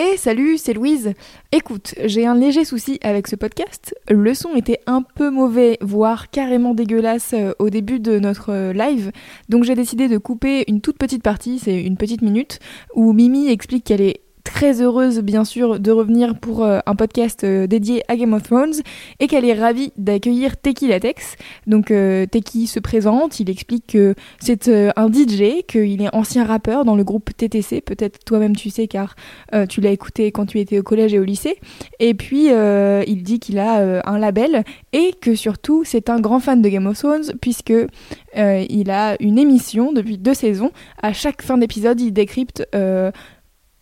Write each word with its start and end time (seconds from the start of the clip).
Et 0.00 0.16
salut, 0.16 0.58
c'est 0.58 0.74
Louise. 0.74 1.12
Écoute, 1.50 1.96
j'ai 2.04 2.24
un 2.24 2.36
léger 2.36 2.64
souci 2.64 3.00
avec 3.02 3.26
ce 3.26 3.34
podcast. 3.34 3.96
Le 4.08 4.32
son 4.32 4.54
était 4.54 4.78
un 4.86 5.02
peu 5.02 5.28
mauvais, 5.28 5.76
voire 5.80 6.30
carrément 6.30 6.72
dégueulasse 6.72 7.34
euh, 7.34 7.52
au 7.58 7.68
début 7.68 7.98
de 7.98 8.20
notre 8.20 8.52
euh, 8.52 8.72
live. 8.72 9.10
Donc 9.48 9.64
j'ai 9.64 9.74
décidé 9.74 10.06
de 10.06 10.16
couper 10.16 10.62
une 10.68 10.80
toute 10.80 10.98
petite 10.98 11.24
partie, 11.24 11.58
c'est 11.58 11.82
une 11.82 11.96
petite 11.96 12.22
minute, 12.22 12.60
où 12.94 13.12
Mimi 13.12 13.48
explique 13.48 13.82
qu'elle 13.86 14.00
est 14.00 14.20
très 14.48 14.80
heureuse 14.80 15.20
bien 15.20 15.44
sûr 15.44 15.78
de 15.78 15.90
revenir 15.90 16.34
pour 16.34 16.64
euh, 16.64 16.78
un 16.86 16.94
podcast 16.94 17.44
euh, 17.44 17.66
dédié 17.66 18.02
à 18.08 18.16
Game 18.16 18.32
of 18.32 18.44
Thrones 18.44 18.76
et 19.20 19.26
qu'elle 19.26 19.44
est 19.44 19.52
ravie 19.52 19.92
d'accueillir 19.98 20.56
Teki 20.56 20.88
Latex. 20.88 21.36
Donc 21.66 21.90
euh, 21.90 22.24
Teki 22.24 22.66
se 22.66 22.80
présente, 22.80 23.40
il 23.40 23.50
explique 23.50 23.86
que 23.88 24.14
c'est 24.40 24.68
un 24.68 25.12
DJ, 25.12 25.64
qu'il 25.68 26.00
est 26.00 26.14
ancien 26.14 26.44
rappeur 26.46 26.86
dans 26.86 26.96
le 26.96 27.04
groupe 27.04 27.30
TTC, 27.36 27.82
peut-être 27.82 28.24
toi-même 28.24 28.56
tu 28.56 28.70
sais 28.70 28.88
car 28.88 29.16
tu 29.68 29.80
l'as 29.80 29.90
écouté 29.90 30.32
quand 30.32 30.46
tu 30.46 30.60
étais 30.60 30.78
au 30.78 30.82
collège 30.82 31.12
et 31.12 31.18
au 31.18 31.24
lycée. 31.24 31.58
Et 32.00 32.14
puis 32.14 32.46
il 32.48 33.22
dit 33.22 33.38
qu'il 33.38 33.58
a 33.58 34.02
un 34.04 34.18
label 34.18 34.64
et 34.92 35.12
que 35.20 35.34
surtout 35.34 35.82
c'est 35.84 36.08
un 36.08 36.20
grand 36.20 36.40
fan 36.40 36.62
de 36.62 36.68
Game 36.68 36.86
of 36.86 36.98
Thrones 36.98 37.32
puisque 37.40 37.74
il 38.36 38.90
a 38.90 39.16
une 39.20 39.38
émission 39.38 39.92
depuis 39.92 40.18
deux 40.18 40.34
saisons. 40.34 40.70
À 41.02 41.12
chaque 41.12 41.42
fin 41.42 41.58
d'épisode, 41.58 42.00
il 42.00 42.12
décrypte 42.12 42.66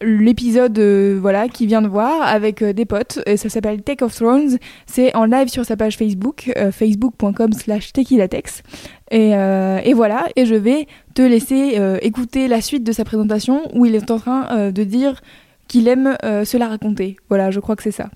l'épisode 0.03 0.79
euh, 0.79 1.19
voilà 1.21 1.49
qui 1.49 1.67
vient 1.67 1.81
de 1.83 1.89
voir 1.89 2.21
avec 2.23 2.61
euh, 2.63 2.73
des 2.73 2.85
potes 2.85 3.19
et 3.27 3.37
ça 3.37 3.49
s'appelle 3.49 3.83
Take 3.83 4.05
of 4.05 4.15
Thrones. 4.15 4.59
C'est 4.87 5.15
en 5.17 5.25
live 5.25 5.49
sur 5.49 5.65
sa 5.65 5.77
page 5.77 5.97
Facebook 5.97 6.53
euh, 6.57 6.71
facebook.com 6.71 7.53
slash 7.53 7.93
tequilatex 7.93 8.63
et, 9.11 9.35
euh, 9.35 9.79
et 9.85 9.95
voilà 9.95 10.27
et 10.37 10.45
je 10.47 10.55
vais 10.55 10.87
te 11.15 11.23
laisser 11.23 11.79
euh, 11.79 11.99
écouter 12.03 12.47
la 12.49 12.61
suite 12.61 12.85
de 12.85 12.93
sa 12.93 13.05
présentation 13.05 13.63
où 13.75 13.87
il 13.87 13.95
est 13.95 14.11
en 14.11 14.19
train 14.19 14.49
euh, 14.51 14.71
de 14.71 14.85
dire 14.85 15.21
qu'il 15.69 15.89
aime 15.89 16.17
euh, 16.25 16.45
se 16.45 16.57
la 16.57 16.69
raconter. 16.69 17.17
Voilà 17.29 17.51
je 17.51 17.61
crois 17.61 17.75
que 17.77 17.83
c'est 17.83 17.91
ça. 17.91 18.11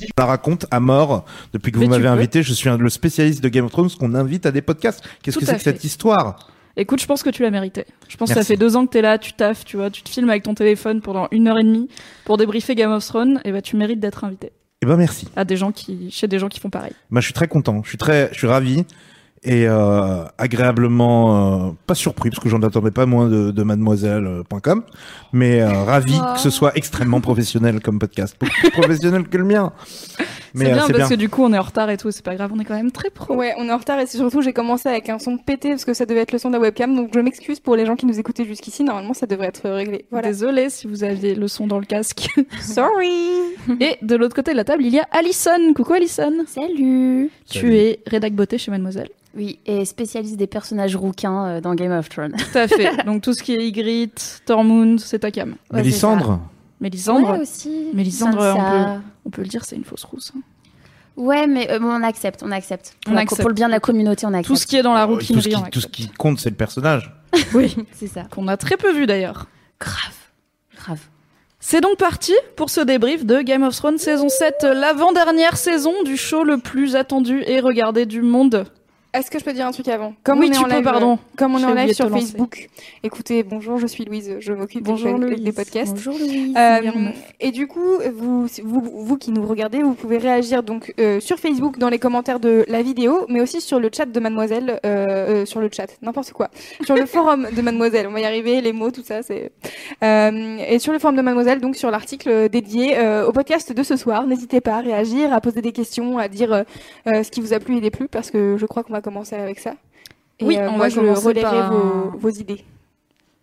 Je 0.00 0.06
la 0.16 0.26
raconte 0.26 0.66
à 0.70 0.78
mort 0.78 1.24
depuis 1.52 1.72
que 1.72 1.78
Mais 1.78 1.86
vous 1.86 1.90
m'avez 1.90 2.06
invité. 2.06 2.42
Je 2.44 2.52
suis 2.52 2.68
un- 2.68 2.76
le 2.78 2.88
spécialiste 2.88 3.42
de 3.42 3.48
Game 3.48 3.64
of 3.64 3.72
Thrones 3.72 3.90
qu'on 3.98 4.14
invite 4.14 4.46
à 4.46 4.52
des 4.52 4.62
podcasts. 4.62 5.02
Qu'est-ce 5.22 5.34
Tout 5.38 5.40
que 5.40 5.46
c'est 5.50 5.56
que 5.56 5.62
cette 5.62 5.82
histoire? 5.82 6.50
Écoute, 6.78 7.00
je 7.00 7.06
pense 7.06 7.22
que 7.24 7.30
tu 7.30 7.42
l'as 7.42 7.50
mérité. 7.50 7.84
Je 8.08 8.16
pense 8.16 8.28
que 8.30 8.34
ça 8.36 8.44
fait 8.44 8.56
deux 8.56 8.76
ans 8.76 8.86
que 8.86 8.92
t'es 8.92 9.02
là, 9.02 9.18
tu 9.18 9.32
taffes, 9.32 9.64
tu 9.64 9.76
vois, 9.76 9.90
tu 9.90 10.02
te 10.02 10.08
filmes 10.08 10.30
avec 10.30 10.44
ton 10.44 10.54
téléphone 10.54 11.00
pendant 11.00 11.26
une 11.32 11.48
heure 11.48 11.58
et 11.58 11.64
demie 11.64 11.88
pour 12.24 12.36
débriefer 12.36 12.74
Game 12.76 12.92
of 12.92 13.04
Thrones, 13.04 13.40
et 13.44 13.50
bah 13.52 13.60
tu 13.62 13.76
mérites 13.76 13.98
d'être 14.00 14.22
invité 14.24 14.52
Eh 14.82 14.86
ben 14.86 14.96
merci. 14.96 15.26
à 15.34 15.44
des 15.44 15.56
gens 15.56 15.72
qui, 15.72 16.10
chez 16.12 16.28
des 16.28 16.38
gens 16.38 16.48
qui 16.48 16.60
font 16.60 16.70
pareil. 16.70 16.92
Bah, 17.10 17.20
je 17.20 17.26
suis 17.26 17.34
très 17.34 17.48
content. 17.48 17.82
Je 17.82 17.88
suis 17.88 17.98
très, 17.98 18.28
je 18.32 18.38
suis 18.38 18.46
ravi 18.46 18.84
et 19.44 19.66
euh, 19.68 20.24
agréablement 20.38 21.68
euh, 21.68 21.70
pas 21.86 21.94
surpris 21.94 22.30
parce 22.30 22.42
que 22.42 22.48
j'en 22.48 22.62
attendais 22.62 22.90
pas 22.90 23.06
moins 23.06 23.28
de, 23.28 23.50
de 23.50 23.62
mademoiselle.com, 23.62 24.82
mais 25.32 25.60
euh, 25.62 25.84
ravi 25.84 26.14
Oh. 26.20 26.34
que 26.34 26.40
ce 26.40 26.50
soit 26.50 26.72
extrêmement 26.76 27.20
professionnel 27.20 27.80
comme 27.80 27.98
podcast, 27.98 28.36
beaucoup 28.40 28.52
plus 28.60 28.70
professionnel 28.70 29.28
que 29.28 29.36
le 29.38 29.44
mien. 29.44 29.72
Mais 30.54 30.64
C'est 30.64 30.70
euh, 30.70 30.74
bien 30.74 30.86
c'est 30.86 30.92
parce 30.94 31.08
bien. 31.08 31.16
que 31.16 31.20
du 31.20 31.28
coup 31.28 31.44
on 31.44 31.52
est 31.52 31.58
en 31.58 31.62
retard 31.62 31.90
et 31.90 31.98
tout, 31.98 32.10
c'est 32.10 32.24
pas 32.24 32.34
grave, 32.34 32.50
on 32.54 32.58
est 32.58 32.64
quand 32.64 32.74
même 32.74 32.90
très 32.90 33.10
pro. 33.10 33.34
ouais 33.34 33.52
on 33.58 33.66
est 33.68 33.72
en 33.72 33.76
retard 33.76 33.98
et 34.00 34.06
c'est 34.06 34.16
surtout 34.16 34.40
j'ai 34.40 34.54
commencé 34.54 34.88
avec 34.88 35.10
un 35.10 35.18
son 35.18 35.36
pété 35.36 35.68
parce 35.70 35.84
que 35.84 35.92
ça 35.92 36.06
devait 36.06 36.20
être 36.20 36.32
le 36.32 36.38
son 36.38 36.48
de 36.48 36.54
la 36.54 36.60
webcam 36.60 36.96
donc 36.96 37.10
je 37.14 37.20
m'excuse 37.20 37.60
pour 37.60 37.76
les 37.76 37.84
gens 37.84 37.96
qui 37.96 38.06
nous 38.06 38.18
écoutaient 38.18 38.46
jusqu'ici 38.46 38.82
normalement 38.82 39.12
ça 39.12 39.26
devrait 39.26 39.48
être 39.48 39.68
réglé 39.68 40.06
voilà 40.10 40.28
Désolée 40.28 40.70
si 40.70 40.86
vous 40.86 41.04
aviez 41.04 41.34
le 41.34 41.48
son 41.48 41.66
dans 41.66 41.78
le 41.78 41.84
casque. 41.84 42.28
sorry 42.62 43.10
et 43.80 43.98
de 44.00 44.16
l'autre 44.16 44.34
côté 44.34 44.52
de 44.52 44.56
la 44.56 44.64
table, 44.64 44.82
il 44.86 44.94
y 44.94 44.98
a 44.98 45.06
Alison. 45.12 45.74
Coucou 45.76 45.92
Alison. 45.92 46.32
Salut 46.46 47.30
Tu 47.48 47.58
Salut. 47.60 47.74
es 47.76 48.00
rédac 48.06 48.32
beauté 48.32 48.56
chez 48.56 48.70
Mademoiselle. 48.70 49.10
Oui, 49.36 49.58
et 49.66 49.84
spécialiste 49.84 50.36
des 50.36 50.46
personnages 50.46 50.96
rouquins 50.96 51.46
euh, 51.46 51.60
dans 51.60 51.74
Game 51.74 51.92
of 51.92 52.08
Thrones. 52.08 52.34
Tout 52.36 52.58
à 52.58 52.66
fait. 52.66 52.90
Donc 53.06 53.22
tout 53.22 53.32
ce 53.34 53.42
qui 53.42 53.54
est 53.54 53.66
Ygritte, 53.68 54.42
Tormund, 54.46 54.98
c'est 55.00 55.20
ta 55.20 55.30
cam. 55.30 55.50
Ouais, 55.70 55.78
Mélissandre, 55.82 56.40
Mélisandre, 56.80 57.32
Ouais, 57.32 57.40
aussi. 57.40 57.88
Mélisandre, 57.92 58.40
Sansa. 58.40 59.00
on 59.26 59.30
peut 59.30 59.42
le 59.42 59.48
dire, 59.48 59.64
c'est 59.64 59.76
une 59.76 59.84
fausse 59.84 60.04
rousse. 60.04 60.32
hein. 60.36 60.40
Ouais, 61.16 61.46
mais 61.48 61.70
euh, 61.70 61.78
bon, 61.80 61.88
on 61.88 62.02
accepte, 62.04 62.42
on 62.44 62.52
accepte. 62.52 62.96
Pour, 63.04 63.12
On 63.12 63.16
la- 63.16 63.22
accepte. 63.22 63.40
pour 63.42 63.48
le 63.48 63.54
bien 63.54 63.66
de 63.66 63.72
la 63.72 63.80
communauté, 63.80 64.24
on 64.24 64.28
accepte. 64.32 64.46
Tout 64.46 64.56
ce 64.56 64.66
qui 64.66 64.76
est 64.76 64.82
dans 64.82 64.94
la 64.94 65.02
euh, 65.04 65.16
tout, 65.16 65.20
ce 65.20 65.32
rouquinerie, 65.32 65.50
qui, 65.50 65.56
on 65.56 65.70
tout 65.70 65.80
ce 65.80 65.86
qui 65.88 66.08
compte, 66.10 66.38
c'est 66.38 66.50
le 66.50 66.56
personnage. 66.56 67.12
Oui, 67.54 67.76
C'est 67.92 68.06
ça. 68.06 68.22
qu'on 68.30 68.46
a 68.48 68.56
très 68.56 68.76
peu 68.76 68.92
vu 68.92 69.06
d'ailleurs. 69.06 69.46
Grave. 69.80 70.14
Grave. 70.76 71.00
C'est 71.60 71.80
donc 71.80 71.96
parti 71.98 72.32
pour 72.56 72.70
ce 72.70 72.80
débrief 72.80 73.26
de 73.26 73.40
Game 73.42 73.64
of 73.64 73.74
Thrones 73.76 73.98
saison 73.98 74.28
7, 74.28 74.62
l'avant-dernière 74.62 75.56
saison 75.56 75.92
du 76.04 76.16
show 76.16 76.44
le 76.44 76.58
plus 76.58 76.94
attendu 76.94 77.42
et 77.46 77.58
regardé 77.60 78.06
du 78.06 78.22
monde. 78.22 78.64
Est-ce 79.14 79.30
que 79.30 79.38
je 79.38 79.44
peux 79.44 79.54
dire 79.54 79.66
un 79.66 79.70
truc 79.72 79.88
avant 79.88 80.12
Comme 80.22 80.38
Oui, 80.40 80.48
on 80.48 80.52
est 80.52 80.54
tu 80.54 80.60
en 80.60 80.64
peux, 80.64 80.74
live, 80.74 80.82
pardon. 80.84 81.12
euh, 81.14 81.16
Comme 81.38 81.54
on 81.54 81.58
est 81.58 81.60
J'ai 81.60 81.66
en 81.66 81.70
oublié 81.70 81.82
live 81.86 81.90
de 81.92 81.96
sur 81.96 82.06
te 82.06 82.10
lancer. 82.10 82.26
Facebook. 82.26 82.68
Écoutez, 83.02 83.42
bonjour, 83.42 83.78
je 83.78 83.86
suis 83.86 84.04
Louise, 84.04 84.36
je 84.38 84.52
m'occupe 84.52 84.82
des, 84.82 84.90
Bonjour 84.90 85.18
des- 85.18 85.26
Louise. 85.28 85.42
des 85.42 85.52
podcasts. 85.52 85.94
Bonjour 85.94 86.18
Louise. 86.18 86.54
Euh, 86.56 86.78
Meilleure 86.80 86.98
meuf. 86.98 87.16
et 87.40 87.50
du 87.50 87.66
coup, 87.66 87.80
vous, 88.14 88.46
vous, 88.62 88.82
vous 88.92 89.16
qui 89.16 89.30
nous 89.32 89.46
regardez, 89.46 89.82
vous 89.82 89.94
pouvez 89.94 90.18
réagir 90.18 90.62
donc 90.62 90.92
euh, 91.00 91.20
sur 91.20 91.38
Facebook 91.38 91.78
dans 91.78 91.88
les 91.88 91.98
commentaires 91.98 92.38
de 92.38 92.66
la 92.68 92.82
vidéo, 92.82 93.24
mais 93.30 93.40
aussi 93.40 93.62
sur 93.62 93.80
le 93.80 93.88
chat 93.94 94.04
de 94.04 94.20
Mademoiselle, 94.20 94.78
euh, 94.84 95.06
euh, 95.08 95.46
sur 95.46 95.60
le 95.60 95.70
chat, 95.74 95.86
n'importe 96.02 96.32
quoi, 96.32 96.48
sur 96.84 96.94
le 96.94 97.06
forum 97.06 97.48
de 97.50 97.62
Mademoiselle. 97.62 98.06
On 98.08 98.12
va 98.12 98.20
y 98.20 98.24
arriver, 98.26 98.60
les 98.60 98.74
mots, 98.74 98.90
tout 98.90 99.02
ça, 99.02 99.22
c'est. 99.22 99.50
Euh, 100.04 100.58
et 100.68 100.78
sur 100.78 100.92
le 100.92 100.98
forum 100.98 101.16
de 101.16 101.22
Mademoiselle, 101.22 101.60
donc 101.62 101.76
sur 101.76 101.90
l'article 101.90 102.50
dédié 102.50 102.98
euh, 102.98 103.26
au 103.26 103.32
podcast 103.32 103.72
de 103.72 103.82
ce 103.82 103.96
soir, 103.96 104.26
n'hésitez 104.26 104.60
pas 104.60 104.74
à 104.76 104.80
réagir, 104.80 105.32
à 105.32 105.40
poser 105.40 105.62
des 105.62 105.72
questions, 105.72 106.18
à 106.18 106.28
dire 106.28 106.52
euh, 106.52 106.62
euh, 107.06 107.22
ce 107.22 107.30
qui 107.30 107.40
vous 107.40 107.54
a 107.54 107.58
plu 107.58 107.78
et 107.78 107.80
déplu, 107.80 108.06
parce 108.06 108.30
que 108.30 108.56
je 108.58 108.66
crois 108.66 108.82
qu'on 108.82 108.92
va 108.92 108.97
commencer 109.00 109.36
avec 109.36 109.58
ça. 109.58 109.74
Et 110.40 110.44
Oui, 110.44 110.56
euh, 110.56 110.68
on 110.68 110.72
moi, 110.72 110.86
va 110.86 110.88
je 110.88 110.96
commencer 111.00 111.26
relayerai 111.28 111.50
par 111.50 111.72
vos, 112.18 112.30
idées. 112.30 112.64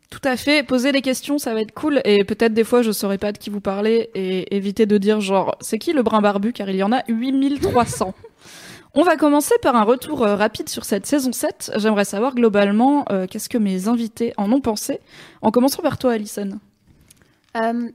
Tout 0.09 0.21
à 0.23 0.37
fait, 0.37 0.63
poser 0.65 0.91
des 0.91 1.01
questions, 1.01 1.37
ça 1.37 1.53
va 1.53 1.61
être 1.61 1.73
cool. 1.73 2.01
Et 2.05 2.23
peut-être 2.23 2.53
des 2.53 2.63
fois, 2.63 2.81
je 2.83 2.91
saurais 2.91 3.17
pas 3.17 3.31
de 3.31 3.37
qui 3.37 3.49
vous 3.49 3.59
parlez 3.59 4.09
et 4.15 4.55
éviter 4.55 4.85
de 4.85 4.97
dire 4.97 5.19
genre, 5.19 5.57
c'est 5.61 5.77
qui 5.79 5.91
le 5.93 6.03
brin 6.03 6.21
barbu? 6.21 6.53
Car 6.53 6.69
il 6.69 6.77
y 6.77 6.83
en 6.83 6.91
a 6.93 7.01
8300. 7.09 8.13
On 8.97 9.03
va 9.03 9.17
commencer 9.17 9.55
par 9.61 9.75
un 9.75 9.83
retour 9.83 10.23
euh, 10.23 10.35
rapide 10.37 10.69
sur 10.69 10.85
cette 10.85 11.05
saison 11.05 11.33
7. 11.33 11.71
J'aimerais 11.75 12.05
savoir 12.05 12.33
globalement 12.33 13.03
euh, 13.11 13.27
qu'est-ce 13.27 13.49
que 13.49 13.57
mes 13.57 13.89
invités 13.89 14.33
en 14.37 14.49
ont 14.53 14.61
pensé? 14.61 15.01
En 15.41 15.51
commençant 15.51 15.81
par 15.81 15.97
toi, 15.97 16.13
Alison. 16.13 16.59
Euh, 17.57 17.89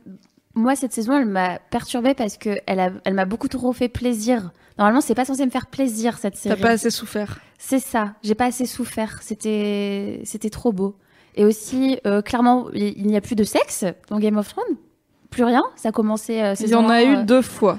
moi, 0.55 0.77
cette 0.77 0.93
saison, 0.93 1.17
elle 1.17 1.25
m'a 1.27 1.59
perturbée 1.71 2.13
parce 2.13 2.37
que 2.37 2.59
elle, 2.67 2.81
a- 2.81 2.91
elle 3.05 3.15
m'a 3.15 3.25
beaucoup 3.25 3.49
trop 3.49 3.73
fait 3.73 3.89
plaisir. 3.89 4.51
Normalement, 4.81 5.01
c'est 5.03 5.15
pas 5.15 5.25
censé 5.27 5.45
me 5.45 5.51
faire 5.51 5.67
plaisir 5.67 6.19
cette 6.19 6.35
T'as 6.35 6.41
série. 6.41 6.61
pas 6.61 6.71
assez 6.71 6.91
souffert. 6.91 7.39
C'est 7.59 7.79
ça. 7.79 8.15
J'ai 8.25 8.35
pas 8.35 8.47
assez 8.47 8.65
souffert. 8.67 9.23
C'était, 9.23 10.23
c'était 10.25 10.51
trop 10.51 10.73
beau. 10.73 10.97
Et 11.37 11.45
aussi, 11.45 12.01
euh, 12.07 12.23
clairement, 12.23 12.69
il 12.73 13.07
n'y 13.07 13.17
a 13.17 13.21
plus 13.21 13.37
de 13.37 13.45
sexe 13.45 13.85
dans 14.09 14.19
Game 14.19 14.37
of 14.39 14.49
Thrones. 14.49 14.77
Plus 15.31 15.45
rien. 15.45 15.63
Ça 15.77 15.91
a 15.91 15.93
commencé. 15.93 16.41
euh, 16.41 16.55
Il 16.59 16.69
y 16.71 16.75
en 16.75 16.89
a 16.89 17.03
eu 17.05 17.17
euh, 17.19 17.23
deux 17.23 17.43
fois. 17.43 17.79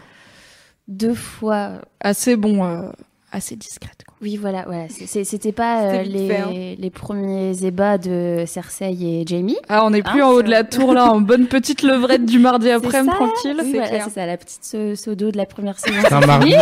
deux 0.88 1.16
fois. 1.16 1.82
Assez 2.00 2.36
bon, 2.38 2.64
euh, 2.64 2.90
assez 3.32 3.56
discrète. 3.56 4.04
quoi. 4.08 4.11
Oui, 4.22 4.38
voilà, 4.38 4.66
voilà. 4.68 4.86
C'était 4.90 5.52
pas 5.52 5.82
euh, 5.82 6.04
les, 6.04 6.28
fait, 6.28 6.38
hein. 6.38 6.76
les 6.78 6.90
premiers 6.92 7.66
ébats 7.66 7.98
de 7.98 8.44
Cersei 8.46 8.92
et 9.02 9.24
Jamie. 9.26 9.58
Ah, 9.68 9.84
on 9.84 9.90
n'est 9.90 10.04
plus 10.04 10.22
Hein, 10.22 10.28
en 10.28 10.32
haut 10.32 10.44
de 10.44 10.50
la 10.50 10.64
tour 10.64 10.94
là, 10.94 11.12
en 11.12 11.22
bonne 11.22 11.48
petite 11.48 11.82
levrette 11.82 12.26
du 12.26 12.38
mardi 12.38 12.70
après-midi, 12.70 13.16
tranquille. 13.16 13.56
Oui, 13.60 13.70
c'est 13.72 13.78
voilà, 13.78 13.88
clair. 13.90 14.04
c'est 14.06 14.14
ça, 14.14 14.26
la 14.28 14.38
petite 14.38 14.96
sodo 14.96 15.32
de 15.32 15.38
la 15.38 15.46
première 15.48 15.80
saison. 15.80 15.98
C'est 16.04 16.14
un 16.14 16.20
mardi. 16.28 16.54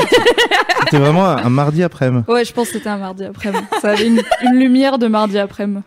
C'était 0.85 1.00
vraiment 1.00 1.25
un 1.25 1.38
un 1.45 1.50
mardi 1.50 1.83
après-midi. 1.83 2.23
Ouais, 2.29 2.45
je 2.45 2.53
pense 2.53 2.67
que 2.67 2.73
c'était 2.77 2.89
un 2.89 2.97
mardi 2.97 3.25
après-midi. 3.25 3.65
Ça 3.81 3.89
avait 3.91 4.07
une, 4.07 4.21
une 4.44 4.57
lumière 4.57 4.97
de 4.97 5.07
mardi 5.07 5.38
après-midi. 5.38 5.81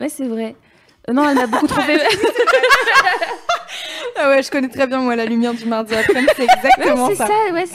Ouais, 0.00 0.08
c'est 0.08 0.26
vrai. 0.26 0.56
Non, 1.12 1.28
elle 1.28 1.36
m'a 1.36 1.46
beaucoup 1.46 1.66
trop 1.66 1.80
fait. 1.82 1.98
Ah 4.20 4.28
ouais, 4.30 4.42
je 4.42 4.50
connais 4.50 4.68
très 4.68 4.86
bien 4.88 4.98
moi 5.00 5.14
la 5.14 5.26
lumière 5.26 5.54
du 5.54 5.64
mardi 5.66 5.94
après, 5.94 6.24
c'est 6.36 6.42
Ouais, 6.42 6.48
exactement 6.52 7.06
c'est 7.08 7.14
ça. 7.14 7.26
ça, 7.28 7.52
ouais, 7.52 7.66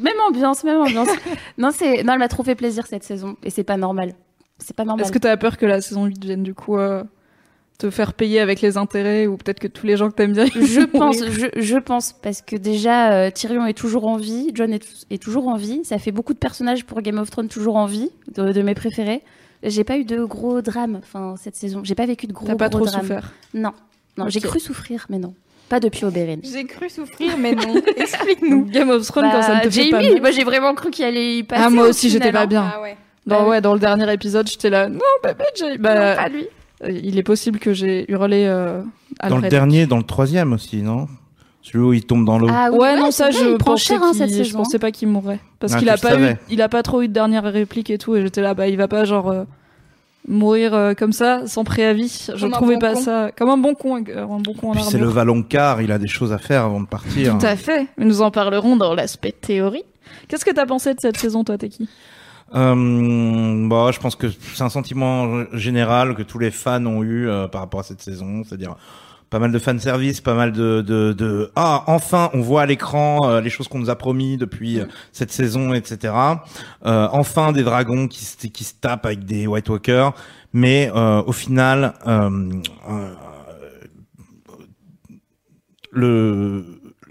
même 0.00 0.16
ambiance, 0.28 0.64
même 0.64 0.80
ambiance. 0.80 1.08
non, 1.58 1.70
c'est 1.72 2.02
non, 2.02 2.14
elle 2.14 2.18
m'a 2.18 2.26
trop 2.28 2.42
fait 2.42 2.56
plaisir 2.56 2.86
cette 2.88 3.04
saison 3.04 3.36
et 3.44 3.50
c'est 3.50 3.62
pas 3.62 3.76
normal. 3.76 4.14
C'est 4.58 4.74
pas 4.74 4.84
normal. 4.84 5.04
Est-ce 5.04 5.12
que 5.12 5.18
t'as 5.18 5.36
peur 5.36 5.56
que 5.58 5.66
la 5.66 5.80
saison 5.80 6.06
8 6.06 6.24
vienne 6.24 6.42
du 6.42 6.54
coup 6.54 6.76
euh, 6.76 7.04
te 7.78 7.88
faire 7.90 8.14
payer 8.14 8.40
avec 8.40 8.60
les 8.62 8.78
intérêts 8.78 9.28
ou 9.28 9.36
peut-être 9.36 9.60
que 9.60 9.68
tous 9.68 9.86
les 9.86 9.96
gens 9.96 10.10
que 10.10 10.14
t'aimes 10.16 10.32
bien 10.32 10.46
je 10.46 10.84
pense, 10.86 11.18
je, 11.24 11.46
je 11.54 11.78
pense 11.78 12.14
parce 12.14 12.42
que 12.42 12.56
déjà 12.56 13.12
euh, 13.12 13.30
Tyrion 13.30 13.64
est 13.66 13.74
toujours 13.78 14.08
en 14.08 14.16
vie, 14.16 14.50
John 14.54 14.72
est, 14.72 14.84
est 15.10 15.22
toujours 15.22 15.46
en 15.46 15.56
vie. 15.56 15.84
Ça 15.84 15.98
fait 15.98 16.12
beaucoup 16.12 16.32
de 16.34 16.38
personnages 16.38 16.84
pour 16.84 17.00
Game 17.02 17.18
of 17.18 17.30
Thrones 17.30 17.48
toujours 17.48 17.76
en 17.76 17.86
vie, 17.86 18.10
de, 18.34 18.50
de 18.50 18.62
mes 18.62 18.74
préférés. 18.74 19.22
J'ai 19.62 19.84
pas 19.84 19.96
eu 19.98 20.04
de 20.04 20.24
gros 20.24 20.60
drames, 20.62 20.98
enfin 21.02 21.34
cette 21.40 21.56
saison. 21.56 21.82
J'ai 21.84 21.94
pas 21.94 22.06
vécu 22.06 22.26
de 22.26 22.32
gros 22.32 22.46
T'as 22.46 22.56
pas 22.56 22.68
gros 22.68 22.80
trop 22.80 22.86
drames. 22.86 23.02
souffert. 23.02 23.32
Non, 23.54 23.72
Non, 24.18 24.28
j'ai 24.28 24.40
cru 24.40 24.58
souffrir, 24.60 25.06
mais 25.08 25.18
non. 25.18 25.34
Pas 25.68 25.80
depuis 25.80 26.04
Oberyn. 26.04 26.38
J'ai 26.42 26.64
cru 26.64 26.90
souffrir, 26.90 27.38
mais 27.38 27.54
non. 27.54 27.74
Explique-nous. 27.96 28.66
Game 28.66 28.90
of 28.90 29.06
Thrones 29.06 29.30
quand 29.32 29.42
ça 29.42 29.54
ne 29.56 29.60
te 29.62 29.70
fait 29.70 29.88
pas 29.90 30.00
Jamie, 30.02 30.12
mal. 30.14 30.20
moi 30.20 30.30
j'ai 30.32 30.44
vraiment 30.44 30.74
cru 30.74 30.90
qu'il 30.90 31.04
allait 31.04 31.38
y 31.38 31.42
passer. 31.44 31.62
Ah, 31.66 31.70
moi 31.70 31.86
au 31.86 31.90
aussi, 31.90 32.10
j'étais 32.10 32.32
pas 32.32 32.42
hein. 32.42 32.46
bien. 32.46 32.70
Ah 32.74 32.80
ouais. 32.82 32.96
Dans, 33.26 33.42
Bah 33.44 33.48
ouais, 33.48 33.60
dans 33.60 33.72
le 33.72 33.78
dernier 33.80 34.12
épisode, 34.12 34.48
j'étais 34.48 34.68
là. 34.68 34.88
Non, 34.88 34.98
bébé, 35.22 35.44
Jamie. 35.56 35.76
Non, 35.76 35.82
Bah, 35.82 36.16
pas 36.16 36.28
lui. 36.28 36.46
euh, 36.82 36.90
il 36.90 37.16
est 37.18 37.22
possible 37.22 37.58
que 37.60 37.72
j'ai 37.72 38.10
hurlé 38.10 38.44
euh, 38.46 38.82
Dans 39.28 39.38
le 39.38 39.48
dernier, 39.48 39.86
dans 39.86 39.96
le 39.98 40.02
troisième 40.02 40.52
aussi, 40.52 40.82
non? 40.82 41.06
Celui 41.62 41.84
où 41.84 41.92
il 41.92 42.04
tombe 42.04 42.24
dans 42.24 42.38
l'eau. 42.38 42.48
Ah 42.50 42.70
oui, 42.72 42.78
Ouais, 42.78 42.96
non, 42.96 43.10
ça, 43.10 43.30
vrai, 43.30 43.32
je 43.40 43.50
il 43.50 43.56
prend 43.58 43.72
pensais, 43.72 43.84
cher 43.94 44.02
hein, 44.02 44.12
cette 44.14 44.30
je 44.30 44.42
saison. 44.42 44.58
pensais 44.58 44.78
pas 44.80 44.90
qu'il 44.90 45.08
mourrait. 45.08 45.38
Parce 45.60 45.74
Ah, 45.74 45.78
qu'il 45.78 45.88
a 45.88 45.96
pas 45.96 46.18
eu, 46.20 46.34
il 46.50 46.60
a 46.60 46.68
pas 46.68 46.82
trop 46.82 47.02
eu 47.02 47.08
de 47.08 47.12
dernière 47.12 47.44
réplique 47.44 47.88
et 47.90 47.98
tout, 47.98 48.16
et 48.16 48.22
j'étais 48.22 48.40
là, 48.42 48.54
bah, 48.54 48.66
il 48.66 48.76
va 48.76 48.88
pas, 48.88 49.04
genre, 49.04 49.30
euh, 49.30 49.44
mourir 50.28 50.74
euh, 50.74 50.94
comme 50.94 51.12
ça, 51.12 51.46
sans 51.46 51.62
préavis. 51.64 52.28
Je 52.34 52.40
Comme 52.40 52.50
trouvais 52.52 52.74
bon 52.74 52.80
pas 52.80 52.94
con. 52.94 53.00
ça, 53.00 53.30
comme 53.36 53.48
un 53.50 53.56
bon 53.58 53.74
con, 53.74 54.02
euh, 54.08 54.22
un 54.24 54.38
bon 54.40 54.54
con 54.54 54.72
c'est 54.74 54.92
le 54.98 55.04
armure. 55.04 55.10
Valonqar, 55.14 55.82
il 55.82 55.92
a 55.92 55.98
des 55.98 56.08
choses 56.08 56.32
à 56.32 56.38
faire 56.38 56.64
avant 56.64 56.80
de 56.80 56.86
partir. 56.86 57.38
Tout 57.38 57.46
à 57.46 57.54
fait. 57.56 57.86
Mais 57.96 58.04
nous 58.06 58.22
en 58.22 58.30
parlerons 58.32 58.76
dans 58.76 58.94
l'aspect 58.94 59.32
théorie. 59.32 59.84
Qu'est-ce 60.28 60.44
que 60.44 60.50
t'as 60.52 60.66
pensé 60.66 60.94
de 60.94 61.00
cette 61.00 61.16
saison, 61.16 61.44
toi, 61.44 61.58
Teki? 61.58 61.88
Euh, 62.54 63.68
bah, 63.68 63.90
je 63.92 63.98
pense 63.98 64.14
que 64.14 64.26
c'est 64.54 64.62
un 64.62 64.68
sentiment 64.68 65.44
général 65.54 66.14
que 66.14 66.22
tous 66.22 66.38
les 66.38 66.50
fans 66.50 66.84
ont 66.86 67.02
eu 67.02 67.28
euh, 67.28 67.48
par 67.48 67.62
rapport 67.62 67.80
à 67.80 67.84
cette 67.84 68.02
saison, 68.02 68.42
c'est-à-dire 68.44 68.76
pas 69.32 69.38
mal 69.38 69.50
de 69.50 69.58
fan 69.58 69.80
service, 69.80 70.20
pas 70.20 70.34
mal 70.34 70.52
de, 70.52 70.82
de, 70.82 71.14
de 71.14 71.50
ah 71.56 71.84
enfin 71.86 72.28
on 72.34 72.42
voit 72.42 72.60
à 72.60 72.66
l'écran 72.66 73.20
euh, 73.24 73.40
les 73.40 73.48
choses 73.48 73.66
qu'on 73.66 73.78
nous 73.78 73.88
a 73.88 73.96
promis 73.96 74.36
depuis 74.36 74.78
euh, 74.78 74.84
cette 75.10 75.32
saison, 75.32 75.72
etc. 75.72 76.12
Euh, 76.84 77.08
enfin 77.12 77.52
des 77.52 77.62
dragons 77.62 78.08
qui 78.08 78.26
se 78.26 78.46
qui 78.46 78.62
se 78.62 78.74
tapent 78.78 79.06
avec 79.06 79.24
des 79.24 79.46
White 79.46 79.70
Walkers, 79.70 80.12
mais 80.52 80.90
au 80.90 81.32
final 81.32 81.94
le 85.90 86.66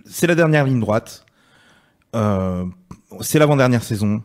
c'est 0.06 0.28
la 0.28 0.36
dernière 0.36 0.66
ligne 0.66 0.80
droite. 0.80 1.26
C'est 2.14 3.40
l'avant-dernière 3.40 3.84
saison. 3.84 4.22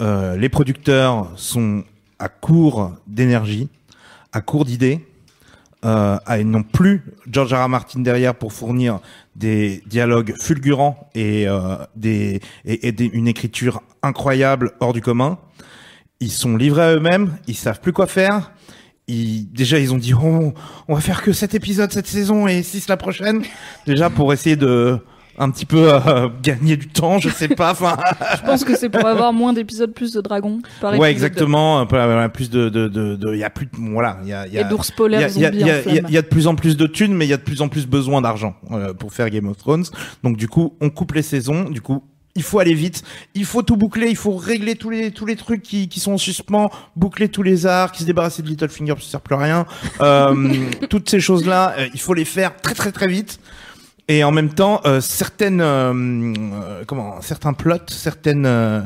Les 0.00 0.48
producteurs 0.48 1.30
sont 1.36 1.84
à 2.18 2.30
court 2.30 2.92
d'énergie, 3.06 3.68
à 4.32 4.40
court 4.40 4.64
d'idées. 4.64 5.06
Euh, 5.84 6.18
n'ont 6.44 6.62
plus 6.62 7.02
George 7.30 7.54
R. 7.54 7.66
Martin 7.68 8.00
derrière 8.00 8.34
pour 8.34 8.52
fournir 8.52 9.00
des 9.34 9.82
dialogues 9.86 10.34
fulgurants 10.38 11.08
et, 11.14 11.48
euh, 11.48 11.76
des, 11.96 12.40
et 12.66 12.92
des- 12.92 13.06
une 13.12 13.26
écriture 13.28 13.80
incroyable 14.02 14.72
hors 14.80 14.92
du 14.92 15.00
commun. 15.00 15.38
Ils 16.20 16.30
sont 16.32 16.56
livrés 16.58 16.82
à 16.82 16.94
eux-mêmes, 16.96 17.38
ils 17.46 17.54
savent 17.56 17.80
plus 17.80 17.94
quoi 17.94 18.06
faire. 18.06 18.52
Ils, 19.08 19.50
déjà, 19.50 19.78
ils 19.78 19.94
ont 19.94 19.96
dit 19.96 20.12
oh, 20.12 20.52
on 20.86 20.94
va 20.94 21.00
faire 21.00 21.22
que 21.22 21.32
cet 21.32 21.54
épisode 21.54 21.90
cette 21.92 22.06
saison 22.06 22.46
et 22.46 22.62
six 22.62 22.86
la 22.86 22.98
prochaine. 22.98 23.42
Déjà 23.86 24.10
pour 24.10 24.34
essayer 24.34 24.56
de 24.56 24.98
un 25.38 25.50
petit 25.50 25.66
peu 25.66 25.92
euh, 25.92 26.28
gagner 26.42 26.76
du 26.76 26.88
temps, 26.88 27.18
je 27.18 27.28
sais 27.28 27.48
pas. 27.48 27.70
Enfin, 27.72 27.96
Je 28.36 28.42
pense 28.42 28.64
que 28.64 28.76
c'est 28.76 28.88
pour 28.88 29.06
avoir 29.06 29.32
moins 29.32 29.52
d'épisodes, 29.52 29.92
plus 29.92 30.12
de 30.12 30.20
dragons. 30.20 30.60
Par 30.80 30.98
ouais, 30.98 31.10
exactement. 31.10 31.86
Peu 31.86 31.96
euh, 31.96 32.28
plus 32.28 32.50
de, 32.50 32.68
de, 32.68 32.88
de, 32.88 33.16
de- 33.16 33.32
il 33.34 33.38
y 33.38 33.44
a 33.44 33.50
plus, 33.50 33.66
de, 33.66 33.70
voilà, 33.92 34.18
il 34.22 34.28
y 34.28 34.32
a, 34.32 34.46
il 34.46 34.52
y 34.52 34.58
a, 34.58 34.64
d'ours 34.64 34.90
polaires 34.90 35.28
il 35.34 35.40
y 35.42 35.46
a, 35.46 35.50
y 35.52 35.62
a- 35.62 35.82
y 35.92 35.98
a- 35.98 36.08
y 36.10 36.14
de 36.14 36.20
plus 36.20 36.46
en 36.46 36.54
plus 36.54 36.76
de 36.76 36.86
thunes, 36.86 37.14
mais 37.14 37.26
il 37.26 37.28
y 37.30 37.34
a 37.34 37.36
de 37.38 37.42
plus 37.42 37.62
en 37.62 37.68
plus 37.68 37.86
besoin 37.86 38.20
d'argent 38.20 38.54
euh, 38.70 38.92
pour 38.94 39.12
faire 39.12 39.30
Game 39.30 39.48
of 39.48 39.56
Thrones. 39.56 39.84
Donc 40.22 40.36
du 40.36 40.48
coup, 40.48 40.74
on 40.80 40.90
coupe 40.90 41.12
les 41.12 41.22
saisons. 41.22 41.70
Du 41.70 41.80
coup, 41.80 42.04
il 42.36 42.42
faut 42.42 42.58
aller 42.58 42.74
vite. 42.74 43.02
Il 43.34 43.44
faut 43.44 43.62
tout 43.62 43.76
boucler. 43.76 44.08
Il 44.08 44.16
faut 44.16 44.36
régler 44.36 44.76
tous 44.76 44.90
les 44.90 45.10
tous 45.10 45.26
les 45.26 45.36
trucs 45.36 45.62
qui, 45.62 45.88
qui 45.88 46.00
sont 46.00 46.12
en 46.12 46.18
suspens, 46.18 46.70
boucler 46.96 47.28
tous 47.28 47.42
les 47.42 47.66
arcs, 47.66 47.96
se 47.96 48.04
débarrasser 48.04 48.42
de 48.42 48.48
Littlefinger, 48.48 48.94
ça 49.00 49.10
sert 49.10 49.20
plus 49.20 49.34
à 49.34 49.38
rien. 49.38 49.66
Euh, 50.00 50.48
toutes 50.90 51.08
ces 51.10 51.20
choses 51.20 51.46
là, 51.46 51.74
il 51.92 52.00
faut 52.00 52.14
les 52.14 52.24
faire 52.24 52.56
très 52.56 52.74
très 52.74 52.92
très 52.92 53.08
vite. 53.08 53.40
Et 54.10 54.24
en 54.24 54.32
même 54.32 54.48
temps, 54.50 54.80
euh, 54.86 55.00
certaines, 55.00 55.60
euh, 55.60 55.92
euh, 55.94 56.82
comment, 56.86 57.20
certains 57.20 57.52
plots, 57.52 57.76
certaines, 57.86 58.44
euh, 58.44 58.80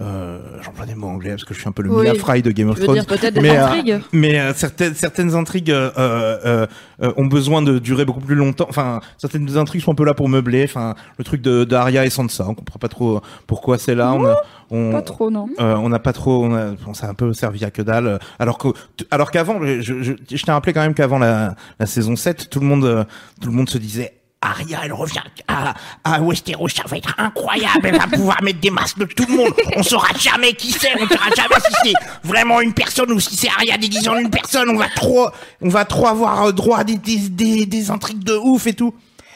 euh, 0.00 0.38
j'emploie 0.62 0.86
des 0.86 0.94
mots 0.94 1.08
anglais 1.08 1.30
parce 1.30 1.44
que 1.44 1.52
je 1.52 1.58
suis 1.58 1.68
un 1.68 1.72
peu 1.72 1.82
le 1.82 1.90
Oui. 1.90 2.16
Fry 2.16 2.42
de 2.42 2.50
Game 2.52 2.68
of 2.68 2.76
Tu 2.76 2.80
veux 2.82 2.86
Thrones. 2.86 2.98
dire 3.00 3.06
peut-être 3.06 3.34
des 3.34 3.40
Mais, 3.40 3.58
euh, 3.58 3.66
intrigues 3.66 4.00
Mais 4.12 4.52
certaines 4.54 4.94
certaines 4.94 5.34
intrigues 5.34 5.70
euh, 5.72 5.90
euh, 5.98 6.66
euh, 7.02 7.12
ont 7.16 7.26
besoin 7.26 7.60
de 7.60 7.80
durer 7.80 8.04
beaucoup 8.04 8.20
plus 8.20 8.36
longtemps. 8.36 8.66
Enfin, 8.68 9.00
certaines 9.18 9.56
intrigues 9.58 9.82
sont 9.82 9.90
un 9.92 9.96
peu 9.96 10.04
là 10.04 10.14
pour 10.14 10.28
meubler. 10.28 10.62
Enfin, 10.64 10.94
le 11.18 11.24
truc 11.24 11.42
de 11.42 11.64
d'Arya 11.64 12.06
et 12.06 12.10
Sansa, 12.10 12.46
on 12.48 12.54
comprend 12.54 12.78
pas 12.78 12.88
trop 12.88 13.20
pourquoi 13.48 13.78
c'est 13.78 13.96
là. 13.96 14.12
On, 14.14 14.24
a- 14.24 14.36
on, 14.70 14.92
Pas 14.92 15.02
trop, 15.02 15.30
non. 15.30 15.48
euh, 15.60 15.74
on 15.74 15.88
n'a 15.88 15.98
pas 15.98 16.12
trop, 16.14 16.44
on, 16.44 16.54
a, 16.54 16.70
on 16.86 16.94
s'est 16.94 17.04
un 17.06 17.14
peu 17.14 17.32
servi 17.34 17.64
à 17.64 17.70
que 17.72 17.82
dalle. 17.82 18.18
Alors 18.38 18.56
que, 18.58 18.68
alors 19.10 19.30
qu'avant, 19.32 19.58
je, 19.62 19.80
je, 19.82 20.12
je, 20.30 20.42
t'ai 20.44 20.52
rappelé 20.52 20.72
quand 20.72 20.80
même 20.82 20.94
qu'avant 20.94 21.18
la, 21.18 21.56
la 21.80 21.86
saison 21.86 22.14
7, 22.16 22.48
tout 22.48 22.60
le 22.60 22.66
monde, 22.66 23.06
tout 23.40 23.48
le 23.50 23.54
monde 23.56 23.68
se 23.68 23.76
disait. 23.78 24.14
Arya, 24.42 24.80
elle 24.84 24.92
revient 24.92 25.22
à, 25.48 25.74
à 26.04 26.20
Westeros, 26.20 26.68
ça 26.68 26.82
va 26.86 26.96
être 26.98 27.14
incroyable, 27.18 27.80
elle 27.84 27.96
va 27.98 28.06
pouvoir 28.06 28.42
mettre 28.42 28.60
des 28.60 28.70
masques 28.70 28.98
de 28.98 29.04
tout 29.04 29.24
le 29.28 29.36
monde, 29.36 29.52
on 29.76 29.82
saura 29.82 30.08
jamais 30.18 30.52
qui 30.54 30.72
c'est, 30.72 30.92
on 31.00 31.06
saura 31.08 31.30
jamais 31.36 31.54
si 31.64 31.72
c'est 31.84 32.28
vraiment 32.28 32.60
une 32.60 32.74
personne 32.74 33.10
ou 33.12 33.20
si 33.20 33.36
c'est 33.36 33.48
Arya 33.48 33.78
déguisée 33.78 34.08
en 34.08 34.16
une 34.18 34.30
personne, 34.30 34.68
on 34.70 34.76
va 34.76 34.88
trop, 34.88 35.28
on 35.60 35.68
va 35.68 35.84
trop 35.84 36.08
avoir 36.08 36.46
euh, 36.46 36.52
droit 36.52 36.78
à 36.78 36.84
des, 36.84 36.96
des, 36.96 37.16
des, 37.28 37.66
des 37.66 37.90
intrigues 37.90 38.24
de 38.24 38.34
ouf 38.34 38.66
et 38.66 38.74
tout. 38.74 38.92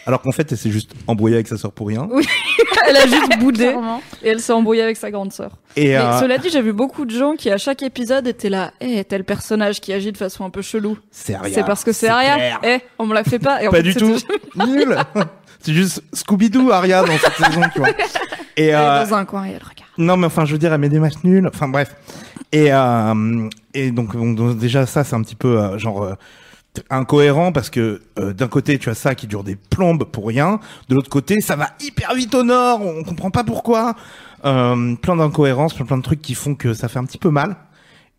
Alors 0.06 0.22
qu'en 0.22 0.32
fait, 0.32 0.50
elle 0.52 0.58
s'est 0.58 0.70
juste 0.70 0.92
embrouillée 1.06 1.34
avec 1.36 1.48
sa 1.48 1.56
sœur 1.56 1.72
pour 1.72 1.88
rien. 1.88 2.08
Elle 2.88 2.96
a 2.96 3.06
juste 3.06 3.38
boudé 3.40 3.74
et 4.22 4.28
elle 4.28 4.38
s'est 4.38 4.52
embrouillée 4.52 4.82
avec 4.82 4.96
sa 4.96 5.10
grande 5.10 5.32
sœur. 5.32 5.50
Et, 5.74 5.88
Mais 5.88 5.96
euh, 5.96 6.20
cela 6.20 6.38
dit, 6.38 6.50
j'ai 6.50 6.62
vu 6.62 6.72
beaucoup 6.72 7.04
de 7.04 7.10
gens 7.10 7.34
qui 7.34 7.50
à 7.50 7.58
chaque 7.58 7.82
épisode 7.82 8.28
étaient 8.28 8.48
là, 8.48 8.70
eh, 8.80 9.02
tel 9.02 9.24
personnage 9.24 9.80
qui 9.80 9.92
agit 9.92 10.12
de 10.12 10.16
façon 10.16 10.44
un 10.44 10.50
peu 10.50 10.62
chelou. 10.62 10.96
c'est 11.10 11.34
Arya. 11.34 11.52
C'est 11.52 11.64
parce 11.64 11.82
que 11.82 11.90
c'est 11.90 12.06
Arya. 12.06 12.34
clair. 12.36 12.60
Eh, 12.62 12.78
on 13.00 13.06
me 13.06 13.14
la 13.14 13.24
fait 13.24 13.40
pas. 13.40 13.60
Et 13.60 13.66
en 13.66 13.72
Pas 13.72 13.78
fait, 13.78 13.82
du 13.82 13.94
tout. 13.96 14.16
Nul. 14.68 14.96
C'est 15.60 15.72
juste 15.72 16.00
Scooby-Doo, 16.12 16.70
Aria, 16.70 17.02
dans 17.02 17.18
cette 17.18 17.34
saison, 17.44 17.62
tu 17.72 17.80
vois. 17.80 17.88
Et, 18.56 18.66
Elle 18.66 18.68
est 18.70 18.74
euh, 18.74 19.04
dans 19.04 19.14
un 19.14 19.24
coin 19.24 19.44
et 19.46 19.48
elle 19.50 19.56
regarde. 19.56 19.90
non, 19.98 20.16
mais 20.16 20.26
enfin, 20.26 20.44
je 20.46 20.52
veux 20.52 20.58
dire, 20.58 20.72
elle 20.72 20.80
met 20.80 20.88
des 20.88 20.98
matchs 21.00 21.22
nuls. 21.24 21.46
Enfin, 21.52 21.68
bref. 21.68 21.94
Et, 22.52 22.72
euh, 22.72 23.48
et 23.74 23.90
donc, 23.90 24.16
donc, 24.16 24.34
donc, 24.36 24.56
déjà, 24.56 24.86
ça, 24.86 25.02
c'est 25.04 25.14
un 25.16 25.20
petit 25.22 25.34
peu, 25.34 25.58
euh, 25.60 25.76
genre, 25.76 26.04
euh, 26.04 26.14
incohérent 26.90 27.52
parce 27.52 27.70
que 27.70 28.02
euh, 28.18 28.32
d'un 28.32 28.48
côté 28.48 28.78
tu 28.78 28.88
as 28.90 28.94
ça 28.94 29.14
qui 29.14 29.26
dure 29.26 29.44
des 29.44 29.56
plombes 29.56 30.04
pour 30.04 30.26
rien. 30.26 30.60
De 30.88 30.94
l'autre 30.94 31.10
côté 31.10 31.40
ça 31.40 31.56
va 31.56 31.70
hyper 31.80 32.14
vite 32.14 32.34
au 32.34 32.42
nord. 32.42 32.80
On 32.82 33.02
comprend 33.04 33.30
pas 33.30 33.44
pourquoi. 33.44 33.94
Euh, 34.44 34.94
plein 34.96 35.16
d'incohérences 35.16 35.74
plein, 35.74 35.86
plein 35.86 35.98
de 35.98 36.02
trucs 36.02 36.22
qui 36.22 36.34
font 36.34 36.54
que 36.54 36.74
ça 36.74 36.88
fait 36.88 36.98
un 36.98 37.04
petit 37.04 37.18
peu 37.18 37.30
mal. 37.30 37.56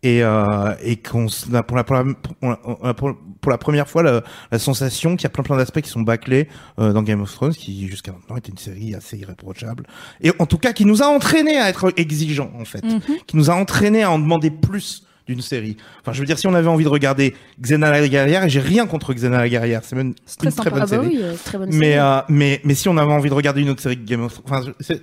Et 0.04 0.22
euh, 0.22 0.74
et 0.80 0.94
qu'on 0.96 1.26
a 1.54 1.62
pour 1.64 1.76
la 1.76 1.82
pour 1.82 2.04
on 2.42 2.52
a 2.84 2.94
pour- 2.94 3.16
pour 3.40 3.50
la 3.50 3.58
première 3.58 3.88
fois 3.88 4.02
la, 4.04 4.22
la 4.52 4.58
sensation 4.60 5.16
qu'il 5.16 5.24
y 5.24 5.26
a 5.26 5.30
plein 5.30 5.42
plein 5.42 5.56
d'aspects 5.56 5.80
qui 5.80 5.90
sont 5.90 6.02
bâclés 6.02 6.48
euh, 6.78 6.92
dans 6.92 7.02
Game 7.02 7.20
of 7.20 7.32
Thrones 7.32 7.52
qui 7.54 7.88
jusqu'à 7.88 8.12
maintenant 8.12 8.36
était 8.36 8.50
une 8.52 8.58
série 8.58 8.94
assez 8.94 9.16
irréprochable. 9.18 9.86
Et 10.20 10.30
en 10.38 10.46
tout 10.46 10.58
cas 10.58 10.72
qui 10.72 10.84
nous 10.84 11.02
a 11.02 11.06
entraîné 11.06 11.56
à 11.58 11.68
être 11.68 11.92
exigeants 11.96 12.52
en 12.60 12.64
fait. 12.64 12.84
Mhm. 12.84 13.00
qui 13.26 13.36
nous 13.36 13.50
a 13.50 13.54
entraîné 13.54 14.04
à 14.04 14.10
en 14.12 14.20
demander 14.20 14.50
plus 14.52 15.04
d'une 15.28 15.40
série. 15.42 15.76
Enfin, 16.00 16.12
je 16.12 16.20
veux 16.20 16.26
dire, 16.26 16.38
si 16.38 16.46
on 16.46 16.54
avait 16.54 16.68
envie 16.68 16.84
de 16.84 16.88
regarder 16.88 17.34
Xena 17.60 17.90
la 17.90 18.08
guerrière, 18.08 18.44
et 18.44 18.48
j'ai 18.48 18.60
rien 18.60 18.86
contre 18.86 19.12
Xena 19.14 19.38
la 19.38 19.48
guerrière, 19.48 19.82
c'est 19.84 19.94
même 19.96 20.14
C'est 20.26 20.42
une 20.42 20.52
très 20.52 20.70
bonne 20.70 20.82
Ah 20.82 20.86
bah 20.86 21.00
oui, 21.04 21.18
euh, 21.20 21.34
très 21.44 21.58
bonne 21.58 21.68
Mais, 21.72 21.92
série. 21.92 21.98
euh, 21.98 22.20
mais, 22.28 22.60
mais 22.64 22.74
si 22.74 22.88
on 22.88 22.96
avait 22.96 23.12
envie 23.12 23.28
de 23.28 23.34
regarder 23.34 23.60
une 23.60 23.70
autre 23.70 23.82
série 23.82 23.96
que 23.98 24.04
Game 24.04 24.22
of 24.22 24.42
Thrones, 24.42 24.44
enfin, 24.60 24.72
c'est, 24.80 25.00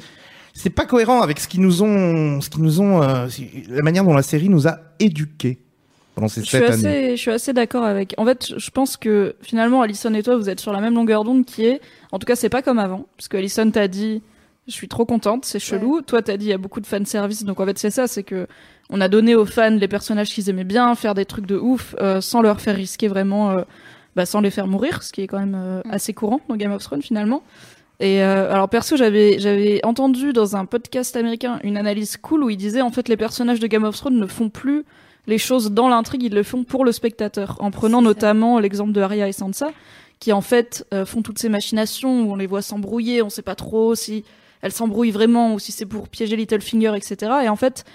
c'est 0.53 0.69
pas 0.69 0.85
cohérent 0.85 1.21
avec 1.21 1.39
ce 1.39 1.47
qu'ils 1.47 1.61
nous 1.61 1.83
ont, 1.83 2.41
ce 2.41 2.49
qu'ils 2.49 2.63
nous 2.63 2.81
ont, 2.81 3.01
euh, 3.03 3.27
la 3.69 3.81
manière 3.83 4.03
dont 4.03 4.13
la 4.15 4.23
série 4.23 4.49
nous 4.49 4.67
a 4.67 4.79
éduqués 4.99 5.59
pendant 6.15 6.27
ces 6.29 6.41
Je 6.41 6.47
suis 6.47 6.57
années. 6.57 6.67
assez, 6.73 7.11
je 7.11 7.21
suis 7.21 7.31
assez 7.31 7.53
d'accord 7.53 7.83
avec. 7.83 8.13
En 8.17 8.25
fait, 8.25 8.53
je 8.57 8.69
pense 8.71 8.95
que 8.97 9.35
finalement, 9.41 9.81
Alison 9.81 10.13
et 10.13 10.23
toi, 10.23 10.37
vous 10.37 10.49
êtes 10.49 10.59
sur 10.61 10.71
la 10.71 10.79
même 10.81 10.95
longueur 10.95 11.23
d'onde 11.25 11.45
qui 11.45 11.65
est, 11.65 11.81
en 12.11 12.19
tout 12.19 12.25
cas, 12.25 12.35
c'est 12.35 12.49
pas 12.49 12.61
comme 12.61 12.79
avant, 12.79 13.05
parce 13.17 13.27
que 13.27 13.35
Alison 13.37 13.69
t'a 13.69 13.87
dit, 13.89 14.21
je 14.67 14.73
suis 14.73 14.87
trop 14.87 15.05
contente, 15.05 15.45
c'est 15.45 15.59
chelou. 15.59 16.01
Toi, 16.01 16.21
t'as 16.21 16.37
dit, 16.37 16.45
il 16.45 16.49
y 16.49 16.53
a 16.53 16.57
beaucoup 16.57 16.79
de 16.81 16.87
fan 16.87 17.05
service, 17.05 17.43
donc 17.43 17.59
en 17.59 17.65
fait, 17.65 17.77
c'est 17.77 17.91
ça, 17.91 18.07
c'est 18.07 18.23
que 18.23 18.47
on 18.89 18.99
a 19.01 19.07
donné 19.07 19.35
aux 19.35 19.45
fans 19.45 19.69
les 19.69 19.87
personnages 19.87 20.29
qu'ils 20.29 20.49
aimaient 20.49 20.63
bien, 20.63 20.95
faire 20.95 21.13
des 21.13 21.25
trucs 21.25 21.45
de 21.45 21.57
ouf, 21.57 21.95
euh, 21.99 22.21
sans 22.21 22.41
leur 22.41 22.61
faire 22.61 22.75
risquer 22.75 23.07
vraiment, 23.07 23.51
euh, 23.51 23.61
bah, 24.15 24.25
sans 24.25 24.41
les 24.41 24.49
faire 24.51 24.67
mourir, 24.67 25.03
ce 25.03 25.11
qui 25.11 25.21
est 25.21 25.27
quand 25.27 25.39
même 25.39 25.55
euh, 25.55 25.81
Mm. 25.85 25.91
assez 25.91 26.13
courant 26.13 26.41
dans 26.49 26.55
Game 26.55 26.71
of 26.71 26.83
Thrones 26.83 27.01
finalement. 27.01 27.43
Et 28.01 28.21
alors 28.21 28.67
perso, 28.67 28.97
j'avais 28.97 29.39
j'avais 29.39 29.79
entendu 29.85 30.33
dans 30.33 30.57
un 30.57 30.65
podcast 30.65 31.15
américain 31.15 31.61
une 31.63 31.77
analyse 31.77 32.17
cool 32.17 32.43
où 32.43 32.49
il 32.49 32.57
disait 32.57 32.81
en 32.81 32.91
fait 32.91 33.07
les 33.07 33.15
personnages 33.15 33.61
de 33.61 33.67
Game 33.67 33.85
of 33.85 33.95
Thrones 33.95 34.19
ne 34.19 34.27
font 34.27 34.49
plus 34.49 34.83
les 35.27 35.37
choses 35.37 35.71
dans 35.71 35.87
l'intrigue, 35.87 36.23
ils 36.23 36.33
le 36.33 36.43
font 36.43 36.65
pour 36.65 36.83
le 36.83 36.91
spectateur, 36.91 37.55
en 37.61 37.71
prenant 37.71 38.01
notamment 38.01 38.59
l'exemple 38.59 38.91
de 38.91 38.99
Arya 38.99 39.29
et 39.29 39.31
Sansa, 39.31 39.69
qui 40.19 40.33
en 40.33 40.41
fait 40.41 40.85
font 41.05 41.21
toutes 41.21 41.39
ces 41.39 41.47
machinations 41.47 42.23
où 42.23 42.33
on 42.33 42.35
les 42.35 42.47
voit 42.47 42.61
s'embrouiller, 42.61 43.21
on 43.21 43.29
sait 43.29 43.41
pas 43.41 43.55
trop 43.55 43.95
si 43.95 44.25
elles 44.65 44.71
s'embrouillent 44.71 45.11
vraiment 45.11 45.53
ou 45.53 45.59
si 45.59 45.71
c'est 45.71 45.85
pour 45.85 46.09
piéger 46.09 46.35
Littlefinger, 46.35 46.93
etc. 46.95 47.31
Et 47.43 47.49
en 47.49 47.55
fait, 47.55 47.85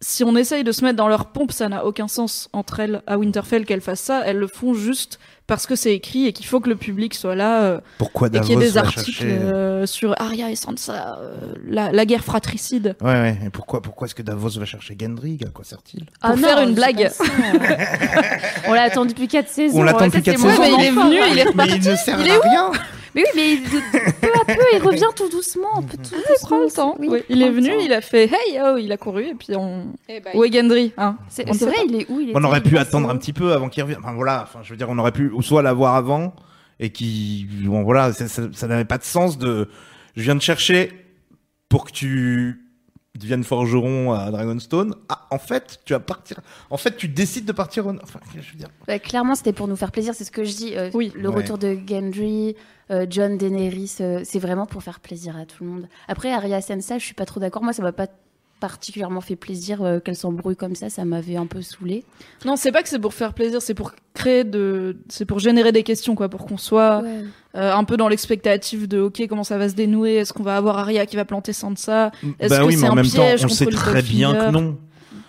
si 0.00 0.22
on 0.22 0.36
essaye 0.36 0.62
de 0.62 0.70
se 0.70 0.84
mettre 0.84 0.96
dans 0.96 1.08
leur 1.08 1.32
pompe, 1.32 1.50
ça 1.50 1.68
n'a 1.68 1.84
aucun 1.84 2.06
sens 2.06 2.48
entre 2.52 2.78
elles 2.78 3.02
à 3.08 3.18
Winterfell 3.18 3.64
qu'elles 3.64 3.80
fassent 3.80 4.00
ça. 4.02 4.22
Elles 4.24 4.36
le 4.38 4.46
font 4.46 4.74
juste 4.74 5.18
parce 5.48 5.66
que 5.66 5.74
c'est 5.74 5.92
écrit 5.92 6.26
et 6.26 6.32
qu'il 6.32 6.46
faut 6.46 6.60
que 6.60 6.68
le 6.68 6.76
public 6.76 7.14
soit 7.14 7.34
là 7.34 7.62
euh, 7.62 7.80
Pourquoi 7.98 8.28
et 8.28 8.30
Davos 8.30 8.46
qu'il 8.46 8.58
y 8.60 8.62
ait 8.62 8.66
des 8.66 8.70
va 8.72 8.82
articles 8.82 9.10
chercher- 9.10 9.38
euh, 9.42 9.86
sur 9.86 10.14
Arya 10.20 10.50
et 10.50 10.56
Sansa, 10.56 11.18
euh, 11.20 11.36
la, 11.66 11.90
la 11.90 12.04
guerre 12.06 12.22
fratricide. 12.24 12.94
Ouais, 13.00 13.10
ouais. 13.12 13.38
Et 13.46 13.50
pourquoi, 13.50 13.82
pourquoi 13.82 14.06
est-ce 14.06 14.14
que 14.14 14.22
Davos 14.22 14.50
va 14.60 14.64
chercher 14.66 14.96
Gendry 15.00 15.38
À 15.44 15.50
quoi 15.50 15.64
sert-il? 15.64 16.06
Ah 16.22 16.30
Pour 16.30 16.38
faire 16.38 16.60
une 16.60 16.74
blague. 16.74 17.08
ça. 17.08 17.24
on 18.68 18.72
l'a 18.72 18.82
attendu 18.82 19.14
depuis 19.14 19.28
4 19.28 19.48
saisons. 19.48 19.78
On 19.80 19.82
l'attend 19.82 20.06
depuis 20.06 20.22
c'est 20.24 20.30
quatre 20.32 20.40
moi, 20.40 20.50
saisons. 20.52 20.62
mon 20.70 20.76
mais 20.78 20.84
il 20.84 20.86
est 20.86 20.90
venu, 20.90 21.16
il 21.32 21.38
est 21.40 21.54
Mais 21.54 21.66
il 21.76 21.90
ne 21.90 21.96
sert 21.96 22.20
Il 22.20 22.30
à 22.30 22.40
rien. 22.40 22.70
Mais 23.14 23.22
oui, 23.34 23.62
mais 23.62 23.80
peu 24.20 24.28
à 24.40 24.44
peu, 24.44 24.60
il 24.74 24.78
revient 24.82 25.04
tout 25.14 25.28
doucement. 25.28 25.78
un 25.78 25.82
peu 25.82 25.96
tout 25.96 26.10
Il 26.14 26.46
prend 26.46 26.58
le 26.58 26.64
doucement. 26.64 26.92
temps. 26.92 26.96
Oui, 26.98 27.22
il 27.28 27.36
Il 27.36 27.42
est 27.42 27.50
venu, 27.50 27.68
temps. 27.70 27.80
il 27.84 27.92
a 27.92 28.00
fait 28.00 28.24
hey 28.24 28.60
oh, 28.64 28.76
il 28.76 28.90
a 28.90 28.96
couru 28.96 29.24
et 29.28 29.34
puis 29.34 29.54
on. 29.56 29.92
Eh 30.08 30.20
ben, 30.20 30.32
Où 30.34 30.44
est 30.44 30.52
Gendry 30.52 30.92
hein 30.96 31.16
C'est 31.28 31.48
On 31.48 31.52
vrai, 31.52 31.72
pas. 31.74 31.82
il 31.88 31.94
est 32.00 32.10
où 32.10 32.20
il 32.20 32.32
On 32.34 32.38
était 32.38 32.46
aurait 32.46 32.62
pu 32.62 32.76
attendre 32.78 33.08
un 33.10 33.16
petit 33.16 33.32
peu 33.32 33.52
avant 33.52 33.68
qu'il 33.68 33.82
revienne. 33.84 34.00
Enfin 34.02 34.14
voilà, 34.14 34.42
enfin, 34.42 34.60
je 34.62 34.70
veux 34.70 34.76
dire, 34.76 34.88
on 34.90 34.98
aurait 34.98 35.12
pu 35.12 35.30
ou 35.30 35.42
soit 35.42 35.62
l'avoir 35.62 35.94
avant 35.94 36.34
et 36.80 36.90
qui, 36.90 37.46
bon 37.64 37.82
voilà, 37.84 38.12
ça, 38.12 38.26
ça- 38.26 38.48
ça 38.52 38.66
n'avait 38.66 38.84
pas 38.84 38.98
de 38.98 39.04
sens 39.04 39.38
de. 39.38 39.68
Je 40.16 40.22
viens 40.22 40.34
de 40.34 40.42
chercher 40.42 40.90
pour 41.68 41.84
que 41.84 41.92
tu 41.92 42.63
deviennes 43.18 43.44
forgeron 43.44 44.12
à 44.12 44.30
Dragonstone. 44.30 44.94
Ah, 45.08 45.26
en 45.30 45.38
fait, 45.38 45.80
tu 45.84 45.92
vas 45.92 46.00
partir. 46.00 46.40
En 46.70 46.76
fait, 46.76 46.96
tu 46.96 47.08
décides 47.08 47.44
de 47.44 47.52
partir. 47.52 47.86
au- 47.86 47.94
Enfin, 48.02 48.20
je 48.34 48.50
veux 48.50 48.56
dire. 48.58 48.68
Bah, 48.86 48.98
clairement, 48.98 49.34
c'était 49.34 49.52
pour 49.52 49.68
nous 49.68 49.76
faire 49.76 49.92
plaisir, 49.92 50.14
c'est 50.14 50.24
ce 50.24 50.30
que 50.32 50.44
je 50.44 50.54
dis. 50.54 50.76
euh, 50.76 50.90
Oui. 50.94 51.12
Le 51.14 51.28
Ouais. 51.28 51.36
retour 51.36 51.58
de 51.58 51.78
Gendry, 51.86 52.56
euh, 52.90 53.06
John 53.08 53.38
Daenerys, 53.38 53.96
euh, 54.00 54.20
c'est 54.24 54.38
vraiment 54.38 54.66
pour 54.66 54.82
faire 54.82 55.00
plaisir 55.00 55.36
à 55.36 55.46
tout 55.46 55.62
le 55.64 55.70
monde. 55.70 55.88
Après, 56.08 56.32
Arya 56.32 56.60
Sansa, 56.60 56.98
je 56.98 57.04
suis 57.04 57.14
pas 57.14 57.24
trop 57.26 57.40
d'accord. 57.40 57.62
Moi, 57.62 57.72
ça 57.72 57.82
m'a 57.82 57.92
pas 57.92 58.08
particulièrement 58.68 59.20
fait 59.20 59.36
plaisir 59.36 59.82
euh, 59.82 60.00
qu'elle 60.00 60.16
s'embrouille 60.16 60.56
comme 60.56 60.74
ça. 60.74 60.88
Ça 60.88 61.04
m'avait 61.04 61.36
un 61.36 61.44
peu 61.46 61.60
saoulé. 61.60 62.02
Non, 62.46 62.56
c'est 62.56 62.72
pas 62.72 62.82
que 62.82 62.88
c'est 62.88 62.98
pour 62.98 63.12
faire 63.12 63.34
plaisir, 63.34 63.60
c'est 63.60 63.74
pour 63.74 63.92
créer 64.14 64.42
de, 64.44 64.96
c'est 65.10 65.26
pour 65.26 65.38
générer 65.38 65.70
des 65.70 65.82
questions 65.82 66.14
quoi, 66.14 66.30
pour 66.30 66.46
qu'on 66.46 66.56
soit 66.56 67.02
euh, 67.56 67.72
un 67.72 67.84
peu 67.84 67.98
dans 67.98 68.08
l'expectative 68.08 68.88
de 68.88 69.00
ok 69.00 69.26
comment 69.28 69.44
ça 69.44 69.58
va 69.58 69.68
se 69.68 69.74
dénouer, 69.74 70.14
est-ce 70.14 70.32
qu'on 70.32 70.42
va 70.42 70.56
avoir 70.56 70.78
Arya 70.78 71.04
qui 71.04 71.16
va 71.16 71.26
planter 71.26 71.52
Sansa? 71.52 72.10
Est-ce 72.40 72.48
bah 72.48 72.60
que 72.60 72.64
oui, 72.64 72.72
c'est 72.74 72.82
mais 72.82 72.88
en 72.88 72.92
un 72.92 72.94
même 72.96 73.04
temps, 73.04 73.10
piège 73.22 73.44
on 73.44 73.48
sait 73.48 73.66
très 73.66 74.00
bien 74.02 74.32
que 74.34 74.50
non. 74.50 74.78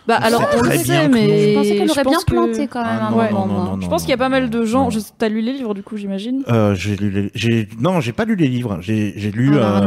Bah 0.08 0.20
On 0.22 0.26
alors 0.26 0.42
on 0.54 0.62
le 0.62 0.70
très 0.70 0.84
bien 0.84 1.02
sait, 1.02 1.08
que 1.08 1.14
mais 1.14 1.28
non. 1.28 1.34
Je 1.36 1.54
pensais 1.56 1.76
qu'elle 1.78 1.92
aurait 1.92 2.04
bien 2.04 2.20
que- 2.20 2.32
planté 2.32 2.68
quand 2.68 2.84
même 2.86 2.98
Ah 3.02 3.08
un 3.08 3.12
non, 3.12 3.18
Ouais. 3.18 3.32
non, 3.32 3.46
non, 3.48 3.64
non. 3.76 3.82
Je 3.82 3.88
pense 3.90 4.02
qu'il 4.04 4.12
y 4.12 4.14
a 4.14 4.18
pas 4.18 4.30
mal 4.30 4.50
de 4.52 4.64
gens. 4.64 4.90
Je- 4.92 5.00
T'as 5.18 5.30
lu 5.30 5.42
les 5.42 5.52
livres 5.54 5.74
du 5.74 5.82
coup, 5.84 5.98
j'imagine. 5.98 6.44
Euh, 6.48 6.74
j'ai 6.76 6.96
lu 6.96 7.10
les, 7.10 7.32
j'ai, 7.34 7.68
non, 7.80 8.00
j'ai 8.02 8.14
pas 8.14 8.24
lu 8.26 8.36
les 8.36 8.48
livres. 8.48 8.78
J'ai, 8.82 9.14
j'ai 9.18 9.32
lu, 9.32 9.58
Ah, 9.60 9.80
euh, 9.80 9.82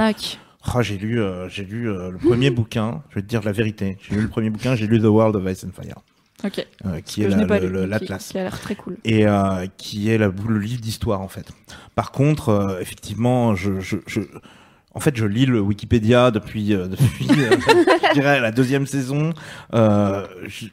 ah, 0.77 0.83
j'ai 0.83 0.99
lu, 0.99 1.21
euh, 1.21 1.49
j'ai 1.49 1.65
lu 1.65 1.89
euh, 1.91 2.11
le 2.11 2.19
premier 2.19 2.51
bouquin. 2.59 3.03
Je 3.11 3.17
vais 3.17 3.23
te 3.23 3.27
dire 3.27 3.43
la 3.45 3.53
vérité. 3.53 3.97
J'ai 4.09 4.17
lu 4.17 4.23
le 4.23 4.29
premier 4.29 4.51
bouquin. 4.51 4.75
J'ai 4.75 4.87
lu 4.87 5.01
The 5.01 5.05
World 5.05 5.37
of 5.37 5.45
Ice 5.51 5.65
and 5.65 5.71
Fire, 5.81 5.99
Ok. 6.45 6.67
euh, 6.87 7.01
qui 7.01 7.23
est 7.23 7.31
je 7.31 7.37
la- 7.37 7.59
qui- 7.61 7.67
l'atlas. 7.89 8.29
Qui 8.31 8.39
a 8.39 8.43
l'air 8.43 8.61
très 8.61 8.75
cool. 8.75 8.97
et 9.05 9.27
euh, 9.27 9.67
qui 9.77 10.11
est 10.11 10.19
la, 10.19 10.29
le 10.29 10.59
livre 10.59 10.81
d'histoire 10.81 11.21
en 11.21 11.29
fait. 11.29 11.51
Par 11.95 12.13
contre, 12.13 12.49
euh, 12.51 12.81
effectivement, 12.81 13.55
je, 13.55 13.81
je, 13.81 13.97
je, 14.07 14.21
en 14.95 15.01
fait, 15.01 15.17
je 15.17 15.27
lis 15.27 15.47
le 15.47 15.61
Wikipédia 15.61 16.31
depuis, 16.31 16.75
euh, 16.75 16.89
depuis, 16.89 17.27
je 17.29 18.13
dirais 18.15 18.41
la 18.41 18.51
deuxième 18.51 18.87
saison. 18.87 19.33
Euh, 19.75 20.27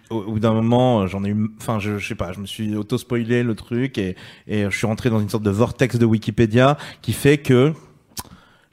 au, 0.10 0.24
bout 0.32 0.40
d'un 0.40 0.54
moment, 0.54 1.06
j'en 1.08 1.24
ai 1.24 1.30
eu, 1.30 1.50
enfin, 1.60 1.80
je, 1.80 1.98
je 2.00 2.08
sais 2.08 2.16
pas, 2.16 2.32
je 2.32 2.40
me 2.40 2.46
suis 2.46 2.76
auto 2.76 2.98
spoilé 2.98 3.44
le 3.44 3.54
truc 3.56 3.98
et, 3.98 4.16
et 4.48 4.64
je 4.64 4.76
suis 4.76 4.88
rentré 4.88 5.10
dans 5.10 5.20
une 5.20 5.30
sorte 5.30 5.44
de 5.44 5.50
vortex 5.52 5.98
de 5.98 6.06
Wikipédia 6.06 6.78
qui 7.02 7.14
fait 7.14 7.38
que 7.38 7.74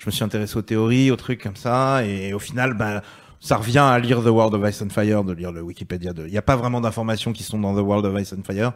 je 0.02 0.08
me 0.08 0.10
suis 0.10 0.24
intéressé 0.24 0.56
aux 0.56 0.62
théories, 0.62 1.12
aux 1.12 1.16
trucs 1.16 1.40
comme 1.40 1.54
ça, 1.54 2.04
et 2.04 2.32
au 2.32 2.40
final, 2.40 2.74
bah, 2.74 3.02
ça 3.38 3.56
revient 3.56 3.78
à 3.78 3.96
lire 4.00 4.20
The 4.20 4.26
World 4.26 4.52
of 4.52 4.68
Ice 4.68 4.82
and 4.82 4.88
Fire, 4.88 5.22
de 5.22 5.32
lire 5.32 5.52
le 5.52 5.62
Wikipédia. 5.62 6.12
Il 6.16 6.24
n'y 6.24 6.36
a 6.36 6.42
pas 6.42 6.56
vraiment 6.56 6.80
d'informations 6.80 7.32
qui 7.32 7.44
sont 7.44 7.56
dans 7.56 7.72
The 7.72 7.86
World 7.86 8.06
of 8.06 8.20
Ice 8.20 8.32
and 8.32 8.42
Fire, 8.44 8.72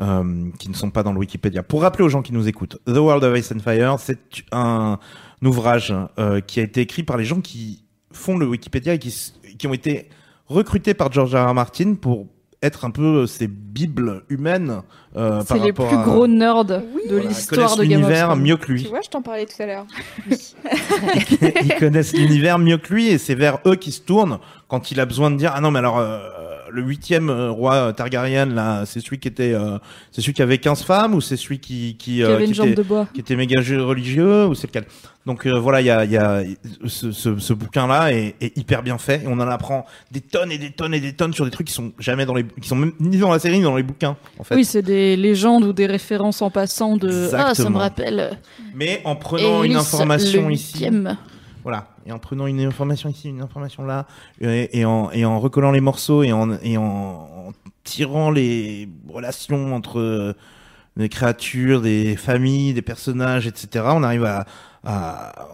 euh, 0.00 0.48
qui 0.58 0.70
ne 0.70 0.74
sont 0.74 0.90
pas 0.90 1.02
dans 1.02 1.12
le 1.12 1.18
Wikipédia. 1.18 1.62
Pour 1.62 1.82
rappeler 1.82 2.04
aux 2.04 2.08
gens 2.08 2.22
qui 2.22 2.32
nous 2.32 2.48
écoutent, 2.48 2.78
The 2.86 2.96
World 2.96 3.22
of 3.22 3.38
Ice 3.38 3.52
and 3.52 3.58
Fire, 3.58 3.96
c'est 3.98 4.18
un 4.50 4.98
ouvrage 5.42 5.94
euh, 6.18 6.40
qui 6.40 6.60
a 6.60 6.62
été 6.62 6.80
écrit 6.80 7.02
par 7.02 7.18
les 7.18 7.26
gens 7.26 7.42
qui 7.42 7.84
font 8.10 8.38
le 8.38 8.46
Wikipédia 8.46 8.94
et 8.94 8.98
qui, 8.98 9.14
qui 9.58 9.66
ont 9.66 9.74
été 9.74 10.08
recrutés 10.46 10.94
par 10.94 11.12
George 11.12 11.34
R. 11.34 11.50
R. 11.50 11.52
Martin 11.52 11.96
pour 11.96 12.28
être 12.62 12.84
un 12.84 12.90
peu 12.90 13.26
ces 13.26 13.48
bibles 13.48 14.22
humaines. 14.28 14.82
Euh, 15.16 15.40
C'est 15.40 15.48
par 15.48 15.56
les 15.58 15.70
rapport 15.72 15.88
plus 15.88 15.96
à- 15.98 16.02
gros 16.04 16.26
nerds 16.26 16.64
de 16.64 16.76
Oui. 16.94 17.02
L'histoire 17.28 17.74
connaissent 17.74 17.76
de 17.78 17.84
Game 17.84 18.00
of 18.02 18.06
l'univers 18.08 18.26
Thrones. 18.28 18.42
mieux 18.42 18.56
que 18.56 18.72
lui. 18.72 18.82
Tu 18.84 18.88
vois, 18.88 19.00
je 19.02 19.08
t'en 19.10 19.20
parlais 19.22 19.46
tout 19.46 19.60
à 19.62 19.66
l'heure. 19.66 19.86
ils 21.64 21.74
connaissent 21.78 22.14
l'univers 22.14 22.58
mieux 22.58 22.78
que 22.78 22.92
lui 22.92 23.08
et 23.08 23.18
c'est 23.18 23.34
vers 23.34 23.58
eux 23.66 23.74
qu'il 23.76 23.92
se 23.92 24.00
tourne 24.00 24.38
quand 24.68 24.90
il 24.90 25.00
a 25.00 25.06
besoin 25.06 25.30
de 25.30 25.36
dire 25.36 25.52
ah 25.54 25.60
non 25.60 25.70
mais 25.70 25.78
alors 25.80 25.98
euh, 25.98 26.18
le 26.72 26.82
huitième 26.82 27.30
euh, 27.30 27.50
roi 27.50 27.92
Targaryen 27.92 28.46
là 28.46 28.84
c'est 28.86 29.00
celui 29.00 29.18
qui 29.18 29.28
était 29.28 29.52
euh, 29.52 29.78
c'est 30.10 30.20
celui 30.20 30.32
qui 30.32 30.42
avait 30.42 30.58
15 30.58 30.82
femmes 30.82 31.14
ou 31.14 31.20
c'est 31.20 31.36
celui 31.36 31.58
qui 31.58 31.96
qui, 31.98 32.16
Qui 32.16 32.22
euh, 32.22 32.34
avait 32.34 32.44
qui 32.44 32.50
une 32.50 32.54
jambe 32.54 32.66
était, 32.68 32.76
de 32.76 32.82
bois. 32.82 33.06
qui 33.12 33.20
était 33.20 33.36
méga 33.36 33.60
religieux 33.60 34.46
ou 34.46 34.54
c'est 34.54 34.66
lequel? 34.66 34.84
Donc 35.24 35.46
voilà 35.46 35.80
il 35.80 35.86
y 35.86 35.90
a, 35.90 36.04
il 36.04 36.10
y 36.10 36.16
a 36.16 36.42
ce, 36.86 37.12
ce, 37.12 37.38
ce 37.38 37.52
bouquin 37.52 37.86
là 37.86 38.12
est, 38.12 38.34
est 38.40 38.56
hyper 38.58 38.82
bien 38.82 38.98
fait 38.98 39.22
et 39.22 39.28
on 39.28 39.34
en 39.34 39.40
apprend 39.48 39.86
des 40.10 40.20
tonnes 40.20 40.50
et 40.50 40.58
des 40.58 40.72
tonnes 40.72 40.94
et 40.94 41.00
des 41.00 41.12
tonnes 41.12 41.32
sur 41.32 41.44
des 41.44 41.50
trucs 41.52 41.68
qui 41.68 41.72
sont 41.72 41.92
jamais 41.98 42.26
dans 42.26 42.34
les 42.34 42.44
qui 42.44 42.68
sont 42.68 42.74
même 42.76 42.92
ni 42.98 43.18
dans 43.18 43.30
la 43.30 43.38
série 43.38 43.58
ni 43.58 43.62
dans 43.62 43.76
les 43.76 43.84
bouquins 43.84 44.16
en 44.38 44.42
fait 44.44 44.56
Oui, 44.56 44.64
c'est 44.64 44.82
des 44.82 45.16
légendes 45.16 45.64
ou 45.64 45.72
des 45.72 45.86
références 45.86 46.42
en 46.42 46.50
passant 46.50 46.96
de. 46.96 47.30
Ah, 47.34 47.54
ça 47.54 47.70
me 47.70 47.76
rappelle. 47.78 48.38
mais 48.74 49.00
en 49.04 49.14
prenant 49.14 49.62
une 49.62 49.76
information 49.76 50.50
ici. 50.50 50.88
Voilà. 51.62 51.86
Et 52.06 52.12
en 52.12 52.18
prenant 52.18 52.46
une 52.46 52.60
information 52.60 53.08
ici, 53.08 53.28
une 53.28 53.42
information 53.42 53.84
là, 53.84 54.06
et, 54.40 54.80
et 54.80 54.84
en, 54.84 55.10
et 55.12 55.24
en 55.24 55.38
recollant 55.40 55.70
les 55.70 55.80
morceaux 55.80 56.22
et 56.22 56.32
en, 56.32 56.52
et 56.62 56.76
en, 56.76 56.82
en 56.84 57.52
tirant 57.84 58.30
les 58.30 58.88
relations 59.08 59.74
entre 59.74 59.98
euh, 60.00 60.32
des 60.96 61.08
créatures, 61.08 61.80
des 61.80 62.16
familles, 62.16 62.74
des 62.74 62.82
personnages, 62.82 63.46
etc., 63.46 63.84
on 63.88 64.02
arrive 64.02 64.24
à, 64.24 64.46
à, 64.84 65.48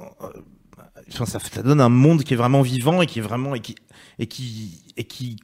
ça, 1.11 1.27
ça 1.27 1.63
donne 1.63 1.81
un 1.81 1.89
monde 1.89 2.23
qui 2.25 2.35
est 2.35 2.37
vraiment 2.37 2.63
vivant 2.63 3.03
et 3.03 3.07
qui 3.07 3.19
est 3.19 3.23
vraiment, 3.23 3.55
et 3.55 3.61
qui, 3.61 3.77
et 4.19 4.27
qui, 4.27 4.83
et 4.97 5.05
qui, 5.05 5.37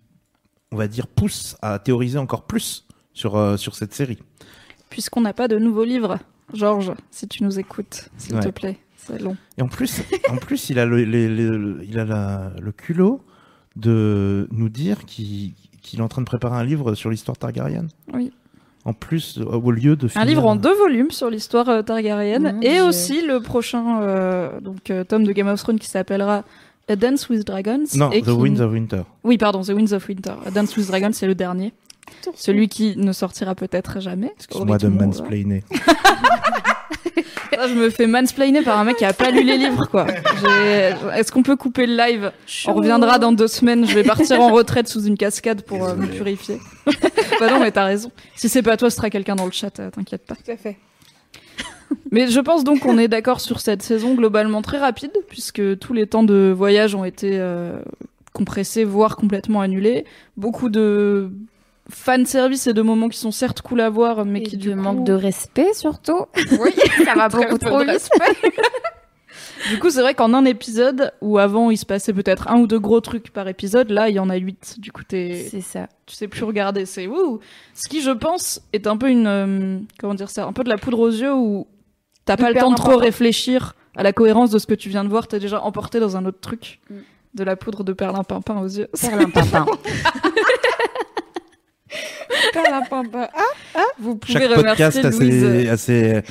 on 0.72 0.76
va 0.76 0.88
dire, 0.88 1.06
pousse 1.06 1.56
à 1.62 1.78
théoriser 1.78 2.18
encore 2.18 2.42
plus 2.44 2.86
sur, 3.12 3.36
euh, 3.36 3.56
sur 3.56 3.74
cette 3.74 3.94
série. 3.94 4.18
Puisqu'on 4.90 5.20
n'a 5.22 5.32
pas 5.32 5.48
de 5.48 5.58
nouveaux 5.58 5.84
livres. 5.84 6.18
Georges, 6.52 6.92
si 7.10 7.26
tu 7.26 7.42
nous 7.42 7.58
écoutes, 7.58 8.10
s'il 8.18 8.34
Ouais. 8.34 8.40
te 8.42 8.48
plaît. 8.48 8.78
C'est 9.06 9.20
long. 9.20 9.36
Et 9.58 9.62
en 9.62 9.68
plus, 9.68 10.02
en 10.30 10.36
plus, 10.36 10.70
il 10.70 10.78
a 10.78 10.86
le, 10.86 10.96
les- 11.04 11.28
les- 11.28 11.48
le- 11.48 11.80
il 11.88 11.98
a 11.98 12.04
la- 12.04 12.52
le 12.60 12.72
culot 12.72 13.20
de 13.76 14.48
nous 14.52 14.68
dire 14.68 15.04
qu'il 15.04 15.52
est 15.94 16.00
en 16.00 16.08
train 16.08 16.22
de 16.22 16.26
préparer 16.26 16.56
un 16.56 16.64
livre 16.64 16.94
sur 16.94 17.10
l'histoire 17.10 17.36
Targaryen. 17.36 17.86
Oui. 18.12 18.32
En 18.86 18.92
plus, 18.92 19.38
au 19.38 19.70
lieu 19.70 19.96
de 19.96 20.08
Un 20.14 20.24
livre 20.26 20.44
en 20.46 20.56
deux 20.56 20.74
volumes 20.74 21.10
sur 21.10 21.30
l'histoire 21.30 21.68
euh, 21.70 21.82
Targaryen 21.82 22.38
Mon 22.52 22.60
et 22.60 22.82
aussi 22.82 23.26
le 23.26 23.40
prochain 23.40 24.02
euh, 24.02 24.60
donc 24.60 24.90
euh, 24.90 25.04
tome 25.04 25.24
de 25.24 25.32
Game 25.32 25.48
of 25.48 25.58
Thrones 25.62 25.78
qui 25.78 25.88
s'appellera 25.88 26.44
A 26.88 26.96
Dance 26.96 27.30
with 27.30 27.46
Dragons. 27.46 27.84
Non, 27.96 28.10
et 28.12 28.20
The 28.20 28.26
qui- 28.26 28.30
Winds 28.32 28.60
of 28.60 28.72
Winter. 28.72 29.02
Oui, 29.24 29.38
pardon, 29.38 29.62
The 29.62 29.70
Winds 29.70 29.92
of 29.94 30.06
Winter. 30.06 30.34
A 30.44 30.50
Dance 30.50 30.76
with 30.76 30.86
Dragons, 30.86 31.12
c'est 31.12 31.26
le 31.26 31.34
dernier. 31.34 31.72
Celui 32.34 32.68
qui 32.68 32.94
ne 32.98 33.12
sortira 33.12 33.54
peut-être 33.54 34.00
jamais. 34.00 34.30
Excuse-moi 34.36 34.76
de 34.76 34.88
mansplainer. 34.88 35.64
Là, 37.56 37.68
je 37.68 37.74
me 37.74 37.88
fais 37.90 38.06
mansplainer 38.06 38.62
par 38.62 38.78
un 38.78 38.84
mec 38.84 38.96
qui 38.96 39.04
a 39.04 39.12
pas 39.12 39.30
lu 39.30 39.42
les 39.42 39.56
livres, 39.56 39.86
quoi. 39.90 40.06
Est-ce 41.14 41.30
qu'on 41.30 41.42
peut 41.42 41.56
couper 41.56 41.86
le 41.86 41.96
live? 41.96 42.32
On 42.66 42.74
reviendra 42.74 43.18
dans 43.18 43.32
deux 43.32 43.46
semaines. 43.48 43.86
Je 43.86 43.94
vais 43.94 44.02
partir 44.04 44.40
en 44.40 44.50
retraite 44.52 44.88
sous 44.88 45.04
une 45.04 45.16
cascade 45.16 45.62
pour 45.62 45.84
euh, 45.84 45.94
me 45.94 46.06
purifier. 46.06 46.58
bah 46.86 47.50
non, 47.50 47.60
mais 47.60 47.70
t'as 47.70 47.84
raison. 47.84 48.10
Si 48.34 48.48
c'est 48.48 48.62
pas 48.62 48.76
toi, 48.76 48.90
ce 48.90 48.96
sera 48.96 49.10
quelqu'un 49.10 49.36
dans 49.36 49.46
le 49.46 49.52
chat. 49.52 49.78
euh, 49.80 49.90
T'inquiète 49.90 50.26
pas. 50.26 50.34
Tout 50.34 50.50
à 50.50 50.56
fait. 50.56 50.76
Mais 52.10 52.28
je 52.28 52.40
pense 52.40 52.64
donc 52.64 52.80
qu'on 52.80 52.98
est 52.98 53.08
d'accord 53.08 53.40
sur 53.40 53.60
cette 53.60 53.82
saison 53.82 54.14
globalement 54.14 54.62
très 54.62 54.78
rapide, 54.78 55.12
puisque 55.28 55.78
tous 55.78 55.92
les 55.92 56.06
temps 56.06 56.24
de 56.24 56.52
voyage 56.56 56.94
ont 56.94 57.04
été 57.04 57.30
euh, 57.38 57.78
compressés, 58.32 58.84
voire 58.84 59.16
complètement 59.16 59.60
annulés. 59.60 60.04
Beaucoup 60.36 60.68
de 60.70 61.30
fan 61.90 62.24
service 62.26 62.66
et 62.66 62.72
de 62.72 62.82
moments 62.82 63.08
qui 63.08 63.18
sont 63.18 63.30
certes 63.30 63.60
cool 63.62 63.80
à 63.80 63.90
voir, 63.90 64.24
mais 64.24 64.40
Et 64.40 64.42
qui 64.42 64.56
du 64.56 64.68
du 64.70 64.74
coup... 64.74 64.80
manque 64.82 65.04
de 65.04 65.12
respect 65.12 65.72
surtout. 65.74 66.24
Oui, 66.58 66.70
Ça 67.04 67.14
va 67.14 67.28
beaucoup 67.30 67.58
trop 67.58 67.84
de 67.84 67.90
vite. 67.92 68.08
Du 69.70 69.78
coup, 69.78 69.88
c'est 69.88 70.02
vrai 70.02 70.12
qu'en 70.14 70.34
un 70.34 70.44
épisode, 70.44 71.12
où 71.22 71.38
avant 71.38 71.70
il 71.70 71.78
se 71.78 71.86
passait 71.86 72.12
peut-être 72.12 72.48
un 72.48 72.58
ou 72.58 72.66
deux 72.66 72.78
gros 72.78 73.00
trucs 73.00 73.30
par 73.32 73.48
épisode, 73.48 73.90
là 73.90 74.10
il 74.10 74.14
y 74.14 74.18
en 74.18 74.28
a 74.28 74.36
huit. 74.36 74.78
Du 74.78 74.92
coup, 74.92 75.02
t'es- 75.04 75.46
C'est 75.50 75.62
ça. 75.62 75.88
tu 76.04 76.14
sais 76.14 76.28
plus 76.28 76.44
regarder. 76.44 76.84
C'est 76.84 77.06
ouh. 77.06 77.40
Ce 77.72 77.88
qui, 77.88 78.02
je 78.02 78.10
pense, 78.10 78.60
est 78.74 78.86
un 78.86 78.98
peu 78.98 79.08
une 79.08 79.26
euh, 79.26 79.78
comment 79.98 80.12
dire 80.14 80.28
ça, 80.28 80.44
un 80.44 80.52
peu 80.52 80.64
de 80.64 80.68
la 80.68 80.76
poudre 80.76 80.98
aux 81.00 81.08
yeux 81.10 81.32
où 81.34 81.66
t'as 82.26 82.36
pas 82.36 82.50
le 82.50 82.60
temps 82.60 82.70
de 82.72 82.76
trop 82.76 82.96
réfléchir 82.98 83.74
à 83.96 84.02
la 84.02 84.12
cohérence 84.12 84.50
de 84.50 84.58
ce 84.58 84.66
que 84.66 84.74
tu 84.74 84.90
viens 84.90 85.02
de 85.04 85.08
voir. 85.08 85.28
T'es 85.28 85.38
déjà 85.40 85.62
emporté 85.62 85.98
dans 85.98 86.16
un 86.16 86.26
autre 86.26 86.40
truc. 86.40 86.80
Mm. 86.90 86.94
De 87.34 87.42
la 87.42 87.56
poudre 87.56 87.82
de 87.84 87.92
perlimpinpin 87.92 88.60
aux 88.60 88.66
yeux. 88.68 88.88
Perlimpinpin. 89.00 89.66
Perlimpinpin. 92.52 93.28
Ah, 93.74 93.80
Vous 93.98 94.16
pouvez 94.16 94.32
Chaque 94.34 94.54
podcast 94.54 94.98
remercier 94.98 95.26
a 95.26 95.50
Louise. 95.50 95.68
a 95.70 95.76
ses, 95.76 96.22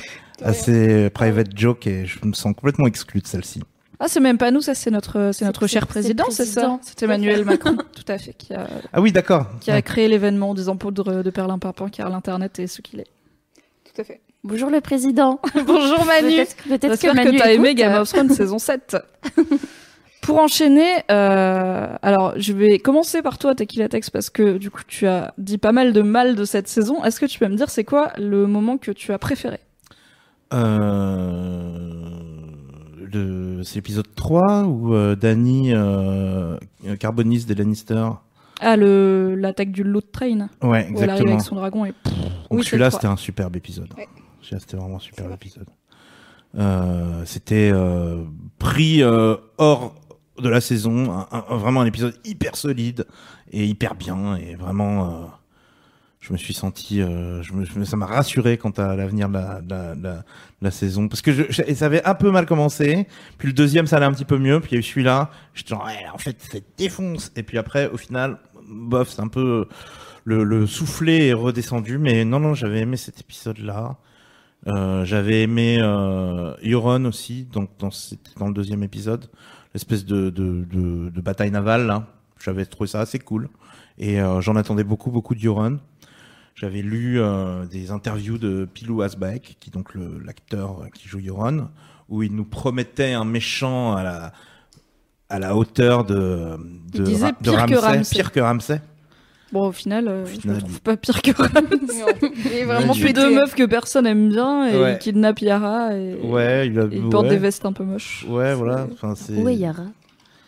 a 0.42 0.52
ses 0.52 1.10
private 1.10 1.56
jokes 1.56 1.86
et 1.86 2.06
je 2.06 2.18
me 2.24 2.32
sens 2.32 2.54
complètement 2.54 2.86
exclu 2.86 3.20
de 3.20 3.26
celle-ci. 3.26 3.60
Ah, 4.00 4.08
c'est 4.08 4.20
même 4.20 4.38
pas 4.38 4.50
nous, 4.50 4.60
ça 4.60 4.74
c'est 4.74 4.90
notre, 4.90 5.30
c'est 5.32 5.44
notre 5.44 5.66
cher 5.66 5.86
président, 5.86 6.24
c'est 6.30 6.44
ça. 6.46 6.78
C'est 6.82 7.02
Emmanuel 7.04 7.44
Macron, 7.44 7.76
tout 7.76 8.04
à 8.08 8.18
fait, 8.18 8.32
qui 8.34 8.52
a, 8.52 8.66
Ah 8.92 9.00
oui, 9.00 9.12
d'accord. 9.12 9.46
qui 9.60 9.70
a 9.70 9.74
Ouais. 9.74 9.82
créé 9.82 10.08
l'événement 10.08 10.50
en 10.50 10.54
disant 10.54 10.76
poudre 10.76 11.22
de 11.22 11.30
perlimpinpin 11.30 11.88
car 11.88 12.10
l'internet 12.10 12.58
est 12.58 12.66
ce 12.66 12.82
qu'il 12.82 13.00
est. 13.00 13.06
Tout 13.94 14.00
à 14.00 14.04
fait. 14.04 14.20
Bonjour 14.42 14.68
le 14.68 14.80
président. 14.80 15.40
Bonjour 15.54 16.04
Manu 16.04 16.36
Peut-être 16.36 16.56
peut-être 16.56 16.80
que 16.82 16.88
J'espère 16.88 17.14
Manu 17.14 17.30
que 17.38 17.42
t'as 17.42 17.52
aimé 17.52 17.74
Game 17.74 17.94
of 17.94 18.08
Thrones 18.12 18.30
saison 18.30 18.58
7. 18.58 18.96
Pour 20.24 20.38
enchaîner, 20.40 20.90
euh, 21.10 21.96
alors 22.02 22.32
je 22.36 22.52
vais 22.52 22.78
commencer 22.78 23.20
par 23.22 23.38
toi, 23.38 23.54
Tequila 23.54 23.88
Tex, 23.88 24.10
parce 24.10 24.30
que 24.30 24.56
du 24.58 24.70
coup 24.70 24.82
tu 24.86 25.06
as 25.06 25.34
dit 25.38 25.58
pas 25.58 25.72
mal 25.72 25.92
de 25.92 26.02
mal 26.02 26.34
de 26.34 26.44
cette 26.44 26.66
saison. 26.68 27.04
Est-ce 27.04 27.20
que 27.20 27.26
tu 27.26 27.38
peux 27.38 27.46
me 27.48 27.56
dire 27.56 27.68
c'est 27.70 27.84
quoi 27.84 28.10
le 28.18 28.46
moment 28.46 28.78
que 28.78 28.90
tu 28.90 29.12
as 29.12 29.18
préféré? 29.18 29.58
Euh, 30.54 31.90
le- 33.12 33.62
C'est 33.64 33.76
l'épisode 33.76 34.06
3 34.14 34.64
où 34.64 34.94
euh, 34.94 35.14
Danny 35.16 35.72
euh, 35.74 36.56
carbonise 36.98 37.46
des 37.46 37.54
Lannister. 37.54 38.06
Ah, 38.60 38.76
le 38.76 39.34
l'attaque 39.34 39.72
du 39.72 39.82
Loot 39.82 40.10
Train, 40.12 40.48
Ouais, 40.62 40.88
où 40.92 41.02
elle 41.02 41.10
arrive 41.10 41.22
exactement. 41.22 41.30
avec 41.32 41.40
son 41.40 41.54
dragon 41.56 41.84
et 41.86 41.88
Donc 41.90 41.96
Oui, 42.50 42.64
celui-là, 42.64 42.90
c'était 42.90 43.06
un 43.06 43.16
superbe 43.16 43.56
épisode. 43.56 43.92
Ouais. 43.96 44.08
Celui-là, 44.42 44.60
C'était 44.60 44.76
vraiment 44.76 44.96
un 44.96 45.00
superbe 45.00 45.32
épisode. 45.32 45.66
Euh, 46.56 47.22
c'était 47.24 47.70
euh, 47.72 48.22
pris 48.58 49.02
euh, 49.02 49.36
hors 49.58 49.94
de 50.38 50.48
la 50.48 50.60
saison, 50.60 51.12
un- 51.12 51.28
un- 51.30 51.56
vraiment 51.56 51.80
un 51.82 51.86
épisode 51.86 52.14
hyper 52.24 52.56
solide 52.56 53.06
et 53.52 53.64
hyper 53.66 53.94
bien 53.94 54.36
et 54.36 54.54
vraiment, 54.56 55.04
euh, 55.08 55.26
je 56.20 56.32
me 56.32 56.38
suis 56.38 56.54
senti, 56.54 57.00
euh, 57.02 57.42
je 57.42 57.52
me, 57.52 57.64
je 57.64 57.84
ça 57.84 57.96
m'a 57.96 58.06
rassuré 58.06 58.56
quant 58.56 58.70
à 58.70 58.96
l'avenir 58.96 59.28
de 59.28 59.34
la, 59.34 59.60
de 59.60 60.00
de 60.00 60.08
la- 60.62 60.70
saison. 60.70 61.06
Parce 61.08 61.20
que 61.20 61.32
je, 61.32 61.74
ça 61.74 61.84
avait 61.86 62.02
un 62.04 62.14
peu 62.14 62.30
mal 62.30 62.46
commencé, 62.46 63.06
puis 63.38 63.48
le 63.48 63.54
deuxième 63.54 63.86
ça 63.86 63.96
allait 63.98 64.06
un 64.06 64.12
petit 64.12 64.24
peu 64.24 64.38
mieux, 64.38 64.58
puis 64.60 64.70
il 64.72 64.74
y 64.74 64.76
a 64.76 64.80
eu 64.80 64.82
celui-là, 64.82 65.30
j'étais 65.54 65.70
genre 65.70 65.86
en 66.12 66.18
fait 66.18 66.36
ça 66.40 66.58
défonce. 66.78 67.30
Et 67.36 67.42
puis 67.42 67.58
après 67.58 67.88
au 67.90 67.96
final, 67.98 68.38
bof, 68.68 69.10
c'est 69.10 69.20
un 69.20 69.28
peu 69.28 69.68
le, 70.24 70.42
le 70.42 70.66
soufflet 70.66 71.28
est 71.28 71.32
redescendu, 71.34 71.98
mais 71.98 72.24
non, 72.24 72.40
non, 72.40 72.54
j'avais 72.54 72.80
aimé 72.80 72.96
cet 72.96 73.20
épisode-là. 73.20 73.98
Euh, 74.66 75.04
j'avais 75.04 75.42
aimé 75.42 75.76
euh, 75.82 76.54
Euron 76.64 77.04
aussi, 77.04 77.44
donc 77.44 77.68
dans, 77.78 77.90
dans 78.38 78.46
le 78.48 78.54
deuxième 78.54 78.82
épisode, 78.82 79.26
l'espèce 79.74 80.04
de, 80.04 80.30
de, 80.30 80.64
de, 80.64 81.10
de 81.10 81.20
bataille 81.20 81.50
navale. 81.50 81.86
Là. 81.86 82.06
J'avais 82.42 82.64
trouvé 82.64 82.88
ça 82.88 83.00
assez 83.00 83.18
cool, 83.18 83.48
et 83.98 84.20
euh, 84.20 84.40
j'en 84.40 84.56
attendais 84.56 84.84
beaucoup, 84.84 85.10
beaucoup 85.10 85.34
d'Euron. 85.34 85.78
J'avais 86.54 86.82
lu 86.82 87.20
euh, 87.20 87.66
des 87.66 87.90
interviews 87.90 88.38
de 88.38 88.68
Pilou 88.72 89.02
Asbach, 89.02 89.40
qui 89.58 89.70
est 89.70 89.72
donc 89.72 89.92
l'acteur 90.24 90.86
qui 90.94 91.08
joue 91.08 91.18
Euron, 91.26 91.68
où 92.08 92.22
il 92.22 92.32
nous 92.34 92.44
promettait 92.44 93.12
un 93.12 93.24
méchant 93.24 93.96
à 93.96 94.02
la 94.02 94.32
à 95.30 95.38
la 95.38 95.56
hauteur 95.56 96.04
de 96.04 96.56
de, 96.92 97.14
Ra- 97.20 97.32
de 97.32 97.50
pire 97.50 97.66
que 97.66 97.74
Ramsay, 97.74 97.96
Ramsay. 97.96 98.14
pire 98.14 98.30
que 98.32 98.40
Ramsay. 98.40 98.82
Bon, 99.52 99.68
au 99.68 99.72
final, 99.72 100.08
euh, 100.08 100.24
Au 100.24 100.26
je 100.26 100.40
final, 100.40 100.56
le 100.56 100.62
trouve 100.62 100.80
pas 100.80 100.96
pire 100.96 101.22
que 101.22 101.30
Ramsay. 101.30 102.28
Et 102.60 102.64
vraiment 102.64 102.92
Puis 102.92 103.12
deux 103.12 103.32
meufs 103.34 103.54
que 103.54 103.64
personne 103.66 104.06
aime 104.06 104.28
bien 104.30 104.66
et 104.66 104.76
Ouais. 104.76 104.92
il 104.94 104.98
kidnappe 104.98 105.40
Yara 105.40 105.94
et, 105.96 106.14
Ouais, 106.24 106.66
il 106.66 106.78
a 106.80 106.84
et 106.84 106.88
il 106.96 107.08
porte 107.08 107.24
ouais. 107.24 107.30
des 107.30 107.36
vestes 107.38 107.64
un 107.64 107.72
peu 107.72 107.84
moches. 107.84 108.26
Ouais, 108.28 108.54
voilà. 108.54 108.88
Enfin, 108.92 109.14
c'est. 109.14 109.34
Où 109.34 109.48
est 109.48 109.54
Yara? 109.54 109.84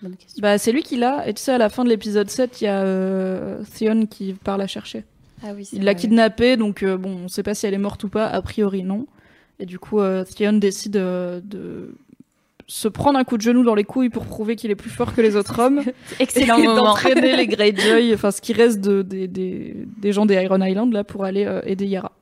Bonne 0.03 0.17
question. 0.17 0.41
Bah, 0.43 0.59
c'est 0.59 0.73
lui 0.73 0.83
qui 0.83 0.97
l'a. 0.97 1.29
Et 1.29 1.35
tu 1.35 1.43
sais, 1.43 1.53
à 1.53 1.59
la 1.59 1.69
fin 1.69 1.85
de 1.85 1.89
l'épisode 1.89 2.29
7, 2.29 2.61
il 2.61 2.65
y 2.65 2.67
a 2.69 2.83
euh, 2.83 3.59
Theon 3.79 4.07
qui 4.07 4.33
part 4.33 4.59
la 4.59 4.67
chercher. 4.67 5.05
Ah 5.45 5.49
oui, 5.55 5.65
c'est 5.65 5.77
Il 5.77 5.85
l'a 5.85 5.95
kidnappée, 5.95 6.57
donc 6.57 6.83
euh, 6.83 6.97
bon, 6.97 7.17
on 7.25 7.29
sait 7.29 7.43
pas 7.43 7.55
si 7.55 7.67
elle 7.67 7.75
est 7.75 7.79
morte 7.79 8.03
ou 8.05 8.09
pas. 8.09 8.27
A 8.27 8.43
priori, 8.43 8.83
non. 8.83 9.07
Et 9.61 9.67
du 9.67 9.79
coup, 9.79 10.01
euh, 10.01 10.25
Theon 10.25 10.55
décide 10.55 10.97
euh, 10.97 11.41
de 11.45 11.95
se 12.69 12.89
prendre 12.89 13.19
un 13.19 13.25
coup 13.25 13.37
de 13.37 13.43
genou 13.43 13.63
dans 13.63 13.75
les 13.77 13.85
couilles 13.85 14.09
pour 14.11 14.25
prouver 14.27 14.57
qu'il 14.57 14.71
est 14.71 14.75
plus 14.77 14.91
fort 14.91 15.15
que 15.15 15.21
les 15.21 15.37
autres 15.37 15.59
hommes. 15.61 15.83
Excellent 16.19 16.59
et 16.59 16.67
moment. 16.67 16.83
d'entraîner 16.85 17.37
les 17.37 17.47
Greyjoy, 17.49 18.13
enfin 18.15 18.31
ce 18.31 18.41
qui 18.41 18.53
reste 18.53 18.81
de, 18.81 19.03
des- 19.03 20.13
gens 20.13 20.27
des 20.27 20.35
Iron 20.35 20.61
Island 20.61 20.93
là 20.93 21.05
pour 21.05 21.25
aller 21.25 21.45
euh, 21.45 21.61
aider 21.65 21.87
Yara. 21.87 22.13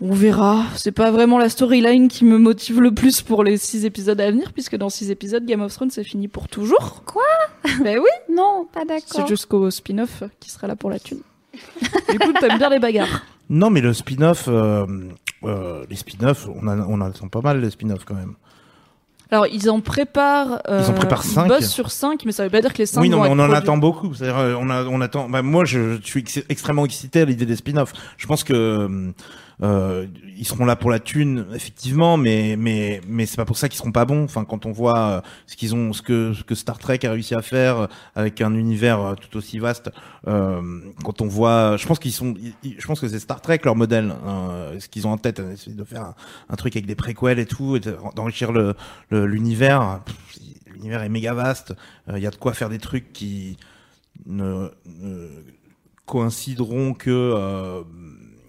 On 0.00 0.12
verra. 0.14 0.64
C'est 0.74 0.90
pas 0.90 1.12
vraiment 1.12 1.38
la 1.38 1.48
storyline 1.48 2.08
qui 2.08 2.24
me 2.24 2.36
motive 2.36 2.80
le 2.80 2.92
plus 2.92 3.22
pour 3.22 3.44
les 3.44 3.56
six 3.56 3.84
épisodes 3.84 4.20
à 4.20 4.30
venir, 4.32 4.52
puisque 4.52 4.74
dans 4.76 4.88
six 4.88 5.10
épisodes, 5.12 5.44
Game 5.46 5.60
of 5.62 5.72
Thrones 5.72 5.90
c'est 5.90 6.02
fini 6.02 6.26
pour 6.26 6.48
toujours. 6.48 7.04
Quoi? 7.06 7.22
Ben 7.84 7.98
oui, 7.98 8.34
Non, 8.34 8.66
pas 8.72 8.80
c'est 8.80 8.86
d'accord. 8.88 9.28
jusqu'au 9.28 9.70
spin-off 9.70 10.24
qui 10.40 10.50
sera 10.50 10.66
là 10.66 10.74
pour 10.74 10.90
la 10.90 10.98
thune. 10.98 11.20
du 12.10 12.18
coup, 12.18 12.32
t'aimes 12.40 12.58
bien 12.58 12.70
les 12.70 12.80
bagarres. 12.80 13.24
Non, 13.48 13.70
mais 13.70 13.80
le 13.80 13.92
spin-off, 13.92 14.46
euh, 14.48 14.86
euh, 15.44 15.84
les 15.88 15.96
spin-offs, 15.96 16.48
on, 16.60 16.66
a, 16.66 16.76
on 16.78 16.94
en 16.94 17.02
attend 17.02 17.28
pas 17.28 17.40
mal 17.42 17.60
les 17.60 17.70
spin-offs 17.70 18.04
quand 18.04 18.14
même. 18.14 18.34
Alors, 19.32 19.46
ils 19.48 19.68
en 19.70 19.80
préparent. 19.80 20.60
euh, 20.68 20.82
Ils 20.86 20.90
en 20.90 20.94
préparent 20.94 21.24
cinq. 21.24 21.48
bossent 21.48 21.70
sur 21.70 21.90
5, 21.90 22.24
mais 22.26 22.32
ça 22.32 22.44
veut 22.44 22.50
pas 22.50 22.60
dire 22.60 22.72
que 22.72 22.78
les 22.78 22.86
5 22.86 23.00
oui, 23.00 23.08
non, 23.08 23.16
vont 23.16 23.22
mais 23.24 23.28
on 23.30 23.32
en 23.32 23.36
produits. 23.38 23.56
attend 23.56 23.76
beaucoup. 23.78 24.14
C'est-à-dire, 24.14 24.38
euh, 24.38 24.54
on, 24.60 24.68
a, 24.68 24.84
on 24.84 25.00
attend. 25.00 25.28
Bah, 25.30 25.40
moi, 25.42 25.64
je, 25.64 25.96
je 26.02 26.06
suis 26.06 26.20
ex- 26.20 26.42
extrêmement 26.50 26.84
excité 26.84 27.22
à 27.22 27.24
l'idée 27.24 27.46
des 27.46 27.56
spin-offs. 27.56 27.92
Je 28.18 28.26
pense 28.26 28.44
que 28.44 29.12
euh, 29.62 30.06
ils 30.36 30.44
seront 30.44 30.64
là 30.64 30.74
pour 30.74 30.90
la 30.90 30.98
thune, 30.98 31.46
effectivement, 31.54 32.16
mais 32.16 32.56
mais 32.58 33.00
mais 33.06 33.26
c'est 33.26 33.36
pas 33.36 33.44
pour 33.44 33.56
ça 33.56 33.68
qu'ils 33.68 33.78
seront 33.78 33.92
pas 33.92 34.04
bons. 34.04 34.24
Enfin, 34.24 34.44
quand 34.44 34.66
on 34.66 34.72
voit 34.72 34.98
euh, 34.98 35.20
ce 35.46 35.56
qu'ils 35.56 35.74
ont, 35.74 35.92
ce 35.92 36.02
que 36.02 36.32
ce 36.34 36.42
que 36.42 36.54
Star 36.56 36.78
Trek 36.78 36.98
a 37.04 37.12
réussi 37.12 37.34
à 37.34 37.42
faire 37.42 37.76
euh, 37.78 37.86
avec 38.16 38.40
un 38.40 38.54
univers 38.54 39.00
euh, 39.00 39.14
tout 39.14 39.36
aussi 39.36 39.60
vaste, 39.60 39.90
euh, 40.26 40.80
quand 41.04 41.20
on 41.20 41.26
voit, 41.28 41.76
je 41.76 41.86
pense 41.86 42.00
qu'ils 42.00 42.12
sont, 42.12 42.34
je 42.64 42.86
pense 42.86 42.98
que 43.00 43.06
c'est 43.08 43.20
Star 43.20 43.40
Trek 43.40 43.60
leur 43.64 43.76
modèle. 43.76 44.12
hein, 44.26 44.72
ce 44.80 44.88
qu'ils 44.88 45.06
ont 45.06 45.12
en 45.12 45.18
tête, 45.18 45.38
euh, 45.38 45.54
c'est 45.56 45.76
de 45.76 45.84
faire 45.84 46.14
un, 46.48 46.56
truc 46.56 46.74
avec 46.74 46.86
des 46.86 46.96
préquels 46.96 47.38
et 47.38 47.46
tout, 47.46 47.76
et 47.76 47.80
de- 47.80 47.96
d'enrichir 48.16 48.50
le 48.52 48.74
l'univers. 49.10 50.00
L'univers 50.72 51.02
est 51.02 51.08
méga 51.08 51.34
vaste. 51.34 51.74
Il 52.12 52.18
y 52.18 52.26
a 52.26 52.30
de 52.30 52.36
quoi 52.36 52.52
faire 52.54 52.68
des 52.68 52.78
trucs 52.78 53.12
qui 53.12 53.58
ne, 54.26 54.68
ne 54.86 55.28
coïncideront 56.06 56.94
que 56.94 57.84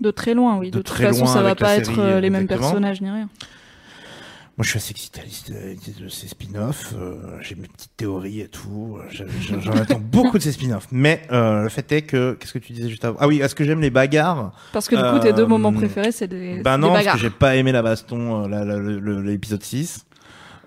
De 0.04 0.12
très 0.12 0.34
loin, 0.34 0.58
oui. 0.58 0.68
De 0.70 0.78
De, 0.78 0.78
toute 0.84 0.88
très 0.96 1.06
façon, 1.06 1.24
loin 1.26 1.34
ça 1.34 1.42
va 1.42 1.56
pas 1.56 1.78
être 1.78 1.86
série, 1.96 2.00
euh, 2.00 2.20
les 2.20 2.30
mêmes 2.30 2.46
personnages 2.48 3.02
ni 3.02 3.10
rien. 3.10 3.30
Moi, 4.56 4.64
je 4.66 4.70
suis 4.70 4.78
assez 4.78 4.92
excité 4.92 5.20
à 5.22 5.24
l'idée 5.24 6.00
de 6.00 6.08
ces 6.10 6.28
spin-offs. 6.28 6.94
euh, 6.96 7.16
J'ai 7.42 7.56
mes 7.56 7.68
petites 7.68 7.96
théories 7.98 8.42
et 8.42 8.48
tout. 8.48 9.00
Je- 9.10 9.24
je- 9.42 9.60
J'en 9.60 9.74
attends 9.74 10.00
beaucoup 10.04 10.38
de 10.38 10.44
ces 10.44 10.52
spin-offs. 10.52 10.88
Mais 10.92 11.24
euh, 11.32 11.64
le 11.64 11.70
fait 11.70 11.92
est 11.92 12.04
que, 12.04 12.34
qu'est-ce 12.40 12.54
que 12.54 12.60
tu 12.60 12.72
disais 12.74 12.88
juste 12.90 13.04
avant? 13.04 13.18
Ah 13.20 13.28
oui, 13.28 13.40
est-ce 13.40 13.56
que 13.56 13.64
j'aime 13.64 13.82
les 13.82 13.90
bagarres? 13.90 14.52
Parce 14.72 14.88
que 14.88 14.96
du 14.96 15.02
coup, 15.02 15.18
tes 15.26 15.34
deux 15.34 15.44
Euh, 15.44 15.48
moments 15.48 15.74
préférés, 15.74 16.12
c'est 16.12 16.28
des, 16.28 16.62
Bah 16.62 16.74
c'est 16.76 16.82
non, 16.82 16.90
des 16.90 17.04
parce 17.04 17.16
que 17.16 17.22
j'ai 17.22 17.32
pas 17.32 17.56
aimé 17.56 17.72
la 17.72 17.82
baston, 17.82 18.48
euh, 18.48 19.22
l'épisode 19.24 19.64
6. 19.64 20.06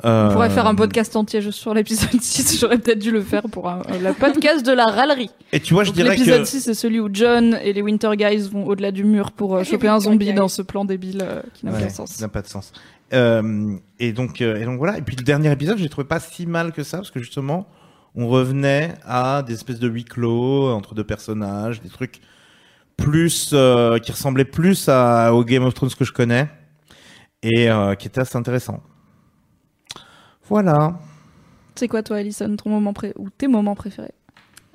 On 0.05 0.29
pourrait 0.33 0.51
faire 0.51 0.67
un 0.67 0.75
Euh, 0.75 0.77
podcast 0.77 1.17
entier 1.17 1.41
juste 1.41 1.59
sur 1.59 1.73
l'épisode 1.75 2.09
6. 2.21 2.61
J'aurais 2.61 2.79
peut-être 2.79 2.99
dû 2.99 3.11
le 3.11 3.23
faire 3.23 3.43
pour 3.51 3.69
un, 3.69 3.83
le 4.03 4.13
podcast 4.13 4.65
de 4.65 4.73
la 4.73 4.85
râlerie. 4.87 5.31
Et 5.53 5.61
tu 5.61 5.75
vois, 5.75 5.85
je 5.85 5.89
Donc, 5.91 5.97
dirais 5.97 6.11
L'épisode 6.17 6.41
que 6.43 6.49
6, 6.49 6.61
c'est 6.61 6.75
celui 6.75 7.01
où 7.01 7.09
John 7.13 7.59
et 7.63 7.73
les 7.73 7.83
Winter 7.83 8.11
Guys 8.17 8.49
vont 8.51 8.67
au-delà 8.67 8.93
du 8.93 9.05
mur 9.05 9.33
pour 9.33 9.55
euh, 9.57 9.61
Les 9.61 9.65
choper 9.65 9.89
un 9.89 10.01
zombie 10.01 10.33
dans 10.35 10.49
ce 10.49 10.63
plan 10.63 10.85
débile 10.85 11.23
euh, 11.23 11.43
qui 11.55 11.65
n'a 11.67 11.73
Ouais, 11.73 11.79
aucun 11.79 11.89
sens. 11.89 12.11
Ça 12.11 12.25
n'a 12.25 12.29
pas 12.29 12.43
de 12.43 12.47
sens. 12.49 12.73
Euh, 13.15 13.77
et 13.99 14.13
donc, 14.13 14.41
euh, 14.41 14.57
et 14.61 14.65
donc 14.65 14.79
voilà. 14.79 14.99
Et 14.99 15.03
puis 15.03 15.17
le 15.17 15.23
dernier 15.25 15.51
épisode, 15.51 15.79
j'ai 15.79 15.89
trouvé 15.89 16.07
pas 16.07 16.21
si 16.21 16.47
mal 16.47 16.73
que 16.73 16.83
ça 16.83 16.99
parce 16.99 17.11
que 17.11 17.21
justement, 17.21 17.67
on 18.15 18.29
revenait 18.29 18.95
à 19.05 19.43
des 19.43 19.55
espèces 19.55 19.79
de 19.79 19.89
huis 19.89 20.05
clos 20.05 20.71
entre 20.73 20.95
deux 20.95 21.05
personnages, 21.05 21.81
des 21.81 21.89
trucs 21.89 22.21
plus 22.97 23.51
euh, 23.53 23.99
qui 23.99 24.11
ressemblaient 24.13 24.45
plus 24.47 24.89
à, 24.89 25.33
au 25.35 25.45
Game 25.45 25.65
of 25.65 25.75
Thrones 25.75 25.91
que 25.99 26.05
je 26.05 26.13
connais 26.13 26.49
et 27.43 27.71
euh, 27.71 27.95
qui 27.95 28.09
étaient 28.09 28.21
assez 28.23 28.37
intéressants. 28.37 28.81
Voilà. 30.49 30.99
C'est 31.75 31.89
quoi, 31.89 32.03
toi, 32.03 32.17
Alison, 32.19 32.55
ton 32.57 32.71
moment 32.71 32.93
pré... 32.93 33.13
ou 33.17 33.29
tes 33.31 33.49
moments 33.49 33.75
préférés 33.75 34.13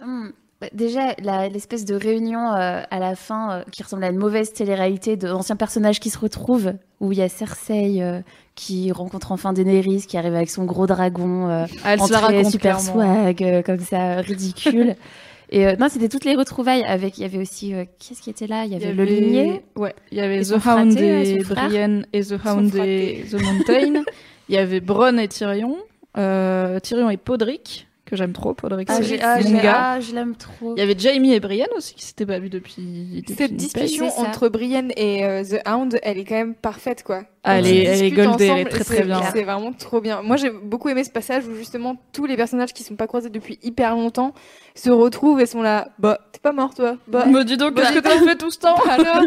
Hmm. 0.04 0.30
Bah, 0.60 0.68
Déjà, 0.74 1.14
l'espèce 1.50 1.86
de 1.86 1.96
réunion 1.96 2.40
euh, 2.54 2.82
à 2.90 3.00
la 3.00 3.16
fin 3.16 3.52
euh, 3.52 3.64
qui 3.72 3.82
ressemble 3.84 4.04
à 4.04 4.10
une 4.10 4.18
mauvaise 4.18 4.54
télé-réalité 4.54 5.16
d'anciens 5.16 5.56
personnages 5.56 6.00
qui 6.00 6.10
se 6.10 6.20
retrouvent, 6.20 6.74
où 7.00 7.12
il 7.12 7.18
y 7.18 7.22
a 7.22 7.30
Cersei 7.30 8.02
euh, 8.02 8.22
qui 8.56 8.92
rencontre 8.92 9.32
enfin 9.32 9.54
Daenerys, 9.54 10.06
qui 10.08 10.18
arrive 10.18 10.36
avec 10.36 10.50
son 10.50 10.66
gros 10.66 10.86
dragon, 10.88 11.66
Elle 11.86 12.00
se 12.00 12.04
entrée 12.04 12.14
la 12.14 12.20
raconte 12.20 12.52
super 12.52 12.78
clairement. 12.78 13.24
swag, 13.24 13.44
euh, 13.44 13.62
comme 13.64 13.80
ça, 13.80 14.16
ridicule. 14.22 14.96
Et 15.54 15.68
euh, 15.68 15.76
non, 15.78 15.88
c'était 15.90 16.08
toutes 16.08 16.24
les 16.24 16.36
retrouvailles 16.36 16.84
avec. 16.86 17.18
Il 17.18 17.22
y 17.22 17.26
avait 17.26 17.38
aussi. 17.40 17.74
euh, 17.74 17.84
qui 18.00 18.30
était 18.30 18.48
là? 18.48 18.64
Il 18.66 18.72
y 18.72 18.76
avait 18.76 18.94
le 18.94 19.04
ligné. 19.04 19.64
Ouais, 19.76 19.94
il 20.12 20.18
y 20.18 20.22
avait 20.22 20.44
The 20.44 20.66
Hound 20.66 20.98
et. 20.98 21.44
Brienne 21.44 22.06
et 22.14 22.24
The 22.24 22.36
Hound 22.46 22.74
et 22.76 23.26
The 23.30 23.34
Mountain. 23.34 24.04
Il 24.52 24.56
y 24.56 24.58
avait 24.58 24.82
Bronn 24.82 25.18
et 25.18 25.30
Tyrion. 25.30 25.78
Euh, 26.18 26.78
Tyrion 26.82 27.10
et 27.10 27.16
Podrick, 27.16 27.88
que 28.06 28.18
j'aime 28.18 28.34
trop. 28.34 28.54
Podrick, 28.54 28.90
Ah, 28.92 29.02
c'est 29.02 29.22
ah, 29.22 29.40
mon 29.42 29.48
j'ai- 29.50 29.64
gars. 29.64 29.82
ah, 29.94 30.00
je 30.02 30.14
l'aime 30.14 30.36
trop. 30.36 30.76
Il 30.76 30.80
y 30.80 30.84
avait 30.84 30.96
Jamie 31.00 31.34
et 31.34 31.40
Brienne 31.40 31.70
aussi, 31.78 31.96
qui 31.96 32.04
s'étaient 32.04 32.26
pas 32.26 32.38
vus 32.38 32.50
depuis, 32.50 33.22
depuis 33.26 33.34
Cette 33.34 33.56
discussion 33.56 34.10
entre 34.20 34.50
Brienne 34.50 34.92
et 34.98 35.24
euh, 35.24 35.42
The 35.46 35.66
Hound, 35.66 35.98
elle 36.04 36.18
est 36.18 36.26
quand 36.26 36.36
même 36.36 36.54
parfaite, 36.54 37.04
quoi. 37.04 37.24
Ah, 37.46 37.60
elle 37.60 37.68
est, 37.68 37.84
elle 37.86 38.04
est 38.04 38.12
goldée, 38.12 38.44
elle 38.44 38.50
est 38.50 38.52
ensemble, 38.52 38.70
très 38.70 38.84
très 38.84 39.04
bien. 39.04 39.22
C'est 39.32 39.44
vraiment 39.44 39.72
trop 39.72 40.02
bien. 40.02 40.22
Moi, 40.22 40.36
j'ai 40.36 40.50
beaucoup 40.52 40.90
aimé 40.90 41.06
ce 41.06 41.10
passage 41.12 41.48
où 41.48 41.56
justement 41.56 41.96
tous 42.12 42.26
les 42.26 42.36
personnages 42.36 42.74
qui 42.74 42.84
sont 42.84 42.98
pas 42.98 43.08
croisés 43.08 43.30
depuis 43.30 43.58
hyper 43.64 43.96
longtemps 43.96 44.34
se 44.76 44.90
retrouvent 44.90 45.40
et 45.42 45.46
sont 45.46 45.62
là. 45.62 45.90
Bah, 46.00 46.20
t'es 46.32 46.40
pas 46.40 46.54
mort, 46.54 46.74
toi. 46.74 46.98
Bah, 47.08 47.26
Me 47.26 47.44
dis 47.44 47.58
donc, 47.58 47.76
qu'est-ce 47.76 47.94
que 47.94 48.00
t'as 48.00 48.20
fait 48.26 48.38
tout 48.38 48.52
ce 48.52 48.60
temps 48.60 48.76
alors? 48.90 49.24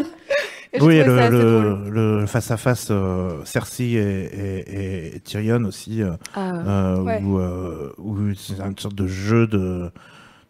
Et 0.73 0.81
Oui, 0.81 0.97
le, 1.03 1.29
le, 1.29 1.89
le 2.19 2.25
face-à-face 2.25 2.87
euh, 2.91 3.43
Cersei 3.45 3.93
et, 3.93 4.25
et, 5.13 5.15
et 5.15 5.19
Tyrion 5.21 5.63
aussi, 5.65 6.01
euh, 6.01 6.11
Ah, 6.35 6.53
euh, 6.55 7.01
Ouais. 7.01 7.21
où, 7.23 7.39
euh, 7.39 7.93
où 7.97 8.17
c'est 8.35 8.59
une 8.59 8.77
sorte 8.77 8.95
de 8.95 9.07
jeu 9.07 9.47
de, 9.47 9.89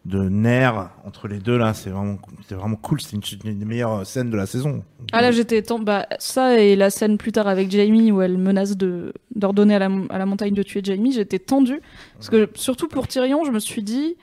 de 0.04 0.28
nerfs 0.28 0.90
entre 1.04 1.28
les 1.28 1.38
deux 1.38 1.56
là. 1.58 1.74
C'est 1.74 1.90
vraiment, 1.90 2.18
c'est 2.48 2.56
vraiment 2.56 2.74
cool. 2.76 3.00
C'est 3.00 3.12
une, 3.14 3.22
une 3.44 3.58
des 3.60 3.64
meilleures 3.64 4.04
scènes 4.04 4.30
de 4.30 4.36
la 4.36 4.46
saison. 4.46 4.82
Ah 5.12 5.20
là 5.22 5.30
j'étais 5.30 5.62
tant 5.62 5.78
bah 5.78 6.06
ça 6.18 6.58
et 6.58 6.74
la 6.74 6.90
scène 6.90 7.18
plus 7.18 7.30
tard 7.30 7.46
avec 7.46 7.70
Jamie 7.70 8.10
où 8.10 8.20
elle 8.22 8.36
menace 8.38 8.76
de 8.76 9.12
d'ordonner 9.36 9.76
à 9.76 9.78
la, 9.78 9.90
à 10.10 10.18
la 10.18 10.26
montagne 10.26 10.54
de 10.54 10.62
tuer 10.64 10.80
Jamie 10.82 11.12
j'étais 11.12 11.38
tendue 11.38 11.80
parce 12.14 12.30
que 12.30 12.48
surtout 12.54 12.88
pour 12.88 13.06
Tyrion 13.06 13.44
je 13.44 13.52
me 13.52 13.60
suis 13.60 13.82
dit 13.84 14.16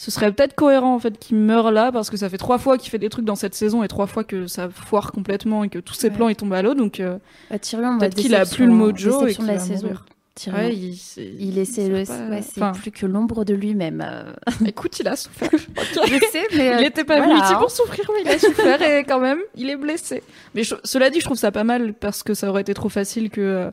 ce 0.00 0.12
serait 0.12 0.30
peut-être 0.32 0.54
cohérent 0.54 0.94
en 0.94 1.00
fait 1.00 1.18
qu'il 1.18 1.36
meure 1.36 1.72
là 1.72 1.90
parce 1.90 2.08
que 2.08 2.16
ça 2.16 2.28
fait 2.28 2.38
trois 2.38 2.58
fois 2.58 2.78
qu'il 2.78 2.88
fait 2.88 2.98
des 3.00 3.08
trucs 3.08 3.24
dans 3.24 3.34
cette 3.34 3.56
saison 3.56 3.82
et 3.82 3.88
trois 3.88 4.06
fois 4.06 4.22
que 4.22 4.46
ça 4.46 4.68
foire 4.70 5.10
complètement 5.10 5.64
et 5.64 5.68
que 5.68 5.80
tous 5.80 5.94
ses 5.94 6.06
Ouais. 6.08 6.14
plans 6.14 6.28
ils 6.28 6.36
tombent 6.36 6.52
à 6.54 6.62
l'eau 6.62 6.74
donc 6.74 7.00
euh, 7.00 7.18
bah, 7.50 7.58
peut-être 7.58 8.14
qu'il 8.14 8.34
a 8.36 8.46
plus 8.46 8.66
le 8.66 8.72
hein, 8.72 8.76
mojo 8.76 9.26
et 9.26 9.34
qu'il 9.34 9.42
de 9.42 9.48
la 9.48 9.54
va 9.54 9.58
saison. 9.58 9.82
mourir. 9.88 10.04
Tyrion. 10.36 10.56
Ouais, 10.60 10.72
il, 10.72 10.96
Il 11.40 11.58
essaie 11.58 11.88
le. 11.88 12.04
sait 12.04 12.12
pas- 12.12 12.28
Ouais, 12.28 12.42
c'est 12.42 12.62
enfin, 12.62 12.70
plus 12.70 12.92
que 12.92 13.06
l'ombre 13.06 13.44
de 13.44 13.54
lui-même. 13.54 14.00
euh. 14.06 14.32
écoute 14.66 14.96
il 15.00 15.08
a 15.08 15.16
souffert 15.16 15.50
Je 15.52 16.18
sais, 16.30 16.46
mais. 16.56 16.66
Il 16.80 16.84
euh, 16.84 16.86
était 16.86 17.02
pas 17.02 17.16
voilà, 17.20 17.50
hein. 17.50 17.54
pour 17.58 17.72
souffrir, 17.72 18.08
mais 18.14 18.22
il 18.22 18.28
a 18.28 18.38
souffert 18.38 18.80
et 18.80 19.02
quand 19.02 19.18
même, 19.18 19.40
il 19.56 19.68
est 19.68 19.74
blessé. 19.76 20.22
Mais 20.54 20.62
je- 20.62 20.76
cela 20.84 21.10
dit, 21.10 21.18
je 21.18 21.24
trouve 21.24 21.36
ça 21.38 21.50
pas 21.50 21.64
mal 21.64 21.92
parce 21.92 22.22
que 22.22 22.34
ça 22.34 22.48
aurait 22.50 22.60
été 22.60 22.72
trop 22.72 22.88
facile 22.88 23.30
que 23.30 23.40
euh, 23.40 23.70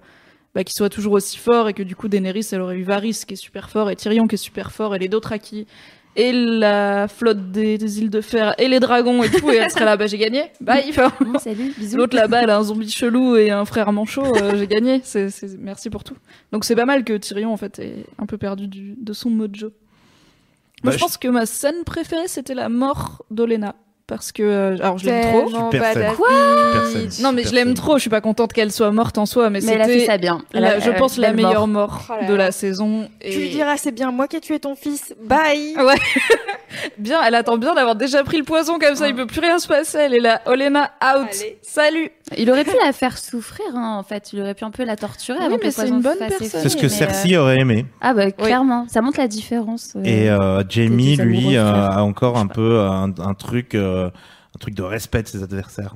bah, 0.56 0.64
qu'il 0.64 0.74
soit 0.76 0.90
toujours 0.90 1.14
aussi 1.14 1.38
fort 1.38 1.70
et 1.70 1.74
que 1.76 1.84
du 1.84 1.96
coup 1.96 2.08
Daenerys, 2.08 2.48
elle 2.52 2.62
aurait 2.62 2.78
eu 2.78 2.84
Varys 2.84 3.22
qui 3.28 3.34
est 3.36 3.38
super 3.38 3.70
fort 3.70 3.92
et 3.92 3.96
Tyrion 3.96 4.26
qui 4.26 4.34
est 4.34 4.40
super 4.40 4.72
fort 4.72 4.96
et 4.96 5.00
les 5.00 5.08
d'autres 5.08 5.34
acquis 5.34 5.68
et 6.16 6.32
la 6.32 7.08
flotte 7.08 7.52
des, 7.52 7.78
des 7.78 8.00
îles 8.00 8.10
de 8.10 8.22
fer 8.22 8.56
et 8.58 8.68
les 8.68 8.80
dragons 8.80 9.22
et 9.24 9.30
tout 9.30 9.50
et 9.52 9.56
elle 9.58 9.70
serait 9.72 9.86
là, 9.86 9.98
bah 9.98 10.08
j'ai 10.08 10.18
gagné, 10.18 10.44
bye. 10.62 10.86
Enfin, 10.90 11.12
Bon, 11.20 11.38
salut, 11.40 11.74
bisous. 11.78 11.98
L'autre 11.98 12.16
là-bas, 12.16 12.44
elle 12.44 12.50
a 12.50 12.58
un 12.58 12.64
zombie 12.64 12.90
chelou 12.90 13.36
et 13.36 13.52
un 13.52 13.66
frère 13.66 13.92
manchot, 13.92 14.36
euh, 14.38 14.58
j'ai 14.58 14.68
gagné. 14.68 15.02
C'est, 15.04 15.30
merci 15.60 15.90
pour 15.90 16.04
tout. 16.04 16.16
Donc 16.52 16.64
c'est 16.66 16.76
pas 16.76 16.86
mal 16.86 17.04
que 17.04 17.14
Tyrion 17.14 17.52
en 17.54 17.58
fait 17.58 17.80
ait 17.80 18.06
un 18.18 18.26
peu 18.26 18.38
perdu 18.38 18.68
du, 18.68 18.96
de 18.98 19.14
son 19.14 19.30
mojo. 19.30 19.68
Moi, 19.68 19.72
Bah, 20.84 20.92
je 20.92 20.98
je- 20.98 21.00
pense 21.04 21.18
que 21.18 21.28
ma 21.28 21.46
scène 21.46 21.84
préférée, 21.86 22.28
c'était 22.28 22.54
la 22.54 22.70
mort 22.70 23.24
d'Olena. 23.32 23.76
Parce 24.08 24.32
que, 24.32 24.44
euh, 24.44 24.78
alors 24.82 25.00
je 25.00 25.08
l'aime 25.08 25.32
trop. 25.32 25.50
Super 25.50 25.94
scène. 25.94 26.12
Super 26.16 26.86
scène, 27.10 27.24
Non, 27.24 27.32
mais 27.32 27.44
je 27.44 27.54
l'aime 27.56 27.74
trop. 27.74 27.96
Je 27.98 28.02
suis 28.02 28.10
pas 28.12 28.22
contente 28.22 28.54
qu'elle 28.54 28.72
soit 28.72 28.92
morte 28.92 29.18
en 29.18 29.26
soi, 29.26 29.50
mais, 29.50 29.62
Mais 29.62 29.72
elle 29.74 29.82
a 29.82 29.86
fait 29.86 30.06
ça 30.06 30.18
bien. 30.20 30.44
Elle 30.54 30.62
la- 30.62 30.70
a- 30.74 30.80
je 30.80 30.92
pense, 30.92 31.18
la 31.18 31.34
meilleure 31.34 31.66
mort. 31.66 32.06
mort 32.08 32.20
Oh 32.22 32.26
de 32.28 32.34
la 32.36 32.52
saison. 32.52 33.10
Et 33.22 33.32
Tu 33.32 33.40
lui 33.40 33.50
diras, 33.50 33.78
c'est 33.78 33.92
bien 33.92 34.12
moi 34.12 34.28
qui 34.28 34.36
ai 34.36 34.42
tué 34.42 34.60
ton 34.60 34.76
fils. 34.76 35.16
Bye. 35.24 35.76
Ouais. 35.78 35.96
bien, 37.00 37.20
elle 37.26 37.34
attend 37.36 37.58
bien 37.58 37.74
d'avoir 37.74 37.96
déjà 37.96 38.24
pris 38.24 38.38
le 38.38 38.44
poison 38.44 38.78
comme 38.78 38.96
ça, 38.96 39.08
il 39.08 39.16
peut 39.16 39.26
plus 39.26 39.40
rien 39.42 39.58
se 39.58 39.68
passer. 39.68 39.98
Elle 39.98 40.14
est 40.14 40.20
là, 40.20 40.42
Olena 40.46 40.92
out. 41.02 41.28
Allez. 41.32 41.58
Salut. 41.64 42.12
Il 42.38 42.50
aurait 42.50 42.64
pu 42.64 42.72
la 42.84 42.92
faire 42.92 43.18
souffrir, 43.20 43.66
hein, 43.76 43.98
en 44.00 44.04
fait. 44.04 44.34
Il 44.34 44.42
aurait 44.42 44.56
pu 44.56 44.64
un 44.64 44.72
peu 44.72 44.84
la 44.84 44.96
torturer 44.96 45.38
Oui, 45.40 45.46
avant 45.46 45.58
que 45.58 45.66
le 45.66 45.70
c'est 45.72 45.82
poison 45.84 45.96
une 45.98 46.02
bonne 46.02 46.18
personne. 46.18 46.48
C'est 46.48 46.70
ce 46.70 46.76
que 46.78 46.88
Cersei 46.88 47.36
euh, 47.36 47.42
aurait 47.42 47.60
aimé. 47.60 47.86
Ah 48.02 48.14
bah 48.16 48.32
clairement, 48.32 48.88
ça 48.90 49.02
montre 49.02 49.20
la 49.20 49.28
différence. 49.28 49.94
euh. 49.96 50.04
Et 50.04 50.30
euh, 50.30 50.64
Jamie, 50.68 51.16
lui, 51.18 51.56
euh, 51.56 51.64
a 51.88 52.02
encore 52.04 52.38
un 52.38 52.48
peu 52.48 52.80
un, 52.80 53.14
un 53.20 53.34
truc, 53.36 53.76
euh, 53.76 54.08
un 54.10 54.60
truc 54.60 54.74
de 54.74 54.82
respect 54.84 55.22
de 55.22 55.28
ses 55.28 55.44
adversaires. 55.44 55.96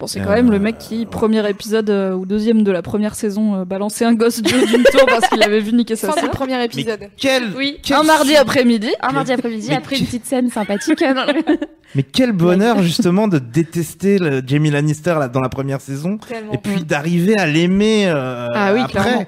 Bon, 0.00 0.06
c'est 0.06 0.20
Euh, 0.20 0.24
quand 0.24 0.30
même 0.32 0.50
le 0.50 0.58
mec 0.58 0.78
qui, 0.78 1.04
premier 1.06 1.48
épisode 1.48 1.90
euh, 1.90 2.12
ou 2.14 2.24
deuxième 2.26 2.62
de 2.62 2.72
la 2.72 2.80
première 2.82 3.14
saison, 3.14 3.54
euh, 3.56 3.64
balançait 3.64 4.06
un 4.06 4.14
gosse 4.14 4.40
d'une 4.42 4.82
tour 4.84 5.06
parce 5.06 5.28
qu'il 5.28 5.42
avait 5.42 5.60
vu 5.60 5.72
niquer 5.74 5.94
sa 5.94 6.08
Fin 6.08 6.14
du 6.14 6.20
sœur. 6.22 6.30
premier 6.30 6.64
épisode. 6.64 7.00
Quel, 7.18 7.44
Oui, 7.56 7.78
quel 7.82 7.98
un 7.98 8.02
mardi 8.02 8.34
après-midi. 8.34 8.88
Un 9.02 9.12
mardi 9.12 9.32
après-midi, 9.32 9.72
après 9.74 9.98
une 9.98 10.06
petite 10.06 10.24
scène 10.26 10.48
sympathique. 10.50 11.04
Mais 11.94 12.02
quel 12.02 12.32
bonheur 12.32 12.82
justement 12.82 13.28
de 13.28 13.38
détester 13.38 14.18
le 14.18 14.42
Jamie 14.46 14.70
Lannister 14.70 15.14
là, 15.18 15.28
dans 15.28 15.40
la 15.40 15.48
première 15.48 15.80
saison 15.80 16.18
Tellement. 16.18 16.52
et 16.52 16.58
puis 16.58 16.84
d'arriver 16.84 17.36
à 17.36 17.46
l'aimer 17.46 18.06
euh, 18.08 18.46
Ah 18.54 18.72
oui, 18.72 18.80
après. 18.80 19.00
clairement. 19.02 19.26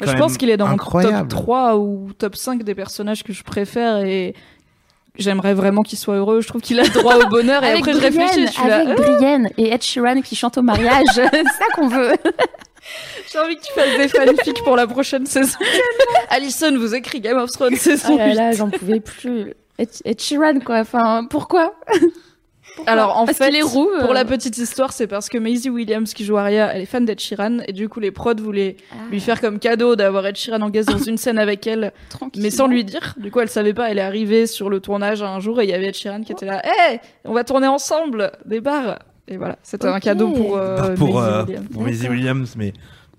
Quand 0.00 0.04
Je 0.06 0.10
même 0.10 0.18
pense 0.20 0.36
qu'il 0.36 0.50
est 0.50 0.56
dans 0.58 0.66
mon 0.66 0.74
incroyable. 0.74 1.28
top 1.28 1.40
3 1.40 1.78
ou 1.78 2.08
top 2.18 2.36
5 2.36 2.62
des 2.62 2.74
personnages 2.74 3.22
que 3.24 3.32
je 3.32 3.42
préfère 3.42 3.98
et 4.04 4.34
j'aimerais 5.18 5.54
vraiment 5.54 5.82
qu'il 5.82 5.98
soit 5.98 6.16
heureux. 6.16 6.40
Je 6.40 6.48
trouve 6.48 6.60
qu'il 6.60 6.78
a 6.80 6.84
le 6.84 6.88
droit 6.90 7.16
au 7.16 7.26
bonheur 7.28 7.62
et 7.64 7.72
après 7.72 7.92
je 7.92 7.98
réfléchis, 7.98 8.46
je 8.46 8.52
suis 8.52 8.66
là, 8.68 8.76
avec 8.80 8.96
Brienne 8.96 9.50
et 9.58 9.72
Ed 9.72 9.82
Sheeran 9.82 10.20
qui 10.22 10.36
chantent 10.36 10.58
au 10.58 10.62
mariage. 10.62 11.06
c'est 11.14 11.22
ça 11.30 11.66
qu'on 11.74 11.88
veut. 11.88 12.12
j'ai 13.32 13.38
envie 13.38 13.56
que 13.56 13.62
tu 13.62 13.72
fasses 13.72 13.96
des 13.96 14.08
fanfics 14.08 14.62
pour 14.64 14.76
la 14.76 14.86
prochaine 14.86 15.26
saison. 15.26 15.58
Alison 16.30 16.76
vous 16.78 16.94
écrit 16.94 17.20
Game 17.20 17.38
of 17.38 17.50
Thrones 17.50 17.76
saison 17.76 18.14
Oh 18.14 18.18
là 18.18 18.28
8. 18.28 18.34
là, 18.34 18.52
j'en 18.52 18.70
pouvais 18.70 19.00
plus. 19.00 19.54
Ed, 19.78 19.88
Ed 20.04 20.20
Sheeran, 20.20 20.60
quoi. 20.60 20.78
Enfin, 20.78 21.26
pourquoi? 21.28 21.74
Alors 22.86 23.18
en 23.18 23.26
Parce 23.26 23.38
fait, 23.38 23.46
qu'il 23.48 23.56
est 23.56 23.62
roux, 23.62 23.88
euh. 23.90 24.04
pour 24.04 24.14
la 24.14 24.24
petite 24.24 24.56
histoire, 24.58 24.92
c'est 24.92 25.06
parce 25.06 25.28
que 25.28 25.38
Maisie 25.38 25.70
Williams 25.70 26.12
qui 26.12 26.24
joue 26.24 26.36
Arya, 26.36 26.72
elle 26.72 26.82
est 26.82 26.86
fan 26.86 27.04
d'Ed 27.04 27.20
Sheeran 27.20 27.58
et 27.66 27.72
du 27.72 27.88
coup 27.88 28.00
les 28.00 28.10
prods 28.10 28.34
voulaient 28.36 28.76
lui 29.10 29.20
faire 29.20 29.40
comme 29.40 29.58
cadeau 29.58 29.96
d'avoir 29.96 30.26
Ed 30.26 30.36
Sheeran 30.36 30.60
en 30.62 30.70
guest 30.70 30.88
dans 30.88 30.98
une 30.98 31.16
scène 31.16 31.38
avec 31.38 31.66
elle, 31.66 31.92
mais 32.36 32.50
sans 32.50 32.66
lui 32.66 32.84
dire. 32.84 33.14
Du 33.18 33.30
coup, 33.30 33.40
elle 33.40 33.48
savait 33.48 33.74
pas. 33.74 33.90
Elle 33.90 33.98
est 33.98 34.02
arrivée 34.02 34.46
sur 34.46 34.70
le 34.70 34.80
tournage 34.80 35.22
un 35.22 35.40
jour 35.40 35.60
et 35.60 35.64
il 35.64 35.70
y 35.70 35.74
avait 35.74 35.88
Ed 35.88 35.94
Sheeran 35.96 36.22
qui 36.22 36.32
était 36.32 36.46
là. 36.46 36.62
Hé, 36.64 37.00
on 37.24 37.32
va 37.32 37.44
tourner 37.44 37.66
ensemble 37.66 38.32
des 38.44 38.60
bars. 38.60 38.98
Et 39.26 39.36
voilà, 39.36 39.56
c'était 39.62 39.88
un 39.88 40.00
cadeau 40.00 40.30
pour 40.30 40.56
euh, 40.56 40.94
pour, 40.94 41.20
Maisie 41.20 41.28
euh, 41.28 41.44
Williams. 41.44 41.68
pour 41.70 41.82
Maisie 41.82 42.08
Williams, 42.08 42.54
mais 42.56 42.72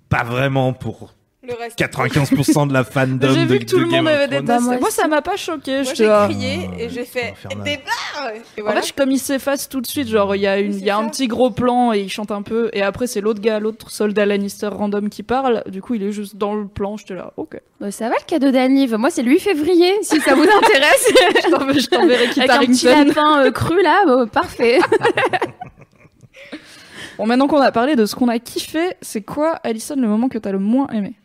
pas 0.09 0.23
vraiment 0.23 0.73
pour 0.73 1.13
Le 1.49 1.55
reste. 1.55 1.79
95% 1.79 2.67
de 2.67 2.73
la 2.73 2.83
fandom 2.83 3.33
J'ai 3.33 3.45
de, 3.45 3.53
vu 3.53 3.59
que 3.59 3.65
tout 3.65 3.77
de 3.77 3.83
le 3.83 3.87
Game 3.89 4.03
monde 4.05 4.13
avait 4.13 4.27
détesté. 4.27 4.69
Bah, 4.69 4.77
moi 4.79 4.91
ça 4.91 5.07
m'a 5.07 5.21
pas 5.21 5.35
choqué. 5.35 5.81
Moi, 5.81 5.93
j'ai 5.95 6.07
crié 6.27 6.69
et 6.77 6.89
j'ai 6.89 7.05
fait 7.05 7.33
des 7.63 7.77
barres. 7.77 8.31
Et 8.57 8.61
En 8.61 8.71
fait, 8.81 8.91
comme 8.95 9.11
il 9.11 9.19
s'efface 9.19 9.67
tout 9.67 9.81
de 9.81 9.87
suite, 9.87 10.07
genre 10.07 10.35
il 10.35 10.41
y 10.41 10.47
a, 10.47 10.59
une, 10.59 10.73
Oui, 10.73 10.77
il 10.79 10.85
y 10.85 10.89
a 10.91 10.97
c'est 10.97 11.01
un 11.03 11.09
petit 11.09 11.27
gros 11.27 11.49
plan 11.49 11.91
et 11.93 11.99
il 12.01 12.09
chante 12.09 12.31
un 12.31 12.41
peu, 12.43 12.69
et 12.73 12.81
après 12.83 13.07
c'est 13.07 13.21
l'autre 13.21 13.41
gars, 13.41 13.59
l'autre 13.59 13.89
soldat 13.89 14.25
Lannister 14.25 14.67
random 14.67 15.09
qui 15.09 15.23
parle. 15.23 15.63
Du 15.69 15.81
coup, 15.81 15.95
il 15.95 16.03
est 16.03 16.11
juste 16.11 16.35
dans 16.35 16.53
le 16.53 16.67
plan. 16.67 16.97
J'étais 16.97 17.15
là, 17.15 17.33
ok. 17.37 17.59
Bah, 17.79 17.91
ça 17.91 18.09
va 18.09 18.15
le 18.15 18.25
cadeau 18.27 18.51
d'Aniv. 18.51 18.95
Moi, 18.95 19.09
c'est 19.09 19.23
le 19.23 19.31
8 19.31 19.39
février, 19.39 19.93
si 20.03 20.19
ça 20.21 20.35
vous 20.35 20.43
intéresse. 20.43 21.13
Je 21.45 21.49
t'en- 21.49 21.73
je 21.73 21.87
t'enverrai 21.87 22.27
Kit 22.29 22.41
Avec 22.41 22.69
un 22.69 22.71
petit 22.71 22.85
lapin 22.85 23.45
euh, 23.45 23.51
cru 23.51 23.81
là, 23.81 24.03
bah, 24.05 24.25
parfait. 24.31 24.79
Bon, 27.17 27.25
maintenant 27.25 27.47
qu'on 27.47 27.59
a 27.59 27.71
parlé 27.73 27.97
de 27.97 28.05
ce 28.05 28.15
qu'on 28.15 28.29
a 28.29 28.39
kiffé, 28.39 28.93
c'est 29.01 29.21
quoi, 29.21 29.55
Alison, 29.63 29.95
le 29.97 30.07
moment 30.07 30.29
que 30.29 30.37
t'as 30.37 30.53
le 30.53 30.59
moins 30.59 30.87
aimé? 30.87 31.18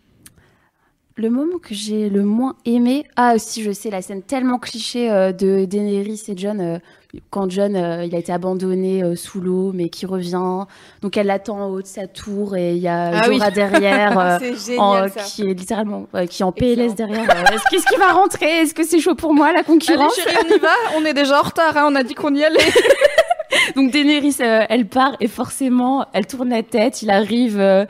Le 1.17 1.31
moment 1.31 1.59
que 1.63 1.75
j'ai 1.75 2.09
le 2.09 2.25
moins 2.25 2.57
aimé, 2.67 3.05
ah 3.15 3.39
si 3.39 3.63
je 3.63 3.71
sais 3.71 3.89
la 3.89 4.03
scène 4.03 4.21
tellement 4.23 4.59
cliché 4.59 5.09
euh, 5.13 5.31
de 5.31 5.65
Daenerys 5.65 6.21
et 6.27 6.37
John 6.37 6.61
euh, 6.61 6.79
quand 7.31 7.49
John 7.49 7.77
euh, 7.77 8.05
il 8.05 8.13
a 8.17 8.19
été 8.19 8.33
abandonné 8.33 9.15
sous 9.15 9.41
l'eau 9.41 9.71
mais 9.73 9.91
qui 9.91 10.07
revient, 10.07 10.65
donc 11.03 11.17
elle 11.17 11.29
l'attend 11.29 11.61
en 11.61 11.69
haut 11.71 11.83
de 11.83 11.87
sa 11.87 12.09
tour 12.09 12.57
et 12.57 12.73
il 12.75 12.83
y 12.83 12.89
a 12.89 13.13
Ah 13.15 13.27
oui. 13.29 13.37
Jorah 13.37 13.53
derrière. 13.53 14.19
euh, 14.43 14.51
c'est 14.57 14.77
en- 14.77 15.07
qui 15.25 15.43
est 15.43 15.55
littéralement 15.55 16.09
qui 16.29 16.43
est 16.43 16.45
en 16.45 16.49
est 16.51 16.59
PLS 16.59 16.97
derrière. 16.97 17.23
Est-ce 17.53 17.63
qu'est-ce 17.71 17.87
qui 17.87 17.97
va 17.97 18.13
rentrer? 18.13 18.63
Est-ce 18.63 18.75
que 18.75 18.83
c'est 18.83 18.99
chaud 18.99 19.15
pour 19.15 19.33
moi 19.35 19.53
la 19.53 19.59
Allez, 19.61 19.65
concurrence? 19.67 20.17
chérie, 20.17 20.35
on 20.51 20.57
y 20.57 20.59
va. 20.59 20.69
On 20.97 21.05
est 21.05 21.15
déjà 21.15 21.39
en 21.39 21.43
retard. 21.45 21.77
hein, 21.77 21.87
On 21.89 21.95
a 21.95 22.03
dit 22.03 22.15
qu'on 22.15 22.35
y 22.35 22.43
allait. 22.43 22.59
Donc 23.77 23.93
Daenerys, 23.93 24.37
euh, 24.41 24.65
elle 24.69 24.87
part 24.89 25.15
et 25.21 25.29
forcément, 25.29 26.07
elle 26.13 26.27
tourne 26.27 26.49
la 26.49 26.65
tête, 26.65 27.03
il 27.03 27.11
arrive. 27.11 27.61
euh, 27.61 27.85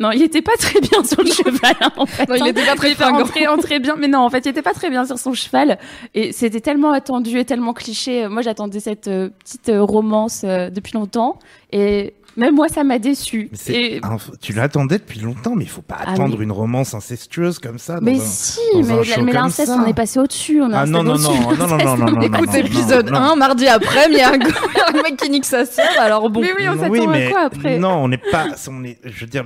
Non, 0.00 0.12
il 0.12 0.22
était 0.22 0.42
pas 0.42 0.56
très 0.58 0.80
bien 0.80 1.02
sur 1.02 1.22
le 1.22 1.30
cheval, 1.30 1.74
hein, 1.80 1.92
en 1.96 2.06
fait. 2.06 2.28
Non, 2.28 2.36
il 2.36 2.42
hein. 2.42 2.46
était 2.46 2.64
pas 2.64 2.76
très 2.76 3.80
bien, 3.80 3.96
mais 3.96 4.06
non, 4.08 4.20
en 4.20 4.30
fait, 4.30 4.44
il 4.46 4.48
était 4.48 4.62
pas 4.62 4.72
très 4.72 4.90
bien 4.90 5.04
sur 5.04 5.18
son 5.18 5.34
cheval. 5.34 5.78
Et 6.14 6.32
c'était 6.32 6.60
tellement 6.60 6.92
attendu 6.92 7.38
et 7.38 7.44
tellement 7.44 7.72
cliché. 7.72 8.28
Moi, 8.28 8.42
j'attendais 8.42 8.80
cette 8.80 9.08
euh, 9.08 9.30
petite 9.40 9.68
euh, 9.70 9.82
romance 9.82 10.42
euh, 10.44 10.70
depuis 10.70 10.92
longtemps. 10.92 11.38
Et 11.72 12.14
même 12.38 12.54
moi, 12.54 12.68
ça 12.68 12.84
m'a 12.84 12.98
déçu. 12.98 13.50
Et... 13.68 14.00
un- 14.02 14.16
tu 14.40 14.52
l'attendais 14.52 14.98
depuis 14.98 15.20
longtemps, 15.20 15.54
mais 15.54 15.64
il 15.64 15.70
faut 15.70 15.82
pas 15.82 15.96
Ah 16.00 16.12
attendre 16.12 16.36
oui. 16.38 16.44
une 16.44 16.52
romance 16.52 16.94
incestueuse 16.94 17.58
comme 17.58 17.78
ça. 17.78 17.96
dans 17.96 18.02
Mais 18.02 18.16
un- 18.16 18.24
si, 18.24 18.60
dans 18.72 18.78
mais, 18.82 19.12
un 19.18 19.22
mais 19.22 19.32
l'inceste, 19.32 19.70
on 19.76 19.84
est 19.86 19.92
passé 19.94 20.18
au-dessus. 20.18 20.62
On 20.62 20.72
Ah 20.72 20.86
non, 20.86 21.02
non, 21.02 21.18
non, 21.18 21.28
au-dessus. 21.30 21.58
non, 21.58 21.66
non, 21.66 21.76
non, 21.76 21.96
non, 21.96 22.10
non, 22.12 22.20
Écoute, 22.22 22.54
épisode 22.54 23.10
non. 23.10 23.18
1, 23.18 23.36
mardi 23.36 23.66
après, 23.66 24.06
il 24.10 24.16
y 24.16 24.20
a 24.20 24.28
un, 24.32 25.02
mec 25.02 25.16
qui 25.20 25.28
nique 25.30 25.44
sa 25.44 25.66
sœur. 25.66 25.84
Alors 25.98 26.30
bon. 26.30 26.40
Mais 26.40 26.52
oui, 26.56 26.68
on 26.68 26.78
s'attend 26.78 27.08
à 27.08 27.12
mais 27.12 27.30
quoi 27.30 27.40
après? 27.40 27.78
Non, 27.78 28.04
on 28.04 28.08
n'est 28.08 28.18
pas. 28.18 28.46
On 28.70 28.84
est. 28.84 28.98
Je 29.04 29.20
veux 29.20 29.26
dire, 29.26 29.44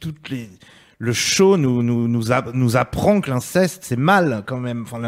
toutes 0.00 0.28
les. 0.30 0.48
Le 1.02 1.14
show 1.14 1.56
nous 1.56 1.82
nous 1.82 2.08
nous, 2.08 2.30
a- 2.30 2.44
nous 2.52 2.76
apprend 2.76 3.22
que 3.22 3.30
l'inceste 3.30 3.84
c'est 3.86 3.96
mal 3.98 4.42
quand 4.46 4.58
même. 4.58 4.82
Enfin, 4.82 5.00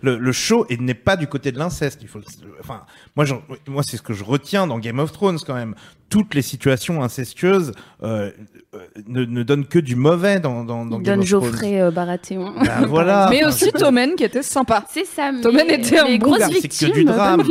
le, 0.00 0.16
le 0.16 0.32
show 0.32 0.64
et 0.70 0.76
n'est 0.76 0.94
pas 0.94 1.16
du 1.16 1.26
côté 1.26 1.50
de 1.50 1.58
l'inceste. 1.58 1.98
Il 2.02 2.08
faut. 2.08 2.20
le- 2.20 2.24
Enfin, 2.60 2.82
moi, 3.16 3.82
c'est 3.82 3.96
ce 3.96 4.02
que 4.02 4.12
je 4.12 4.22
retiens 4.22 4.68
dans 4.68 4.78
Game 4.78 5.00
of 5.00 5.10
Thrones 5.12 5.38
quand 5.44 5.54
même. 5.54 5.74
Toutes 6.08 6.34
les 6.34 6.42
situations 6.42 7.02
incestueuses 7.02 7.72
euh, 8.04 8.30
euh, 8.74 8.78
ne, 9.08 9.24
ne 9.24 9.42
donnent 9.42 9.66
que 9.66 9.78
du 9.80 9.96
mauvais 9.96 10.38
dans 10.38 10.62
dans, 10.64 10.86
dans 10.86 10.98
Il 10.98 11.02
Game 11.04 11.18
of 11.20 11.26
Thrones. 11.28 11.42
Geoffrey 11.50 11.80
euh, 11.80 11.90
Baratheon. 11.90 12.52
Ben 12.64 12.86
voilà. 12.86 13.26
Mais 13.32 13.44
aussi 13.44 13.72
Tommen 13.72 14.14
qui 14.14 14.22
était 14.24 14.42
sympa. 14.44 14.84
C'est 14.92 15.04
ça, 15.04 15.32
mais 15.32 15.40
Tommen 15.40 15.68
était 15.68 15.98
un 15.98 16.16
bon 16.18 16.36
gars. 16.36 16.48
C'est 16.48 16.68
que 16.68 16.92
du 16.92 17.04
drame. 17.04 17.42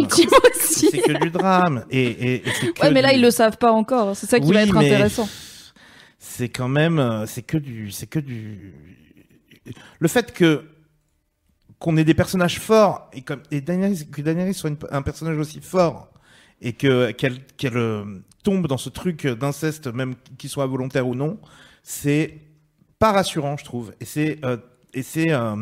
C'est 0.53 0.97
que 1.01 1.21
du 1.21 1.29
drame 1.31 1.83
et 1.91 2.01
et, 2.01 2.33
et 2.35 2.43
c'est 2.61 2.67
que 2.73 2.81
Ouais, 2.81 2.91
mais 2.91 3.01
là, 3.01 3.09
du- 3.09 3.15
ils 3.15 3.21
le 3.21 3.31
savent 3.31 3.57
pas 3.57 3.71
encore. 3.73 4.15
C'est 4.15 4.27
ça 4.29 4.39
qui 4.39 4.51
va 4.53 4.61
être 4.63 4.73
mais 4.73 4.85
intéressant. 4.93 5.27
C'est 6.39 6.47
quand 6.47 6.69
même, 6.69 6.99
euh, 6.99 7.25
c'est 7.25 7.41
que 7.41 7.57
du, 7.57 7.91
c'est 7.91 8.07
que 8.07 8.19
du. 8.19 8.73
Le 9.99 10.07
fait 10.07 10.31
que 10.31 10.63
qu'on 11.79 11.97
ait 11.97 12.05
des 12.05 12.13
personnages 12.13 12.59
forts 12.61 13.09
et 13.11 13.23
comme 13.23 13.41
et 13.51 13.61
que 13.61 14.21
Daenerys 14.21 14.53
soit 14.53 14.71
un 14.91 15.01
personnage 15.01 15.37
aussi 15.37 15.59
fort 15.59 16.07
et 16.61 16.71
que 16.71 17.11
qu'elle 17.11 17.45
qu'elle 17.57 17.75
euh, 17.75 18.05
tombe 18.41 18.67
dans 18.67 18.77
ce 18.77 18.87
truc 18.87 19.27
d'inceste, 19.27 19.87
même 19.87 20.15
qu'il 20.37 20.49
soit 20.49 20.65
volontaire 20.65 21.09
ou 21.09 21.13
non, 21.13 21.39
c'est 21.83 22.39
pas 22.99 23.11
rassurant, 23.11 23.57
je 23.57 23.65
trouve. 23.65 23.93
Et 23.99 24.05
c'est 24.05 24.39
euh, 24.45 24.55
et 24.93 25.03
c'est 25.03 25.31
euh, 25.31 25.55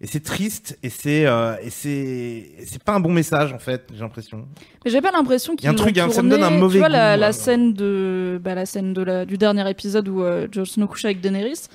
et 0.00 0.06
c'est 0.06 0.22
triste 0.22 0.78
et 0.82 0.90
c'est 0.90 1.26
euh, 1.26 1.56
et 1.62 1.70
c'est 1.70 2.50
c'est 2.66 2.82
pas 2.82 2.92
un 2.94 3.00
bon 3.00 3.10
message 3.12 3.52
en 3.52 3.58
fait, 3.58 3.86
j'ai 3.92 4.00
l'impression. 4.00 4.46
Mais 4.84 4.90
j'ai 4.90 5.00
pas 5.00 5.10
l'impression 5.10 5.54
Il 5.58 5.64
y 5.64 5.68
a 5.68 5.70
un 5.70 5.74
truc, 5.74 5.96
ça 6.10 6.22
me 6.22 6.30
donne 6.30 6.44
un 6.44 6.50
mauvais 6.50 6.74
Tu 6.74 6.78
vois 6.78 6.88
la, 6.88 7.14
goût, 7.16 7.20
la 7.22 7.32
scène 7.32 7.72
de 7.74 8.40
bah, 8.42 8.54
la 8.54 8.66
scène 8.66 8.92
de 8.92 9.02
la, 9.02 9.24
du 9.24 9.36
dernier 9.38 9.68
épisode 9.70 10.08
où 10.08 10.22
euh, 10.22 10.46
Jon 10.52 10.64
Snow 10.64 10.86
couche 10.86 11.04
avec 11.04 11.20
Daenerys. 11.20 11.66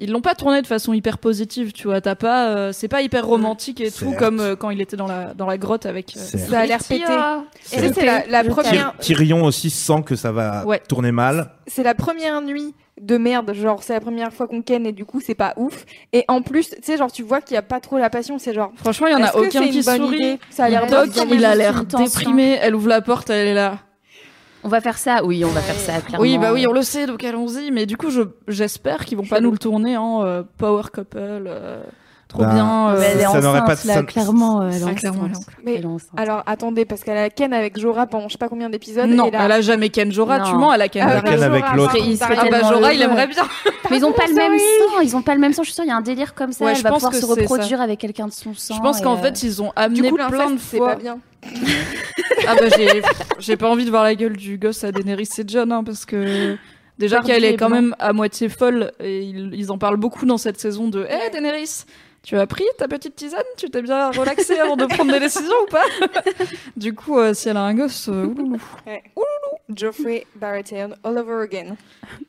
Ils 0.00 0.10
l'ont 0.10 0.20
pas 0.22 0.34
tourné 0.34 0.60
de 0.62 0.66
façon 0.66 0.92
hyper 0.94 1.18
positive, 1.18 1.70
tu 1.72 1.86
vois. 1.86 2.00
T'as 2.00 2.16
pas, 2.16 2.48
euh, 2.56 2.72
c'est 2.72 2.88
pas 2.88 3.02
hyper 3.02 3.24
romantique 3.24 3.80
et 3.80 3.88
tout 3.92 4.12
comme 4.18 4.40
euh, 4.40 4.56
quand 4.56 4.70
il 4.70 4.80
était 4.80 4.96
dans 4.96 5.06
la 5.06 5.32
dans 5.32 5.46
la 5.46 5.58
grotte 5.58 5.86
avec. 5.86 6.16
euh. 6.16 6.20
Ça 6.20 6.58
a 6.60 6.66
l'air 6.66 6.78
pété. 6.82 7.04
C'est- 7.62 8.04
la, 8.04 8.26
la 8.26 8.42
première, 8.42 8.94
Tyr- 8.94 8.98
Tyrion 8.98 9.44
aussi 9.44 9.70
sent 9.70 10.02
que 10.04 10.16
ça 10.16 10.32
va 10.32 10.66
Ouais. 10.66 10.80
tourner 10.88 11.12
mal. 11.12 11.52
c'est 11.68 11.84
la 11.84 11.94
première 11.94 12.40
nuit 12.42 12.74
de 13.02 13.18
merde. 13.18 13.52
Genre, 13.52 13.82
c'est 13.82 13.92
la 13.92 14.00
première 14.00 14.32
fois 14.32 14.46
qu'on 14.46 14.62
ken 14.62 14.86
et 14.86 14.92
du 14.92 15.04
coup, 15.04 15.20
c'est 15.20 15.34
pas 15.34 15.52
ouf. 15.56 15.84
Et 16.12 16.24
en 16.28 16.40
plus, 16.42 16.70
tu 16.70 16.76
sais, 16.82 16.96
genre, 16.96 17.12
tu 17.12 17.22
vois 17.22 17.40
qu'il 17.40 17.54
y 17.54 17.58
a 17.58 17.62
pas 17.62 17.80
trop 17.80 17.98
la 17.98 18.08
passion. 18.10 18.38
C'est 18.38 18.54
genre. 18.54 18.72
Franchement, 18.76 19.08
il 19.08 19.12
y 19.12 19.16
en 19.16 19.24
a 19.24 19.34
aucun 19.36 19.68
qui 19.68 19.82
sourit. 19.82 20.38
Ça 20.50 20.64
a 20.64 20.68
l'air. 20.70 20.86
Doc, 20.86 21.10
il 21.30 21.44
a 21.44 21.54
l'air 21.54 21.84
déprimé. 21.84 22.58
Elle 22.60 22.74
ouvre 22.74 22.88
la 22.88 23.02
porte, 23.02 23.30
elle 23.30 23.48
est 23.48 23.54
là. 23.54 23.78
On 24.64 24.68
va 24.68 24.80
faire 24.80 24.96
ça. 24.96 25.24
Oui, 25.24 25.44
on 25.44 25.48
va 25.48 25.60
faire 25.60 25.74
ça. 25.74 26.00
Clairement. 26.00 26.22
Oui, 26.22 26.38
bah 26.38 26.52
oui, 26.52 26.66
on 26.68 26.72
le 26.72 26.82
sait, 26.82 27.06
donc 27.06 27.24
allons-y. 27.24 27.72
Mais 27.72 27.84
du 27.84 27.96
coup, 27.96 28.10
je 28.10 28.22
j'espère 28.46 29.04
qu'ils 29.04 29.18
vont 29.18 29.26
pas 29.26 29.40
nous 29.40 29.50
le 29.50 29.58
tourner 29.58 29.96
en 29.96 30.24
euh, 30.24 30.42
power 30.56 30.82
couple. 30.92 31.16
euh, 31.18 31.82
trop 32.32 32.42
Bah, 32.42 32.52
bien. 32.54 32.88
euh, 32.90 33.02
elle 33.04 33.20
est 33.20 33.22
Ça 33.24 33.40
n'aurait 33.40 33.60
enceinte, 33.60 33.66
pas 33.66 33.82
de 33.82 33.88
là, 33.88 34.02
clairement. 34.02 34.68
Elle 34.68 34.82
est 34.88 34.94
clairement, 34.94 35.22
enceinte. 35.30 35.46
Mais 35.64 35.74
Elle 35.76 35.82
est 35.82 35.86
enceinte. 35.86 36.10
alors, 36.16 36.42
attendez, 36.46 36.84
parce 36.84 37.02
qu'elle 37.04 37.16
a 37.18 37.30
ken 37.30 37.52
avec 37.52 37.78
Jorah 37.78 38.06
pendant 38.06 38.28
je 38.28 38.32
sais 38.32 38.38
pas 38.38 38.48
combien 38.48 38.70
d'épisodes. 38.70 39.08
non, 39.08 39.30
elle 39.32 39.52
a 39.52 39.60
jamais 39.60 39.88
Ken 39.90 40.10
Jorah. 40.12 40.38
Non. 40.38 40.44
Tu 40.50 40.54
mens, 40.56 40.72
elle 40.74 40.82
a 40.82 40.88
Ken 40.88 41.04
Ah, 41.06 41.10
Elle 41.10 41.18
a 41.18 41.20
Varys. 41.20 41.30
Ken 41.38 41.42
avec 41.42 41.64
l'autre. 41.76 41.96
Ah 42.22 42.44
bah 42.50 42.60
Jorah, 42.68 42.92
il 42.94 43.02
aimerait 43.02 43.26
bien. 43.28 43.44
Mais 43.90 43.96
ils 43.98 44.04
ont 44.04 44.12
pas 44.12 44.26
le 44.26 44.34
même 44.34 44.58
sang. 44.58 45.00
Ils 45.02 45.16
ont 45.16 45.22
pas 45.22 45.34
le 45.34 45.40
même 45.40 45.52
sang. 45.52 45.62
Je 45.62 45.68
suis 45.68 45.74
sûre, 45.74 45.84
il 45.84 45.88
y 45.88 45.92
a 45.92 45.96
un 45.96 46.00
délire 46.00 46.34
comme 46.34 46.52
ça. 46.52 46.64
Ouais, 46.64 46.70
elle 46.72 46.76
je 46.78 46.82
va 46.82 46.90
pense 46.90 46.98
pouvoir 47.02 47.14
se 47.14 47.20
ça. 47.20 47.26
reproduire 47.34 47.80
avec 47.80 48.00
quelqu'un 48.00 48.26
de 48.26 48.32
son 48.32 48.54
sang. 48.54 48.74
Je 48.74 48.80
pense 48.80 49.00
qu'en 49.00 49.14
euh, 49.14 49.22
fait, 49.22 49.42
ils 49.42 49.60
ont 49.62 49.66
Du 49.66 49.72
amené 49.76 50.08
coup, 50.10 50.16
plein 50.16 50.50
de 50.50 50.58
fois. 50.58 50.88
pas 50.90 50.96
bien. 50.96 51.18
Ah 52.48 52.54
bah 52.58 52.66
j'ai 52.76 53.02
j'ai 53.38 53.56
pas 53.56 53.68
envie 53.68 53.84
de 53.84 53.90
voir 53.90 54.02
la 54.02 54.14
gueule 54.16 54.36
du 54.36 54.58
gosse 54.58 54.82
à 54.84 54.90
Daenerys 54.90 55.28
et 55.38 55.44
Jon 55.48 55.70
hein, 55.70 55.84
parce 55.84 56.04
que 56.04 56.56
déjà 56.98 57.20
qu'elle 57.20 57.44
est 57.44 57.56
quand 57.56 57.68
même 57.68 57.94
à 58.00 58.12
moitié 58.12 58.48
folle 58.48 58.90
et 59.00 59.20
ils, 59.22 59.50
ils 59.54 59.70
en 59.70 59.78
parlent 59.78 59.96
beaucoup 59.96 60.26
dans 60.26 60.38
cette 60.38 60.58
saison 60.60 60.88
de 60.88 61.04
Hé 61.04 61.30
Daenerys 61.32 61.84
tu 62.22 62.36
as 62.36 62.46
pris 62.46 62.64
ta 62.78 62.86
petite 62.88 63.16
tisane? 63.16 63.42
Tu 63.56 63.68
t'es 63.70 63.82
bien 63.82 64.10
relaxée 64.10 64.58
avant 64.58 64.76
de 64.76 64.86
prendre 64.86 65.12
des 65.12 65.20
décisions 65.20 65.54
ou 65.66 65.70
pas? 65.70 65.84
Du 66.76 66.94
coup, 66.94 67.18
euh, 67.18 67.34
si 67.34 67.48
elle 67.48 67.56
a 67.56 67.62
un 67.62 67.74
gosse, 67.74 68.08
euh, 68.08 68.24
ouloulou. 68.26 68.58
Geoffrey 69.74 70.26
Baratheon 70.36 70.90
all 71.04 71.18
over 71.18 71.42
again. 71.42 71.76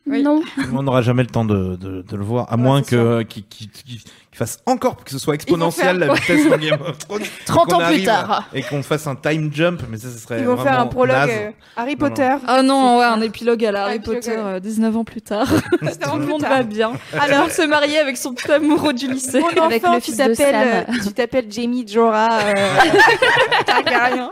Oui. 0.07 0.21
Non. 0.23 0.41
On 0.73 0.83
n'aura 0.83 1.01
jamais 1.01 1.23
le 1.23 1.29
temps 1.29 1.45
de, 1.45 1.75
de, 1.75 2.01
de 2.01 2.15
le 2.15 2.23
voir, 2.23 2.51
à 2.51 2.55
Ouais, 2.55 2.61
moins 2.61 2.81
que 2.81 3.23
qu'il 3.23 3.43
qu'il- 3.45 3.99
qu'il- 4.33 4.37
fasse 4.39 4.59
encore 4.65 5.03
que 5.03 5.11
ce 5.11 5.19
soit 5.19 5.35
exponentiel 5.35 5.99
faire- 5.99 6.07
la 6.07 6.13
vitesse 6.13 6.49
de 6.49 6.55
Game 6.57 6.81
of 6.81 6.97
Thrones. 6.99 7.23
30 7.45 7.69
qu'on 7.69 7.75
ans 7.81 7.87
plus 7.87 8.03
tard. 8.03 8.49
Et 8.53 8.61
qu'on 8.63 8.83
fasse 8.83 9.07
un 9.07 9.15
time 9.15 9.49
jump, 9.53 9.81
mais 9.89 9.97
ça, 9.97 10.09
ce 10.09 10.17
serait 10.17 10.39
Ils 10.39 10.45
vont 10.45 10.57
faire 10.57 10.73
un 10.73 10.85
vraiment 10.85 10.89
prologue 10.89 11.29
euh, 11.29 11.49
Harry 11.75 11.95
Non, 11.95 12.07
non. 12.07 12.09
Potter. 12.09 12.35
Ah 12.47 12.61
non, 12.63 12.97
ouais, 12.99 13.05
un 13.05 13.21
épilogue 13.21 13.63
à 13.65 13.71
la 13.71 13.83
Harry 13.85 13.99
Potter, 13.99 14.35
euh, 14.37 14.59
19 14.59 14.97
ans 14.97 15.03
plus 15.03 15.21
tard. 15.21 15.47
Tout 15.81 16.17
le 16.17 16.25
monde 16.25 16.41
va 16.41 16.63
bien. 16.63 16.93
Alors, 17.19 17.49
se 17.51 17.61
marier 17.63 17.99
avec 17.99 18.17
son 18.17 18.33
petit 18.33 18.51
amoureux 18.51 18.93
du 18.93 19.07
lycée. 19.11 19.39
Mon 19.39 19.63
Avec 19.65 19.83
enfant, 19.83 19.95
le 19.95 20.01
tu 20.01 20.05
fils 20.11 20.17
de 20.17 20.33
t'appelles, 20.35 20.85
euh, 20.89 20.93
tu 21.03 21.13
t'appelles 21.13 21.51
Jamie 21.51 21.85
Jorah. 21.87 22.39
Euh... 22.41 22.53
Targaryen. 23.65 24.31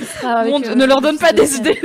Il 0.00 0.06
sera 0.06 0.32
avec, 0.34 0.54
euh, 0.68 0.74
ne 0.74 0.84
leur 0.84 0.98
le 0.98 1.02
donne 1.02 1.18
pas 1.18 1.32
de 1.32 1.38
des 1.42 1.56
idées. 1.56 1.80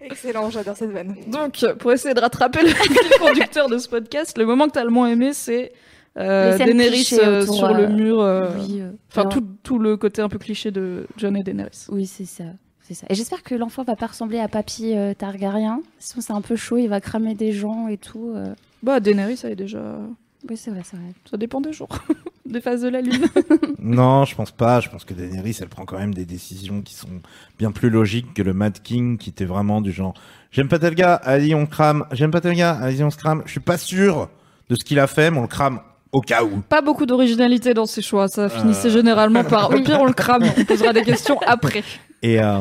Excellent, 0.00 0.50
j'adore 0.50 0.76
cette 0.76 0.90
vanne. 0.90 1.14
Donc, 1.28 1.64
pour 1.78 1.92
essayer 1.92 2.14
de 2.14 2.20
rattraper 2.20 2.60
le 2.62 3.18
conducteur 3.18 3.68
de 3.68 3.78
ce 3.78 3.88
podcast, 3.88 4.36
le 4.38 4.46
moment 4.46 4.66
que 4.66 4.72
t'as 4.72 4.84
le 4.84 4.90
moins 4.90 5.08
aimé, 5.08 5.32
c'est 5.32 5.72
euh, 6.16 6.56
Daenerys 6.58 7.08
euh, 7.20 7.42
autour, 7.42 7.54
sur 7.54 7.66
euh, 7.68 7.74
le 7.86 7.88
mur. 7.88 8.20
euh, 8.20 8.50
Oui, 8.58 8.80
euh, 8.80 8.90
Enfin, 9.10 9.26
tout, 9.26 9.44
tout 9.62 9.78
le 9.78 9.96
côté 9.96 10.22
un 10.22 10.28
peu 10.28 10.38
cliché 10.38 10.70
de 10.70 11.06
John 11.16 11.36
et 11.36 11.42
Daenerys. 11.42 11.86
Oui, 11.90 12.06
c'est 12.06 12.24
ça. 12.24 12.44
C'est 12.82 12.94
ça. 12.94 13.06
Et 13.10 13.14
j'espère 13.14 13.42
que 13.42 13.54
l'enfant 13.54 13.82
va 13.82 13.96
pas 13.96 14.06
ressembler 14.06 14.38
à 14.40 14.48
Papy 14.48 14.94
euh, 14.96 15.12
Targaryen. 15.14 15.82
Sinon, 15.98 16.22
c'est 16.22 16.32
un 16.32 16.40
peu 16.40 16.56
chaud, 16.56 16.78
il 16.78 16.88
va 16.88 17.00
cramer 17.00 17.34
des 17.34 17.52
gens 17.52 17.86
et 17.88 17.98
tout. 17.98 18.32
euh. 18.34 18.54
Bah, 18.82 18.98
Daenerys, 19.00 19.40
elle 19.44 19.52
est 19.52 19.56
déjà. 19.56 19.98
Oui, 20.50 20.56
c'est 20.56 20.70
vrai, 20.70 20.80
c'est 20.84 20.96
vrai. 20.96 21.12
Ça 21.30 21.36
dépend 21.36 21.60
des 21.60 21.72
jours, 21.72 21.88
des 22.46 22.60
phases 22.60 22.82
de 22.82 22.88
la 22.88 23.00
lune. 23.00 23.26
Non, 23.80 24.24
je 24.24 24.34
pense 24.34 24.50
pas. 24.50 24.80
Je 24.80 24.88
pense 24.90 25.04
que 25.04 25.14
Daenerys, 25.14 25.56
elle 25.60 25.68
prend 25.68 25.84
quand 25.84 25.98
même 25.98 26.12
des 26.12 26.24
décisions 26.26 26.82
qui 26.82 26.94
sont 26.94 27.08
bien 27.58 27.70
plus 27.70 27.88
logiques 27.90 28.34
que 28.34 28.42
le 28.42 28.52
Mad 28.52 28.82
King, 28.82 29.16
qui 29.18 29.30
était 29.30 29.44
vraiment 29.46 29.80
du 29.80 29.92
genre 29.92 30.14
j'aime 30.50 30.68
pas 30.68 30.78
tel 30.78 30.94
gars, 30.94 31.14
allez 31.14 31.54
on 31.54 31.64
crame. 31.66 32.04
J'aime 32.12 32.30
pas 32.30 32.40
tel 32.40 32.54
gars, 32.54 32.72
allez 32.72 33.02
on 33.04 33.10
se 33.10 33.16
crame. 33.16 33.42
Je 33.46 33.52
suis 33.52 33.60
pas 33.60 33.78
sûr 33.78 34.28
de 34.68 34.74
ce 34.74 34.84
qu'il 34.84 34.98
a 34.98 35.06
fait, 35.06 35.30
mais 35.30 35.38
on 35.38 35.42
le 35.42 35.48
crame 35.48 35.80
au 36.12 36.20
cas 36.20 36.42
où. 36.44 36.60
Pas 36.68 36.82
beaucoup 36.82 37.06
d'originalité 37.06 37.72
dans 37.72 37.86
ses 37.86 38.02
choix. 38.02 38.28
Ça 38.28 38.48
finissait 38.48 38.88
Euh. 38.88 38.92
généralement 38.92 39.44
par. 39.44 39.70
Au 39.70 39.80
pire, 39.80 40.00
on 40.00 40.06
le 40.06 40.12
crame. 40.12 40.42
On 40.58 40.64
posera 40.64 40.92
des 40.92 41.02
questions 41.02 41.38
après. 41.46 41.84
Et 42.20 42.42
euh, 42.42 42.60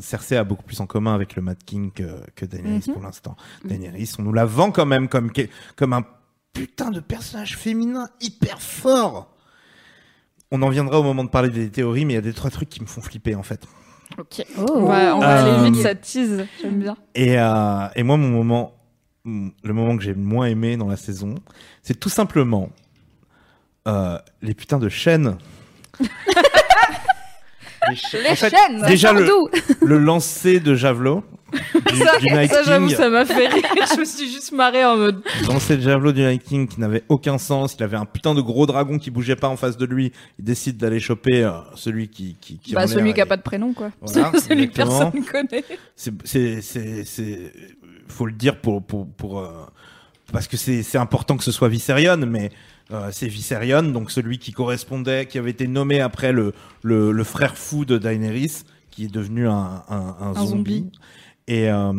Cersei 0.00 0.36
a 0.36 0.44
beaucoup 0.44 0.62
plus 0.64 0.80
en 0.80 0.86
commun 0.86 1.14
avec 1.14 1.36
le 1.36 1.42
Mad 1.42 1.58
King 1.64 1.90
que, 1.92 2.04
que 2.34 2.46
Daenerys 2.46 2.84
Mhm. 2.88 2.94
pour 2.94 3.02
l'instant. 3.02 3.36
Daenerys, 3.64 4.12
on 4.18 4.22
nous 4.22 4.32
la 4.32 4.46
vend 4.46 4.70
quand 4.70 4.86
même 4.86 5.08
comme, 5.08 5.30
comme 5.76 5.92
un 5.92 6.02
putain 6.52 6.90
de 6.90 7.00
personnage 7.00 7.56
féminin 7.56 8.08
hyper 8.20 8.60
fort. 8.60 9.34
On 10.50 10.62
en 10.62 10.68
viendra 10.70 10.98
au 10.98 11.02
moment 11.02 11.24
de 11.24 11.28
parler 11.28 11.50
des 11.50 11.70
théories, 11.70 12.04
mais 12.04 12.14
il 12.14 12.16
y 12.16 12.18
a 12.18 12.22
des 12.22 12.32
trois 12.32 12.50
trucs 12.50 12.68
qui 12.70 12.80
me 12.80 12.86
font 12.86 13.02
flipper 13.02 13.34
en 13.34 13.42
fait. 13.42 13.62
Ok. 14.16 14.42
Oh. 14.56 14.64
On 14.74 14.86
va, 14.86 15.14
on 15.16 15.20
va 15.20 15.44
Euh, 15.46 15.58
aller 15.60 15.70
vite, 15.70 15.82
ça 15.82 15.94
tease. 15.94 16.46
J'aime 16.62 16.80
bien. 16.80 16.96
Et, 17.14 17.38
euh, 17.38 17.86
et 17.94 18.02
moi, 18.02 18.16
mon 18.16 18.28
moment, 18.30 18.72
le 19.24 19.72
moment 19.74 19.96
que 19.98 20.02
j'ai 20.02 20.14
le 20.14 20.20
moins 20.20 20.46
aimé 20.46 20.76
dans 20.78 20.88
la 20.88 20.96
saison, 20.96 21.34
c'est 21.82 22.00
tout 22.00 22.08
simplement 22.08 22.70
euh, 23.86 24.18
les 24.40 24.54
putains 24.54 24.78
de 24.78 24.88
chaînes. 24.88 25.36
les 27.90 27.96
cha- 27.96 28.18
Les 28.20 28.30
en 28.30 28.34
fait, 28.36 28.50
chaînes 28.50 28.82
Déjà 28.86 29.12
le, 29.12 29.28
le 29.82 29.98
lancer 29.98 30.60
de 30.60 30.74
javelot 30.74 31.22
du, 31.52 31.96
Ça, 31.98 32.18
du 32.18 32.26
Night 32.26 32.50
ça, 32.50 32.62
j'avoue, 32.62 32.88
King. 32.88 32.96
ça 32.96 33.08
m'a 33.08 33.24
fait 33.24 33.48
rire. 33.48 33.62
Je 33.94 34.00
me 34.00 34.04
suis 34.04 34.30
juste 34.30 34.52
marrée 34.52 34.84
en 34.84 34.96
mode. 34.96 35.22
Le 35.42 35.46
lancer 35.48 35.76
de 35.76 35.82
javelot 35.82 36.12
du 36.12 36.20
Night 36.22 36.42
King 36.44 36.68
qui 36.68 36.78
n'avait 36.80 37.04
aucun 37.08 37.38
sens. 37.38 37.74
Il 37.78 37.82
avait 37.82 37.96
un 37.96 38.04
putain 38.04 38.34
de 38.34 38.40
gros 38.40 38.66
dragon 38.66 38.98
qui 38.98 39.10
bougeait 39.10 39.36
pas 39.36 39.48
en 39.48 39.56
face 39.56 39.76
de 39.76 39.86
lui. 39.86 40.12
Il 40.38 40.44
décide 40.44 40.76
d'aller 40.76 41.00
choper 41.00 41.44
euh, 41.44 41.52
celui 41.74 42.08
qui, 42.08 42.36
qui, 42.40 42.58
qui 42.58 42.74
Bah, 42.74 42.86
celui 42.86 43.14
qui 43.14 43.20
a 43.20 43.24
et- 43.24 43.28
pas 43.28 43.36
de 43.36 43.42
prénom, 43.42 43.72
quoi. 43.72 43.90
Voilà, 44.00 44.32
celui 44.48 44.68
que 44.68 44.74
personne 44.74 45.12
connaît. 45.24 45.64
c'est 45.96 46.12
c'est 46.24 46.60
c'est 46.62 47.04
c'est 47.04 47.52
faut 48.08 48.26
le 48.26 48.32
dire 48.32 48.60
pour 48.60 48.82
pour 48.82 49.06
pour 49.06 49.38
euh, 49.40 49.48
parce 50.32 50.46
que 50.48 50.56
c'est 50.56 50.82
c'est 50.82 50.98
important 50.98 51.36
que 51.36 51.44
ce 51.44 51.52
soit 51.52 51.68
Viserion 51.68 52.16
mais 52.26 52.50
euh, 52.90 53.08
c'est 53.12 53.28
Viserion 53.28 53.82
donc 53.82 54.10
celui 54.10 54.38
qui 54.38 54.52
correspondait 54.52 55.26
qui 55.26 55.38
avait 55.38 55.50
été 55.50 55.66
nommé 55.66 56.00
après 56.00 56.32
le 56.32 56.52
le, 56.82 57.12
le 57.12 57.24
frère 57.24 57.56
fou 57.56 57.84
de 57.84 57.98
Daenerys 57.98 58.62
qui 58.90 59.04
est 59.04 59.12
devenu 59.12 59.46
un 59.46 59.82
un, 59.90 60.16
un 60.20 60.30
Un 60.30 60.34
zombie. 60.46 60.48
zombie. 60.48 60.92
Et 61.50 61.70
euh, 61.70 61.92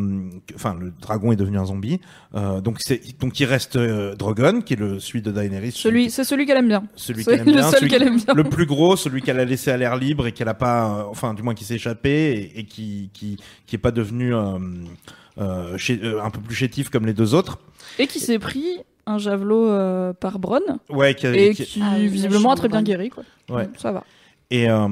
enfin, 0.53 0.77
le 0.79 0.93
dragon 1.01 1.31
est 1.31 1.35
devenu 1.35 1.57
un 1.57 1.65
zombie. 1.65 1.99
Euh, 2.35 2.61
donc 2.61 2.77
c'est 2.81 3.01
donc 3.19 3.39
il 3.39 3.45
reste 3.45 3.77
euh, 3.77 4.15
Drogon, 4.15 4.61
qui 4.61 4.73
est 4.73 4.77
le 4.77 4.99
celui 4.99 5.23
de 5.23 5.31
Daenerys, 5.31 5.71
Celui, 5.71 6.11
c'est 6.11 6.23
celui 6.23 6.45
qu'elle 6.45 6.57
aime 6.57 6.67
bien. 6.67 6.83
celui 6.95 7.23
C'est 7.23 7.31
qu'elle 7.31 7.39
aime 7.39 7.45
le 7.47 7.53
bien, 7.53 7.71
seul 7.71 7.89
qu'elle 7.89 8.03
aime 8.03 8.17
bien. 8.17 8.33
le 8.35 8.43
plus 8.43 8.67
gros, 8.67 8.95
celui 8.95 9.23
qu'elle 9.23 9.39
a 9.39 9.45
laissé 9.45 9.71
à 9.71 9.77
l'air 9.77 9.95
libre 9.95 10.27
et 10.27 10.33
qu'elle 10.33 10.49
a 10.49 10.53
pas, 10.53 11.07
enfin 11.09 11.33
du 11.33 11.41
moins 11.41 11.55
qui 11.55 11.63
s'est 11.63 11.75
échappé 11.75 12.09
et, 12.55 12.59
et 12.59 12.63
qui 12.65 13.09
qui 13.11 13.37
qui 13.65 13.75
est 13.75 13.79
pas 13.79 13.89
devenu 13.91 14.35
euh, 14.35 15.77
chez- 15.77 15.99
un 16.21 16.29
peu 16.29 16.41
plus 16.41 16.55
chétif 16.55 16.89
comme 16.89 17.05
les 17.05 17.13
deux 17.13 17.33
autres. 17.33 17.57
Et 17.97 18.07
qui 18.07 18.19
s'est 18.19 18.39
pris 18.39 18.67
un 19.07 19.17
javelot 19.17 19.67
euh, 19.69 20.13
par 20.13 20.37
Bronn. 20.37 20.61
Ouais, 20.89 21.15
qui 21.15 21.25
a- 21.27 21.35
Et 21.35 21.55
qui- 21.55 21.81
Ah 21.83 21.97
visiblement, 21.97 22.51
a 22.51 22.55
très 22.55 22.67
bien 22.69 22.83
guéri, 22.83 23.09
quoi. 23.09 23.23
Ouais. 23.49 23.65
Donc, 23.65 23.73
Ça 23.79 23.91
va. 23.91 24.03
et 24.51 24.69
euh, 24.69 24.87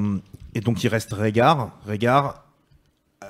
et 0.56 0.62
donc 0.62 0.84
il 0.84 0.88
reste 0.88 1.13
Rhaegar, 1.13 1.78
Rhaegar, 1.86 2.43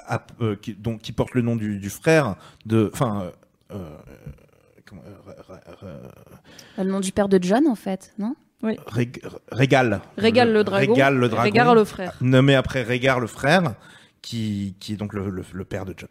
à- 0.07 0.25
euh, 0.41 0.55
qui, 0.55 0.73
donc 0.73 1.01
qui 1.01 1.11
porte 1.11 1.33
le 1.33 1.41
nom 1.41 1.55
du, 1.55 1.79
du 1.79 1.89
frère 1.89 2.35
de, 2.65 2.89
enfin. 2.93 3.31
euh, 3.71 3.75
euh, 3.75 3.97
euh, 5.83 5.97
Le 6.77 6.83
nom 6.85 6.99
du 6.99 7.11
père 7.11 7.27
de 7.29 7.39
John, 7.41 7.67
en 7.67 7.75
fait, 7.75 8.13
non? 8.17 8.35
Rég- 8.63 9.21
Régal. 9.51 10.01
Régale 10.17 10.51
le 10.51 10.63
dragon. 10.63 10.91
Régal 10.93 11.15
le 11.17 11.29
dragon. 11.29 11.43
Régale 11.43 11.75
le 11.75 11.85
frère. 11.85 12.13
Nommé 12.21 12.55
après 12.55 12.81
Régard 12.83 13.19
le 13.19 13.27
frère, 13.27 13.75
qui, 14.21 14.75
qui 14.79 14.93
est 14.93 14.97
donc 14.97 15.13
le, 15.13 15.29
le- 15.29 15.43
le 15.53 15.65
père 15.65 15.85
de 15.85 15.93
John. 15.95 16.09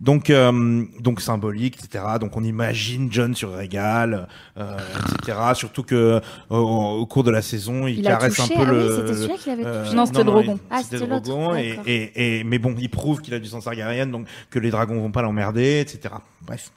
Donc, 0.00 0.28
euh, 0.30 0.84
donc 1.00 1.20
symbolique, 1.20 1.76
etc. 1.82 2.04
Donc 2.20 2.36
on 2.36 2.42
imagine 2.44 3.08
John 3.10 3.34
sur 3.34 3.52
Régal, 3.54 4.28
euh, 4.58 4.76
etc. 5.20 5.38
Surtout 5.54 5.82
que 5.82 6.20
au, 6.50 6.56
au 6.56 7.06
cours 7.06 7.24
de 7.24 7.30
la 7.30 7.42
saison, 7.42 7.86
il, 7.86 8.00
Il 8.00 8.06
a 8.06 8.10
caresse 8.16 8.34
touché. 8.36 8.54
un 8.54 8.56
peu 8.58 8.64
ah 8.66 8.72
le. 8.72 8.78
oui, 8.86 8.92
c'était 8.96 9.14
celui-là 9.14 9.34
qui 9.38 9.48
l'avait 9.50 9.64
euh, 9.66 9.84
touché. 9.84 9.96
Non, 9.96 10.06
c'était 10.06 10.24
Drogon. 10.24 10.58
Ah, 10.70 10.80
c'était 10.82 11.06
Drogon, 11.06 11.54
et, 11.56 11.78
et, 11.86 12.38
et- 12.40 12.44
mais 12.44 12.58
bon, 12.58 12.74
il 12.78 12.88
prouve 12.90 13.20
qu'il 13.20 13.32
a 13.34 13.38
du 13.38 13.46
sang 13.46 13.60
Targaryen, 13.60 14.06
donc 14.06 14.26
que 14.50 14.58
les 14.58 14.70
dragons 14.70 15.00
vont 15.00 15.10
pas 15.12 15.22
l'emmerder, 15.22 15.80
etc. 15.80 16.14
Bref. 16.46 16.70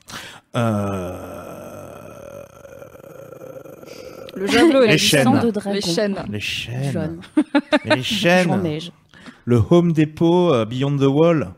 Euh... 0.56 2.44
Le 4.36 4.46
javelot 4.48 4.84
et 4.84 4.88
Les 4.90 4.98
chaînes. 4.98 5.40
De 5.42 5.50
dragon. 5.52 5.74
Les 5.74 5.82
chaînes. 5.82 6.16
Les 6.30 6.40
chaînes. 6.40 7.20
Les 7.86 8.04
chaînes. 8.04 8.80
Le 9.46 9.64
Home 9.70 9.94
Depot 9.94 10.54
euh, 10.54 10.66
Beyond 10.66 10.98
the 10.98 11.08
Wall. 11.10 11.50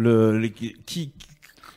Le, 0.00 0.38
les- 0.38 0.50
qui, 0.52 0.76
qui- 0.86 1.12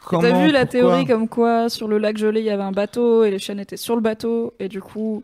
comment, 0.06 0.22
T'as 0.22 0.44
vu 0.46 0.52
la 0.52 0.62
pourquoi 0.66 0.72
théorie 0.80 1.06
comme 1.06 1.28
quoi 1.28 1.70
sur 1.70 1.88
le 1.88 1.98
lac 1.98 2.18
gelé 2.18 2.40
il 2.42 2.46
y 2.46 2.50
avait 2.50 2.64
un 2.64 2.72
bateau 2.72 3.24
et 3.24 3.32
les 3.32 3.40
chaînes 3.40 3.60
étaient 3.60 3.78
sur 3.78 3.96
le 3.96 4.02
bateau 4.02 4.54
et 4.60 4.68
du 4.70 4.82
coup 4.82 5.24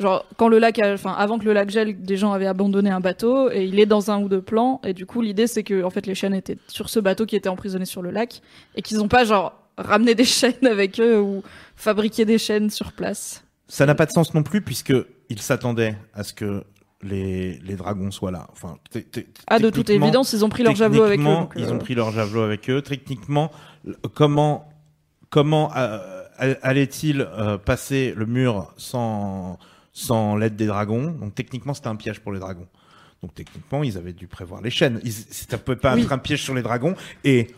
genre 0.00 0.24
quand 0.36 0.48
le 0.48 0.58
lac 0.58 0.78
a- 0.78 0.92
enfin 0.94 1.12
avant 1.12 1.38
que 1.38 1.44
le 1.44 1.52
lac 1.52 1.70
gèle 1.70 2.00
des 2.02 2.16
gens 2.16 2.32
avaient 2.32 2.46
abandonné 2.46 2.90
un 2.90 3.00
bateau 3.00 3.50
et 3.50 3.64
il 3.64 3.78
est 3.78 3.86
dans 3.86 4.10
un 4.10 4.20
ou 4.22 4.28
deux 4.28 4.42
plans 4.42 4.80
et 4.84 4.92
du 4.92 5.06
coup 5.06 5.22
l'idée 5.22 5.46
c'est 5.46 5.62
que 5.62 5.82
en 5.84 5.90
fait 5.90 6.06
les 6.06 6.14
chaînes 6.14 6.34
étaient 6.34 6.58
sur 6.68 6.88
ce 6.88 6.98
bateau 6.98 7.26
qui 7.26 7.36
était 7.36 7.48
emprisonné 7.48 7.84
sur 7.84 8.02
le 8.02 8.10
lac 8.10 8.40
et 8.74 8.82
qu'ils 8.82 9.00
ont 9.00 9.08
pas 9.08 9.24
genre 9.24 9.52
ramené 9.78 10.14
des 10.14 10.24
chaînes 10.38 10.66
avec 10.66 10.98
eux 11.00 11.20
ou 11.20 11.42
fabriqué 11.76 12.24
des 12.24 12.38
chaînes 12.38 12.70
sur 12.70 12.92
place. 12.92 13.44
Ça 13.68 13.86
n'a 13.86 13.94
pas 13.94 14.06
de 14.06 14.10
sens 14.12 14.34
non 14.34 14.42
plus 14.42 14.60
puisque 14.60 14.92
il 15.30 15.40
s'attendait 15.40 15.96
à 16.14 16.22
ce 16.24 16.32
que 16.32 16.64
les, 17.04 17.58
les 17.58 17.76
dragons 17.76 18.10
soient 18.10 18.30
là. 18.30 18.46
Enfin, 18.52 18.76
t- 18.90 19.02
t- 19.04 19.26
Ah 19.46 19.58
de 19.58 19.70
toute 19.70 19.90
évidence 19.90 20.32
ils 20.32 20.44
ont 20.44 20.48
pris 20.48 20.62
leur 20.62 20.74
javelot 20.74 21.04
avec 21.04 21.20
eux. 21.20 21.24
donc, 21.24 21.52
Ils 21.56 21.64
euh, 21.66 21.72
ont 21.72 21.78
pris 21.78 21.94
leur 21.94 22.10
javelot 22.10 22.42
avec 22.42 22.68
eux. 22.70 22.82
Techniquement, 22.82 23.50
comment 24.14 24.68
comment 25.30 25.70
euh, 25.76 25.98
allait-il 26.62 27.20
euh, 27.20 27.58
passer 27.58 28.14
le 28.16 28.26
mur 28.26 28.72
sans 28.76 29.58
sans 29.92 30.36
l'aide 30.36 30.56
des 30.56 30.66
dragons? 30.66 31.12
Donc 31.20 31.34
techniquement, 31.34 31.74
c'était 31.74 31.88
un 31.88 31.96
piège 31.96 32.20
pour 32.20 32.32
les 32.32 32.40
dragons. 32.40 32.66
Donc 33.22 33.34
techniquement, 33.34 33.82
ils 33.84 33.96
avaient 33.96 34.12
dû 34.12 34.26
prévoir 34.26 34.60
les 34.60 34.70
chaînes. 34.70 35.00
Ils, 35.04 35.12
ça 35.12 35.58
peut 35.58 35.76
pas 35.76 35.94
Oui. 35.94 36.02
être 36.02 36.12
un 36.12 36.18
piège 36.18 36.42
sur 36.42 36.54
les 36.54 36.62
dragons. 36.62 36.94
Et 37.24 37.48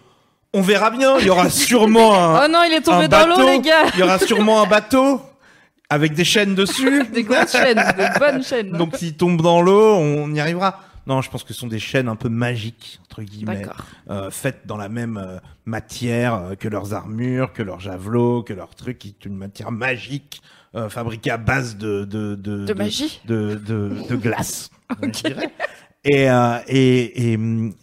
on 0.53 0.61
verra 0.63 0.91
bien. 0.91 1.19
Il 1.19 1.27
y 1.27 1.31
aura 1.31 1.51
sûrement 1.51 2.15
un, 2.19 2.45
Oh 2.45 2.49
non 2.51 2.61
il 2.69 2.73
est 2.75 2.83
tombé 2.83 3.09
dans 3.09 3.27
l'eau 3.27 3.47
les 3.47 3.61
gars. 3.61 3.87
il 3.95 4.01
y 4.01 4.03
aura 4.03 4.19
sûrement 4.19 4.63
un 4.63 4.67
bateau 4.67 5.21
avec 5.89 6.15
des 6.15 6.25
chaînes 6.25 6.55
dessus. 6.55 7.05
Des 7.13 7.23
grosses 7.23 7.53
chaînes, 7.53 7.83
des 7.97 8.19
bonnes 8.19 8.43
chaînes. 8.43 8.73
Donc 8.73 8.97
s'il 8.97 9.17
tombe 9.17 9.41
dans 9.41 9.63
l'eau, 9.63 9.95
on 9.97 10.33
y 10.35 10.41
arrivera. 10.41 10.81
Non, 11.07 11.23
je 11.23 11.31
pense 11.31 11.45
que 11.45 11.53
ce 11.55 11.61
sont 11.61 11.69
des 11.69 11.79
chaînes 11.79 12.09
un 12.09 12.17
peu 12.17 12.29
magiques 12.29 12.99
entre 13.05 13.23
guillemets, 13.23 13.65
euh, 14.11 14.31
faites 14.31 14.67
dans 14.67 14.77
la 14.77 14.89
même 14.89 15.17
euh, 15.17 15.39
matière 15.65 16.35
euh, 16.35 16.55
que 16.57 16.67
leurs 16.69 16.93
armures, 16.95 17.53
que 17.53 17.63
leurs 17.63 17.79
javelots, 17.81 18.43
que 18.43 18.53
leurs 18.53 18.75
trucs, 18.75 18.99
qui 18.99 19.09
est 19.09 19.25
une 19.25 19.37
matière 19.37 19.71
magique 19.71 20.43
fabriquée 20.91 21.31
à 21.31 21.39
base 21.39 21.79
de 21.79 22.05
de 22.05 22.35
de, 22.35 22.67
De 22.67 22.75
magie. 22.75 23.23
de 23.25 23.55
de, 23.55 23.93
de 24.11 24.17
glace. 24.17 24.69
dirais. 25.03 25.51
Et, 26.07 26.31
euh, 26.31 26.59
et, 26.69 27.33
et, 27.33 27.39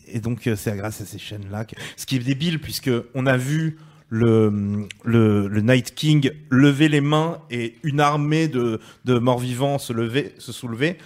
et 0.08 0.20
donc 0.20 0.50
c'est 0.56 0.78
grâce 0.78 1.02
à 1.02 1.06
ces 1.06 1.20
chaînes 1.20 1.50
là 1.52 1.66
que... 1.66 1.76
ce 1.98 2.06
qui 2.06 2.16
est 2.16 2.20
débile 2.20 2.60
puisque 2.60 2.90
on 3.16 3.26
a 3.26 3.36
vu 3.36 3.78
le, 4.16 4.86
le, 5.04 5.48
le 5.48 5.62
Night 5.62 5.96
King 5.96 6.30
lever 6.52 6.88
les 6.88 7.02
mains 7.02 7.40
et 7.50 7.78
une 7.82 8.00
armée 8.00 8.48
de, 8.48 8.80
de 9.06 9.18
morts-vivants 9.18 9.80
se 9.80 9.92
lever, 9.92 10.36
se 10.38 10.52
soulever. 10.52 10.98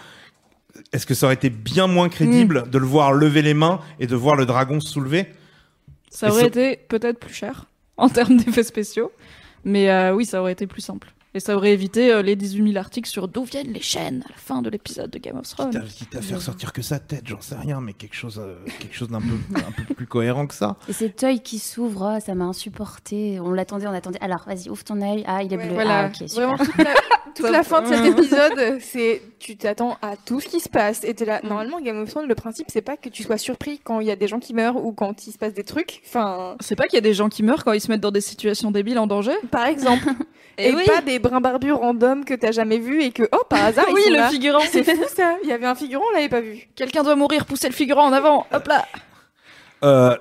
Est-ce 0.91 1.05
que 1.05 1.13
ça 1.13 1.27
aurait 1.27 1.35
été 1.35 1.49
bien 1.49 1.87
moins 1.87 2.09
crédible 2.09 2.63
Hmm. 2.65 2.69
de 2.69 2.77
le 2.77 2.85
voir 2.85 3.13
lever 3.13 3.41
les 3.41 3.53
mains 3.53 3.79
et 4.01 4.07
de 4.07 4.15
voir 4.15 4.35
le 4.35 4.45
dragon 4.45 4.81
se 4.81 4.89
soulever? 4.89 5.27
Ça 6.09 6.29
aurait 6.29 6.47
été 6.47 6.75
peut-être 6.89 7.17
plus 7.19 7.33
cher 7.33 7.67
en 7.95 8.09
termes 8.09 8.35
d'effets 8.37 8.63
spéciaux, 8.63 9.11
mais 9.63 9.89
euh, 9.89 10.13
oui, 10.13 10.25
ça 10.25 10.41
aurait 10.41 10.51
été 10.51 10.67
plus 10.67 10.81
simple. 10.81 11.07
Et 11.37 11.39
ça 11.39 11.55
aurait 11.55 11.71
évité 11.71 12.11
euh, 12.11 12.23
les 12.23 12.35
18 12.35 12.63
000 12.73 12.77
articles 12.77 13.07
sur 13.07 13.27
d'où 13.27 13.43
viennent 13.43 13.71
les 13.71 13.79
chaînes 13.81 14.23
à 14.25 14.31
la 14.31 14.37
fin 14.37 14.63
de 14.63 14.71
l'épisode 14.71 15.11
de 15.11 15.19
Game 15.19 15.37
of 15.37 15.47
Thrones. 15.47 15.69
Quitte 15.69 15.81
à, 15.83 15.85
quitte 15.85 16.15
à 16.15 16.21
faire 16.23 16.41
sortir 16.41 16.73
que 16.73 16.81
sa 16.81 16.97
tête, 16.97 17.21
j'en 17.25 17.41
sais 17.41 17.53
rien, 17.55 17.79
mais 17.79 17.93
quelque 17.93 18.15
chose, 18.15 18.39
euh, 18.43 18.55
quelque 18.79 18.95
chose 18.95 19.09
d'un 19.09 19.21
peu, 19.21 19.27
un 19.55 19.71
peu 19.85 19.93
plus 19.93 20.07
cohérent 20.07 20.47
que 20.47 20.55
ça. 20.55 20.77
Et 20.89 20.93
cet 20.93 21.23
œil 21.23 21.41
qui 21.41 21.59
s'ouvre, 21.59 22.03
ah, 22.07 22.19
ça 22.19 22.33
m'a 22.33 22.45
insupporté. 22.45 23.39
On 23.39 23.51
l'attendait, 23.51 23.85
on 23.85 23.91
attendait. 23.93 24.17
Alors, 24.21 24.43
vas-y, 24.47 24.69
ouvre 24.69 24.83
ton 24.83 24.99
œil. 25.01 25.23
Ah, 25.27 25.43
il 25.43 25.53
est 25.53 25.57
Ouais, 25.57 25.65
bleu. 25.65 25.73
voilà. 25.75 26.05
Ah, 26.05 26.07
ok, 26.07 26.27
super. 26.27 26.47
Vraiment, 26.47 26.57
toute 26.57 26.77
la, 26.77 26.93
toute 27.35 27.45
Ça- 27.45 27.51
la 27.51 27.63
fin 27.63 27.81
de 27.83 27.87
cet 27.87 28.05
épisode, 28.17 28.79
c'est 28.81 29.21
tu 29.39 29.55
t'attends 29.57 29.97
à 30.01 30.15
tout 30.17 30.39
ce 30.39 30.47
qui 30.47 30.59
se 30.59 30.69
passe. 30.69 31.03
Et 31.03 31.13
t'es 31.13 31.25
là. 31.25 31.39
Normalement, 31.43 31.79
Game 31.81 32.01
of 32.01 32.09
Thrones, 32.09 32.27
le 32.27 32.33
principe, 32.35 32.67
c'est 32.69 32.81
pas 32.81 32.97
que 32.97 33.09
tu 33.09 33.21
sois 33.21 33.37
surpris 33.37 33.79
quand 33.83 33.99
il 33.99 34.07
y 34.07 34.11
a 34.11 34.15
des 34.15 34.27
gens 34.27 34.39
qui 34.39 34.55
meurent 34.55 34.83
ou 34.83 34.91
quand 34.91 35.27
il 35.27 35.31
se 35.31 35.37
passe 35.37 35.53
des 35.53 35.63
trucs. 35.63 36.01
Enfin, 36.07 36.55
C'est 36.61 36.75
pas 36.75 36.85
qu'il 36.87 36.95
y 36.95 36.97
a 36.97 37.01
des 37.01 37.13
gens 37.13 37.29
qui 37.29 37.43
meurent 37.43 37.63
quand 37.63 37.73
ils 37.73 37.81
se 37.81 37.89
mettent 37.91 38.01
dans 38.01 38.09
des 38.11 38.21
situations 38.21 38.71
débiles 38.71 38.97
en 38.97 39.05
danger 39.05 39.33
par 39.51 39.67
exemple. 39.67 40.07
Eh 40.59 40.69
et 40.69 40.73
oui. 40.75 40.85
pas 40.87 41.01
des 41.03 41.19
brins 41.27 41.41
barbus 41.41 41.71
random 41.73 42.23
que 42.25 42.33
t'as 42.33 42.51
jamais 42.51 42.77
vu 42.79 43.01
et 43.03 43.11
que, 43.11 43.23
oh, 43.31 43.43
par 43.49 43.63
hasard, 43.65 43.85
ils 43.89 43.93
Oui, 43.93 44.03
sont 44.03 44.09
le 44.11 44.15
là. 44.17 44.29
figurant. 44.29 44.59
C'est 44.71 44.83
fou 44.83 45.03
ça. 45.15 45.35
Il 45.43 45.49
y 45.49 45.53
avait 45.53 45.65
un 45.65 45.75
figurant, 45.75 46.03
on 46.11 46.13
l'avait 46.15 46.29
pas 46.29 46.41
vu. 46.41 46.67
Quelqu'un 46.75 47.03
doit 47.03 47.15
mourir, 47.15 47.45
poussez 47.45 47.67
le 47.67 47.73
figurant 47.73 48.05
en 48.07 48.13
avant. 48.13 48.45
Hop 48.53 48.67
là. 48.67 48.85
Euh, 49.83 50.15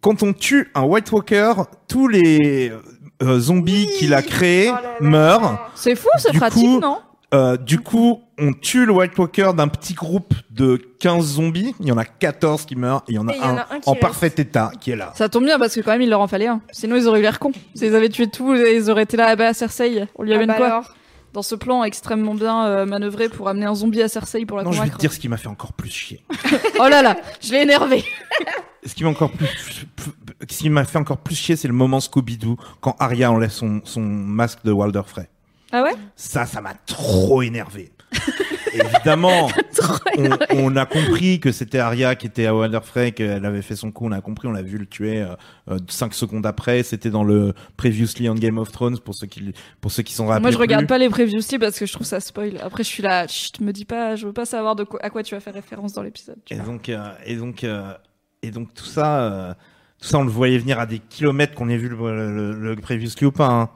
quand 0.00 0.22
on 0.22 0.32
tue 0.32 0.70
un 0.74 0.82
White 0.82 1.12
Walker, 1.12 1.52
tous 1.88 2.08
les 2.08 2.72
euh, 3.22 3.38
zombies 3.38 3.86
qu'il 3.98 4.14
a 4.14 4.22
créés 4.22 4.70
Oh 4.70 4.74
là 4.76 4.82
là. 4.82 4.90
meurent. 5.00 5.70
C'est 5.74 5.94
fou, 5.94 6.08
c'est 6.18 6.32
pratique, 6.36 6.64
coup, 6.64 6.80
non? 6.80 6.98
Euh, 7.32 7.56
du 7.56 7.78
coup, 7.78 8.22
on 8.38 8.52
tue 8.52 8.86
le 8.86 8.92
White 8.92 9.16
Walker 9.16 9.52
d'un 9.56 9.68
petit 9.68 9.94
groupe 9.94 10.34
de 10.50 10.76
15 10.98 11.24
zombies. 11.34 11.74
Il 11.78 11.86
y 11.86 11.92
en 11.92 11.98
a 11.98 12.04
14 12.04 12.64
qui 12.66 12.74
meurent 12.74 13.04
et 13.08 13.12
il 13.12 13.14
y 13.14 13.18
en 13.18 13.28
a, 13.28 13.32
Et 13.32 13.36
il 13.36 13.40
y 13.40 13.44
un, 13.44 13.52
en 13.54 13.56
a 13.58 13.66
un 13.70 13.80
qui 13.80 13.88
en 13.88 13.92
reste. 13.92 14.00
parfait 14.02 14.32
état 14.36 14.72
qui 14.80 14.90
est 14.90 14.96
là. 14.96 15.12
Ça 15.14 15.28
tombe 15.28 15.44
bien 15.44 15.58
parce 15.58 15.74
que 15.74 15.80
quand 15.80 15.92
même 15.92 16.02
il 16.02 16.10
leur 16.10 16.20
en 16.20 16.26
fallait 16.26 16.48
un. 16.48 16.60
Sinon 16.72 16.96
ils 16.96 17.06
auraient 17.06 17.20
eu 17.20 17.22
l'air 17.22 17.38
cons. 17.38 17.52
S'ils 17.74 17.94
avaient 17.94 18.08
tué 18.08 18.26
tout, 18.28 18.54
ils 18.54 18.90
auraient 18.90 19.04
été 19.04 19.16
là, 19.16 19.26
ah 19.28 19.36
bah 19.36 19.54
Cersei, 19.54 20.06
on 20.16 20.24
lui 20.24 20.32
Ah 20.32 20.36
amène 20.36 20.48
bah 20.48 20.56
quoi 20.56 20.66
alors. 20.66 20.94
Dans 21.32 21.42
ce 21.42 21.54
plan 21.54 21.84
extrêmement 21.84 22.34
bien 22.34 22.64
euh, 22.66 22.86
manœuvré 22.86 23.28
pour 23.28 23.48
amener 23.48 23.66
un 23.66 23.76
zombie 23.76 24.02
à 24.02 24.08
Cersei 24.08 24.44
pour 24.44 24.56
la 24.56 24.64
Non, 24.64 24.72
je 24.72 24.82
vais 24.82 24.90
te 24.90 24.96
dire 24.98 25.12
ce 25.12 25.20
qui 25.20 25.28
m'a 25.28 25.36
fait 25.36 25.46
encore 25.46 25.72
plus 25.72 25.90
chier. 25.90 26.24
Oh 26.80 26.88
là 26.88 27.02
là, 27.02 27.16
je 27.40 27.52
l'ai 27.52 27.62
énervé. 27.62 28.02
Ce 28.86 28.94
qui 28.94 29.04
m'a 29.04 29.10
encore 29.10 29.30
plus, 29.30 29.46
plus- 29.94 30.12
ce 30.48 30.56
qui 30.56 30.70
m'a 30.70 30.84
fait 30.86 30.96
encore 30.96 31.18
plus 31.18 31.34
chier, 31.34 31.54
c'est 31.54 31.68
le 31.68 31.74
moment 31.74 32.00
Scooby-Doo 32.00 32.56
quand 32.80 32.96
Arya 32.98 33.30
enlève 33.30 33.50
son, 33.50 33.82
son 33.84 34.00
masque 34.00 34.60
de 34.64 34.72
Walder 34.72 35.02
Frey. 35.06 35.28
Ah 35.72 35.82
ouais? 35.82 35.94
Ça, 36.16 36.46
ça 36.46 36.60
m'a 36.60 36.74
trop 36.86 37.42
énervé. 37.42 37.92
Évidemment, 38.72 39.48
on, 40.18 40.30
on 40.50 40.76
a 40.76 40.86
compris 40.86 41.40
que 41.40 41.52
c'était 41.52 41.78
Arya 41.78 42.14
qui 42.16 42.26
était 42.26 42.46
à 42.46 42.54
Walder 42.54 42.80
Frey, 42.82 43.12
qu'elle 43.12 43.44
avait 43.44 43.62
fait 43.62 43.76
son 43.76 43.90
coup. 43.90 44.06
On 44.06 44.12
a 44.12 44.20
compris, 44.20 44.48
on 44.48 44.52
l'a 44.52 44.62
vu 44.62 44.78
le 44.78 44.86
tuer 44.86 45.20
euh, 45.20 45.34
euh, 45.70 45.78
cinq 45.88 46.14
secondes 46.14 46.46
après. 46.46 46.82
C'était 46.82 47.10
dans 47.10 47.24
le 47.24 47.52
Previously 47.76 48.28
on 48.28 48.34
Game 48.34 48.58
of 48.58 48.70
Thrones 48.72 48.98
pour 48.98 49.14
ceux 49.14 49.26
qui, 49.26 49.52
pour 49.80 49.90
ceux 49.92 50.02
qui 50.02 50.12
sont 50.12 50.26
rappelés. 50.26 50.42
Moi 50.42 50.50
je 50.50 50.58
regarde 50.58 50.86
pas 50.86 50.98
les 50.98 51.08
previously 51.08 51.58
parce 51.58 51.78
que 51.78 51.86
je 51.86 51.92
trouve 51.92 52.06
ça 52.06 52.20
spoil. 52.20 52.58
Après 52.62 52.82
je 52.84 52.88
suis 52.88 53.02
là, 53.02 53.26
chut, 53.26 53.60
me 53.60 53.72
dis 53.72 53.84
pas, 53.84 54.16
je 54.16 54.26
veux 54.26 54.32
pas 54.32 54.46
savoir 54.46 54.76
de 54.76 54.84
quoi, 54.84 55.00
à 55.02 55.10
quoi 55.10 55.22
tu 55.22 55.34
vas 55.34 55.40
faire 55.40 55.54
référence 55.54 55.92
dans 55.92 56.02
l'épisode. 56.02 56.38
Et 56.50 56.56
donc, 56.56 56.88
euh, 56.88 57.10
et 57.24 57.36
donc, 57.36 57.64
euh, 57.64 57.92
et 58.42 58.50
donc 58.50 58.74
tout 58.74 58.84
ça, 58.86 59.22
euh, 59.22 59.54
tout 60.00 60.08
ça, 60.08 60.18
on 60.18 60.24
le 60.24 60.30
voyait 60.30 60.58
venir 60.58 60.78
à 60.80 60.86
des 60.86 60.98
kilomètres 60.98 61.54
qu'on 61.54 61.68
ait 61.68 61.76
vu 61.76 61.88
le, 61.88 61.96
le, 61.96 62.52
le 62.54 62.76
Previously 62.76 63.26
ou 63.26 63.32
pas. 63.32 63.48
hein. 63.48 63.70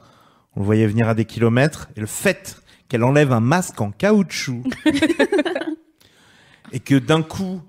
On 0.57 0.61
le 0.61 0.67
voyait 0.67 0.87
venir 0.87 1.09
à 1.09 1.15
des 1.15 1.25
kilomètres. 1.25 1.89
Et 1.97 2.01
le 2.01 2.07
fait 2.07 2.61
qu'elle 2.89 3.05
enlève 3.05 3.33
un 3.33 3.41
masque 3.41 3.81
en 3.81 3.91
caoutchouc 3.91 4.63
et 6.73 6.81
que 6.81 6.97
d'un 6.97 7.23
coup, 7.23 7.61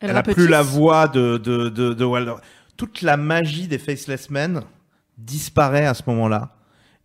elle, 0.00 0.10
a 0.10 0.14
rapetisse. 0.14 0.34
plus 0.34 0.48
la 0.48 0.62
voix 0.62 1.08
de, 1.08 1.38
de, 1.38 1.68
de, 1.68 1.94
de 1.94 2.04
Walder. 2.04 2.34
Toute 2.76 3.02
la 3.02 3.16
magie 3.16 3.68
des 3.68 3.78
Faceless 3.78 4.30
Men 4.30 4.62
disparaît 5.16 5.86
à 5.86 5.94
ce 5.94 6.02
moment-là. 6.08 6.56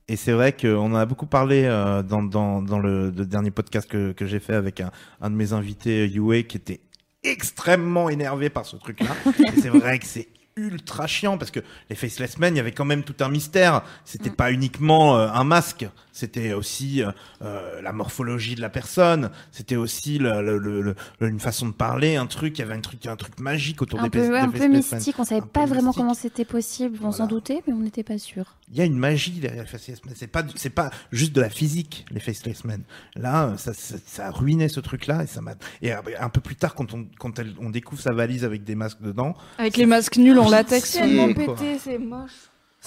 Et 0.08 0.16
c'est 0.16 0.32
vrai 0.32 0.54
qu'on 0.54 0.92
en 0.92 0.96
a 0.96 1.06
beaucoup 1.06 1.28
parlé 1.28 1.66
euh, 1.66 2.02
dans, 2.02 2.24
dans, 2.24 2.64
dans 2.64 2.80
le, 2.80 3.12
le 3.12 3.26
dernier 3.26 3.52
podcast 3.52 3.88
que, 3.88 4.12
que 4.12 4.26
j'ai 4.26 4.40
fait 4.40 4.56
avec 4.56 4.82
un, 4.82 4.90
un 5.22 5.30
de 5.30 5.36
mes 5.36 5.54
invités, 5.54 6.08
Yue, 6.08 6.46
qui 6.46 6.58
était 6.58 6.82
extrêmement 7.24 8.10
énervé 8.10 8.50
par 8.50 8.66
ce 8.66 8.76
truc-là. 8.78 9.12
Et 9.54 9.62
c'est 9.62 9.70
vrai 9.70 10.00
que 10.00 10.06
c'est 10.08 10.28
ultra 10.60 11.08
chiant 11.08 11.38
parce 11.38 11.52
que 11.52 11.60
les 11.90 11.96
Faceless 11.96 12.38
Men, 12.38 12.54
il 12.54 12.58
y 12.58 12.60
avait 12.60 12.72
quand 12.72 12.86
même 12.86 13.04
tout 13.04 13.16
un 13.20 13.30
mystère. 13.30 13.82
C'était 14.06 14.30
pas 14.30 14.52
uniquement 14.52 15.18
euh, 15.18 15.30
un 15.34 15.44
masque, 15.44 15.88
c'était 16.20 16.54
aussi 16.54 17.02
euh, 17.04 17.12
euh, 17.42 17.82
la 17.82 17.92
morphologie 17.94 18.56
de 18.56 18.62
la 18.62 18.70
personne, 18.70 19.30
c'était 19.52 19.76
aussi 19.76 20.18
le, 20.20 20.42
le- 20.42 20.58
le- 20.58 20.96
le- 21.20 21.28
une 21.28 21.40
façon 21.40 21.68
de 21.68 21.74
parler, 21.74 22.16
un 22.16 22.26
truc, 22.28 22.58
il 22.58 22.62
y 22.62 22.64
avait 22.64 22.74
un 22.74 22.82
truc, 22.82 23.06
un 23.06 23.16
truc 23.16 23.40
magique 23.40 23.82
autour 23.82 24.00
Un 24.00 24.04
des, 24.04 24.10
peu, 24.10 24.28
des 24.30 24.36
un 24.36 24.50
peu 24.50 24.68
mystique, 24.68 25.16
on 25.18 25.24
savait 25.24 25.42
pas 25.42 25.66
vraiment 25.66 25.88
mystique. 25.88 25.98
comment 25.98 26.14
c'était 26.14 26.46
possible. 26.46 27.00
On 27.04 27.12
s'en 27.12 27.28
doutait, 27.28 27.64
mais 27.68 27.74
on 27.74 27.80
n'était 27.80 28.04
pas 28.04 28.18
sûr. 28.18 28.56
Il 28.72 28.78
y 28.78 28.82
a 28.82 28.86
une 28.86 28.98
magie 28.98 29.32
derrière 29.40 29.64
les 29.64 29.68
Faceless 29.70 30.04
Men. 30.06 30.14
C'est 30.16 30.28
pas, 30.28 30.44
c'est 30.56 30.70
pas 30.70 30.92
juste 31.12 31.34
de 31.34 31.42
la 31.42 31.50
physique, 31.50 32.06
les 32.12 32.20
Faceless 32.20 32.66
Men. 32.66 32.84
Là, 33.16 33.56
ça, 33.58 33.74
ça, 33.74 33.96
ça 34.06 34.28
a 34.28 34.32
ruiné 34.32 34.70
ce 34.70 34.80
truc-là 34.80 35.24
et 35.24 35.28
ça 35.28 35.42
m'a, 35.42 35.54
et 35.82 35.92
un 35.92 36.30
peu 36.30 36.42
plus 36.42 36.56
tard, 36.56 36.76
quand 36.76 36.94
on, 36.94 37.08
quand 37.20 37.40
elle- 37.40 37.56
on 37.60 37.70
découvre 37.70 38.02
sa 38.02 38.14
valise 38.14 38.44
avec 38.46 38.64
des 38.64 38.76
masques 38.76 39.02
dedans, 39.02 39.36
Avec 39.58 39.78
les 39.78 39.86
masques 39.86 40.18
nuls 40.18 40.38
en 40.38 40.50
latex. 40.50 40.90
C'est 40.92 41.00
Tellement 41.00 41.34
pété, 41.34 41.80
c'est 41.80 41.98
moche. 41.98 42.32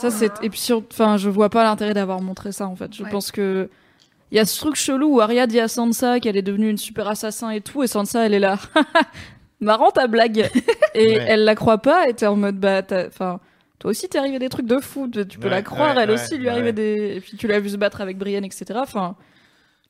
Ça 0.02 0.10
c'est 0.10 0.32
et 0.42 0.50
puis 0.50 0.58
sur... 0.60 0.82
enfin 0.92 1.16
je 1.16 1.28
vois 1.30 1.48
pas 1.50 1.62
l'intérêt 1.64 1.94
d'avoir 1.94 2.20
montré 2.20 2.52
ça 2.52 2.66
en 2.66 2.76
fait. 2.76 2.94
Je 2.94 3.02
Ouais. 3.04 3.10
pense 3.10 3.30
que 3.30 3.68
il 4.30 4.36
y 4.36 4.38
a 4.38 4.44
ce 4.44 4.58
truc 4.58 4.76
chelou 4.76 5.16
où 5.16 5.20
Arya 5.20 5.46
dit 5.46 5.60
à 5.60 5.68
Sansa 5.68 6.18
qu'elle 6.20 6.36
est 6.36 6.42
devenue 6.42 6.68
une 6.70 6.78
super 6.78 7.06
assassin 7.08 7.50
et 7.50 7.60
tout 7.60 7.82
et 7.82 7.86
Sansa 7.86 8.26
elle 8.26 8.34
est 8.34 8.38
là. 8.40 8.58
Marrant 9.60 9.90
ta 9.90 10.06
blague. 10.08 10.50
Et 10.94 11.06
Ouais. 11.18 11.24
elle 11.26 11.44
la 11.44 11.54
croit 11.54 11.78
pas, 11.78 12.06
et 12.08 12.12
t'es 12.12 12.26
en 12.26 12.36
mode, 12.36 12.58
bah, 12.60 12.82
enfin, 13.08 13.40
toi 13.78 13.90
aussi 13.92 14.08
t'es 14.10 14.18
arrivé 14.18 14.38
des 14.38 14.50
trucs 14.50 14.66
de 14.66 14.78
fou, 14.78 15.08
tu 15.08 15.38
peux 15.38 15.44
Ouais, 15.44 15.50
la 15.50 15.62
croire, 15.62 15.96
ouais, 15.96 16.02
elle 16.02 16.10
ouais, 16.10 16.14
aussi 16.16 16.36
lui 16.36 16.44
ouais. 16.44 16.50
arrivait 16.50 16.74
des. 16.74 17.14
Et 17.16 17.20
puis 17.20 17.38
tu 17.38 17.46
l'as 17.46 17.60
vu 17.60 17.70
se 17.70 17.76
battre 17.78 18.02
avec 18.02 18.18
Brienne, 18.18 18.44
etc. 18.44 18.64
Enfin, 18.82 19.16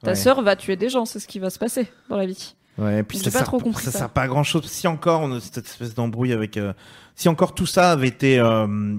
ta 0.02 0.10
Ouais. 0.10 0.14
sœur 0.14 0.42
va 0.42 0.54
tuer 0.54 0.76
des 0.76 0.88
gens, 0.90 1.04
c'est 1.06 1.18
ce 1.18 1.26
qui 1.26 1.40
va 1.40 1.50
se 1.50 1.58
passer 1.58 1.88
dans 2.08 2.16
la 2.16 2.26
vie. 2.26 2.54
Ouais, 2.78 3.00
et 3.00 3.02
puis 3.02 3.18
ça 3.18 3.24
pas 3.32 3.38
sert, 3.38 3.46
trop 3.48 3.58
compris 3.58 3.82
ça, 3.84 3.90
ça. 3.90 3.98
sert 3.98 4.10
pas 4.10 4.22
à 4.22 4.28
grand 4.28 4.44
chose. 4.44 4.64
Si 4.66 4.86
encore 4.86 5.22
on 5.22 5.32
a 5.32 5.40
cette 5.40 5.66
espèce 5.66 5.92
d'embrouille 5.94 6.32
avec, 6.32 6.56
euh, 6.56 6.72
si 7.16 7.28
encore 7.28 7.52
tout 7.54 7.66
ça 7.66 7.90
avait 7.90 8.06
été, 8.08 8.38
euh, 8.38 8.94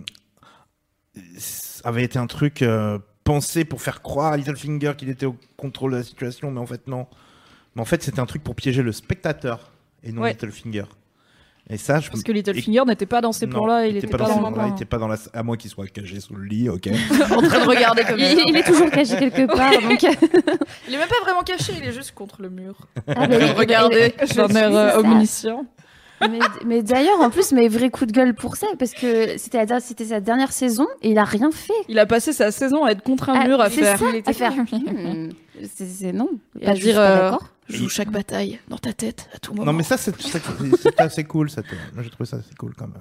avait 1.83 2.03
été 2.03 2.17
un 2.19 2.27
truc 2.27 2.61
euh, 2.61 2.99
pensé 3.23 3.65
pour 3.65 3.81
faire 3.81 4.01
croire 4.01 4.33
à 4.33 4.37
Littlefinger 4.37 4.93
qu'il 4.97 5.09
était 5.09 5.25
au 5.25 5.35
contrôle 5.57 5.91
de 5.91 5.97
la 5.97 6.03
situation, 6.03 6.51
mais 6.51 6.59
en 6.59 6.65
fait 6.65 6.87
non. 6.87 7.07
Mais 7.75 7.81
en 7.81 7.85
fait 7.85 8.03
c'était 8.03 8.19
un 8.19 8.25
truc 8.25 8.43
pour 8.43 8.55
piéger 8.55 8.81
le 8.83 8.91
spectateur 8.91 9.71
et 10.03 10.11
non 10.11 10.21
Ouais. 10.23 10.31
Littlefinger. 10.31 10.85
Et 11.69 11.77
ça, 11.77 12.01
je 12.01 12.09
Parce 12.09 12.23
que 12.23 12.31
Littlefinger 12.33 12.83
n'était 12.85 13.05
pas 13.05 13.21
dans 13.21 13.31
ces 13.31 13.47
plans-là, 13.47 13.87
il 13.87 13.95
était 13.95 14.07
était 14.07 14.17
pas 14.17 14.25
pas 14.25 14.33
dans 14.35 14.51
dans 14.51 14.65
il 14.67 14.73
était 14.73 14.83
pas 14.83 14.97
dans 14.97 15.07
la, 15.07 15.15
à 15.33 15.43
moins 15.43 15.55
qu'il 15.55 15.69
soit 15.69 15.87
caché 15.87 16.19
sous 16.19 16.35
le 16.35 16.43
lit, 16.43 16.67
ok. 16.67 16.87
en 17.31 17.41
train 17.41 17.63
de 17.63 17.67
regarder 17.69 18.03
comme 18.03 18.19
Il, 18.19 18.37
il 18.49 18.57
est 18.57 18.63
toujours 18.63 18.91
caché 18.91 19.15
quelque 19.15 19.45
part. 19.45 19.71
donc... 19.71 20.01
Il 20.89 20.93
est 20.93 20.97
même 20.97 21.07
pas 21.07 21.21
vraiment 21.23 21.41
caché, 21.43 21.71
il 21.77 21.87
est 21.87 21.93
juste 21.93 22.11
contre 22.13 22.41
le 22.41 22.49
mur. 22.49 22.75
Ah, 23.07 23.27
mais- 23.27 23.51
Regardez, 23.53 24.13
Je 24.19 24.33
d'un 24.35 24.49
suis 24.49 24.57
air 24.57 24.75
euh, 24.75 24.97
omniscient. 24.99 25.65
Mais, 26.29 26.39
mais 26.65 26.83
d'ailleurs, 26.83 27.19
en 27.21 27.29
plus, 27.29 27.51
mes 27.51 27.67
vrais 27.67 27.89
coups 27.89 28.07
de 28.11 28.15
gueule 28.15 28.33
pour 28.33 28.55
ça, 28.55 28.67
parce 28.79 28.91
que 28.93 29.37
c'était 29.37 29.65
la- 29.65 29.79
c'était 29.79 30.05
sa 30.05 30.19
dernière 30.19 30.51
saison 30.51 30.87
et 31.01 31.11
il 31.11 31.17
a 31.17 31.23
rien 31.23 31.51
fait. 31.51 31.73
Il 31.89 31.99
a 31.99 32.05
passé 32.05 32.33
sa 32.33 32.51
saison 32.51 32.83
à 32.85 32.91
être 32.91 33.01
contre 33.03 33.29
un 33.29 33.39
Ah, 33.41 33.47
mur, 33.47 33.59
à 33.61 33.69
c'est 33.69 33.81
faire. 33.81 33.99
ça, 33.99 34.05
Il 34.09 34.15
était 34.15 34.29
à 34.29 34.33
faire. 34.33 34.53
c'est 35.75 35.85
c'est- 35.87 36.11
non. 36.13 36.29
Et 36.59 36.65
Pas- 36.65 36.71
à 36.71 36.73
dire, 36.73 36.95
pas 36.95 37.33
euh. 37.33 37.37
Joue 37.69 37.87
chaque 37.89 38.11
bataille 38.11 38.59
dans 38.67 38.77
ta 38.77 38.91
tête 38.91 39.29
à 39.33 39.39
tout 39.39 39.53
moment. 39.53 39.67
Non 39.67 39.73
mais 39.73 39.83
ça 39.83 39.95
c'est 39.95 40.13
c'est- 40.21 40.41
c'est 40.81 40.99
assez 40.99 41.23
cool, 41.23 41.49
ça. 41.49 41.61
Moi 41.93 42.03
j'ai 42.03 42.09
trouvé 42.09 42.27
ça 42.29 42.35
assez 42.37 42.53
cool 42.59 42.73
quand 42.77 42.87
même. 42.87 42.97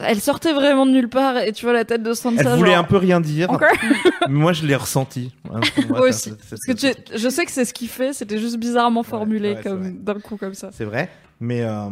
Elle 0.00 0.20
sortait 0.20 0.52
vraiment 0.52 0.86
de 0.86 0.92
nulle 0.92 1.08
part 1.08 1.38
et 1.38 1.52
tu 1.52 1.64
vois 1.64 1.72
la 1.72 1.84
tête 1.84 2.02
de 2.04 2.12
Sansa. 2.12 2.42
Elle 2.52 2.56
voulait 2.58 2.70
genre- 2.72 2.80
un 2.80 2.84
peu 2.84 2.96
rien 2.98 3.20
dire, 3.20 3.50
Encore 3.50 3.68
mais 3.82 4.28
moi 4.28 4.52
je 4.52 4.64
l'ai 4.64 4.76
ressenti. 4.76 5.32
Moi, 5.88 6.00
aussi. 6.08 6.30
c'est- 6.30 6.50
Parce 6.50 6.62
que 6.64 6.76
c'est- 6.76 7.04
tu- 7.04 7.18
je 7.18 7.28
sais 7.28 7.44
que 7.44 7.50
c'est 7.50 7.64
ce 7.64 7.74
qu'il 7.74 7.88
fait, 7.88 8.12
c'était 8.12 8.38
juste 8.38 8.58
bizarrement 8.58 9.02
formulé 9.02 9.50
ouais, 9.54 9.60
c'est 9.62 9.68
comme 9.68 9.98
d'un 9.98 10.20
coup 10.20 10.36
comme 10.36 10.54
ça. 10.54 10.70
C'est 10.72 10.84
vrai, 10.84 11.08
mais 11.40 11.62
euh, 11.62 11.88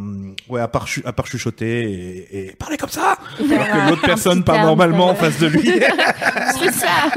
ouais, 0.49 0.61
à 0.61 0.69
part, 0.69 0.87
chu- 0.87 1.03
à 1.05 1.13
part 1.13 1.27
chuchoter 1.27 1.83
et, 1.91 2.47
et 2.49 2.53
parler 2.53 2.77
comme 2.77 2.91
ça, 2.91 3.17
alors 3.41 3.67
que 3.69 3.91
l'autre 3.91 4.03
personne 4.03 4.45
parle 4.45 4.67
normalement 4.67 5.09
en 5.09 5.15
face 5.17 5.39
de 5.41 5.49
lui, 5.49 5.69
C'est 6.61 6.73
ça. 6.73 7.11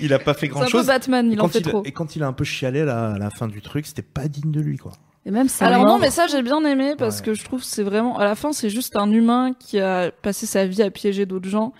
il 0.00 0.12
a 0.12 0.18
pas 0.18 0.34
fait 0.34 0.40
C'est 0.46 0.48
grand 0.48 0.62
un 0.62 0.64
peu 0.64 0.70
chose. 0.70 0.86
Batman, 0.86 1.30
Et 1.30 1.34
il 1.34 1.40
en 1.40 1.48
fait 1.48 1.58
il, 1.60 1.66
trop. 1.68 1.82
et 1.84 1.92
quand 1.92 2.16
il 2.16 2.22
a 2.22 2.26
un 2.26 2.32
peu 2.32 2.44
chialé 2.44 2.84
là, 2.84 3.12
à 3.12 3.18
la 3.18 3.30
fin 3.30 3.46
du 3.46 3.60
truc, 3.60 3.86
c'était 3.86 4.02
pas 4.02 4.26
digne 4.28 4.50
de 4.50 4.60
lui 4.60 4.78
quoi. 4.78 4.92
Et 5.26 5.30
même 5.30 5.48
ça. 5.48 5.66
Alors 5.66 5.84
non, 5.84 5.98
mais 5.98 6.10
ça 6.10 6.26
j'ai 6.26 6.42
bien 6.42 6.64
aimé 6.64 6.94
parce 6.96 7.18
Ouais. 7.18 7.26
que 7.26 7.34
je 7.34 7.44
trouve 7.44 7.60
que 7.60 7.66
c'est 7.66 7.82
vraiment 7.82 8.18
à 8.18 8.24
la 8.24 8.34
fin 8.34 8.52
c'est 8.52 8.70
juste 8.70 8.96
un 8.96 9.10
humain 9.10 9.52
qui 9.58 9.78
a 9.78 10.10
passé 10.10 10.46
sa 10.46 10.66
vie 10.66 10.82
à 10.82 10.90
piéger 10.90 11.26
d'autres 11.26 11.48
gens 11.48 11.72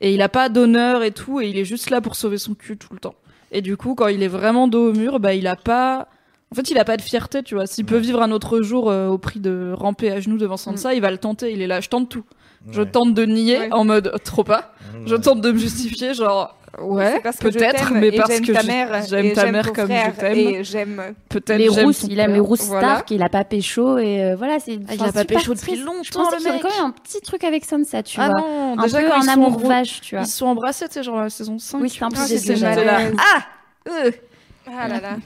et 0.00 0.12
il 0.12 0.20
a 0.22 0.28
pas 0.28 0.48
d'honneur 0.48 1.02
et 1.04 1.12
tout 1.12 1.40
et 1.40 1.48
il 1.48 1.56
est 1.58 1.64
juste 1.64 1.90
là 1.90 2.00
pour 2.00 2.16
sauver 2.16 2.38
son 2.38 2.54
cul 2.54 2.76
tout 2.76 2.92
le 2.92 2.98
temps. 2.98 3.14
Et 3.52 3.62
du 3.62 3.76
coup 3.76 3.94
quand 3.94 4.08
il 4.08 4.22
est 4.22 4.28
vraiment 4.28 4.66
dos 4.68 4.90
au 4.90 4.92
mur, 4.92 5.20
bah 5.20 5.34
il 5.34 5.46
a 5.46 5.54
pas 5.56 6.08
en 6.50 6.54
fait, 6.54 6.70
il 6.70 6.78
a 6.78 6.84
pas 6.86 6.96
de 6.96 7.02
fierté, 7.02 7.42
tu 7.42 7.54
vois. 7.56 7.66
S'il 7.66 7.84
peut 7.84 7.98
vivre 7.98 8.22
un 8.22 8.30
autre 8.30 8.62
jour 8.62 8.90
euh, 8.90 9.08
au 9.08 9.18
prix 9.18 9.38
de 9.38 9.70
ramper 9.76 10.10
à 10.10 10.18
genoux 10.18 10.38
devant 10.38 10.56
Sansa, 10.56 10.94
il 10.94 11.02
va 11.02 11.10
le 11.10 11.18
tenter. 11.18 11.52
Il 11.52 11.60
est 11.60 11.66
là, 11.66 11.82
je 11.82 11.90
tente 11.90 12.08
tout. 12.08 12.24
Je 12.70 12.82
tente 12.82 13.14
de 13.14 13.24
nier 13.24 13.58
Ouais. 13.58 13.72
en 13.72 13.84
mode 13.84 14.12
trop 14.24 14.44
pas. 14.44 14.72
Je 15.06 15.14
tente 15.16 15.40
de 15.40 15.52
me 15.52 15.58
justifier, 15.58 16.12
genre 16.14 16.56
ouais, 16.80 17.20
C'est 17.32 17.40
peut-être, 17.50 17.92
mais 17.94 18.12
parce 18.12 18.30
j'aime 18.30 18.46
que 18.46 18.52
ta 18.52 18.60
je- 18.60 18.66
mère 18.66 19.02
j'aime 19.08 19.32
ta 19.32 19.50
mère 19.50 19.72
comme 19.72 19.86
frère 19.86 20.12
je 20.14 20.20
t'aime. 20.20 20.38
et 20.38 20.64
j'aime 20.64 21.02
Peut-être 21.28 21.56
les 21.58 21.68
rousses, 21.68 22.02
il 22.04 22.18
aime 22.20 22.34
les 22.34 22.40
rousses 22.40 22.64
Voilà. 22.66 22.88
Stark, 22.96 23.10
il 23.10 23.22
a 23.22 23.28
pas 23.28 23.44
pécho 23.44 23.96
et 23.98 24.22
euh, 24.22 24.36
voilà, 24.36 24.58
c'est. 24.60 24.78
Ah, 24.88 24.94
il 24.94 25.02
a 25.02 25.12
pas 25.12 25.24
pécho 25.24 25.54
depuis 25.54 25.76
longtemps, 25.76 26.02
Je 26.02 26.10
pensais 26.10 26.36
le 26.36 26.42
qu'il 26.42 26.48
y 26.48 26.52
mec. 26.52 26.62
quand 26.62 26.68
même 26.76 26.84
un 26.86 26.90
petit 26.90 27.20
truc 27.20 27.44
avec 27.44 27.64
Sansa, 27.64 28.02
tu 28.02 28.20
Ah 28.20 28.30
vois. 28.30 28.40
non, 28.40 28.78
un 28.78 28.88
peu 28.88 29.12
un 29.12 29.28
amour 29.28 29.58
vache, 29.60 30.00
tu 30.02 30.14
vois. 30.16 30.24
Ils 30.24 30.28
se 30.28 30.36
sont 30.36 30.46
embrassés, 30.46 30.86
tu 30.88 30.94
sais, 30.94 31.02
genre 31.02 31.20
la 31.20 31.30
saison 31.30 31.58
5. 31.58 31.80
Oui, 31.80 31.88
c'était 31.90 32.04
un 32.04 32.10
peu 32.10 32.16
Ah, 32.20 32.26
l'aise. 32.28 33.14
Ah 33.18 33.42
Euh. 33.88 34.10
Ah 34.70 34.88
là 34.88 35.00
là, 35.00 35.16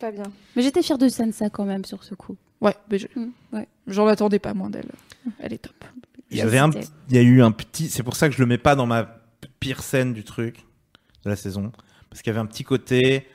pas 0.00 0.10
bien. 0.10 0.24
Mais 0.56 0.62
j'étais 0.62 0.82
fière 0.82 0.98
de 0.98 1.08
Sansa 1.08 1.48
quand 1.50 1.64
même 1.64 1.84
sur 1.84 2.02
ce 2.02 2.14
coup. 2.16 2.34
Ouais, 2.60 2.74
mais 2.90 2.98
je- 2.98 3.06
Mm, 3.14 3.30
ouais. 3.52 3.68
j'en 3.86 4.06
attendais 4.08 4.38
pas 4.40 4.54
moins 4.54 4.70
d'elle. 4.70 4.90
Elle 5.40 5.52
est 5.52 5.58
top. 5.58 5.74
Il 6.32 6.38
y 6.38 6.42
avait 6.42 6.58
un, 6.58 6.70
il 7.10 7.16
y 7.16 7.18
a 7.18 7.22
eu 7.22 7.42
un 7.42 7.50
petit, 7.52 7.88
c'est 7.88 8.02
pour 8.02 8.16
ça 8.16 8.28
que 8.28 8.34
je 8.34 8.40
le 8.40 8.46
mets 8.46 8.58
pas 8.58 8.74
dans 8.74 8.86
ma 8.86 9.06
pire 9.60 9.82
scène 9.82 10.12
du 10.12 10.24
truc 10.24 10.56
de 11.24 11.30
la 11.30 11.36
saison, 11.36 11.70
parce 12.10 12.22
qu'il 12.22 12.30
y 12.30 12.34
avait 12.34 12.40
un 12.40 12.46
petit 12.46 12.64
côté, 12.64 13.26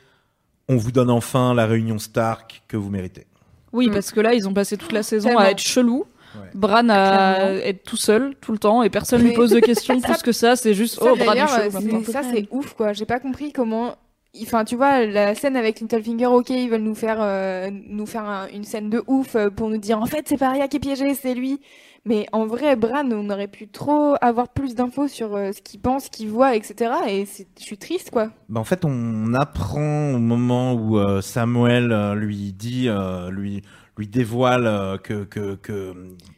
on 0.67 0.75
vous 0.77 0.91
donne 0.91 1.09
enfin 1.09 1.53
la 1.53 1.65
réunion 1.65 1.99
Stark 1.99 2.63
que 2.67 2.75
vous 2.77 2.89
méritez. 2.89 3.25
Oui, 3.73 3.87
Mm. 3.89 3.93
parce 3.93 4.11
que 4.11 4.19
là, 4.19 4.33
ils 4.33 4.47
ont 4.47 4.53
passé 4.53 4.77
toute 4.77 4.91
la 4.91 5.03
saison 5.03 5.29
Tellement. 5.29 5.41
à 5.43 5.49
être 5.51 5.59
chelou. 5.59 6.05
Ouais. 6.35 6.49
Bran 6.53 6.89
à 6.89 7.51
être 7.63 7.83
tout 7.83 7.95
seul 7.97 8.35
tout 8.41 8.51
le 8.51 8.57
temps 8.59 8.83
et 8.83 8.89
personne 8.89 9.21
lui 9.21 9.29
Mais- 9.29 9.33
pose 9.35 9.49
de 9.51 9.59
questions 9.59 9.99
plus 10.01 10.21
que 10.21 10.31
ça. 10.33 10.55
C'est 10.55 10.73
juste 10.73 10.95
Ça, 10.99 11.11
oh 11.13 11.15
Bran 11.15 11.33
est 11.33 11.47
chelou 11.71 12.03
ça 12.03 12.21
c'est 12.23 12.47
ouf 12.51 12.73
quoi. 12.73 12.93
J'ai 12.93 13.05
pas 13.05 13.19
compris 13.19 13.51
comment. 13.53 13.95
Enfin, 14.43 14.65
tu 14.65 14.75
vois, 14.75 15.05
la 15.05 15.33
scène 15.33 15.55
avec 15.55 15.79
Littlefinger, 15.79 16.27
ok, 16.27 16.49
ils 16.51 16.69
veulent 16.69 16.81
nous 16.81 16.93
faire, 16.93 17.17
euh, 17.21 17.71
nous 17.71 18.05
faire 18.05 18.25
un- 18.25 18.47
une 18.49 18.65
scène 18.65 18.89
de 18.89 19.01
ouf 19.07 19.35
euh, 19.35 19.49
pour 19.49 19.69
nous 19.69 19.77
dire 19.79 19.99
en 19.99 20.05
fait 20.05 20.27
c'est 20.27 20.37
pas 20.37 20.49
Arya 20.49 20.67
qui 20.67 20.77
est 20.77 20.81
piégé, 20.81 21.15
c'est 21.15 21.33
lui. 21.33 21.59
Mais 22.07 22.25
en 22.31 22.45
vrai, 22.47 22.75
Bran, 22.77 23.09
on 23.11 23.29
aurait 23.29 23.49
pu 23.49 23.67
trop 23.67 24.15
avoir 24.21 24.47
plus 24.49 24.75
d'infos 24.75 25.07
sur 25.09 25.35
euh, 25.35 25.51
ce 25.51 25.61
qu'il 25.61 25.81
pense, 25.81 26.05
ce 26.05 26.09
qu'il 26.09 26.29
voit, 26.29 26.55
etc. 26.55 26.91
Et 27.07 27.25
je 27.25 27.63
suis 27.63 27.77
triste 27.77 28.11
quoi. 28.11 28.31
Bah, 28.47 28.59
en 28.61 28.63
fait, 28.63 28.85
on 28.85 29.33
apprend 29.33 30.13
au 30.13 30.19
moment 30.19 30.73
où 30.73 30.97
euh, 30.97 31.19
Samuel 31.21 31.91
euh, 31.91 32.15
lui 32.15 32.53
dit, 32.53 32.87
euh, 32.87 33.29
lui, 33.29 33.61
lui 33.97 34.07
dévoile 34.07 34.65
euh, 34.67 34.97
que, 34.97 35.25
que, 35.25 35.55
que, 35.55 35.93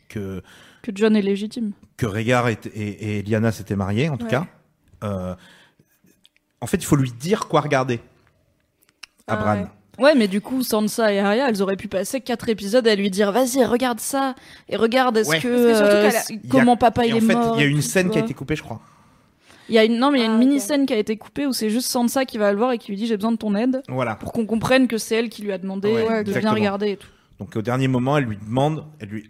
que, 0.10 0.42
Que 0.82 0.92
John 0.96 1.16
est 1.16 1.22
légitime. 1.22 1.74
que 1.98 2.08
Rhaegar 2.08 2.50
et, 2.50 2.58
et, 2.74 3.20
et 3.20 3.22
Lyanna 3.22 3.52
s'étaient 3.52 3.76
mariés, 3.76 4.10
en 4.10 4.18
tout 4.18 4.26
Ouais. 4.26 4.32
cas. 4.32 4.48
Euh, 5.04 5.36
en 6.62 6.66
fait, 6.68 6.78
il 6.78 6.86
faut 6.86 6.96
lui 6.96 7.12
dire 7.12 7.48
quoi 7.48 7.62
regarder 7.62 8.00
à 9.28 9.34
Ah 9.34 9.36
Bran. 9.38 9.54
ouais. 9.62 9.68
Ouais, 10.00 10.16
mais 10.16 10.28
du 10.28 10.42
coup, 10.42 10.64
Sansa 10.64 11.12
et 11.14 11.20
Arya, 11.20 11.50
elles 11.50 11.62
auraient 11.62 11.76
pu 11.76 11.88
passer 11.88 12.22
quatre 12.22 12.48
épisodes 12.50 12.88
à 12.88 12.96
lui 12.96 13.10
dire 13.10 13.32
vas-y, 13.32 13.64
regarde 13.66 14.00
ça 14.00 14.36
et 14.70 14.76
regarde 14.76 15.18
est-ce 15.18 15.30
Ouais. 15.30 15.40
que, 15.40 15.48
euh, 15.48 16.10
a- 16.10 16.10
a- 16.10 16.38
comment 16.50 16.78
papa 16.78 17.06
Et 17.06 17.10
il 17.10 17.14
en 17.14 17.18
est 17.18 17.22
fait, 17.22 17.34
mort. 17.36 17.56
il 17.58 17.62
y 17.62 17.64
a 17.64 17.68
une 17.68 17.82
scène 17.82 18.10
qui 18.10 18.18
a 18.18 18.22
été 18.22 18.34
coupée, 18.34 18.56
je 18.56 18.64
crois. 18.64 18.80
Il 19.68 19.76
y 19.76 19.78
a 19.78 19.84
une 19.84 20.00
non, 20.00 20.10
mais 20.12 20.18
il 20.20 20.22
y 20.22 20.24
a 20.24 20.28
une 20.28 20.36
Ah, 20.36 20.38
mini 20.40 20.56
ok. 20.56 20.62
scène 20.62 20.86
qui 20.88 20.94
a 20.94 20.98
été 20.98 21.16
coupée 21.18 21.46
où 21.46 21.54
c'est 21.54 21.70
juste 21.70 21.90
Sansa 21.90 22.26
qui 22.26 22.38
va 22.40 22.52
le 22.52 22.58
voir 22.58 22.72
et 22.72 22.78
qui 22.80 22.92
lui 22.92 22.98
dit 22.98 23.06
j'ai 23.06 23.18
besoin 23.18 23.32
de 23.32 23.38
ton 23.38 23.54
aide 23.56 23.84
Voilà. 23.88 24.16
pour 24.16 24.32
qu'on 24.32 24.46
comprenne 24.48 24.88
que 24.88 24.98
c'est 24.98 25.16
elle 25.16 25.30
qui 25.30 25.44
lui 25.44 25.52
a 25.52 25.58
demandé 25.60 25.90
Ouais, 25.92 26.02
de 26.24 26.30
exactement. 26.30 26.34
venir 26.40 26.54
regarder 26.54 26.92
et 26.92 26.98
tout. 26.98 27.08
Donc 27.40 27.56
au 27.56 27.62
dernier 27.62 27.88
moment, 27.88 28.18
elle 28.18 28.24
lui 28.26 28.38
demande, 28.38 28.84
elle 29.00 29.10
lui, 29.10 29.30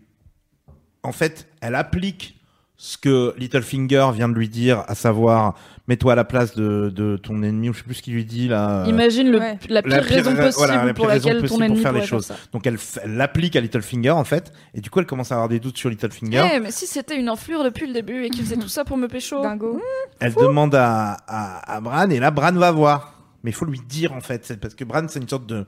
en 1.04 1.12
fait, 1.12 1.48
elle 1.62 1.76
applique 1.76 2.38
ce 2.78 2.98
que 2.98 3.34
Littlefinger 3.38 4.12
vient 4.14 4.30
de 4.30 4.34
lui 4.36 4.48
dire, 4.48 4.84
à 4.88 4.96
savoir, 4.96 5.56
mets-toi 5.90 6.14
à 6.14 6.16
la 6.16 6.24
place 6.24 6.56
de, 6.56 6.90
de 6.96 7.18
ton 7.18 7.44
ennemi, 7.44 7.70
ou 7.70 7.74
je 7.74 7.80
sais 7.80 7.84
plus 7.84 7.96
ce 7.96 8.02
qu'il 8.02 8.14
lui 8.14 8.24
dit 8.24 8.48
là. 8.48 8.86
Imagine 8.88 9.30
le- 9.32 9.40
ouais. 9.40 9.58
la 9.68 9.82
pire 9.82 9.92
la 9.92 10.02
pire 10.02 10.16
raison 10.16 10.30
ra- 10.30 10.44
possible 10.44 10.54
voilà, 10.68 10.86
la 10.86 10.94
pour 10.94 11.08
laquelle 11.08 11.42
possible 11.42 11.50
ton 11.50 11.56
pour 11.56 11.64
ennemi 11.66 11.82
faire 11.82 11.92
les 11.92 12.06
choses. 12.06 12.28
faire 12.28 12.38
ça. 12.38 12.44
Donc 12.54 12.66
elle, 12.68 12.78
l'applique 13.06 13.56
à 13.58 13.60
Littlefinger 13.60 14.12
en 14.12 14.24
fait, 14.24 14.54
et 14.74 14.80
du 14.80 14.90
coup 14.90 15.00
elle 15.00 15.06
commence 15.06 15.32
à 15.34 15.36
avoir 15.36 15.50
des 15.50 15.60
doutes 15.60 15.78
sur 15.78 15.90
Littlefinger. 15.90 16.48
Eh, 16.56 16.60
mais 16.62 16.72
si 16.72 16.88
c'était 16.88 17.18
une 17.20 17.30
enflure 17.30 17.64
depuis 17.66 17.88
le 17.88 17.94
début 17.94 18.24
et 18.24 18.30
qu'il 18.30 18.44
faisait 18.46 18.56
tout 18.58 18.70
ça 18.70 18.86
pour 18.86 18.96
me 18.96 19.08
pécho. 19.08 19.42
Dingo. 19.42 19.82
Elle 20.22 20.34
demande 20.36 20.76
à, 20.76 21.18
à, 21.28 21.76
à 21.76 21.82
Bran, 21.82 22.10
et 22.10 22.20
là 22.20 22.32
Bran 22.32 22.54
va 22.54 22.72
voir. 22.72 23.16
Mais 23.44 23.52
il 23.52 23.54
faut 23.54 23.64
lui 23.66 23.80
dire 23.88 24.12
en 24.12 24.20
fait, 24.20 24.54
parce 24.60 24.76
que 24.76 24.84
Bran 24.84 25.04
c'est 25.08 25.20
une 25.22 25.30
sorte 25.30 25.46
de, 25.48 25.66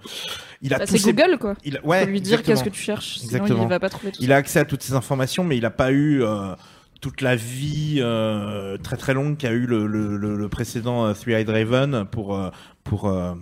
il 0.62 0.74
a 0.74 0.78
Bah, 0.80 0.86
tous 0.86 0.92
c'est 0.92 0.98
ses- 0.98 1.14
Google 1.14 1.38
quoi. 1.40 1.54
il 1.64 1.78
a- 1.78 1.86
ouais, 1.86 2.02
Faut 2.02 2.08
lui 2.08 2.20
dire 2.20 2.44
qu'est-ce 2.44 2.66
que 2.66 2.70
tu 2.70 2.82
cherches, 2.82 3.20
sinon 3.20 3.26
Exactement. 3.32 3.64
il 3.64 3.70
va 3.70 3.80
pas 3.80 3.88
trouver 3.88 4.12
tout 4.12 4.18
Il 4.22 4.28
ça. 4.28 4.34
a 4.36 4.38
accès 4.38 4.60
à 4.60 4.66
toutes 4.66 4.84
ces 4.84 4.94
informations, 4.94 5.46
mais 5.46 5.56
il 5.56 5.62
n'a 5.62 5.70
pas 5.70 5.92
eu 5.94 6.22
euh, 6.22 6.54
toute 7.02 7.22
la 7.22 7.36
vie 7.36 7.98
euh, 8.00 8.78
très 8.78 8.96
très 8.96 9.14
longue 9.14 9.36
qu'a 9.38 9.52
eu 9.52 9.66
le, 9.66 9.88
le, 9.88 10.16
le, 10.18 10.36
le 10.38 10.50
précédent 10.50 11.06
euh, 11.08 11.14
Three-Eyed 11.14 11.50
Raven 11.50 12.06
pour 12.06 12.36
euh, 12.36 12.50
pour 12.84 13.08
euh, 13.10 13.34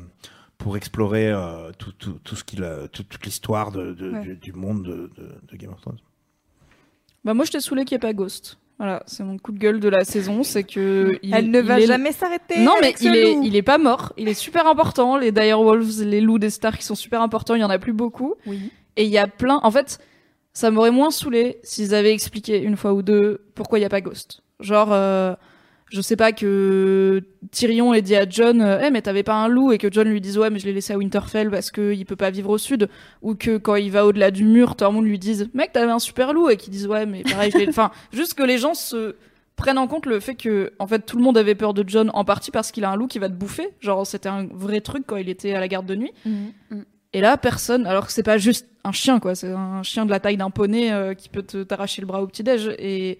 pour 0.57 0.76
explorer 0.78 1.28
euh, 1.30 1.72
tout, 1.78 1.91
tout, 1.93 2.18
tout 2.24 2.36
ce 2.36 2.43
qu'il 2.43 2.64
a, 2.64 2.88
tout- 2.89 3.03
toute 3.03 3.26
l'histoire 3.26 3.72
de, 3.72 3.93
de- 3.93 4.12
Ouais. 4.12 4.22
du, 4.22 4.36
du 4.36 4.53
monde 4.53 4.84
de, 4.84 5.12
de, 5.22 5.30
de 5.51 5.55
Game 5.57 5.72
of 5.72 5.80
Thrones. 5.82 5.99
Bah 7.24 7.34
moi 7.34 7.45
je 7.45 7.51
t'ai 7.51 7.60
saoulé 7.60 7.86
qu'il 7.86 7.95
n'y 7.95 7.97
ait 7.97 8.07
pas 8.07 8.14
Ghost. 8.14 8.57
Voilà, 8.78 9.03
c'est 9.07 9.26
mon 9.26 9.38
coup 9.38 9.51
de 9.51 9.60
gueule 9.60 9.82
de 9.82 9.89
la 9.89 10.05
saison, 10.05 10.41
c'est 10.43 10.64
que 10.64 11.20
il- 11.22 11.34
Elle 11.34 11.51
ne 11.51 11.60
il 11.60 11.66
va 11.66 11.80
est- 11.82 11.86
jamais 11.86 12.14
s'arrêter. 12.14 12.60
Non 12.64 12.76
mais 12.80 12.88
avec 12.88 12.97
ce 12.97 13.05
il 13.07 13.16
est 13.16 13.34
loup. 13.36 13.41
il 13.43 13.55
est 13.57 13.62
pas 13.62 13.78
mort, 13.78 14.14
il 14.18 14.30
est 14.30 14.34
super 14.34 14.68
important. 14.68 15.18
Les 15.18 15.34
Direwolves, 15.34 16.01
les 16.03 16.22
loups 16.22 16.39
des 16.39 16.49
stars 16.49 16.78
qui 16.78 16.86
sont 16.86 16.95
super 16.95 17.22
importants, 17.22 17.55
il 17.55 17.62
y 17.62 17.64
en 17.66 17.70
a 17.70 17.78
plus 17.80 17.91
beaucoup. 17.93 18.36
Oui. 18.45 18.72
Et 18.95 19.03
il 19.03 19.10
y 19.12 19.18
a 19.18 19.28
plein. 19.28 19.60
En 19.64 19.72
fait, 19.72 19.99
ça 20.54 20.72
m'aurait 20.72 20.91
moins 20.91 21.12
saoulé 21.12 21.60
s'ils 21.64 21.93
avaient 21.95 22.14
expliqué 22.14 22.62
une 22.62 22.76
fois 22.78 22.93
ou 22.93 23.02
deux 23.02 23.45
pourquoi 23.56 23.80
il 23.80 23.84
y 23.84 23.86
a 23.86 23.89
pas 23.89 24.02
Ghost. 24.02 24.41
Genre, 24.60 24.89
euh, 24.91 25.34
je 25.91 26.02
sais 26.02 26.16
pas 26.16 26.32
que 26.34 27.22
Tyrion 27.52 27.93
ait 27.93 28.02
dit 28.02 28.16
à 28.16 28.28
John, 28.30 28.62
Eh, 28.84 28.91
mais 28.91 29.02
t'avais 29.02 29.24
pas 29.24 29.36
un 29.36 29.47
loup 29.47 29.72
et 29.72 29.78
que 29.78 29.91
John 29.91 30.08
lui 30.08 30.22
dise 30.22 30.38
ouais 30.38 30.50
mais 30.50 30.60
je 30.60 30.66
l'ai 30.66 30.74
laissé 30.74 30.93
à 30.93 30.97
Winterfell 30.97 31.50
parce 31.50 31.72
que 31.72 31.93
il 31.93 32.06
peut 32.06 32.16
pas 32.16 32.30
vivre 32.30 32.50
au 32.50 32.58
sud 32.58 32.89
ou 33.22 33.36
que 33.36 33.58
quand 33.58 33.76
il 33.76 33.89
va 33.91 34.06
au-delà 34.06 34.32
du 34.32 34.43
mur, 34.43 34.76
Tormund 34.76 35.06
lui 35.06 35.18
dise 35.18 35.50
mec 35.54 35.72
t'avais 35.72 35.91
un 35.91 36.00
super 36.00 36.34
loup 36.34 36.50
et 36.50 36.58
qu'il 36.58 36.72
dise 36.72 36.88
ouais 36.88 37.06
mais 37.06 37.24
pareil 37.24 37.52
je 37.52 37.58
l'ai. 37.58 37.70
Enfin, 37.70 37.91
juste 38.12 38.34
que 38.36 38.43
les 38.43 38.58
gens 38.58 38.74
se 38.74 39.16
prennent 39.56 39.78
en 39.78 39.88
compte 39.88 40.06
le 40.06 40.20
fait 40.20 40.36
que 40.36 40.72
en 40.80 40.88
fait 40.88 41.06
tout 41.06 41.18
le 41.18 41.24
monde 41.24 41.38
avait 41.38 41.56
peur 41.56 41.74
de 41.74 41.84
John 41.88 42.12
en 42.14 42.24
partie 42.24 42.52
parce 42.52 42.72
qu'il 42.72 42.84
a 42.86 42.91
un 42.91 42.95
loup 42.95 43.08
qui 43.08 43.18
va 43.20 43.28
te 43.30 43.34
bouffer. 43.34 43.70
Genre 43.80 44.06
c'était 44.06 44.30
un 44.30 44.47
vrai 44.52 44.82
truc 44.82 45.04
quand 45.08 45.16
il 45.18 45.30
était 45.30 45.54
à 45.54 45.60
la 45.60 45.68
garde 45.68 45.86
de 45.86 45.95
nuit. 45.95 46.12
Mhm. 46.26 46.86
Et 47.14 47.22
là, 47.22 47.38
personne. 47.38 47.86
Alors 47.88 48.05
que 48.07 48.12
c'est 48.12 48.24
pas 48.24 48.38
juste 48.38 48.68
un 48.84 48.91
chien, 48.91 49.20
quoi. 49.20 49.36
C'est 49.36 49.51
un 49.51 49.82
chien 49.84 50.05
de 50.05 50.12
la 50.12 50.20
taille 50.20 50.38
d'un 50.38 50.49
poney 50.51 50.91
euh, 50.91 51.14
qui 51.14 51.30
peut 51.30 51.41
te- 51.43 51.64
t'arracher 51.64 52.01
le 52.01 52.07
bras 52.07 52.22
au 52.22 52.28
petit-déj. 52.28 52.70
Et 52.78 53.18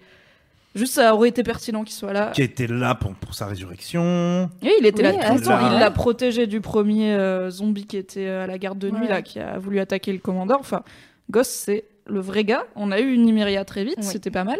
juste, 0.76 0.94
ça 0.94 1.14
aurait 1.14 1.28
été 1.30 1.42
pertinent 1.42 1.82
qu'il 1.82 1.94
soit 1.94 2.12
là. 2.12 2.30
Qui 2.32 2.42
était 2.42 2.68
là 2.68 2.94
pour, 2.94 3.14
pour 3.14 3.34
sa 3.34 3.46
résurrection. 3.46 4.48
Et 4.62 4.70
il 4.80 4.86
était 4.86 4.98
Oui, 5.06 5.16
là 5.16 5.28
tout 5.30 5.34
le 5.34 5.40
temps. 5.42 5.50
attends. 5.56 5.72
Il 5.74 5.80
l'a 5.80 5.90
protégé 5.90 6.46
du 6.46 6.60
premier 6.60 7.12
euh, 7.14 7.50
zombie 7.50 7.86
qui 7.86 7.96
était 7.96 8.26
euh, 8.26 8.44
à 8.44 8.46
la 8.46 8.58
garde 8.58 8.78
de 8.78 8.90
nuit, 8.90 9.02
Ouais. 9.02 9.08
là, 9.08 9.22
qui 9.22 9.40
a 9.40 9.58
voulu 9.58 9.80
attaquer 9.80 10.12
le 10.12 10.18
commandeur. 10.18 10.58
Enfin, 10.60 10.82
Goss, 11.30 11.48
c'est 11.48 11.84
le 12.06 12.20
vrai 12.20 12.44
gars. 12.44 12.64
On 12.76 12.92
a 12.92 13.00
eu 13.00 13.12
une 13.12 13.24
Nymeria 13.24 13.64
très 13.64 13.84
vite, 13.84 13.96
Oui. 13.98 14.04
c'était 14.04 14.30
pas 14.30 14.44
mal. 14.44 14.58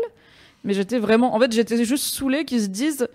Mais 0.65 0.75
j'étais 0.75 0.99
vraiment. 0.99 1.35
En 1.35 1.41
fait, 1.41 1.53
j'étais 1.53 1.85
juste 1.85 2.05
saoulée 2.05 2.45
qu'ils 2.45 2.63
se 2.63 2.67
disent. 2.69 3.09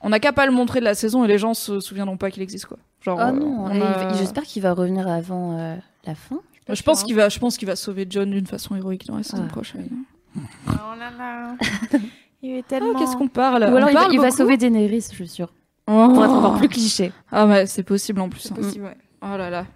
On 0.00 0.10
n'a 0.10 0.20
qu'à 0.20 0.32
pas 0.32 0.46
le 0.46 0.52
montrer 0.52 0.80
de 0.80 0.84
la 0.84 0.94
saison 0.94 1.24
et 1.24 1.28
les 1.28 1.38
gens 1.38 1.54
se 1.54 1.80
souviendront 1.80 2.16
pas 2.16 2.30
qu'il 2.30 2.42
existe, 2.42 2.66
quoi. 2.66 2.78
Genre, 3.00 3.18
Oh 3.20 3.28
euh, 3.28 3.32
non, 3.32 3.66
a- 3.66 4.12
j'espère 4.14 4.44
qu'il 4.44 4.62
va 4.62 4.72
revenir 4.72 5.08
avant 5.08 5.58
euh, 5.58 5.76
la 6.04 6.14
fin. 6.14 6.40
Je 6.68 6.82
pense 6.82 7.02
qu'il 7.02 7.16
va, 7.16 7.28
je 7.28 7.38
pense 7.38 7.56
qu'il 7.56 7.66
va 7.66 7.76
sauver 7.76 8.06
John 8.08 8.30
d'une 8.30 8.46
façon 8.46 8.76
héroïque 8.76 9.06
dans 9.06 9.16
la 9.16 9.22
saison 9.22 9.44
Ah, 9.46 9.50
prochaine. 9.50 9.88
Oh 10.36 10.70
là 10.98 11.10
là. 11.16 11.54
Il 12.42 12.52
est 12.52 12.64
Ah, 12.72 12.78
qu'est-ce 12.98 13.16
qu'on 13.16 13.28
parle 13.28 13.62
Ou 13.64 13.76
alors 13.76 13.90
il 14.12 14.20
va, 14.20 14.28
il 14.28 14.32
sauver 14.32 14.56
Daenerys, 14.56 15.00
je 15.10 15.14
suis 15.16 15.28
sûre. 15.28 15.52
Oh. 15.88 16.10
Pour 16.14 16.24
être 16.24 16.32
encore 16.32 16.58
plus 16.58 16.68
cliché. 16.68 17.12
Ah 17.32 17.46
ouais, 17.46 17.66
c'est 17.66 17.82
possible 17.82 18.20
en 18.20 18.28
plus. 18.28 18.40
C'est 18.40 18.52
hein. 18.52 18.56
possible, 18.56 18.84
ouais. 18.84 18.96
Oh 19.22 19.36
là 19.36 19.50
là. 19.50 19.66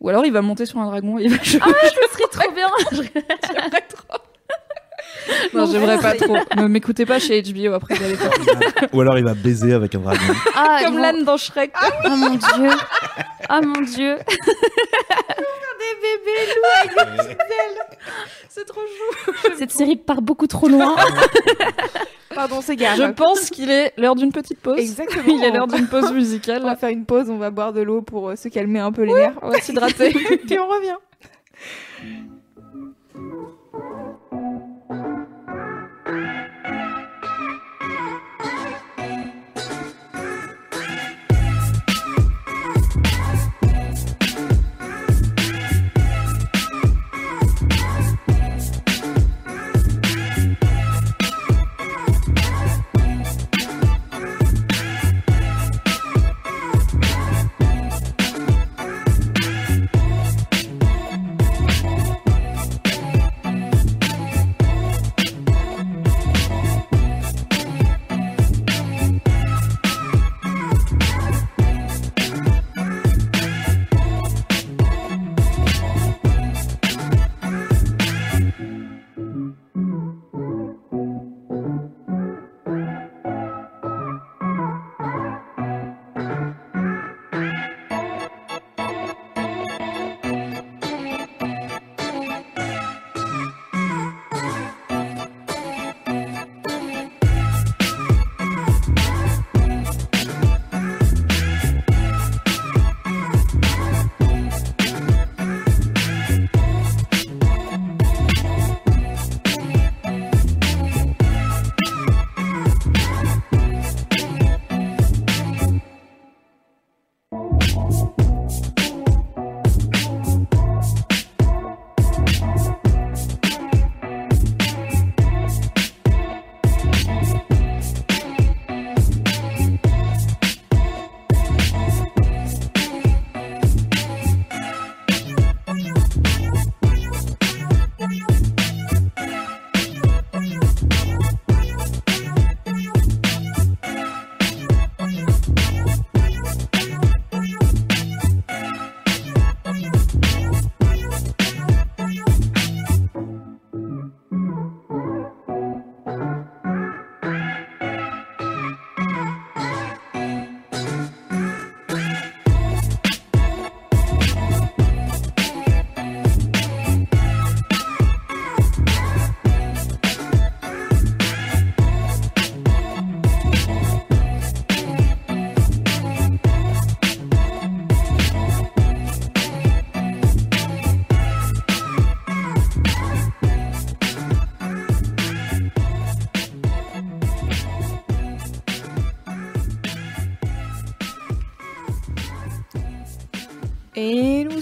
Ou 0.00 0.08
alors 0.08 0.24
il 0.24 0.32
va 0.32 0.40
monter 0.40 0.64
sur 0.64 0.78
un 0.78 0.86
dragon 0.86 1.18
et 1.18 1.24
il 1.24 1.30
va 1.36 1.42
jouer. 1.42 1.60
Ce 1.60 2.16
serait 2.16 2.28
trop 2.30 2.50
bien. 2.54 2.68
J'aimerais 2.92 3.86
trop. 3.88 4.19
Non, 5.54 5.66
j'aimerais 5.70 5.98
pas 5.98 6.14
trop. 6.14 6.36
Ne 6.56 6.66
m'écoutez 6.68 7.04
pas 7.06 7.18
chez 7.18 7.42
HBO 7.42 7.72
après 7.74 7.96
d'aller 7.98 8.16
faire 8.16 8.30
Ou 8.92 9.00
alors 9.00 9.18
il 9.18 9.24
va 9.24 9.34
baiser 9.34 9.72
avec 9.72 9.94
un 9.94 9.98
dragon. 10.00 10.20
Ah, 10.54 10.78
comme 10.84 10.94
vont- 10.94 11.02
l'âne 11.02 11.24
dans 11.24 11.36
Shrek. 11.36 11.72
Oh 12.04 12.08
mon 12.16 12.30
dieu. 12.30 12.70
Oh 13.50 13.60
mon 13.62 13.80
dieu. 13.82 14.16
C'est 18.48 18.64
trop 18.64 18.80
chou. 18.80 19.32
Cette 19.58 19.70
série 19.72 19.96
part 19.96 20.22
beaucoup 20.22 20.46
trop 20.46 20.68
loin. 20.68 20.96
Pardon, 22.34 22.60
c'est 22.62 22.76
grave. 22.76 22.96
Je 22.96 23.10
pense 23.12 23.50
qu'il 23.50 23.70
est 23.70 23.92
l'heure 23.96 24.14
d'une 24.14 24.32
petite 24.32 24.60
pause. 24.60 24.78
Exactement. 24.78 25.24
Il 25.26 25.42
est 25.44 25.50
l'heure 25.50 25.66
d'une 25.66 25.86
pause 25.88 26.04
On 26.04 26.08
va 26.08 26.12
musicale. 26.14 26.76
faire 26.78 26.90
une 26.90 27.04
pause, 27.04 27.28
on 27.30 27.38
va 27.38 27.50
boire 27.50 27.72
de 27.72 27.80
l'eau 27.80 28.02
pour 28.02 28.30
euh, 28.30 28.36
se 28.36 28.48
calmer 28.48 28.78
un 28.80 28.92
peu 28.92 29.02
les 29.02 29.12
nerfs. 29.14 29.38
On 29.42 29.50
va 29.50 29.60
s'hydrater. 29.60 30.10
Puis 30.12 30.58
on 30.58 30.66
revient. 30.68 30.96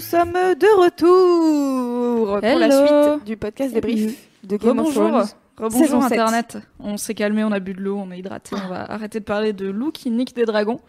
Sommes 0.09 0.33
de 0.33 0.81
retour 0.81 2.39
pour 2.39 2.59
la 2.59 2.65
Hello. 2.65 3.13
suite 3.13 3.25
du 3.25 3.37
podcast 3.37 3.73
débrief 3.75 4.27
de 4.43 4.57
Game 4.57 4.79
of. 4.79 4.91
Thrones. 4.91 5.25
Rebonjour. 5.55 6.03
Internet. 6.03 6.57
On 6.79 6.97
s'est 6.97 7.13
calmé, 7.13 7.43
on 7.43 7.51
a 7.51 7.59
bu 7.59 7.73
de 7.73 7.81
l'eau, 7.81 7.97
on 7.97 8.09
est 8.11 8.17
hydraté. 8.17 8.55
On 8.55 8.69
va 8.69 8.89
arrêter 8.91 9.19
de 9.19 9.25
parler 9.25 9.53
de 9.53 9.69
loup 9.69 9.91
qui 9.91 10.09
nique 10.09 10.33
des 10.33 10.45
dragons. 10.45 10.79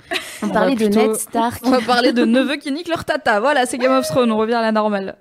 On 0.43 0.47
va 0.47 0.53
parlait 0.53 0.77
de 0.77 0.87
Ned 0.87 1.17
Stark. 1.17 1.61
On 1.67 1.71
va 1.71 1.81
parler 1.81 2.13
de 2.13 2.25
neveux 2.25 2.57
qui 2.57 2.73
niquent 2.73 2.89
leur 2.89 3.05
tata. 3.05 3.41
Voilà, 3.41 3.67
c'est 3.67 3.79
Game 3.79 3.93
of 3.93 4.07
Thrones, 4.07 4.31
on 4.31 4.39
revient 4.39 4.55
à 4.55 4.63
la 4.63 4.73
normale. 4.73 5.17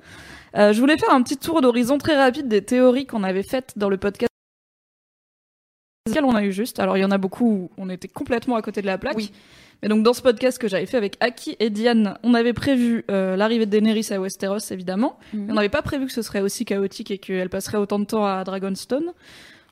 Euh, 0.56 0.72
je 0.72 0.80
voulais 0.80 0.98
faire 0.98 1.12
un 1.12 1.22
petit 1.22 1.38
tour 1.38 1.62
d'horizon 1.62 1.98
très 1.98 2.16
rapide 2.16 2.48
des 2.48 2.64
théories 2.64 3.06
qu'on 3.06 3.24
avait 3.24 3.44
faites 3.44 3.74
dans 3.76 3.90
le 3.90 3.98
podcast. 3.98 4.30
On 6.24 6.36
a 6.36 6.44
eu 6.44 6.54
juste. 6.54 6.80
Alors 6.80 6.96
il 6.96 7.02
y 7.02 7.06
en 7.06 7.12
a 7.12 7.18
beaucoup 7.18 7.46
où 7.46 7.70
on 7.78 7.90
était 7.90 8.08
complètement 8.08 8.56
à 8.56 8.62
côté 8.62 8.82
de 8.82 8.86
la 8.86 8.98
plaque. 8.98 9.18
Oui. 9.18 9.32
Mais 9.82 9.90
donc 9.90 10.04
dans 10.04 10.14
ce 10.14 10.22
podcast 10.22 10.58
que 10.58 10.68
j'avais 10.68 10.86
fait 10.86 10.98
avec 10.98 11.16
Aki 11.20 11.56
et 11.60 11.70
Diane, 11.70 12.18
on 12.24 12.34
avait 12.34 12.54
prévu 12.54 13.06
euh, 13.10 13.36
l'arrivée 13.36 13.66
de 13.66 13.72
Daenerys 13.72 14.08
à 14.12 14.20
Westeros 14.20 14.72
évidemment. 14.72 15.18
Mhm. 15.34 15.46
Mais 15.46 15.52
on 15.52 15.56
n'avait 15.56 15.70
pas 15.70 15.82
prévu 15.82 16.06
que 16.06 16.12
ce 16.12 16.22
serait 16.22 16.42
aussi 16.42 16.66
chaotique 16.66 17.12
et 17.12 17.18
qu'elle 17.18 17.50
passerait 17.50 17.78
autant 17.78 18.00
de 18.00 18.06
temps 18.06 18.26
à 18.26 18.44
Dragonstone. 18.44 19.14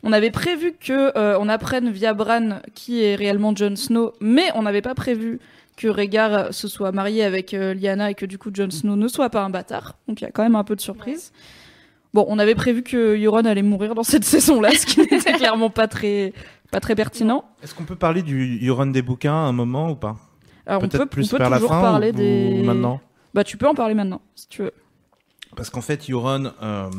On 0.04 0.14
avait 0.14 0.32
prévu 0.32 0.74
que 0.80 1.18
euh, 1.18 1.38
on 1.40 1.50
apprenne 1.50 1.90
via 1.90 2.14
Bran 2.14 2.60
qui 2.76 3.04
est 3.04 3.16
réellement 3.16 3.56
Jon 3.56 3.76
Snow, 3.76 4.14
mais 4.22 4.50
on 4.56 4.62
n'avait 4.62 4.82
pas 4.82 4.96
prévu 4.96 5.40
que 5.76 5.88
Rhaegar 5.88 6.54
se 6.54 6.68
soit 6.68 6.92
marié 6.92 7.24
avec 7.24 7.54
euh, 7.54 7.74
Lyanna 7.74 8.12
et 8.12 8.16
que 8.16 8.26
du 8.26 8.38
coup 8.38 8.50
Jon 8.54 8.72
Snow 8.72 8.96
ne 8.96 9.08
soit 9.08 9.30
pas 9.30 9.44
un 9.44 9.50
bâtard. 9.50 9.98
Donc 10.08 10.22
il 10.22 10.24
y 10.24 10.28
a 10.28 10.32
quand 10.32 10.44
même 10.44 10.56
un 10.56 10.64
peu 10.64 10.76
de 10.76 10.82
surprise. 10.82 11.32
Bon, 12.14 12.26
on 12.30 12.40
avait 12.40 12.56
prévu 12.56 12.84
que 12.84 13.22
Euron 13.24 13.46
allait 13.46 13.62
mourir 13.62 13.94
dans 13.94 14.04
cette 14.04 14.24
saison-là, 14.24 14.72
ce 14.72 14.86
qui 14.86 15.02
n'était 15.02 15.34
clairement 15.34 15.70
pas 15.70 15.88
très 15.88 16.34
pas 16.72 16.80
très 16.80 16.96
pertinent. 16.96 17.46
Est-ce 17.64 17.74
qu'on 17.76 17.84
peut 17.86 17.96
parler 17.96 18.22
du 18.24 18.60
Euron 18.68 18.88
des 18.88 19.02
bouquins 19.02 19.34
à 19.34 19.48
un 19.48 19.52
moment 19.54 19.92
ou 19.92 19.96
pas? 19.96 20.18
Alors 20.66 20.84
on 20.84 20.88
Peut-être 20.88 21.04
peut, 21.04 21.10
plus 21.10 21.28
on 21.28 21.38
peut 21.38 21.38
vers 21.44 21.50
la 21.50 21.58
toujours 21.58 21.72
fin 21.72 21.82
parler 21.82 22.10
ou, 22.10 22.14
des 22.14 22.60
ou 22.62 22.66
maintenant? 22.66 23.00
Bah, 23.34 23.44
tu 23.44 23.58
peux 23.58 23.68
en 23.68 23.74
parler 23.74 23.94
maintenant, 23.94 24.22
si 24.36 24.48
tu 24.50 24.64
veux. 24.64 24.74
Parce 25.56 25.70
qu'en 25.70 25.82
fait, 25.82 26.10
Euron, 26.10 26.52
euh, 26.62 26.90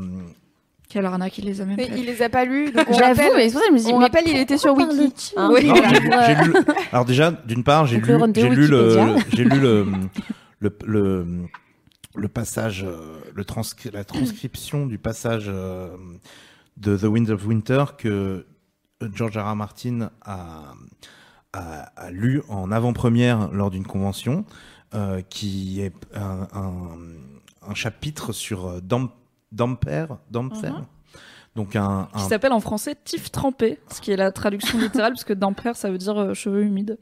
Quelle 0.89 1.05
arnaque, 1.05 1.37
il 1.39 1.45
les 1.45 1.61
a 1.61 1.65
même 1.67 1.77
Mais 1.77 1.87
pas 1.89 1.97
il 1.97 2.07
les 2.07 2.23
a 2.23 2.29
pas 2.31 2.45
lus. 2.45 2.73
on 2.89 2.93
J'avoue, 2.93 3.21
mais 3.37 3.49
c'est 3.51 3.53
pour 3.55 3.61
ça 3.63 3.69
que 3.69 3.73
je 3.73 3.73
me 3.73 3.79
dis. 3.79 3.93
on 3.93 3.99
mais 3.99 4.05
rappelle, 4.07 4.25
il 4.27 4.37
était 4.37 4.57
sur 4.59 4.75
Wiki. 4.75 5.35
Hein, 5.37 5.51
Oui, 5.53 5.61
j'ai 6.27 6.35
lu 6.45 6.55
Alors 6.93 7.05
déjà, 7.05 7.31
d'une 7.31 7.63
part, 7.63 7.87
j'ai 7.87 7.99
lu, 8.01 8.19
j'ai 8.35 8.49
lu 8.49 8.67
le, 8.69 9.17
j'ai 9.35 9.45
lu 9.45 9.61
le, 9.61 9.87
le, 10.61 10.73
le, 10.87 11.27
le 12.15 12.29
passage, 12.29 12.85
euh, 12.89 13.19
le 13.35 13.45
transcri- 13.45 13.93
la 13.93 14.05
transcription 14.05 14.87
du 14.87 14.99
passage 14.99 15.45
euh, 15.49 15.89
de 16.79 16.97
The 16.97 17.05
Wind 17.05 17.31
of 17.31 17.45
Winter 17.47 17.85
que 17.99 18.47
George 19.15 19.37
R. 19.37 19.53
R. 19.53 19.57
Martin 19.57 20.11
a, 20.25 20.73
a, 21.53 21.61
a 21.97 22.11
lu 22.11 22.43
en 22.49 22.71
avant-première 22.73 23.51
lors 23.53 23.71
d'une 23.71 23.87
convention, 23.87 24.45
euh, 24.95 25.21
qui 25.23 25.81
est 25.81 25.95
un, 26.15 26.49
un, 26.53 26.99
un 27.69 27.75
chapitre 27.75 28.33
sur 28.33 28.67
euh, 28.67 28.81
Dam- 28.81 29.11
Damper, 29.53 30.07
Damper. 30.31 30.71
Mhm. 30.71 30.85
Donc 31.57 31.75
un, 31.77 32.09
Qui 32.17 32.23
s'appelle 32.25 32.53
en 32.53 32.61
français 32.61 32.97
Tif 33.05 33.31
trempé, 33.33 33.79
ce 33.91 34.01
qui 34.01 34.11
est 34.13 34.17
la 34.17 34.31
traduction 34.33 34.79
littérale, 34.81 35.13
parce 35.13 35.25
que 35.25 35.33
damper, 35.33 35.75
ça 35.77 35.91
veut 35.91 35.99
dire 35.99 36.17
euh, 36.17 36.35
cheveux 36.35 36.63
humides. 36.63 36.99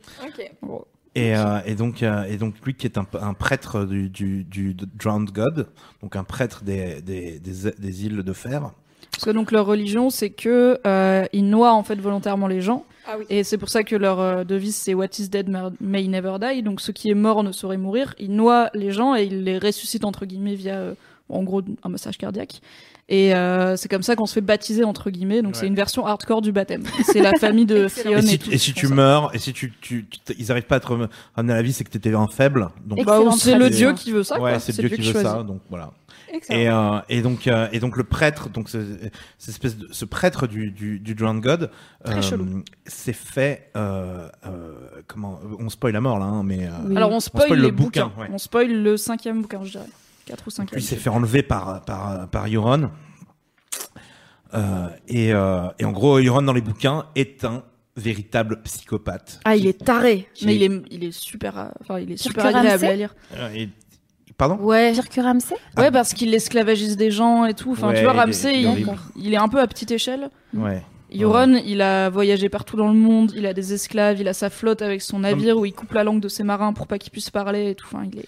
Bon. 0.62 0.84
Et, 1.14 1.34
euh, 1.36 1.61
et 1.64 1.74
donc, 1.74 2.03
euh, 2.03 2.24
et 2.24 2.36
donc 2.36 2.55
lui 2.64 2.74
qui 2.74 2.86
est 2.86 2.99
un, 2.99 3.07
un 3.20 3.32
prêtre 3.32 3.84
du, 3.86 4.11
du, 4.11 4.44
du 4.44 4.74
Drowned 4.74 5.30
God, 5.30 5.68
donc 6.03 6.14
un 6.14 6.24
prêtre 6.24 6.62
des, 6.62 7.01
des, 7.01 7.38
des, 7.40 7.70
des 7.72 8.05
îles 8.05 8.22
de 8.22 8.32
fer. 8.34 8.70
Parce 9.17 9.25
que 9.25 9.31
donc 9.31 9.51
leur 9.51 9.64
religion, 9.67 10.11
c'est 10.11 10.31
que 10.31 10.79
euh, 10.87 11.25
ils 11.33 11.49
noient 11.49 11.73
en 11.73 11.83
fait 11.83 11.97
volontairement 11.97 12.47
les 12.47 12.61
gens, 12.61 12.85
Ah 13.09 13.17
oui. 13.19 13.25
et 13.31 13.45
c'est 13.45 13.57
pour 13.59 13.71
ça 13.71 13.83
que 13.83 13.97
leur 13.97 14.21
euh, 14.21 14.45
devise 14.45 14.77
c'est 14.77 14.93
What 14.95 15.07
is 15.19 15.29
dead 15.31 15.49
may 15.81 16.07
never 16.07 16.35
die. 16.41 16.62
Donc 16.62 16.81
ce 16.83 16.93
qui 16.93 17.11
est 17.11 17.14
mort 17.14 17.43
ne 17.43 17.51
saurait 17.53 17.79
mourir. 17.79 18.14
Ils 18.19 18.33
noient 18.33 18.69
les 18.75 18.93
gens 18.93 19.14
et 19.17 19.25
ils 19.25 19.43
les 19.43 19.59
ressuscitent 19.59 20.05
entre 20.05 20.27
guillemets 20.27 20.55
via, 20.55 20.75
euh, 20.75 20.95
en 21.31 21.43
gros, 21.45 21.62
un 21.83 21.89
massage 21.89 22.19
cardiaque. 22.19 22.61
Et 23.09 23.35
euh, 23.37 23.77
c'est 23.77 23.89
comme 23.89 24.03
ça 24.03 24.17
qu'on 24.17 24.27
se 24.27 24.35
fait 24.35 24.41
baptiser 24.41 24.83
entre 24.85 25.11
guillemets. 25.11 25.41
Donc 25.41 25.55
Ouais. 25.55 25.61
c'est 25.61 25.67
une 25.69 25.77
version 25.77 26.05
hardcore 26.05 26.43
du 26.43 26.51
baptême. 26.53 26.83
C'est 27.05 27.21
la 27.23 27.33
famille 27.41 27.64
de 27.64 27.85
Excellent. 27.85 28.11
Fion 28.11 28.21
Et 28.21 28.25
et, 28.25 28.27
si, 28.27 28.39
tout. 28.39 28.51
et 28.51 28.59
si 28.59 28.73
tu 28.75 28.89
meurs, 28.89 29.31
et 29.33 29.39
si 29.39 29.53
tu, 29.55 29.73
tu, 29.81 30.05
tu- 30.09 30.35
ils 30.39 30.51
arrivent 30.51 30.64
pas 30.67 30.77
à 30.77 30.81
te 30.81 30.89
ramener 30.89 31.09
à 31.37 31.57
la 31.57 31.62
vie, 31.62 31.73
c'est 31.73 31.85
que 31.85 31.91
t'étais 31.91 32.12
un 32.14 32.27
faible. 32.27 32.69
Donc, 32.85 32.99
Et- 32.99 33.05
Bah, 33.05 33.21
c'est 33.39 33.57
le 33.57 33.71
dieu 33.71 33.93
qui 33.95 34.11
veut 34.11 34.25
ça. 34.25 34.41
ouais, 34.41 34.59
c'est 34.59 34.77
le 34.83 34.89
Dieu 34.89 34.97
qui 34.97 35.03
veut 35.07 35.12
choisit. 35.12 35.29
ça. 35.31 35.43
Donc 35.45 35.61
voilà. 35.71 35.93
Excellent. 36.37 36.59
Et, 36.59 36.68
euh, 36.68 37.01
et 37.09 37.22
donc, 37.22 37.47
euh, 37.47 37.68
et 37.72 37.80
donc 37.80 37.97
le 37.97 38.05
prêtre, 38.05 38.49
donc 38.49 38.68
ce, 38.68 38.78
cette 39.39 39.49
espèce 39.55 39.76
de, 39.76 39.89
ce 39.91 40.05
prêtre 40.05 40.47
du, 40.47 40.70
du, 40.70 40.99
du 41.01 41.14
Drowned 41.14 41.43
God, 41.43 41.70
chelou. 42.22 42.62
s'est 42.87 43.12
fait, 43.12 43.70
euh, 43.76 44.28
euh, 44.47 44.74
comment, 45.07 45.41
on 45.59 45.68
spoil 45.68 45.93
la 45.93 46.01
mort 46.01 46.18
là, 46.18 46.26
hein, 46.26 46.43
mais 46.45 46.66
euh, 46.66 46.70
Oui. 46.87 46.97
Alors 46.97 47.11
on 47.11 47.20
spoil, 47.20 47.45
spoil 47.47 47.59
les 47.61 47.66
le 47.66 47.72
bouquin, 47.72 48.12
ouais. 48.18 48.28
On 48.32 48.39
spoil 48.39 48.82
le 48.82 48.97
cinquième 48.97 49.43
bouquin, 49.43 49.62
je 49.64 49.70
dirais. 49.72 49.87
4 50.26 50.47
ou 50.47 50.51
5 50.51 50.72
Lui 50.72 50.82
s'est 50.82 50.97
fait 50.97 51.09
enlever 51.11 51.43
par 51.45 51.84
par 51.84 52.28
par 52.28 52.47
Euron. 52.49 52.91
Euh, 54.55 54.89
et, 55.09 55.32
euh, 55.32 55.68
et 55.78 55.84
en 55.84 55.93
gros, 55.93 56.18
Euron 56.18 56.43
dans 56.43 56.53
les 56.53 56.61
bouquins 56.61 57.07
est 57.14 57.45
un 57.45 57.62
véritable 57.97 58.62
psychopathe. 58.62 59.41
Ah, 59.45 59.57
il 59.57 59.66
est 59.66 59.84
taré. 59.84 60.28
Mais 60.45 60.57
il 60.57 60.62
est, 60.62 60.82
il 60.91 61.05
est 61.05 61.12
super, 61.12 61.59
euh, 61.59 61.64
enfin, 61.80 61.99
il 61.99 62.12
est 62.12 62.16
super 62.16 62.47
agréable 62.47 62.84
à 62.84 62.97
lire. 62.97 63.14
Euh, 63.34 63.49
et- 63.55 63.68
Pardon 64.39 64.57
Ouais. 64.61 64.93
Pire 64.93 65.09
que 65.09 65.20
Ramsay 65.20 65.55
Ouais, 65.78 65.91
parce 65.91 66.12
qu'il 66.12 66.34
esclavagise 66.34 66.97
des 66.97 67.11
gens 67.11 67.45
et 67.47 67.55
tout. 67.55 67.72
Enfin, 67.72 67.89
Ouais, 67.89 67.95
tu 67.97 68.03
vois, 68.03 68.12
il 68.12 68.16
est- 68.16 68.20
Ramsay, 68.20 68.53
il 68.53 68.57
est 68.57 68.61
il, 68.61 68.66
horrible. 68.68 68.91
il 69.16 69.32
est 69.34 69.39
un 69.39 69.49
peu 69.49 69.61
à 69.61 69.66
petite 69.66 69.91
échelle. 69.91 70.30
Ouais. 70.55 70.82
Euron, 71.14 71.61
il 71.64 71.80
a 71.82 72.11
voyagé 72.11 72.49
partout 72.49 72.76
dans 72.76 72.89
le 72.89 72.95
monde, 72.99 73.32
il 73.37 73.47
a 73.47 73.53
des 73.55 73.72
esclaves, 73.72 74.20
il 74.20 74.26
a 74.28 74.32
sa 74.34 74.51
flotte 74.51 74.82
avec 74.82 75.01
son 75.03 75.20
navire 75.20 75.57
où 75.57 75.64
il 75.64 75.72
coupe 75.72 75.93
la 75.93 76.03
langue 76.05 76.20
de 76.20 76.28
ses 76.28 76.43
marins 76.43 76.72
pour 76.72 76.87
pas 76.89 76.99
qu'ils 76.99 77.12
puissent 77.12 77.30
parler 77.30 77.70
et 77.70 77.74
tout. 77.76 77.87
Enfin, 77.91 78.05
il 78.12 78.18
est 78.18 78.24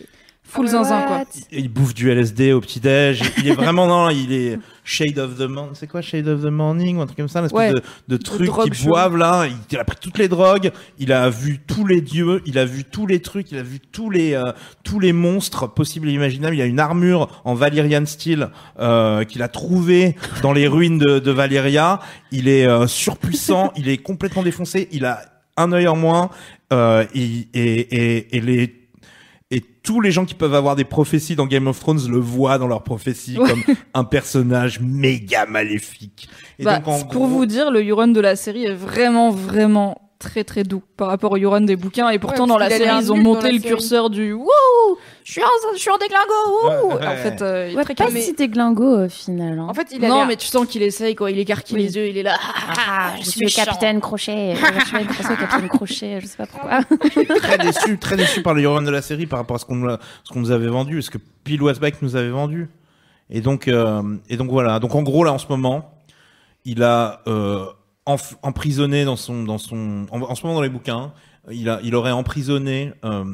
full 0.49 0.67
zinzin. 0.67 1.07
What? 1.09 1.27
Il 1.53 1.69
bouffe 1.69 1.95
du 1.95 2.11
LSD 2.11 2.53
au 2.53 2.61
petit 2.61 2.81
déj. 2.81 3.23
Il 3.39 3.49
est 3.49 3.55
vraiment 3.55 3.87
non, 3.87 4.09
il 4.11 4.33
est 4.33 4.59
shade 4.83 5.19
of 5.19 5.37
the 5.37 5.43
morning. 5.43 5.75
C'est 5.75 5.87
quoi 5.87 6.01
shade 6.01 6.27
of 6.27 6.41
the 6.43 6.47
morning 6.51 6.97
ou 6.97 7.03
un 7.03 7.07
truc 7.07 7.19
comme 7.19 7.29
ça, 7.29 7.41
une 7.41 7.47
espèce 7.47 7.59
Ouais. 7.59 7.73
de, 7.75 7.83
de 8.09 8.17
truc 8.17 8.51
qu'ils 8.65 8.87
boivent 8.87 9.17
là. 9.17 9.47
Il, 9.47 9.53
il 9.71 9.79
a 9.79 9.85
pris 9.85 9.97
toutes 10.01 10.19
les 10.19 10.29
drogues. 10.29 10.71
Il 10.99 11.13
a 11.13 11.29
vu 11.29 11.61
tous 11.67 11.87
les 11.87 12.01
dieux. 12.01 12.41
Il 12.47 12.59
a 12.59 12.65
vu 12.65 12.85
tous 12.85 13.07
les 13.07 13.21
trucs. 13.21 13.53
Il 13.53 13.59
a 13.59 13.63
vu 13.63 13.79
tous 13.81 14.09
les 14.11 14.35
euh, 14.35 14.53
tous 14.83 14.99
les 15.01 15.13
monstres 15.13 15.67
possibles 15.69 16.09
et 16.09 16.13
imaginables. 16.13 16.55
Il 16.57 16.63
a 16.63 16.67
une 16.67 16.81
armure 16.81 17.43
en 17.45 17.55
Valyrian 17.55 18.07
style 18.07 18.49
euh, 18.81 19.25
qu'il 19.25 19.43
a 19.43 19.49
trouvé 19.49 20.17
dans 20.43 20.53
les 20.53 20.67
ruines 20.67 20.99
de, 20.99 21.19
de 21.19 21.31
Valyria. 21.31 22.01
Il 22.33 22.49
est 22.49 22.67
euh, 22.67 22.87
surpuissant. 22.87 23.73
il 23.77 23.89
est 23.89 23.99
complètement 23.99 24.43
défoncé. 24.43 24.89
Il 24.93 25.05
a 25.05 25.21
un 25.57 25.73
œil 25.73 25.89
en 25.89 25.97
moins. 25.97 26.31
Euh, 26.73 27.05
et, 27.15 27.49
et, 27.55 27.81
et, 28.15 28.37
et 28.37 28.41
les 28.43 28.69
tous 29.89 30.03
les 30.03 30.11
gens 30.11 30.27
qui 30.27 30.35
peuvent 30.35 30.55
avoir 30.55 30.77
des 30.77 30.85
prophéties 30.85 31.35
dans 31.35 31.47
Game 31.47 31.67
of 31.67 31.81
Thrones 31.81 32.11
le 32.11 32.19
voient 32.19 32.59
dans 32.59 32.67
leurs 32.67 32.83
prophéties 32.83 33.39
Ouais. 33.39 33.49
comme 33.49 33.63
un 33.95 34.05
personnage 34.05 34.81
méga 34.81 35.47
maléfique. 35.47 36.29
Et 36.59 36.65
Bah, 36.65 36.77
donc, 36.79 36.89
en 36.89 36.99
pour 37.07 37.23
gros- 37.27 37.27
vous 37.39 37.47
dire, 37.47 37.71
le 37.71 37.83
Euron 37.89 38.09
de 38.09 38.21
la 38.21 38.37
série 38.37 38.65
est 38.67 38.75
vraiment, 38.75 39.31
vraiment 39.31 40.03
très 40.19 40.45
très 40.45 40.63
doux 40.65 40.83
par 40.99 41.09
rapport 41.09 41.33
au 41.33 41.37
Euron 41.39 41.61
des 41.63 41.77
bouquins 41.77 42.11
et 42.11 42.19
pourtant 42.19 42.43
Ouais, 42.43 42.49
dans 42.49 42.59
la 42.59 42.69
série 42.69 42.91
ils 43.01 43.11
ont 43.13 43.17
monté 43.17 43.51
le 43.53 43.59
série. 43.61 43.69
curseur 43.69 44.11
du 44.11 44.33
je 45.25 45.33
suis 45.33 45.43
en 45.43 45.47
je 45.75 45.79
suis 45.79 45.91
en 45.91 45.99
déglingo 45.99 46.89
Ouais, 46.99 47.07
en 47.07 47.17
fait 47.17 47.43
euh, 47.43 47.69
il 47.73 47.79
est 47.79 47.83
très 47.85 47.95
pas 47.95 48.05
calme. 48.07 48.17
si 48.17 48.33
déglingo 48.33 49.05
au 49.05 49.09
final. 49.09 49.59
hein. 49.59 49.67
En 49.69 49.75
fait, 49.75 49.89
il 49.93 50.05
a 50.05 50.09
non 50.09 50.27
mais 50.27 50.37
tu 50.37 50.47
sens 50.47 50.67
qu'il 50.67 50.83
essaye 50.83 51.15
quoi 51.15 51.31
il 51.31 51.39
écarquille 51.39 51.77
Oui. 51.77 51.83
les 51.85 51.97
yeux 51.97 52.09
il 52.09 52.17
est 52.19 52.23
là 52.23 52.37
Ah, 52.41 53.13
je 53.21 53.29
suis 53.31 53.41
le 53.45 53.51
capitaine 53.51 54.01
Crochet. 54.01 54.53
Euh, 54.55 54.57
Je 54.81 54.85
suis 54.87 54.99
le 54.99 55.05
capitaine 55.37 55.69
Crochet, 55.69 56.21
je 56.21 56.27
sais 56.27 56.37
pas 56.37 56.47
pourquoi. 56.47 56.81
très 57.41 57.59
déçu, 57.59 57.99
très 57.99 58.17
déçu 58.17 58.43
par 58.43 58.55
le 58.55 58.63
Euron 58.63 58.83
de 58.83 58.91
la 58.91 59.03
série 59.03 59.27
par 59.27 59.39
rapport 59.39 59.57
à 59.57 59.59
ce 59.59 59.65
qu'on 59.65 59.99
qu'on 60.31 60.41
nous 60.41 60.51
avait 60.51 60.69
vendu, 60.69 61.03
ce 61.03 61.11
que 61.11 61.19
Bill 61.45 61.63
Wasback 61.63 62.01
nous 62.03 62.17
avait 62.17 62.31
vendu. 62.31 62.69
Et 63.31 63.41
donc 63.41 63.69
euh, 63.69 64.03
et 64.29 64.37
donc 64.37 64.51
voilà. 64.51 64.79
Donc 64.79 64.95
en 64.95 65.03
gros 65.03 65.25
là 65.25 65.33
en 65.33 65.39
ce 65.39 65.47
moment, 65.49 65.95
il 66.65 66.83
a 66.83 67.21
euh, 67.27 67.65
enf- 68.07 68.37
emprisonné 68.43 69.05
dans 69.05 69.17
son 69.17 69.45
dans 69.45 69.59
son 69.59 70.07
en, 70.11 70.21
en 70.23 70.35
ce 70.35 70.43
moment 70.45 70.55
dans 70.57 70.63
les 70.63 70.69
bouquins, 70.71 71.13
il 71.51 71.69
a 71.69 71.79
il 71.83 71.95
aurait 71.95 72.11
emprisonné 72.11 72.93
euh, 73.05 73.25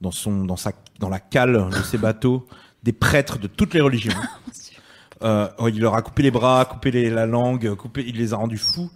dans 0.00 0.10
son 0.10 0.44
dans 0.44 0.56
sa 0.56 0.72
dans 0.98 1.08
la 1.08 1.20
cale 1.20 1.68
de 1.70 1.82
ses 1.82 1.98
bateaux 1.98 2.46
des 2.82 2.92
prêtres 2.92 3.38
de 3.38 3.46
toutes 3.48 3.74
les 3.74 3.80
religions. 3.80 4.12
Euh, 5.24 5.48
il 5.66 5.80
leur 5.80 5.96
a 5.96 6.02
coupé 6.02 6.22
les 6.22 6.30
bras, 6.30 6.64
coupé 6.64 6.92
les- 6.92 7.10
la 7.10 7.26
langue, 7.26 7.74
coupé, 7.74 8.04
il 8.06 8.16
les 8.18 8.32
a 8.32 8.36
rendus 8.36 8.56
fous. 8.56 8.88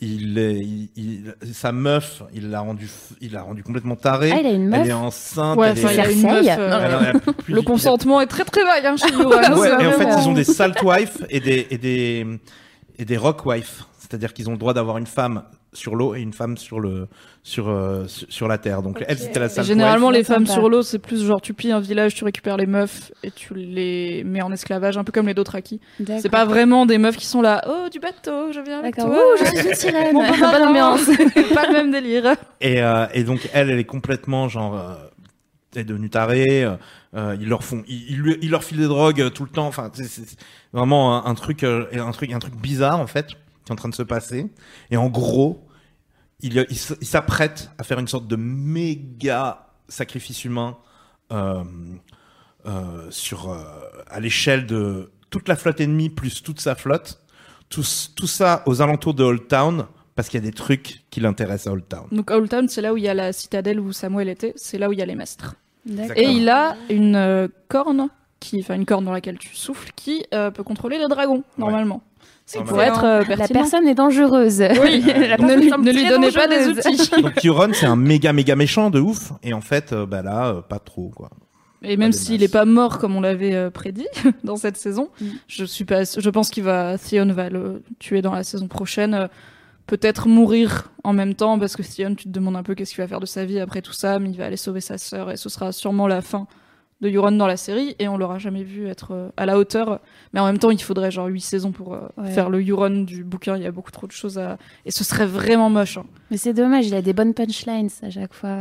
Il, 0.00 0.38
il, 0.38 0.88
il- 0.96 1.34
sa 1.52 1.70
meuf, 1.70 2.22
il 2.32 2.48
l'a 2.48 2.60
rendu, 2.60 2.88
il 3.20 3.32
l'a 3.32 3.42
rendu 3.42 3.62
complètement 3.62 3.94
taré. 3.94 4.32
Ah, 4.34 4.40
il 4.40 4.46
a 4.46 4.50
une 4.52 4.72
Elle 4.72 4.88
est 4.88 4.92
enceinte. 4.94 5.58
ouais 5.58 5.68
elle 5.72 5.78
est- 5.78 5.94
il 5.94 6.00
a 6.00 6.10
une 6.10 6.22
meuf 6.22 6.46
euh, 6.58 6.80
elle 6.82 6.94
en 6.94 7.18
a 7.18 7.32
plus 7.32 7.52
le 7.52 7.60
consentement 7.60 8.22
est 8.22 8.26
très 8.26 8.44
très 8.44 8.64
vague 8.64 8.86
hein, 8.86 8.96
chez 8.96 9.14
Ouais, 9.16 9.36
c'est 9.42 9.84
et 9.84 9.86
en 9.86 9.92
fait, 9.92 10.04
vraiment- 10.04 10.22
ils 10.22 10.28
ont 10.28 10.32
des 10.32 10.44
salt 10.44 10.82
wives 10.82 11.26
et 11.28 11.40
des 11.40 11.66
et 11.70 11.76
des 11.76 12.26
et 12.98 13.04
des 13.04 13.16
rock 13.18 13.44
wives, 13.44 13.82
c'est-à-dire 13.98 14.32
qu'ils 14.32 14.48
ont 14.48 14.52
le 14.52 14.58
droit 14.58 14.72
d'avoir 14.72 14.96
une 14.96 15.06
femme 15.06 15.42
sur 15.76 15.94
l'eau 15.94 16.14
et 16.14 16.20
une 16.20 16.32
femme 16.32 16.56
sur 16.56 16.80
le 16.80 17.06
sur 17.42 17.68
euh, 17.68 18.04
sur, 18.08 18.48
la 18.48 18.58
terre. 18.58 18.82
Donc 18.82 19.04
elle 19.06 19.18
c'était 19.18 19.38
la 19.38 19.48
généralement, 19.62 20.10
les 20.10 20.24
femmes 20.24 20.46
Sympa. 20.46 20.52
sur 20.60 20.68
l'eau, 20.68 20.82
c'est 20.82 20.98
plus 20.98 21.24
genre 21.24 21.40
tu 21.40 21.54
pilles 21.54 21.72
un 21.72 21.80
village, 21.80 22.14
tu 22.14 22.24
récupères 22.24 22.56
les 22.56 22.66
meufs 22.66 23.12
et 23.22 23.30
tu 23.30 23.54
les 23.54 24.24
mets 24.24 24.42
en 24.42 24.50
esclavage, 24.50 24.98
un 24.98 25.04
peu 25.04 25.12
comme 25.12 25.26
les 25.28 25.34
Dothraki. 25.34 25.80
C'est 26.18 26.28
pas 26.28 26.44
vraiment 26.44 26.86
des 26.86 26.98
meufs 26.98 27.16
qui 27.16 27.26
sont 27.26 27.42
là, 27.42 27.62
oh 27.68 27.88
du 27.88 28.00
bateau, 28.00 28.50
je 28.52 28.60
viens 28.60 28.80
avec 28.80 28.96
toi. 28.96 29.08
Ouh, 29.10 29.38
je 29.38 29.44
suis 29.44 29.68
une 29.68 29.74
sirène. 29.74 30.12
Mon 30.14 30.22
beau 30.26 30.30
Bonne 30.32 30.40
marin. 30.40 30.68
ambiance. 30.68 31.04
pas 31.54 31.66
le 31.68 31.72
même 31.72 31.90
délire. 31.92 32.34
Et, 32.60 32.82
euh, 32.82 33.06
et 33.14 33.22
donc 33.22 33.48
elle, 33.52 33.70
elle 33.70 33.78
est 33.78 33.84
complètement 33.84 34.48
genre 34.48 34.74
euh, 34.76 34.94
elle 35.74 35.82
est 35.82 35.84
devenue 35.84 36.10
tarée. 36.10 36.64
euh, 36.64 36.76
euh, 37.14 37.36
ils 37.40 37.48
leur 37.48 37.64
font, 37.64 37.82
ils, 37.86 38.10
ils 38.10 38.18
lui- 38.18 38.38
ils 38.42 38.50
leur 38.50 38.64
filent 38.64 38.78
des 38.78 38.88
drogues 38.88 39.20
euh, 39.22 39.30
tout 39.30 39.44
le 39.44 39.50
temps. 39.50 39.66
Enfin, 39.66 39.90
c'est 39.94 40.04
c'est 40.04 40.36
vraiment 40.72 41.24
un, 41.24 41.30
un 41.30 41.34
truc, 41.34 41.62
euh, 41.64 41.86
un 41.94 42.10
truc, 42.12 42.32
un 42.32 42.38
truc 42.38 42.54
bizarre 42.56 42.98
en 43.00 43.06
fait 43.06 43.28
qui 43.28 43.34
est 43.68 43.72
en 43.72 43.76
train 43.76 43.88
de 43.88 43.94
se 43.94 44.02
passer. 44.02 44.46
Et 44.90 44.96
en 44.96 45.08
gros, 45.08 45.65
il, 46.40 46.76
s'apprête 46.76 47.70
à 47.78 47.84
faire 47.84 47.98
une 47.98 48.08
sorte 48.08 48.26
de 48.26 48.36
méga 48.36 49.68
sacrifice 49.88 50.44
humain 50.44 50.76
euh, 51.32 51.64
euh, 52.66 53.10
sur 53.10 53.50
euh, 53.50 53.64
à 54.08 54.20
l'échelle 54.20 54.66
de 54.66 55.12
toute 55.30 55.48
la 55.48 55.56
flotte 55.56 55.80
ennemie 55.80 56.10
plus 56.10 56.42
toute 56.42 56.60
sa 56.60 56.74
flotte. 56.74 57.22
Tout, 57.68 57.82
ça 57.82 58.62
aux 58.66 58.80
alentours 58.80 59.14
de 59.14 59.24
Old 59.24 59.48
Town 59.48 59.86
parce 60.14 60.28
qu'il 60.28 60.40
y 60.40 60.42
a 60.42 60.46
des 60.48 60.54
trucs 60.54 61.02
qui 61.10 61.20
l'intéressent 61.20 61.66
à 61.68 61.72
Old 61.72 61.88
Town. 61.88 62.06
Donc 62.12 62.30
Old 62.30 62.48
Town, 62.48 62.68
c'est 62.68 62.80
là 62.80 62.92
où 62.92 62.96
il 62.96 63.02
y 63.02 63.08
a 63.08 63.14
la 63.14 63.32
citadelle 63.32 63.80
où 63.80 63.92
Samuel 63.92 64.28
était, 64.28 64.52
c'est 64.56 64.78
là 64.78 64.88
où 64.88 64.92
il 64.92 64.98
y 64.98 65.02
a 65.02 65.06
les 65.06 65.14
maîtres. 65.14 65.56
D'accord. 65.84 66.16
Et 66.16 66.24
il 66.24 66.48
a 66.48 66.76
une 66.90 67.16
euh, 67.16 67.48
corne, 67.68 68.08
qui, 68.40 68.60
enfin 68.60 68.74
une 68.74 68.86
corne 68.86 69.04
dans 69.04 69.12
laquelle 69.12 69.38
tu 69.38 69.54
souffles, 69.54 69.90
qui 69.94 70.24
euh, 70.34 70.50
peut 70.50 70.64
contrôler 70.64 70.98
les 70.98 71.08
dragons 71.08 71.44
normalement. 71.58 72.02
C'est 72.48 72.58
pour 72.58 72.76
Normalement. 72.76 72.94
être 72.94 73.04
euh, 73.30 73.36
La 73.36 73.48
personne 73.48 73.88
est 73.88 73.94
dangereuse. 73.96 74.62
Oui, 74.80 75.00
La 75.28 75.36
ne, 75.36 75.54
lui- 75.56 75.70
ne 75.70 76.08
donnez 76.08 76.30
pas 76.30 76.46
des 76.46 76.68
outils. 76.68 77.10
Donc 77.22 77.34
Tyron, 77.34 77.70
c'est 77.72 77.86
un 77.86 77.96
méga 77.96 78.32
méga 78.32 78.54
méchant 78.54 78.88
de 78.90 79.00
ouf, 79.00 79.32
et 79.42 79.52
en 79.52 79.60
fait, 79.60 79.92
euh, 79.92 80.06
bah 80.06 80.22
là, 80.22 80.46
euh, 80.48 80.60
pas 80.62 80.78
trop 80.78 81.10
quoi. 81.14 81.28
Et 81.82 81.96
même 81.96 82.12
s'il 82.12 82.40
n'est 82.40 82.48
pas 82.48 82.64
mort 82.64 82.98
comme 82.98 83.16
on 83.16 83.20
l'avait 83.20 83.54
euh, 83.54 83.70
prédit 83.70 84.06
dans 84.44 84.56
cette 84.56 84.76
saison, 84.76 85.08
Mm. 85.20 85.24
je 85.48 85.64
suis 85.64 85.84
pas, 85.84 86.04
je 86.04 86.30
pense 86.30 86.50
qu'il 86.50 86.62
va, 86.62 86.96
Theon 86.98 87.32
va 87.32 87.48
le 87.50 87.82
tuer 87.98 88.22
dans 88.22 88.32
la 88.32 88.44
saison 88.44 88.68
prochaine. 88.68 89.14
euh, 89.14 89.26
peut-être 89.88 90.26
mourir 90.26 90.90
en 91.04 91.12
même 91.12 91.34
temps 91.34 91.60
parce 91.60 91.76
que 91.76 91.84
Sion, 91.84 92.16
tu 92.16 92.24
te 92.24 92.28
demandes 92.30 92.56
un 92.56 92.64
peu 92.64 92.74
qu'est-ce 92.74 92.92
qu'il 92.92 93.02
va 93.04 93.06
faire 93.08 93.20
de 93.20 93.26
sa 93.26 93.44
vie 93.44 93.60
après 93.60 93.82
tout 93.82 93.92
ça, 93.92 94.18
mais 94.18 94.30
il 94.30 94.36
va 94.36 94.46
aller 94.46 94.56
sauver 94.56 94.80
sa 94.80 94.98
sœur 94.98 95.30
et 95.30 95.36
ce 95.36 95.48
sera 95.48 95.70
sûrement 95.70 96.08
la 96.08 96.22
fin 96.22 96.48
de 97.02 97.10
Euron 97.10 97.32
dans 97.32 97.46
la 97.46 97.58
série 97.58 97.94
et 97.98 98.08
on 98.08 98.16
l'aura 98.16 98.38
jamais 98.38 98.62
vu 98.62 98.86
être 98.88 99.12
euh, 99.12 99.28
à 99.36 99.44
la 99.44 99.58
hauteur. 99.58 100.00
Mais 100.32 100.40
en 100.40 100.46
même 100.46 100.58
temps, 100.58 100.70
il 100.70 100.80
faudrait 100.82 101.10
genre 101.10 101.26
8 101.26 101.40
saisons 101.42 101.70
pour 101.72 101.92
euh, 101.94 102.00
Ouais. 102.16 102.30
faire 102.30 102.48
le 102.48 102.66
Euron 102.66 103.02
du 103.04 103.22
bouquin. 103.22 103.56
Il 103.58 103.62
y 103.62 103.66
a 103.66 103.70
beaucoup 103.70 103.90
trop 103.90 104.06
de 104.06 104.12
choses 104.12 104.38
à 104.38 104.56
et 104.86 104.90
ce 104.90 105.04
serait 105.04 105.26
vraiment 105.26 105.68
moche. 105.68 105.98
hein. 105.98 106.06
Mais 106.30 106.38
c'est 106.38 106.54
dommage, 106.54 106.86
il 106.86 106.94
a 106.94 107.02
des 107.02 107.12
bonnes 107.12 107.34
punchlines 107.34 107.90
à 108.02 108.08
chaque 108.10 108.32
fois. 108.32 108.56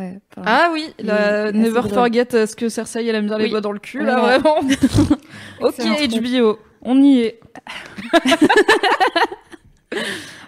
Ah 0.45 0.69
oui, 0.73 0.87
la 0.99 1.49
Il 1.51 1.61
Never. 1.61 1.81
Forget 1.89 2.35
euh, 2.35 2.45
ce 2.45 2.55
que 2.57 2.67
Cersei 2.67 3.05
elle 3.07 3.15
aime 3.15 3.27
bien 3.27 3.37
les 3.37 3.45
Oui. 3.45 3.51
doigts 3.51 3.61
dans 3.61 3.71
le 3.71 3.79
cul 3.79 4.03
là 4.03 4.19
vraiment. 4.19 4.59
ok. 5.61 5.75
HBO, 6.21 6.59
on 6.81 7.01
y 7.01 7.19
est. 7.19 7.39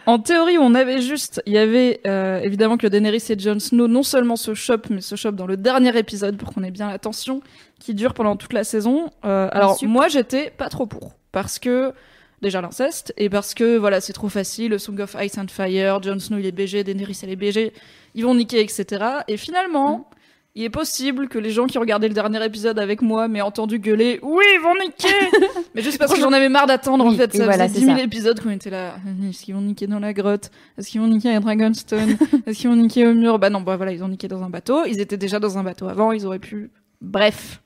En 0.06 0.20
théorie, 0.20 0.58
on 0.58 0.74
avait 0.74 1.02
juste, 1.02 1.42
il 1.46 1.52
y 1.54 1.58
avait 1.58 2.00
euh, 2.08 2.40
évidemment 2.40 2.78
que 2.78 2.88
Daenerys 2.88 3.24
et 3.30 3.38
Jon 3.38 3.60
Snow 3.60 3.90
non 3.90 4.04
seulement 4.04 4.38
se 4.38 4.54
chopent, 4.54 4.90
mais 4.90 5.02
se 5.02 5.16
chopent 5.18 5.36
dans 5.36 5.46
le 5.48 5.58
dernier 5.58 5.98
épisode 5.98 6.38
pour 6.38 6.54
qu'on 6.54 6.64
ait 6.64 6.72
bien 6.72 6.88
l'attention, 6.90 7.42
qui 7.80 7.94
dure 7.94 8.14
pendant 8.14 8.36
toute 8.36 8.54
la 8.54 8.64
saison. 8.64 9.10
Euh, 9.26 9.50
alors 9.52 9.78
moi, 9.84 10.08
j'étais 10.08 10.50
pas 10.50 10.70
trop 10.70 10.86
pour, 10.86 11.14
parce 11.32 11.60
que 11.60 11.94
déjà 12.42 12.62
l'inceste 12.62 13.14
et 13.18 13.30
parce 13.30 13.54
que 13.54 13.78
voilà, 13.78 14.02
c'est 14.02 14.14
trop 14.14 14.30
facile. 14.30 14.80
Song 14.80 15.00
of 15.00 15.16
Ice 15.22 15.38
and 15.38 15.48
Fire, 15.50 16.02
Jon 16.02 16.20
Snow 16.20 16.38
il 16.38 16.46
est 16.46 16.52
BG, 16.52 16.84
Daenerys 16.84 17.20
elle 17.24 17.32
est 17.32 17.36
BG, 17.36 17.74
ils 18.16 18.24
vont 18.24 18.36
niquer, 18.36 18.62
etc. 18.62 19.06
Et 19.28 19.38
finalement. 19.38 20.10
Il 20.56 20.64
est 20.64 20.72
possible 20.72 21.28
que 21.28 21.38
les 21.38 21.52
gens 21.52 21.68
qui 21.68 21.78
regardaient 21.78 22.08
le 22.08 22.16
dernier 22.16 22.44
épisode 22.44 22.80
avec 22.80 23.04
moi 23.04 23.28
m'aient 23.28 23.42
entendu 23.42 23.78
gueuler 23.78 24.20
Oui, 24.24 24.44
ils 24.56 24.60
vont 24.60 24.74
niquer 24.74 25.38
Mais 25.76 25.84
juste 25.84 26.00
parce 26.00 26.12
que 26.12 26.20
j'en 26.20 26.34
avais 26.34 26.50
marre 26.50 26.66
d'attendre 26.66 27.06
en 27.06 27.12
fait. 27.12 27.32
Ça 27.32 27.44
voilà, 27.44 27.68
faisait 27.68 27.82
c'est 27.82 27.82
10 27.82 27.86
000 27.86 27.98
ça. 28.00 28.04
épisodes 28.04 28.40
qu'on 28.40 28.50
était 28.50 28.72
là. 28.72 28.96
Est-ce 29.30 29.44
qu'ils 29.44 29.54
vont 29.54 29.62
niquer 29.62 29.86
dans 29.86 30.00
la 30.00 30.14
grotte? 30.14 30.50
Est-ce 30.80 30.90
qu'ils 30.90 31.00
vont 31.00 31.06
niquer 31.06 31.36
à 31.36 31.40
Dragonstone? 31.40 32.18
Est-ce 32.48 32.58
qu'ils 32.58 32.72
vont 32.72 32.76
niquer 32.76 33.06
au 33.06 33.14
mur? 33.14 33.38
Bah 33.38 33.52
non, 33.52 33.62
bah 33.62 33.78
voilà, 33.78 33.92
ils 33.92 34.04
ont 34.04 34.08
niqué 34.08 34.28
dans 34.28 34.42
un 34.42 34.50
bateau. 34.50 34.84
Ils 34.86 35.00
étaient 35.00 35.16
déjà 35.16 35.40
dans 35.40 35.60
un 35.60 35.64
bateau 35.64 35.90
avant, 35.90 36.12
ils 36.12 36.26
auraient 36.26 36.40
pu. 36.40 36.72
Bref. 37.02 37.62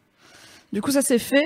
Du 0.74 0.82
coup, 0.82 0.92
ça 0.92 1.02
s'est 1.02 1.20
fait. 1.20 1.46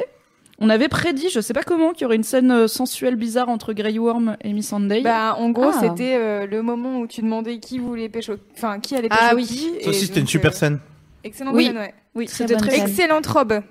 On 0.60 0.70
avait 0.70 0.88
prédit, 0.88 1.30
je 1.30 1.42
sais 1.42 1.54
pas 1.54 1.64
comment, 1.64 1.92
qu'il 1.92 2.04
y 2.04 2.06
aurait 2.06 2.16
une 2.16 2.24
scène 2.24 2.50
euh, 2.50 2.68
sensuelle 2.68 3.16
bizarre 3.18 3.50
entre 3.50 3.74
Grey 3.74 3.98
Worm 3.98 4.38
et 4.42 4.54
Miss 4.54 4.70
Sunday. 4.70 5.02
Bah, 5.02 5.36
en 5.38 5.50
gros, 5.50 5.72
Ah. 5.74 5.80
c'était 5.82 6.16
euh, 6.16 6.46
le 6.48 6.62
moment 6.62 7.00
où 7.02 7.08
tu 7.08 7.22
demandais 7.22 7.60
qui 7.60 7.78
voulait 7.78 8.08
pécho, 8.08 8.36
enfin 8.54 8.80
qui 8.80 8.96
allait 8.96 9.10
pécho 9.10 9.22
Ah 9.22 9.36
oui. 9.36 9.46
qui. 9.46 9.72
Ça 9.84 9.90
aussi, 9.90 10.06
c'était 10.06 10.22
une 10.22 10.28
super 10.28 10.52
euh, 10.52 10.56
scène. 10.56 10.80
Excellente 11.26 11.56
Oui. 11.56 11.66
scène, 11.66 11.78
ouais. 11.78 11.94
oui, 12.16 12.26
très 12.28 12.36
c'était 12.38 12.56
très. 12.56 12.72
scène. 12.72 12.88
Excellente 12.88 13.26
robe. 13.28 13.62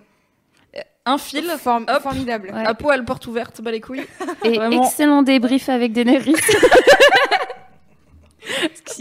Un 1.07 1.19
fil, 1.19 1.45
Form- 1.59 1.85
Hop. 1.89 2.03
formidable. 2.03 2.51
Ouais. 2.55 2.65
à 2.67 2.75
poil, 2.75 3.05
porte 3.05 3.27
ouverte, 3.27 3.61
bah 3.63 3.71
les 3.71 3.81
couilles. 3.81 4.05
Et 4.45 4.55
Vraiment. 4.57 4.85
excellent 4.85 5.23
débrief 5.23 5.69
avec 5.71 5.93
Daenerys. 5.93 6.35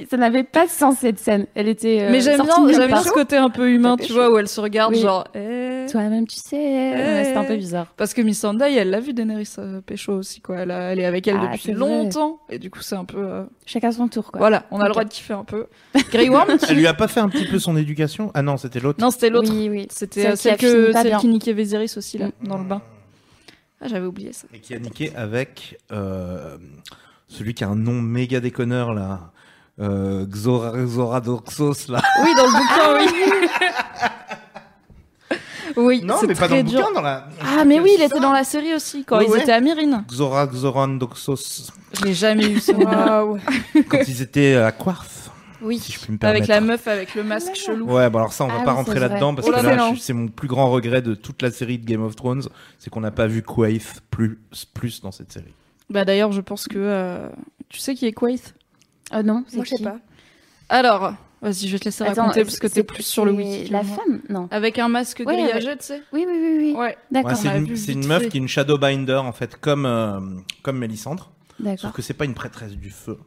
Ça 0.10 0.18
n'avait 0.18 0.44
pas 0.44 0.66
de 0.66 0.72
sens 0.72 0.98
cette 1.00 1.20
scène. 1.20 1.48
Elle 1.56 1.68
était. 1.68 2.02
euh, 2.04 2.10
Mais 2.12 2.22
j'aime 2.22 2.41
bien, 2.41 2.56
j'aime 2.72 2.88
bien 2.88 3.02
ce 3.04 3.12
côté 3.12 3.36
un 3.38 3.50
peu 3.50 3.70
humain, 3.70 3.98
tu 3.98 4.08
chaud. 4.08 4.14
vois, 4.16 4.32
où 4.32 4.38
elle 4.38 4.48
se 4.48 4.60
regarde 4.62 4.94
Oui. 4.94 5.02
genre. 5.02 5.26
eh. 5.36 5.86
Toi-même, 5.91 6.26
tu 6.28 6.38
sais. 6.38 6.56
Ouais, 6.56 7.24
C'était 7.26 7.38
un 7.38 7.44
peu 7.44 7.56
bizarre. 7.58 7.88
Parce 7.98 8.14
que 8.14 8.22
Miss 8.22 8.39
Sunday, 8.39 8.74
elle 8.76 8.89
l'a 8.89 9.00
vu 9.02 9.14
Daenerys 9.14 9.50
euh, 9.60 9.82
pécho 9.82 10.14
aussi, 10.14 10.39
quoi. 10.41 10.58
Elle, 10.60 10.72
a- 10.72 10.91
elle 10.94 11.00
est 11.00 11.06
avec 11.06 11.28
elle 11.28 11.38
Ah, 11.41 11.52
depuis 11.54 11.74
longtemps. 11.74 12.39
Et 12.50 12.58
du 12.60 12.70
coup, 12.70 12.82
c'est 12.82 12.96
un 12.96 13.06
peu. 13.06 13.18
euh, 13.20 13.44
Chacun 13.66 13.91
son 13.91 14.08
tour, 14.08 14.32
quoi. 14.32 14.39
Voilà, 14.39 14.66
on 14.72 14.80
a 14.80 14.86
le 14.86 14.91
droit 14.91 15.04
de 15.04 15.10
kiffer 15.10 15.34
un 15.34 15.44
peu. 15.44 15.68
Grey 16.12 16.30
Worm 16.30 16.58
Elle 16.70 16.76
lui 16.78 16.88
a 16.88 16.94
pas 16.94 17.08
fait 17.08 17.20
un 17.20 17.30
petit 17.30 17.46
peu 17.46 17.60
son 17.60 17.76
éducation? 17.76 18.32
Ah 18.34 18.41
non, 18.41 18.58
c'était 18.58 18.80
l'autre. 18.80 19.00
Non, 19.02 19.12
c'était 19.12 19.30
l'autre. 19.30 19.52
Oui, 19.54 19.70
oui. 19.70 19.88
C'était 19.91 20.36
Celle 20.36 20.54
euh, 20.54 20.56
qui 20.58 20.66
que, 20.66 20.91
celle 20.94 21.18
qui 21.18 21.28
niquait 21.28 21.54
Viserys 21.54 21.94
aussi, 21.98 22.18
là, 22.18 22.28
Mm. 22.41 22.48
dans 22.48 22.58
le 22.58 22.64
bain. 22.64 22.82
Ah, 23.82 23.88
j'avais 23.89 24.06
oublié 24.06 24.32
ça. 24.32 24.48
Et 24.54 24.60
qui 24.60 24.74
a 24.74 24.80
niqué 24.80 25.12
avec 25.16 25.78
euh, 25.91 26.58
celui 27.28 27.54
qui 27.54 27.64
a 27.64 27.70
un 27.70 27.76
nom 27.76 28.02
méga 28.02 28.40
déconneur 28.40 28.94
là. 28.94 29.32
Euh, 29.80 30.26
Xora, 30.28 30.74
Xoradoxos 30.86 31.88
là. 31.90 32.00
Oui, 32.24 32.30
dans 32.38 32.46
le 32.46 32.52
bouquin, 32.52 32.94
oui. 33.00 33.08
oui, 35.78 36.02
Non, 36.04 36.16
c'est 36.20 36.28
mais 36.28 36.36
pas 36.36 36.42
dans 36.42 36.48
très 36.50 36.64
le 36.64 36.70
dur. 36.70 36.80
bouquin, 36.82 36.94
dans 36.94 37.02
la. 37.02 37.28
Ah, 37.42 37.66
mais 37.66 37.80
oui, 37.80 37.92
il 37.98 38.04
était 38.04 38.20
dans 38.20 38.32
la 38.34 38.44
série 38.44 38.74
aussi, 38.76 39.04
quand 39.04 39.20
ils 39.20 39.30
ouais. 39.30 39.42
étaient 39.42 39.52
à 39.52 39.62
Myrine. 39.62 40.04
Xora, 40.10 40.46
Xorandoxos. 40.48 41.72
Je 42.00 42.06
l'ai 42.06 42.14
jamais 42.14 42.50
eu, 42.52 42.60
ce 42.60 42.72
nom. 42.72 42.86
Waouh. 42.86 43.40
Quand 43.90 44.00
ils 44.08 44.22
étaient 44.22 44.56
à 44.56 44.72
Quarth, 44.72 45.32
Oui, 45.62 45.80
si 45.80 45.92
je 45.92 46.00
puis 46.00 46.14
me 46.14 46.18
permettre. 46.18 46.44
avec 46.44 46.50
la 46.50 46.62
meuf 46.62 46.88
avec 46.88 47.16
le 47.16 47.24
masque 47.24 47.56
chelou. 47.56 47.86
Ouais, 47.92 48.10
bon 48.10 48.20
alors 48.20 48.34
ça 48.34 48.46
on 48.46 48.48
va 48.48 48.58
Ah 48.62 48.64
pas 48.64 48.74
rentrer 48.74 49.00
là-dedans 49.00 49.34
parce 49.36 49.48
Oh 49.48 49.52
que 49.52 49.56
là, 49.64 49.76
là 49.76 49.92
c'est 50.00 50.14
mon 50.14 50.28
plus 50.28 50.48
grand 50.48 50.70
regret 50.72 51.02
de 51.02 51.14
toute 51.16 51.42
la 51.42 51.52
série 51.52 51.78
de 51.80 51.86
Game 51.86 52.04
of 52.04 52.16
Thrones, 52.16 52.44
c'est 52.80 52.90
qu'on 52.90 53.02
n'a 53.02 53.12
pas 53.12 53.28
vu 53.28 53.44
Quaithe 53.44 54.02
plus 54.10 54.40
plus 54.74 55.02
dans 55.02 55.12
cette 55.12 55.32
série. 55.32 55.54
Bah 55.94 56.06
d'ailleurs, 56.06 56.32
je 56.32 56.41
pense 56.41 56.68
que... 56.68 56.78
euh, 56.78 57.30
Tu 57.70 57.80
sais 57.80 57.96
qui 57.96 58.06
est 58.06 58.12
Quaithe 58.14 58.54
Ah 59.12 59.24
non, 59.24 59.44
c'est 59.48 59.56
Moi, 59.58 59.66
je 59.66 59.70
sais 59.70 59.76
qui? 59.78 59.84
pas. 59.84 59.98
Alors, 60.70 61.14
vas-y, 61.41 61.68
je 61.68 61.74
vais 61.74 61.80
te 61.80 61.86
laisser 61.86 62.04
Attends, 62.04 62.24
raconter 62.24 62.44
parce 62.46 62.58
que 62.60 62.68
c'est- 62.68 62.74
t'es 62.76 62.84
plus 62.84 63.04
sur 63.04 63.26
le 63.26 63.32
c'est 63.32 63.38
wiki. 63.38 63.68
que 63.68 63.74
La 63.74 63.84
moi. 63.84 63.96
femme? 63.98 64.22
Non. 64.30 64.48
Avec 64.52 64.80
un 64.80 64.88
masque 64.89 65.22
Ouais, 65.26 65.36
grillagé, 65.36 65.78
tu 65.78 65.84
sais 65.86 66.02
Oui, 66.12 66.26
oui, 66.28 66.36
oui, 66.39 66.56
oui. 66.58 66.74
Ouais. 66.76 66.98
D'accord. 67.12 67.32
Ouais, 67.32 67.38
c'est 67.38 67.48
on 67.48 67.52
a 67.52 67.58
une, 67.58 67.66
vu 67.66 67.78
c'est 67.78 67.91
vite 67.94 68.02
une 68.04 68.08
meuf 68.08 68.24
fait. 68.24 68.30
qui 68.30 68.38
est 68.38 68.41
une 68.41 68.48
Shadowbinder 68.48 69.16
en 69.16 69.32
fait 69.34 69.56
comme 69.58 69.86
euh, 69.86 70.20
comme 70.64 70.80
Mélisandre, 70.80 71.32
D'accord. 71.60 71.80
sauf 71.80 71.91
que 71.94 72.02
c'est 72.02 72.14
pas 72.16 72.26
une 72.26 72.34
prêtresse 72.34 72.72
du 72.74 72.89
feu. 72.89 73.18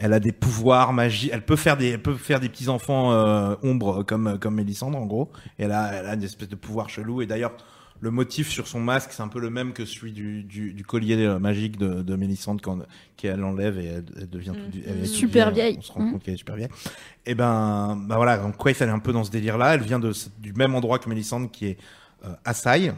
Elle 0.00 0.12
a 0.12 0.20
des 0.20 0.30
pouvoirs 0.30 0.92
magiques, 0.92 1.30
elle 1.32 1.44
peut 1.44 1.56
faire 1.56 1.76
des 1.76 1.88
elle 1.88 2.02
peut 2.02 2.14
faire 2.14 2.38
des 2.38 2.48
petits 2.48 2.68
enfants 2.68 3.10
euh, 3.12 3.56
ombres 3.64 4.04
comme 4.04 4.38
comme 4.38 4.54
Mélisandre 4.54 4.96
en 4.96 5.06
gros. 5.06 5.30
Et 5.58 5.64
elle 5.64 5.72
a 5.72 5.92
elle 5.92 6.06
a 6.06 6.14
une 6.14 6.22
espèce 6.22 6.48
de 6.48 6.54
pouvoir 6.54 6.88
chelou 6.88 7.20
et 7.22 7.26
d'ailleurs 7.26 7.56
le 8.00 8.10
motif 8.10 8.48
sur 8.48 8.68
son 8.68 8.80
masque, 8.80 9.10
c'est 9.12 9.22
un 9.22 9.28
peu 9.28 9.40
le 9.40 9.50
même 9.50 9.72
que 9.72 9.84
celui 9.84 10.12
du, 10.12 10.44
du, 10.44 10.72
du 10.72 10.84
collier 10.84 11.16
magique 11.40 11.76
de, 11.78 12.02
de 12.02 12.16
Mélisandre 12.16 12.60
quand 12.62 12.78
qu'elle 13.16 13.42
enlève 13.42 13.78
et 13.78 13.86
elle, 13.86 14.04
elle 14.20 14.30
devient 14.30 14.52
toute 14.54 14.70
du- 14.70 14.82
elle 14.86 14.98
est 14.98 15.06
toute 15.06 15.14
Super 15.14 15.50
vieille. 15.50 15.72
vieille. 15.72 15.78
On 15.78 15.82
se 15.82 15.92
rend 15.92 16.10
compte 16.12 16.22
qu'elle 16.22 16.34
est 16.34 16.38
super 16.38 16.56
vieille. 16.56 16.68
Et 17.26 17.34
ben, 17.34 17.96
bah 18.08 18.16
voilà, 18.16 18.38
donc 18.38 18.56
Quaithe 18.56 18.80
elle 18.82 18.88
est 18.88 18.92
un 18.92 18.98
peu 19.00 19.12
dans 19.12 19.24
ce 19.24 19.30
délire-là? 19.30 19.74
Elle 19.74 19.82
vient 19.82 19.98
de, 19.98 20.12
du 20.38 20.52
même 20.52 20.74
endroit 20.74 20.98
que 20.98 21.08
Mélisandre, 21.08 21.50
qui 21.50 21.66
est 21.66 21.78
euh, 22.24 22.34
Asai, 22.44 22.92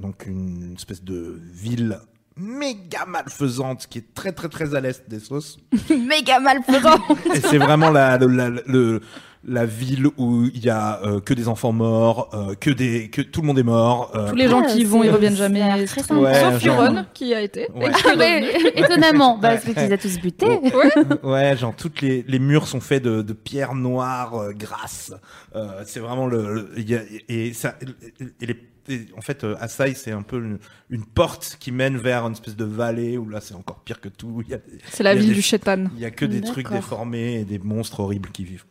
donc 0.00 0.26
une 0.26 0.74
espèce 0.76 1.02
de 1.02 1.40
ville 1.52 1.98
méga 2.36 3.04
malfaisante 3.06 3.86
qui 3.88 3.98
est 3.98 4.14
très 4.14 4.32
très 4.32 4.48
très 4.48 4.74
à 4.74 4.80
l'est 4.80 5.08
des 5.08 5.20
sauces. 5.20 5.58
Méga 5.90 6.40
malfaisant 6.40 6.98
Et 7.34 7.40
c'est 7.40 7.58
vraiment 7.58 7.90
la, 7.90 8.18
le- 8.18 8.26
la, 8.26 8.48
le- 8.50 9.00
la 9.46 9.66
ville 9.66 10.06
où 10.16 10.44
il 10.54 10.64
y 10.64 10.70
a 10.70 11.02
euh, 11.04 11.20
que 11.20 11.34
des 11.34 11.48
enfants 11.48 11.70
morts, 11.72 12.30
euh, 12.32 12.54
que 12.54 12.70
des 12.70 13.10
que 13.10 13.20
tout 13.20 13.42
le 13.42 13.46
monde 13.48 13.58
est 13.58 13.62
mort. 13.62 14.10
euh, 14.14 14.30
Tous 14.30 14.36
les 14.36 14.48
gens 14.48 14.62
qui 14.62 14.80
y 14.80 14.84
vont, 14.84 15.04
ils 15.04 15.10
reviennent 15.10 15.36
jamais. 15.36 15.84
très 15.84 16.02
sympa. 16.02 16.14
Ouais, 16.22 16.40
Sauf 16.40 16.62
genre- 16.64 16.82
Euron, 16.82 17.04
qui 17.12 17.34
a 17.34 17.42
été. 17.42 17.68
Ouais. 17.74 17.90
Et 17.90 17.92
qui 17.92 18.06
est 18.08 18.16
mais, 18.16 18.40
revenu. 18.40 18.68
étonnamment, 18.76 19.36
bah, 19.36 19.50
parce 19.50 19.64
qu'ils 19.64 19.92
a 19.92 19.98
tous 19.98 20.18
buté. 20.18 20.46
Ouais, 21.22 21.56
genre 21.58 21.74
toutes 21.76 22.00
les, 22.00 22.24
les 22.26 22.38
murs 22.38 22.66
sont 22.66 22.80
faits 22.80 23.02
de, 23.04 23.20
de 23.20 23.32
pierres 23.34 23.74
noires 23.74 24.34
euh, 24.34 24.52
grasses. 24.52 25.12
Euh, 25.54 25.82
c'est 25.84 26.00
vraiment 26.00 26.26
le, 26.26 26.54
le- 26.54 26.70
il 26.78 26.88
y 26.88 26.94
a- 26.96 27.02
et 27.28 27.52
ça 27.52 27.74
et 28.40 28.46
les- 28.46 28.56
en 29.16 29.20
fait 29.20 29.44
euh, 29.44 29.56
Asai 29.60 29.94
c'est 29.94 30.12
un 30.12 30.22
peu 30.22 30.38
une, 30.38 30.58
une 30.90 31.04
porte 31.04 31.56
qui 31.60 31.72
mène 31.72 31.96
vers 31.96 32.24
une 32.26 32.32
espèce 32.32 32.56
de 32.56 32.64
vallée 32.64 33.16
où 33.18 33.28
là 33.28 33.40
c'est 33.40 33.54
encore 33.54 33.80
pire 33.80 34.00
que 34.00 34.08
tout. 34.08 34.42
Il 34.46 34.50
y 34.50 34.54
a, 34.54 34.58
C'est 34.90 35.02
la 35.02 35.14
ville 35.14 35.28
des- 35.28 35.34
du 35.34 35.42
chétan. 35.42 35.84
il 35.94 36.00
y 36.00 36.04
a 36.04 36.10
que 36.10 36.24
des 36.24 36.40
trucs 36.40 36.70
déformés 36.70 37.40
et 37.40 37.44
des 37.44 37.58
monstres 37.58 38.00
horribles 38.00 38.30
qui 38.30 38.44
vivent. 38.44 38.64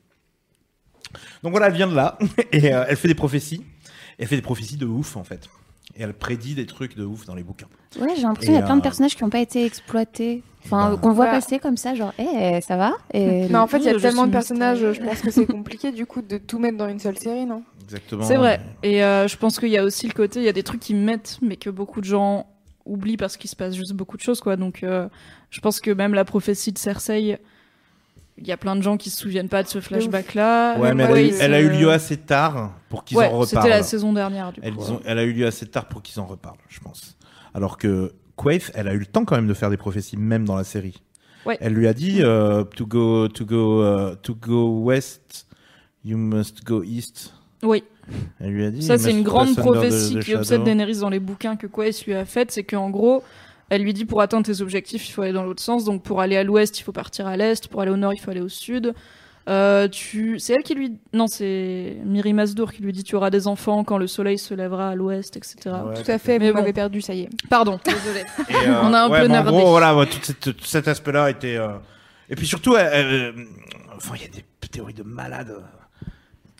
Donc 1.44 1.52
voilà, 1.52 1.68
elle 1.68 1.74
vient 1.74 1.88
de 1.88 1.96
là 1.96 2.18
et 2.52 2.74
euh, 2.74 2.86
elle 2.88 2.98
fait 2.98 3.08
des 3.08 3.16
prophéties. 3.16 3.64
Elle 4.18 4.28
fait 4.28 4.36
des 4.36 4.42
prophéties 4.42 4.78
de 4.78 4.86
ouf 4.86 5.16
en 5.18 5.24
fait. 5.24 5.48
Et 5.96 6.02
elle 6.04 6.14
prédit 6.14 6.56
des 6.56 6.66
trucs 6.66 6.96
de 6.96 7.04
ouf 7.06 7.26
dans 7.26 7.36
les 7.36 7.44
bouquins. 7.44 7.68
Ouais, 8.00 8.08
j'ai 8.16 8.22
l'impression 8.24 8.54
qu'il 8.54 8.60
y 8.60 8.64
a 8.64 8.66
plein 8.66 8.76
de 8.76 8.80
euh, 8.80 8.84
personnages 8.84 9.16
qui 9.16 9.24
n'ont 9.24 9.30
pas 9.30 9.42
été 9.42 9.66
exploités. 9.66 10.42
Enfin, 10.66 10.92
bah, 10.92 10.98
qu'on 11.02 11.12
voit 11.12 11.26
Bah. 11.26 11.32
passer 11.32 11.60
comme 11.60 11.78
ça, 11.78 11.94
genre, 11.94 12.14
eh, 12.18 12.62
ça 12.62 12.78
va? 12.78 12.94
Et 13.14 13.48
Mais 13.50 13.56
en 13.58 13.68
fait, 13.68 13.78
il 13.80 13.84
y 13.86 13.90
a 13.90 14.00
tellement 14.00 14.26
de 14.28 14.32
personnages, 14.32 14.80
je 14.94 15.02
pense 15.02 15.22
que 15.22 15.30
c'est 15.32 15.46
compliqué 15.46 15.92
du 15.92 16.06
coup 16.06 16.22
de 16.22 16.38
tout 16.38 16.58
mettre 16.60 16.78
dans 16.78 16.88
une 16.88 17.00
seule 17.00 17.18
série, 17.18 17.46
non? 17.46 17.64
Exactement. 17.84 18.24
C'est 18.24 18.38
vrai. 18.38 18.62
Et 18.82 19.04
euh, 19.04 19.28
je 19.28 19.36
pense 19.38 19.60
qu'il 19.60 19.70
y 19.70 19.78
a 19.78 19.84
aussi 19.84 20.08
le 20.08 20.14
côté, 20.14 20.40
il 20.40 20.46
y 20.46 20.50
a 20.50 20.54
des 20.54 20.64
trucs 20.64 20.80
qui 20.80 20.94
mettent, 20.94 21.38
mais 21.42 21.58
que 21.58 21.70
beaucoup 21.70 22.00
de 22.00 22.06
gens 22.06 22.48
oublient 22.86 23.18
parce 23.18 23.36
qu'il 23.38 23.50
se 23.50 23.56
passe 23.56 23.76
juste 23.76 23.94
beaucoup 23.94 24.16
de 24.18 24.22
choses, 24.22 24.40
quoi. 24.42 24.56
Donc, 24.56 24.84
euh, 24.84 25.08
je 25.50 25.60
pense 25.60 25.80
que 25.82 25.92
même 25.92 26.14
la 26.14 26.26
prophétie 26.26 26.72
de 26.72 26.78
Cersei, 26.78 27.38
il 28.38 28.48
y 28.48 28.52
a 28.52 28.58
plein 28.58 28.76
de 28.76 28.82
gens 28.82 28.98
qui 28.98 29.10
se 29.10 29.18
souviennent 29.20 29.50
pas 29.50 29.64
de 29.64 29.68
ce 29.68 29.80
flashback-là. 29.80 30.80
Ouais, 30.80 30.94
mais 30.94 31.04
elle, 31.04 31.12
a 31.14 31.22
eu, 31.22 31.34
elle 31.40 31.54
a 31.54 31.62
eu 31.62 31.68
c'est- 31.68 31.80
lieu 31.80 31.92
assez 31.92 32.18
tard 32.18 32.72
pour 32.90 33.04
qu'ils 33.04 33.18
Ouais, 33.18 33.28
en 33.28 33.44
c'était 33.44 33.58
reparlent. 33.58 33.70
la 33.70 33.84
saison 33.84 34.12
dernière, 34.14 34.52
du 34.54 34.62
coup. 34.62 34.68
Ont- 34.92 35.02
elle 35.06 35.20
a 35.20 35.24
eu 35.24 35.34
lieu 35.34 35.46
assez 35.46 35.66
tard 35.68 35.88
pour 35.88 36.02
qu'ils 36.02 36.20
en 36.20 36.26
reparlent, 36.26 36.58
je 36.70 36.80
pense. 36.80 37.16
Alors 37.54 37.78
que 37.78 38.14
Quaithe, 38.36 38.72
elle 38.74 38.88
a 38.88 38.94
eu 38.94 39.00
le 39.00 39.06
temps 39.06 39.26
quand 39.26 39.36
même 39.36 39.48
de 39.48 39.54
faire 39.54 39.70
des 39.70 39.78
prophéties, 39.78 40.18
même 40.18 40.46
dans 40.46 40.56
la 40.56 40.64
série. 40.64 41.02
Ouais. 41.46 41.58
Elle 41.60 41.74
lui 41.74 41.88
a 41.88 41.94
dit 41.94 42.22
euh, 42.22 42.64
to 42.64 42.86
go 42.86 43.28
to 43.28 43.46
go 43.46 43.82
euh, 43.82 44.16
to 44.22 44.34
go 44.34 44.80
west, 44.82 45.46
you 46.06 46.18
must 46.18 46.64
go 46.64 46.84
east. 46.84 47.34
Oui, 47.64 47.84
Elle 48.40 48.52
lui 48.52 48.66
a 48.66 48.72
dit. 48.72 48.82
ça 48.82 48.98
c'est 48.98 49.12
une 49.12 49.24
grande 49.24 49.56
prophétie 49.56 50.20
qui 50.20 50.36
obsède. 50.36 50.64
Daenerys 50.64 51.00
dans 51.00 51.10
les 51.10 51.20
bouquins 51.20 51.56
que 51.56 51.68
Quaes 51.68 52.04
lui 52.06 52.14
a 52.14 52.26
faite, 52.26 52.52
c'est 52.52 52.64
qu'en 52.64 52.90
gros, 52.90 53.24
elle 53.70 53.84
lui 53.84 53.94
dit 53.94 54.06
pour 54.06 54.22
atteindre 54.22 54.46
tes 54.46 54.62
objectifs, 54.62 55.08
il 55.08 55.12
faut 55.12 55.22
aller 55.22 55.34
dans 55.34 55.44
l'autre 55.44 55.62
sens. 55.62 55.84
Donc 55.84 56.04
pour 56.04 56.22
aller 56.22 56.38
à 56.38 56.44
l'ouest, 56.44 56.80
il 56.80 56.84
faut 56.84 56.92
partir 56.92 57.28
à 57.28 57.38
l'est. 57.38 57.68
Pour 57.68 57.82
aller 57.82 57.92
au 57.92 57.98
nord, 57.98 58.14
il 58.14 58.20
faut 58.20 58.32
aller 58.32 58.42
au 58.42 58.50
sud. 58.50 58.94
Euh, 59.50 59.90
tu, 59.90 60.40
c'est 60.40 60.54
elle 60.54 60.64
qui 60.64 60.74
lui, 60.74 60.98
non, 61.12 61.28
c'est 61.28 61.98
Miri 62.06 62.32
Masdour 62.32 62.72
qui 62.72 62.82
lui 62.82 62.94
dit 62.94 63.04
tu 63.04 63.16
auras 63.16 63.30
des 63.30 63.46
enfants 63.48 63.84
quand 63.84 63.98
le 63.98 64.08
soleil 64.08 64.38
se 64.38 64.54
lèvera 64.54 64.90
à 64.92 64.96
l'ouest, 64.96 65.36
etc. 65.36 65.58
Ouais, 65.86 66.02
Tout 66.02 66.10
à 66.12 66.18
fait, 66.18 66.40
Mais 66.40 66.48
vous 66.48 66.54
bon. 66.56 66.60
m'avez 66.62 66.72
perdu, 66.74 67.02
ça 67.02 67.14
y 67.14 67.22
est. 67.24 67.30
Pardon, 67.50 67.78
désolé. 67.84 68.24
Euh, 68.68 68.82
On 68.84 68.94
a 68.94 69.02
un 69.02 69.10
peu 69.10 69.28
nerdé. 69.28 69.50
gros, 69.52 69.70
voilà, 69.72 69.96
ouais, 69.98 70.06
tout, 70.06 70.20
cette- 70.22 70.56
tout 70.56 70.64
cet 70.66 70.88
aspect-là 70.88 71.30
était. 71.30 71.58
euh, 71.58 71.74
Et 72.30 72.36
puis 72.36 72.48
surtout, 72.48 72.76
euh, 72.76 72.80
euh, 72.80 73.32
enfin, 73.98 74.14
il 74.16 74.22
y 74.22 74.26
a 74.26 74.30
des 74.30 74.46
théories 74.70 74.94
de 74.94 75.04
malades. 75.04 75.54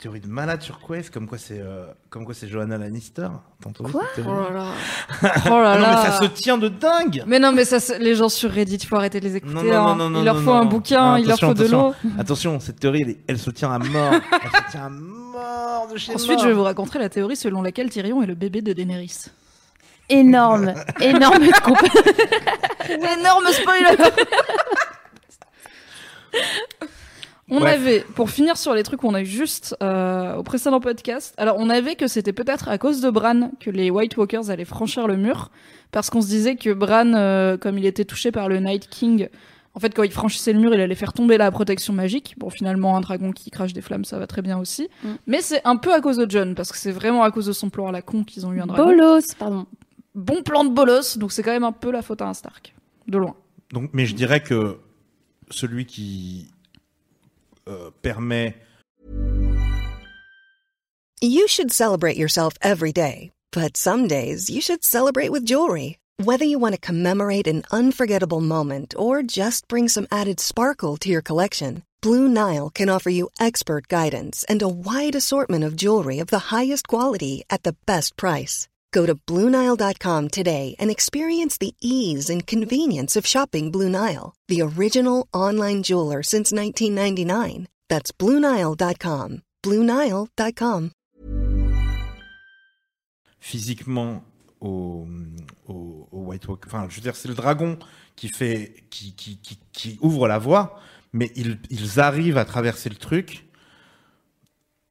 Théories 0.04 0.20
de 0.20 0.28
malades 0.28 0.62
sur 0.62 0.86
Quest, 0.86 1.12
comme 1.14 1.30
quoi 1.30 1.38
c'est, 1.38 1.62
euh, 1.62 1.86
comme 2.10 2.26
quoi 2.26 2.34
c'est 2.34 2.50
Johanna 2.50 2.78
Lannister. 2.78 3.30
Entendu 3.66 3.90
Quoi 3.94 4.02
Oh 4.04 4.16
théorie 4.22 4.54
là 4.54 4.54
là. 4.54 4.66
Oh 5.46 5.50
là 5.52 5.72
Ah 5.72 5.78
non, 5.78 5.82
là. 5.82 6.04
mais 6.04 6.12
ça 6.12 6.20
se 6.20 6.26
tient 6.26 6.58
de 6.58 6.68
dingue. 6.68 7.24
Mais 7.26 7.40
non, 7.40 7.54
mais 7.54 7.64
ça, 7.64 7.98
les 8.00 8.14
gens 8.14 8.28
sur 8.28 8.52
Reddit, 8.52 8.76
il 8.76 8.86
faut 8.86 8.98
arrêter 8.98 9.22
de 9.22 9.26
les 9.26 9.38
écouter. 9.38 9.54
Non, 9.54 9.64
non, 9.64 9.74
hein. 9.88 9.96
non, 9.96 10.10
non, 10.10 10.20
il 10.20 10.26
leur 10.26 10.36
non, 10.36 10.42
faut 10.42 10.54
non. 10.54 10.60
un 10.60 10.66
bouquin, 10.66 11.14
Ah, 11.14 11.20
il 11.22 11.26
leur 11.26 11.38
attention, 11.38 11.48
faut 11.48 11.54
de 11.54 11.68
l'eau. 11.70 11.88
attention. 11.92 12.20
Attention, 12.20 12.60
cette 12.60 12.82
théorie, 12.82 13.18
elle, 13.30 13.40
se 13.40 13.50
tient 13.52 13.72
à 13.72 13.80
mort. 13.80 14.14
elle 14.44 14.66
se 14.66 14.72
tient 14.72 14.86
à 14.88 14.90
mort 14.90 15.88
de 15.88 15.98
chez 15.98 16.14
Ensuite, 16.16 16.32
mort. 16.34 16.44
je 16.44 16.48
vais 16.50 16.54
vous 16.54 16.64
raconter 16.64 17.00
la 17.00 17.08
théorie 17.08 17.38
selon 17.38 17.62
laquelle 17.62 17.90
Tyrion 17.90 18.22
est 18.22 18.28
le 18.28 18.36
bébé 18.36 18.62
de 18.62 18.74
Daenerys. 18.74 19.28
Énorme, 20.10 20.74
énorme. 21.00 21.44
Énorme 22.90 23.46
spoiler 23.54 23.96
On 27.50 27.60
Bref. 27.60 27.76
avait, 27.76 28.00
pour 28.16 28.30
finir 28.30 28.58
sur 28.58 28.74
les 28.74 28.84
trucs 28.84 29.02
qu'on 29.02 29.14
a 29.14 29.22
eu 29.22 29.26
juste 29.26 29.76
euh, 29.84 30.36
au 30.36 30.44
précédent 30.44 30.80
podcast, 30.80 31.34
alors 31.38 31.58
on 31.60 31.70
avait 31.70 31.96
que 31.96 32.08
c'était 32.08 32.32
peut-être 32.32 32.70
à 32.70 32.78
cause 32.78 33.02
de 33.02 33.10
Bran 33.10 33.52
que 33.60 33.70
les 33.70 33.90
White 33.90 34.16
Walkers 34.16 34.50
allaient 34.50 34.64
franchir 34.64 35.08
le 35.08 35.18
mur, 35.18 35.52
parce 35.92 36.10
qu'on 36.10 36.22
se 36.22 36.28
disait 36.28 36.56
que 36.56 36.72
Bran, 36.72 37.14
euh, 37.14 37.58
comme 37.58 37.78
il 37.78 37.86
était 37.86 38.06
touché 38.06 38.32
par 38.32 38.48
le 38.48 38.60
Night 38.60 38.88
King, 38.90 39.28
en 39.74 39.80
fait 39.82 39.94
quand 39.94 40.04
il 40.04 40.12
franchissait 40.12 40.54
le 40.54 40.60
mur, 40.60 40.74
il 40.74 40.80
allait 40.80 40.96
faire 40.96 41.12
tomber 41.12 41.38
la 41.38 41.52
protection 41.52 41.92
magique. 41.92 42.36
Bon, 42.38 42.50
finalement, 42.50 42.96
un 42.96 43.02
dragon 43.02 43.34
qui 43.34 43.52
crache 43.52 43.74
des 43.74 43.82
flammes, 43.82 44.06
ça 44.06 44.18
va 44.20 44.26
très 44.26 44.42
bien 44.42 44.58
aussi. 44.58 44.88
Mm. 45.04 45.10
Mais 45.28 45.42
c'est 45.42 45.62
un 45.66 45.76
peu 45.76 45.94
à 45.94 46.00
cause 46.00 46.18
de 46.18 46.26
John, 46.30 46.56
parce 46.56 46.72
que 46.72 46.78
c'est 46.78 46.92
vraiment 46.92 47.24
à 47.24 47.32
cause 47.32 47.48
de 47.48 47.54
son 47.54 47.70
plan 47.70 47.88
à 47.88 47.92
la 47.92 48.02
con 48.02 48.24
qu'ils 48.24 48.46
ont 48.46 48.54
eu 48.54 48.62
un 48.62 48.68
dragon. 48.68 48.86
Bolos, 48.86 49.34
pardon. 49.38 49.66
Bon 50.16 50.44
plan 50.44 50.64
de 50.64 50.70
bolos, 50.70 51.18
donc 51.18 51.34
c'est 51.34 51.44
quand 51.44 51.52
même 51.52 51.64
un 51.66 51.74
peu 51.74 51.92
la 51.92 52.02
faute 52.02 52.22
à 52.22 52.28
un 52.28 52.34
Stark, 52.34 52.74
de 53.08 53.18
loin. 53.18 53.36
Donc, 53.74 53.90
mais 53.92 54.06
je 54.06 54.16
dirais 54.16 54.42
que 54.42 54.78
celui 55.50 55.86
qui 55.86 56.53
euh, 57.68 57.92
permet 58.02 58.56
You 61.22 61.48
should 61.48 61.72
celebrate 61.72 62.18
yourself 62.18 62.54
every 62.62 62.92
day, 62.92 63.32
but 63.52 63.78
some 63.78 64.08
days 64.08 64.50
you 64.50 64.60
should 64.60 64.84
celebrate 64.84 65.30
with 65.32 65.46
jewelry. 65.46 65.98
Whether 66.18 66.46
you 66.46 66.60
want 66.60 66.76
to 66.76 66.88
commemorate 66.88 67.48
an 67.48 67.64
unforgettable 67.72 68.42
moment 68.42 68.94
or 68.98 69.24
just 69.24 69.68
bring 69.68 69.88
some 69.88 70.08
added 70.12 70.40
sparkle 70.40 70.98
to 70.98 71.10
your 71.10 71.22
collection, 71.22 71.84
Blue 72.02 72.28
Nile 72.28 72.70
can 72.70 72.90
offer 72.90 73.10
you 73.10 73.30
expert 73.40 73.88
guidance 73.88 74.44
and 74.50 74.62
a 74.62 74.68
wide 74.68 75.16
assortment 75.16 75.64
of 75.64 75.78
jewelry 75.78 76.20
of 76.20 76.28
the 76.28 76.52
highest 76.52 76.88
quality 76.88 77.44
at 77.50 77.64
the 77.64 77.76
best 77.86 78.18
price. 78.18 78.68
Go 78.94 79.06
to 79.06 79.16
BlueNile.com 79.16 80.30
today 80.30 80.76
and 80.80 80.90
experience 80.90 81.58
the 81.58 81.74
ease 81.82 82.30
and 82.30 82.48
convenience 82.48 83.18
of 83.18 83.26
shopping 83.26 83.72
Blue 83.72 83.90
Nile, 83.90 84.36
the 84.48 84.62
original 84.62 85.28
online 85.34 85.84
jeweler 85.84 86.24
since 86.24 86.54
1999. 86.54 87.68
That's 87.90 88.12
BlueNile.com. 88.14 89.42
BlueNile.com. 89.64 90.92
physiquement 93.44 94.24
au, 94.62 95.06
au, 95.68 96.08
au 96.10 96.20
White 96.20 96.48
Walker. 96.48 96.68
Enfin, 96.68 96.88
je 96.90 96.96
veux 96.96 97.02
dire, 97.02 97.16
c'est 97.16 97.28
le 97.28 97.34
dragon 97.34 97.78
qui 98.16 98.30
fait, 98.30 98.86
qui, 98.90 99.14
qui, 99.16 99.38
qui, 99.38 99.60
qui 99.74 100.00
ouvre 100.02 100.30
la 100.30 100.40
voie, 100.40 100.80
mais 101.12 101.30
ils, 101.36 101.60
ils 101.70 102.00
arrivent 102.00 102.38
à 102.38 102.46
traverser 102.46 102.88
le 102.88 102.96
truc 102.96 103.46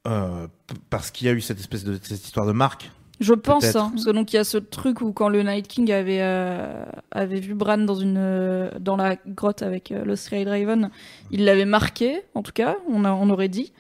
euh, 0.07 0.47
parce 0.91 1.11
qu'il 1.11 1.29
y 1.29 1.31
a 1.31 1.33
eu 1.33 1.41
cette 1.41 1.61
espèce 1.61 1.83
de 1.83 1.99
cette 2.03 2.25
histoire 2.27 2.47
de 2.47 2.53
marque. 2.53 2.91
Je 3.23 3.35
pense, 3.35 3.77
hein, 3.77 3.91
parce 3.95 4.05
que 4.05 4.11
donc 4.11 4.33
il 4.33 4.37
y 4.37 4.39
a 4.39 4.45
ce 4.45 4.59
truc 4.59 5.01
où 5.01 5.13
quand 5.13 5.29
le 5.29 5.43
Night 5.43 5.69
King 5.69 5.93
avait 5.93 6.21
euh, 6.21 6.85
avait 7.13 7.39
vu 7.39 7.55
Bran 7.55 7.79
dans 7.79 7.95
une 7.95 8.17
euh, 8.19 8.69
dans 8.81 8.97
la 8.97 9.17
grotte 9.27 9.63
avec 9.63 9.93
euh, 9.93 10.05
le 10.05 10.17
Sky 10.17 10.45
Draven, 10.45 10.91
il 11.31 11.45
l'avait 11.45 11.65
marqué, 11.65 12.23
en 12.35 12.43
tout 12.43 12.51
cas, 12.53 12.77
on 12.89 13.05
a, 13.05 13.13
on 13.13 13.31
aurait 13.31 13.49
dit. 13.49 13.73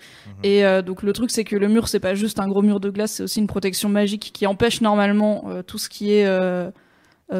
Et 0.45 0.64
euh, 0.64 0.80
donc 0.80 1.03
le 1.03 1.12
truc 1.12 1.32
c'est 1.32 1.43
que 1.43 1.57
le 1.57 1.66
mur 1.66 1.88
c'est 1.88 1.99
pas 1.99 2.14
juste 2.14 2.38
un 2.38 2.47
gros 2.47 2.62
mur 2.62 2.78
de 2.78 2.88
glace, 2.88 3.14
c'est 3.14 3.24
aussi 3.24 3.40
une 3.40 3.49
protection 3.49 3.88
magique 3.88 4.30
qui 4.32 4.47
empêche 4.47 4.80
normalement 4.80 5.45
tout 5.66 5.78
ce 5.78 5.88
qui 5.88 6.12
est 6.12 6.26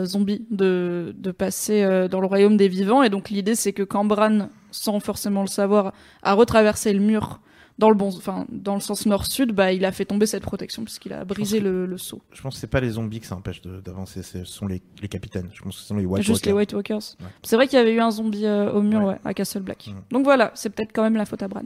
zombie 0.05 0.45
de 0.51 1.15
de 1.17 1.31
passer 1.31 2.09
dans 2.11 2.21
le 2.21 2.27
royaume 2.27 2.57
des 2.57 2.69
vivants. 2.69 3.05
Et 3.05 3.11
donc 3.11 3.31
l'idée 3.31 3.55
c'est 3.55 3.73
que 3.73 3.85
quand 3.85 4.05
Bran, 4.05 4.49
sans 4.73 4.99
forcément 4.99 5.43
le 5.43 5.49
savoir, 5.49 5.93
a 6.25 6.33
retraversé 6.35 6.93
le 6.93 7.01
mur 7.01 7.41
dans 7.79 7.89
le 7.89 7.95
bon, 7.95 8.09
enfin 8.09 8.47
dans 8.51 8.75
le 8.75 8.81
sens 8.81 9.07
nord-sud, 9.07 9.53
bah 9.53 9.73
il 9.73 9.85
a 9.85 9.93
fait 9.93 10.05
tomber 10.05 10.27
cette 10.27 10.43
protection 10.43 10.85
puisqu'il 10.85 11.13
a 11.13 11.25
brisé 11.25 11.59
que- 11.59 11.65
le, 11.65 11.87
le 11.87 11.99
seau. 11.99 12.21
Je 12.33 12.41
pense 12.43 12.55
que 12.55 12.61
c'est 12.61 12.67
pas 12.67 12.81
les 12.81 12.91
zombies 12.91 13.21
que 13.21 13.27
ça 13.27 13.35
empêche 13.35 13.61
de- 13.63 13.81
d'avancer, 13.81 14.23
ce 14.23 14.45
sont 14.45 14.67
les, 14.67 14.83
les 15.01 15.09
capitaines. 15.09 15.49
Je 15.53 15.63
pense 15.63 15.77
que 15.77 15.81
ce 15.83 15.89
sont 15.89 15.97
les 15.97 16.05
White 16.07 16.23
Juste 16.25 16.47
les 16.47 16.53
Walkers. 16.53 16.77
White 16.79 16.91
Walkers. 16.91 17.17
Ouais. 17.21 17.27
C'est 17.43 17.57
vrai 17.57 17.67
qu'il 17.69 17.79
y 17.79 17.83
avait 17.83 17.93
eu 17.95 18.01
un 18.01 18.11
zombie 18.11 18.47
euh, 18.47 18.71
au 18.73 18.83
mur 18.83 19.01
Ouais. 19.01 19.07
ouais, 19.15 19.19
à 19.25 19.35
Castle 19.35 19.63
Black. 19.63 19.87
Mhm. 19.89 20.03
Donc 20.11 20.25
voilà, 20.25 20.51
c'est 20.55 20.71
peut-être 20.71 20.93
quand 20.93 21.03
même 21.03 21.17
la 21.17 21.25
faute 21.25 21.43
à 21.43 21.49
Bran. 21.49 21.63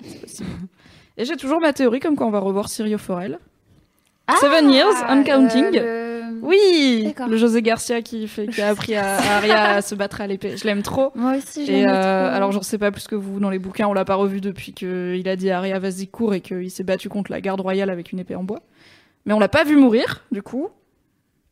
Et 1.16 1.24
j'ai 1.24 1.36
toujours 1.36 1.60
ma 1.60 1.72
théorie 1.72 2.00
comme 2.00 2.16
quoi 2.16 2.26
on 2.26 2.30
va 2.30 2.38
revoir 2.38 2.68
Sirio 2.68 2.96
Forel. 2.98 3.38
Seven 4.40 4.70
Years 4.70 4.94
Counting. 5.24 5.76
euh, 5.76 6.04
le- 6.06 6.09
Oui, 6.42 7.02
D'accord. 7.06 7.28
le 7.28 7.36
José 7.36 7.62
Garcia 7.62 8.02
qui, 8.02 8.26
fait, 8.28 8.46
qui 8.48 8.60
a 8.62 8.68
appris 8.68 8.94
à, 8.94 9.16
à 9.16 9.36
Arya 9.36 9.62
à 9.76 9.82
se 9.82 9.94
battre 9.94 10.20
à 10.20 10.26
l'épée. 10.26 10.56
Je 10.56 10.64
l'aime 10.64 10.82
trop. 10.82 11.12
Moi 11.14 11.36
aussi, 11.36 11.66
je 11.66 11.72
Et 11.72 11.80
l'aime 11.82 11.90
euh, 11.90 12.26
trop. 12.26 12.36
alors 12.36 12.52
j'en 12.52 12.62
sais 12.62 12.78
pas 12.78 12.90
plus 12.90 13.06
que 13.06 13.14
vous 13.14 13.40
dans 13.40 13.50
les 13.50 13.58
bouquins, 13.58 13.86
on 13.86 13.92
l'a 13.92 14.04
pas 14.04 14.14
revu 14.16 14.40
depuis 14.40 14.72
qu'il 14.72 15.28
a 15.28 15.36
dit 15.36 15.50
à 15.50 15.58
Arya 15.58 15.78
vas-y 15.78 16.06
cours 16.08 16.34
et 16.34 16.40
qu'il 16.40 16.70
s'est 16.70 16.84
battu 16.84 17.08
contre 17.08 17.30
la 17.30 17.40
garde 17.40 17.60
royale 17.60 17.90
avec 17.90 18.12
une 18.12 18.18
épée 18.18 18.34
en 18.36 18.44
bois. 18.44 18.60
Mais 19.26 19.32
on 19.34 19.38
l'a 19.38 19.48
pas 19.48 19.64
vu 19.64 19.76
mourir, 19.76 20.24
du 20.32 20.42
coup. 20.42 20.68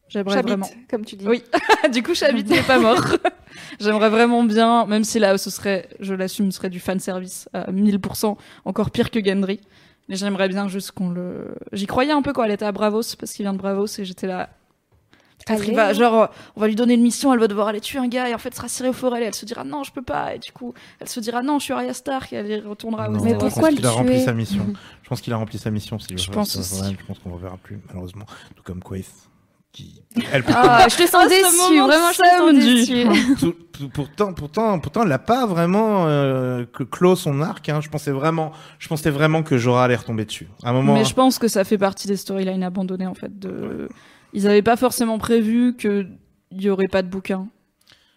J'aimerais 0.08 0.36
J'habite, 0.36 0.48
vraiment. 0.58 0.66
comme 0.88 1.04
tu 1.04 1.16
dis. 1.16 1.28
Oui. 1.28 1.42
du 1.92 2.02
coup, 2.02 2.14
Chabit 2.14 2.42
n'est 2.44 2.62
pas 2.62 2.78
mort. 2.78 3.04
J'aimerais 3.80 4.08
vraiment 4.08 4.42
bien, 4.42 4.86
même 4.86 5.04
si 5.04 5.18
là, 5.18 5.36
ce 5.36 5.50
serait, 5.50 5.86
je 6.00 6.14
l'assume, 6.14 6.50
ce 6.50 6.56
serait 6.56 6.70
du 6.70 6.80
fan 6.80 6.98
service 6.98 7.46
à 7.52 7.70
1000%, 7.70 8.36
encore 8.64 8.90
pire 8.90 9.10
que 9.10 9.22
Gendry. 9.22 9.60
Mais 10.08 10.16
j'aimerais 10.16 10.48
bien 10.48 10.66
juste 10.68 10.92
qu'on 10.92 11.10
le. 11.10 11.54
J'y 11.74 11.86
croyais 11.86 12.12
un 12.12 12.22
peu 12.22 12.32
quand 12.32 12.42
elle 12.42 12.52
était 12.52 12.64
à 12.64 12.72
Bravos, 12.72 13.02
parce 13.20 13.32
qu'il 13.34 13.42
vient 13.44 13.52
de 13.52 13.58
Bravos, 13.58 13.84
et 13.98 14.04
j'étais 14.06 14.26
là. 14.26 14.48
Peut-être 15.48 15.64
il 15.64 15.66
Allez. 15.68 15.74
va, 15.76 15.92
genre, 15.92 16.22
euh, 16.22 16.26
on 16.56 16.60
va 16.60 16.68
lui 16.68 16.76
donner 16.76 16.94
une 16.94 17.02
mission, 17.02 17.32
elle 17.32 17.40
va 17.40 17.48
devoir 17.48 17.68
aller 17.68 17.80
tuer 17.80 17.98
un 17.98 18.08
gars, 18.08 18.28
et 18.28 18.34
en 18.34 18.38
fait, 18.38 18.54
sera 18.54 18.68
Cyril 18.68 18.92
Forel, 18.92 19.22
et 19.22 19.26
elle 19.26 19.34
se 19.34 19.44
dira 19.44 19.64
non, 19.64 19.82
je 19.84 19.92
peux 19.92 20.02
pas, 20.02 20.34
et 20.34 20.38
du 20.38 20.52
coup, 20.52 20.74
elle 21.00 21.08
se 21.08 21.20
dira 21.20 21.42
non, 21.42 21.58
je 21.58 21.64
suis 21.64 21.72
Arya 21.72 21.94
Stark, 21.94 22.32
et 22.32 22.36
elle 22.36 22.50
y 22.50 22.60
retournera. 22.60 23.08
Non, 23.08 23.18
aux 23.18 23.22
Mais 23.24 23.30
je 23.30 23.34
Westeros. 23.34 23.40
pense 23.46 23.52
pourquoi 23.54 23.70
qu'il 23.70 23.82
le 23.82 23.88
a 23.88 23.90
rempli 23.92 24.20
sa 24.24 24.32
mission. 24.32 24.66
Je 25.02 25.08
pense 25.08 25.20
qu'il 25.20 25.32
a 25.32 25.36
rempli 25.36 25.58
sa 25.58 25.70
mission. 25.70 25.98
Si 25.98 26.16
Je 26.16 26.30
pense 26.30 26.56
aussi. 26.56 26.96
Je 27.00 27.06
pense 27.06 27.18
qu'on 27.18 27.34
ne 27.34 27.40
verra 27.40 27.56
plus, 27.62 27.80
malheureusement. 27.88 28.26
Tout 28.56 28.62
comme 28.62 28.82
Quaith. 28.82 29.08
Qui... 29.70 30.02
Elle, 30.32 30.42
Ah, 30.48 30.86
je 30.88 30.96
te 30.96 31.02
sens 31.02 31.24
Ah, 31.24 31.28
déçu, 31.28 31.78
vraiment, 31.78 32.10
je 32.10 32.18
te 32.18 32.38
sens 32.38 33.44
déçu. 33.44 33.54
Pourtant, 33.94 34.32
pourtant, 34.32 34.80
pourtant, 34.80 35.02
elle 35.02 35.08
n'a 35.08 35.20
pas 35.20 35.46
vraiment 35.46 36.06
euh, 36.08 36.64
que 36.64 36.82
clos 36.82 37.14
son 37.14 37.40
arc. 37.42 37.68
Hein. 37.68 37.80
Je 37.80 37.88
pensais 37.88 38.10
vraiment, 38.10 38.50
je 38.80 38.88
pensais 38.88 39.10
vraiment 39.10 39.44
que 39.44 39.56
Jorah 39.56 39.84
allait 39.84 39.94
retomber 39.94 40.24
dessus. 40.24 40.48
À 40.64 40.70
un 40.70 40.72
moment, 40.72 40.94
Mais 40.94 41.04
je 41.04 41.14
pense 41.14 41.38
que 41.38 41.46
ça 41.46 41.62
fait 41.62 41.78
partie 41.78 42.08
des 42.08 42.16
storylines 42.16 42.64
abandonnées 42.64 43.06
en 43.06 43.14
fait. 43.14 43.38
De... 43.38 43.88
Ils 44.32 44.44
n'avaient 44.44 44.62
pas 44.62 44.76
forcément 44.76 45.18
prévu 45.18 45.74
qu'il 45.76 46.10
y 46.52 46.68
aurait 46.70 46.88
pas 46.88 47.02
de 47.02 47.08
bouquin. 47.08 47.48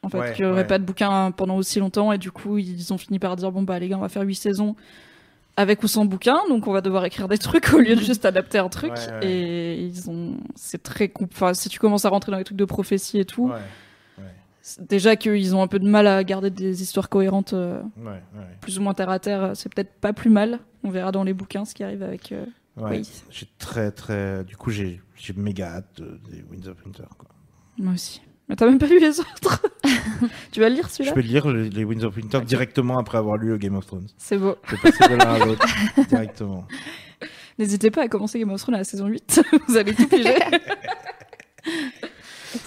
En 0.03 0.09
fait, 0.09 0.18
Ouais, 0.20 0.34
qu'il 0.34 0.45
y 0.45 0.47
aurait 0.47 0.62
ouais. 0.62 0.68
pas 0.68 0.80
de 0.80 0.84
bouquin 0.84 1.32
pendant 1.32 1.55
aussi 1.57 1.80
longtemps 1.80 2.12
et 2.12 2.18
du 2.18 2.32
coup 2.32 2.57
ils 2.57 2.91
ont 2.91 2.97
fini 2.97 3.20
par 3.20 3.36
dire 3.36 3.51
bon 3.51 3.62
bah 3.62 3.78
les 3.78 3.88
gars 3.88 3.97
on 3.97 4.01
va 4.01 4.09
faire 4.09 4.24
huit 4.24 4.34
saisons 4.34 4.76
avec 5.57 5.84
ou 5.84 5.88
sans 5.88 6.05
bouquin 6.05 6.39
donc 6.49 6.66
on 6.66 6.72
va 6.74 6.82
devoir 6.82 7.05
écrire 7.05 7.28
des 7.28 7.38
trucs 7.49 7.72
au 7.72 7.78
lieu 7.78 7.95
de 7.95 8.01
juste 8.01 8.26
adapter 8.26 8.57
un 8.57 8.68
truc. 8.70 8.93
Ouais, 8.93 9.28
et 9.28 9.80
ils 9.84 10.09
ont 10.09 10.38
c'est 10.55 10.82
très 10.82 11.12
enfin 11.24 11.53
si 11.53 11.70
tu 11.70 11.78
commences 11.80 12.05
à 12.05 12.09
rentrer 12.09 12.32
dans 12.32 12.39
les 12.39 12.43
trucs 12.43 12.57
de 12.57 12.66
prophétie 12.66 13.20
et 13.20 13.26
tout 13.26 13.51
déjà 14.80 15.16
qu'ils 15.16 15.55
ont 15.55 15.62
un 15.62 15.68
peu 15.68 15.80
de 15.80 15.88
mal 15.88 16.07
à 16.07 16.24
garder 16.24 16.49
des 16.49 16.82
histoires 16.82 17.09
cohérentes 17.09 17.53
euh, 17.53 17.82
plus 18.59 18.80
ou 18.80 18.82
moins 18.82 18.93
terre 18.93 19.09
à 19.09 19.20
terre 19.20 19.51
c'est 19.55 19.74
peut-être 19.74 19.93
pas 20.01 20.14
plus 20.14 20.30
mal. 20.32 20.59
On 20.84 20.89
verra 20.89 21.12
dans 21.12 21.24
les 21.24 21.34
bouquins 21.34 21.66
ce 21.66 21.76
qui 21.76 21.84
arrive 21.84 22.01
avec 22.03 22.32
euh, 22.32 22.43
ouais. 22.78 22.99
Oui. 22.99 23.09
J'ai 23.30 23.47
très, 23.57 23.91
très. 23.91 24.43
Du 24.43 24.55
coup, 24.57 24.72
j'ai, 24.72 25.01
j'ai 25.15 25.34
méga 25.34 25.67
hâte 25.76 26.01
de- 26.01 26.19
des 26.32 26.43
Winds 26.49 26.67
of 26.69 26.78
Winter. 26.86 27.03
Quoi. 27.17 27.30
Moi 27.78 27.93
aussi. 27.93 28.22
Mais 28.49 28.55
t'as 28.55 28.65
même 28.65 28.80
pas 28.80 28.88
lu 28.88 28.99
les 28.99 29.19
autres. 29.19 29.61
tu 30.51 30.59
vas 30.59 30.67
le 30.69 30.76
lire 30.76 30.88
Je 30.89 30.93
celui-là 30.93 31.13
peux 31.13 31.22
lire 31.22 31.49
les, 31.49 31.69
les 31.69 31.84
Winds 31.86 32.03
of 32.03 32.15
Winter 32.17 32.41
directement 32.41 32.97
après 32.99 33.17
avoir 33.17 33.38
lu 33.38 33.57
Game 33.57 33.76
of 33.76 33.86
Thrones. 33.86 34.07
C'est 34.17 34.38
beau. 34.38 34.55
Je 34.65 34.76
vais 34.76 34.82
passer 34.91 35.07
de 35.07 35.15
l'un 35.15 35.34
à 35.41 35.45
l'autre 35.45 35.65
directement. 36.09 36.67
N'hésitez 37.57 37.91
pas 37.91 38.01
à 38.03 38.07
commencer 38.09 38.39
Game 38.39 38.51
of 38.51 38.59
Thrones 38.59 38.76
à 38.76 38.80
la 38.80 38.84
saison 38.84 39.07
8. 39.07 39.41
Vous 39.67 39.78
allez 39.78 39.93
tout 39.93 40.07
piger. 40.07 40.36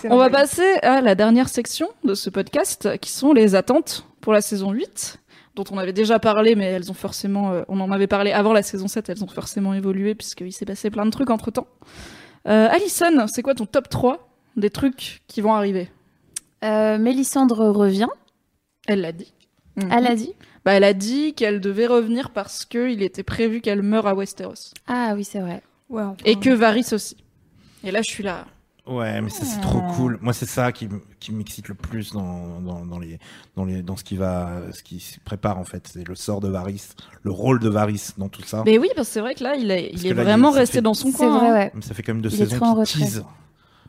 On 0.05 0.17
va 0.17 0.31
passer 0.31 0.75
à 0.83 1.01
la 1.01 1.15
dernière 1.15 1.49
section 1.49 1.89
de 2.05 2.15
ce 2.15 2.31
podcast 2.31 2.97
qui 3.01 3.11
sont 3.11 3.33
les 3.33 3.55
attentes 3.55 4.07
pour 4.21 4.33
la 4.33 4.41
saison 4.41 4.71
8 4.73 5.19
dont 5.55 5.65
on 5.71 5.79
avait 5.79 5.93
déjà 5.93 6.19
parlé 6.19 6.55
mais 6.57 6.65
elles 6.67 6.91
ont 6.91 6.95
forcément 6.95 7.53
euh, 7.53 7.63
on 7.69 7.81
en 7.81 7.91
avait 7.93 8.07
parlé 8.07 8.33
avant 8.33 8.53
la 8.53 8.63
saison 8.63 8.89
7 8.89 9.09
elles 9.09 9.23
ont 9.25 9.29
forcément 9.29 9.73
évolué 9.75 10.15
puisqu'il 10.15 10.53
s'est 10.53 10.65
passé 10.67 10.91
plein 10.91 11.07
de 11.07 11.11
trucs 11.11 11.31
entre 11.31 11.51
temps. 11.51 11.67
Euh, 12.47 12.69
Alison, 12.71 13.27
c'est 13.27 13.43
quoi 13.43 13.55
ton 13.55 13.67
top 13.67 13.89
3 13.89 14.29
des 14.57 14.71
trucs 14.71 15.23
qui 15.29 15.41
vont 15.41 15.55
arriver? 15.55 15.89
Euh, 16.63 16.99
Mélissandre 16.99 17.69
revient, 17.71 18.09
Elle 18.87 19.01
l'a 19.01 19.13
dit. 19.13 19.33
elle 19.77 20.07
a 20.07 20.15
dit. 20.15 20.35
Bah, 20.65 20.73
elle 20.73 20.85
a 20.85 20.95
dit 20.95 21.35
qu'elle 21.35 21.61
devait 21.61 21.87
revenir 21.87 22.31
parce 22.31 22.65
qu'il 22.65 23.03
était 23.03 23.23
prévu 23.23 23.61
qu'elle 23.61 23.83
meure 23.83 24.07
à 24.07 24.15
Westeros. 24.15 24.73
Ah 24.87 25.13
oui, 25.15 25.25
c'est 25.25 25.41
vrai. 25.41 25.63
Ouais, 25.91 26.03
enfin, 26.03 26.17
Et 26.25 26.37
que 26.37 26.51
Varys 26.51 26.93
aussi. 26.93 27.17
Et 27.83 27.91
là, 27.91 28.01
je 28.07 28.11
suis 28.11 28.23
là. 28.23 28.47
Ouais, 28.87 29.23
mais 29.23 29.31
ça 29.31 29.45
c'est 29.47 29.61
trop 29.63 29.81
cool. 29.97 30.19
Moi, 30.21 30.35
c'est 30.35 30.45
ça 30.45 30.71
qui, 30.71 30.89
qui 31.19 31.33
m'excite 31.33 31.69
le 31.69 31.75
plus 31.75 32.13
dans, 32.13 32.61
dans, 32.61 32.85
dans, 32.85 32.99
les, 32.99 33.19
dans, 33.57 33.65
les, 33.65 33.83
dans 33.83 33.97
ce 33.97 34.05
qui 34.05 34.17
va, 34.17 34.51
ce 34.73 34.83
qui 34.83 35.01
se 35.01 35.19
prépare 35.21 35.57
en 35.59 35.65
fait. 35.65 35.89
C'est 35.91 36.07
le 36.07 36.15
sort 36.15 36.41
de 36.41 36.49
Varys, 36.49 36.89
le 37.23 37.31
rôle 37.31 37.61
de 37.61 37.71
Varys 37.71 38.11
dans 38.19 38.29
tout 38.29 38.43
ça. 38.43 38.63
Mais 38.67 38.77
oui, 38.77 38.89
parce 38.95 39.09
que 39.09 39.15
c'est 39.15 39.21
vrai 39.21 39.35
que 39.35 39.43
là, 39.43 39.55
il 39.57 39.71
est, 39.71 39.91
Parce 39.93 40.03
il 40.03 40.11
est 40.11 40.15
là, 40.15 40.23
vraiment 40.23 40.51
il- 40.53 40.59
resté 40.59 40.75
fait- 40.75 40.83
dans 40.83 40.93
son 40.93 41.09
C'est 41.11 41.17
coin. 41.17 41.39
vrai, 41.39 41.49
hein. 41.49 41.53
ouais. 41.55 41.73
Mais 41.75 41.81
ça 41.81 41.95
fait 41.95 42.03
quand 42.03 42.13
même 42.13 42.21
deux 42.21 42.29
Il 42.31 42.43
est 42.43 42.45
saisons 42.45 42.57
trop 42.57 42.67
en 42.67 42.75
qui 42.75 42.81
retrait. 42.99 42.99
tease. 43.01 43.25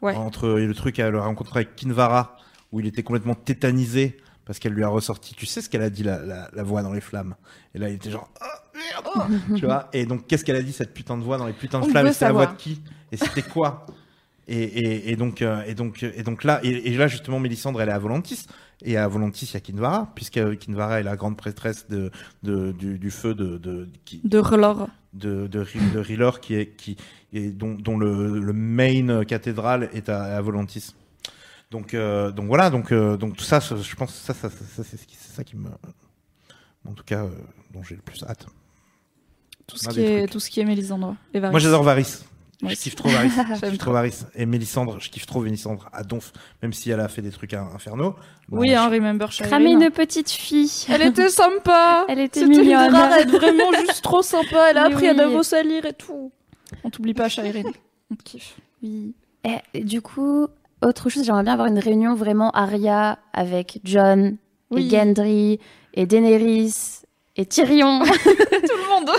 Ouais. 0.01 0.15
Entre 0.15 0.47
le 0.47 0.73
truc 0.73 0.97
à 0.99 1.09
le 1.09 1.19
rencontrer 1.19 1.59
avec 1.61 1.75
Kinvara, 1.75 2.37
où 2.71 2.79
il 2.79 2.85
était 2.85 3.03
complètement 3.03 3.35
tétanisé 3.35 4.15
parce 4.45 4.59
qu'elle 4.59 4.73
lui 4.73 4.83
a 4.85 4.87
ressorti. 4.87 5.33
Tu 5.35 5.45
sais 5.45 5.61
ce 5.61 5.69
qu'elle 5.69 5.81
a 5.81 5.89
dit, 5.89 6.03
la, 6.03 6.19
la, 6.19 6.49
la 6.53 6.63
voix 6.63 6.83
dans 6.83 6.93
les 6.93 7.01
flammes? 7.01 7.35
Et 7.73 7.79
là, 7.79 7.89
il 7.89 7.95
était 7.95 8.11
genre, 8.11 8.29
ah 8.39 8.63
merde, 8.73 9.39
tu 9.57 9.65
vois? 9.65 9.89
Et 9.91 10.05
donc, 10.05 10.25
qu'est-ce 10.27 10.45
qu'elle 10.45 10.55
a 10.55 10.61
dit 10.61 10.71
cette 10.71 10.93
putain 10.93 11.17
de 11.17 11.23
voix 11.23 11.37
dans 11.37 11.47
les 11.47 11.53
putains 11.53 11.79
de 11.81 11.85
On 11.85 11.89
flammes? 11.89 12.13
C'était 12.13 12.25
la 12.25 12.31
voix 12.31 12.45
de 12.45 12.55
qui? 12.55 12.81
Et 13.11 13.17
c'était 13.17 13.41
quoi? 13.41 13.85
Et, 14.47 14.63
et, 14.63 15.11
et 15.11 15.15
donc, 15.15 15.41
euh, 15.41 15.63
et 15.65 15.73
donc, 15.75 16.03
et 16.03 16.23
donc 16.23 16.43
là, 16.43 16.59
et, 16.63 16.69
et 16.69 16.97
là 16.97 17.07
justement, 17.07 17.39
Mélisandre, 17.39 17.81
elle 17.81 17.89
est 17.89 17.93
à 17.93 17.99
Volantis. 17.99 18.45
Et 18.83 18.97
à 18.97 19.07
Volantis, 19.07 19.45
il 19.45 19.53
y 19.53 19.57
a 19.57 19.61
Kinvara, 19.61 20.11
puisque 20.15 20.57
Kinvara 20.57 20.99
est 20.99 21.03
la 21.03 21.15
grande 21.15 21.37
prêtresse 21.37 21.87
de, 21.87 22.11
de, 22.43 22.73
du, 22.73 22.99
du 22.99 23.09
feu 23.09 23.33
de, 23.33 23.57
de, 23.57 23.87
qui, 24.03 24.19
De 24.25 24.37
R'hllor. 24.37 24.89
de, 25.13 25.47
de, 25.47 25.59
Ri- 25.61 25.79
de 25.93 25.99
R'hllor 25.99 26.41
qui 26.41 26.55
est 26.55 26.75
qui 26.75 26.97
est 27.33 27.51
dont, 27.51 27.73
dont 27.75 27.97
le, 27.97 28.37
le 28.39 28.53
main 28.53 29.23
cathédrale 29.23 29.89
est 29.93 30.09
à, 30.09 30.23
à 30.37 30.41
Volantis. 30.41 30.93
Donc 31.71 31.93
euh, 31.93 32.31
donc 32.31 32.47
voilà 32.47 32.69
donc 32.69 32.91
euh, 32.91 33.15
donc 33.17 33.37
tout 33.37 33.43
ça 33.45 33.59
je 33.59 33.95
pense 33.95 34.13
ça 34.13 34.33
ça, 34.33 34.49
ça, 34.49 34.65
ça, 34.75 34.83
c'est 34.83 35.07
ça 35.35 35.43
qui 35.43 35.55
me 35.55 35.69
en 36.87 36.93
tout 36.93 37.03
cas 37.05 37.23
euh, 37.23 37.29
dont 37.73 37.81
j'ai 37.81 37.95
le 37.95 38.01
plus 38.01 38.23
hâte. 38.23 38.45
Tout 39.67 39.77
ce 39.77 39.87
Un 39.87 39.91
qui 39.91 39.95
des 39.99 40.03
est, 40.03 40.17
trucs. 40.19 40.31
tout 40.31 40.39
ce 40.41 40.49
qui 40.49 40.59
est 40.59 40.65
Mélisandre. 40.65 41.15
Et 41.33 41.39
Varys. 41.39 41.51
Moi 41.51 41.59
j'adore 41.61 41.81
Varys. 41.83 42.23
Moi 42.65 42.71
Je 42.71 42.75
aussi. 42.79 42.83
kiffe 42.89 42.95
trop 42.95 43.09
Varys. 43.09 43.29
je 43.61 43.69
kiffe 43.69 43.77
trop. 43.77 43.91
Varys 43.91 44.25
et 44.35 44.45
Mélisandre, 44.45 44.99
je 44.99 45.09
kiffe 45.09 45.25
trop 45.25 45.41
Mélisandre 45.41 45.87
à 45.93 46.03
donf 46.03 46.31
même 46.61 46.73
si 46.73 46.89
elle 46.91 46.99
a 46.99 47.07
fait 47.07 47.21
des 47.21 47.31
trucs 47.31 47.53
in- 47.53 47.69
infernaux. 47.73 48.15
Oui, 48.51 48.69
je- 48.69 48.75
hein, 48.75 48.89
Remember. 48.89 49.29
Cramer 49.29 49.71
une 49.71 49.89
petite 49.91 50.29
fille. 50.29 50.71
Elle 50.89 51.01
était 51.03 51.29
sympa. 51.43 52.05
Elle 52.09 52.19
était 52.19 52.41
C'était 52.41 52.53
une 52.53 52.61
mignonne. 52.61 52.91
drarette 52.91 53.29
vraiment 53.29 53.71
juste 53.79 54.01
trop 54.03 54.21
sympa. 54.21 54.69
Elle 54.71 54.77
a 54.77 54.83
appris 54.85 55.07
à 55.07 55.11
oui. 55.11 55.17
Davos 55.17 55.53
à 55.53 55.63
lire 55.63 55.85
et 55.85 55.93
tout. 55.93 56.31
On 56.83 56.89
t'oublie 56.89 57.13
pas, 57.13 57.29
Shireen. 57.29 57.67
On 58.11 58.15
te 58.15 58.23
kiffe. 58.23 58.55
Oui. 58.83 59.13
Et, 59.73 59.83
du 59.83 60.01
coup, 60.01 60.47
autre 60.81 61.09
chose, 61.09 61.23
j'aimerais 61.23 61.43
bien 61.43 61.53
avoir 61.53 61.67
une 61.67 61.79
réunion 61.79 62.15
vraiment 62.15 62.49
Arya 62.51 63.19
avec 63.33 63.79
John 63.83 64.37
Oui. 64.71 64.87
et 64.87 64.89
Gendry 64.97 65.59
et 65.93 66.05
Daenerys 66.05 66.73
et 67.35 67.45
Tyrion. 67.45 67.99
Tout 67.99 68.05
Tout 68.13 68.25
le 68.25 68.89
monde. 68.89 69.07
le 69.07 69.13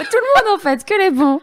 monde 0.51 0.57
en 0.57 0.59
fait, 0.59 0.85
que 0.85 0.95
les 1.01 1.11
bons. 1.11 1.41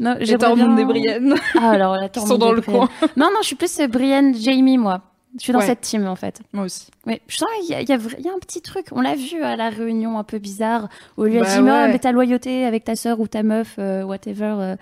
Non, 0.00 0.16
J'ai 0.20 0.26
j'aimerais 0.26 0.46
Tormund 0.46 0.66
bien- 0.68 0.76
des 0.76 0.84
Brienne. 0.84 1.34
Ah 1.60 1.70
alors 1.70 1.96
la 1.96 2.08
Qui 2.08 2.20
sont 2.20 2.38
dans 2.38 2.52
le 2.52 2.60
Brienne. 2.60 2.86
coin. 2.88 3.08
Non 3.16 3.26
non, 3.32 3.38
je 3.42 3.46
suis 3.48 3.56
plus 3.56 3.80
euh, 3.80 3.86
Brienne, 3.88 4.34
Jamie 4.34 4.78
moi. 4.78 5.02
Je 5.38 5.42
suis 5.44 5.52
dans 5.52 5.58
Ouais. 5.58 5.66
cette 5.66 5.80
team 5.80 6.06
en 6.06 6.14
fait. 6.14 6.40
Moi 6.52 6.64
aussi. 6.66 6.88
Oui, 7.06 7.20
je 7.26 7.36
sens 7.36 7.48
qu'il 7.60 7.66
y, 7.66 7.84
y, 7.84 7.92
a 7.92 7.96
vra- 7.98 8.14
il 8.18 8.24
y 8.24 8.28
a 8.28 8.32
un 8.32 8.38
petit 8.38 8.62
truc. 8.62 8.86
On 8.92 9.00
l'a 9.00 9.16
vu 9.16 9.42
à 9.42 9.56
la 9.56 9.68
réunion 9.68 10.16
un 10.18 10.22
peu 10.24 10.38
bizarre 10.38 10.88
où 11.16 11.24
lui 11.24 11.38
a 11.38 11.42
Bah 11.42 11.48
dit 11.56 11.60
ouais. 11.60 11.88
mais 11.88 11.98
ta 11.98 12.12
loyauté 12.12 12.64
avec 12.64 12.84
ta 12.84 12.94
sœur 12.94 13.18
ou 13.18 13.26
ta 13.26 13.42
meuf, 13.42 13.74
euh, 13.80 14.04
whatever. 14.04 14.54
euh, 14.60 14.76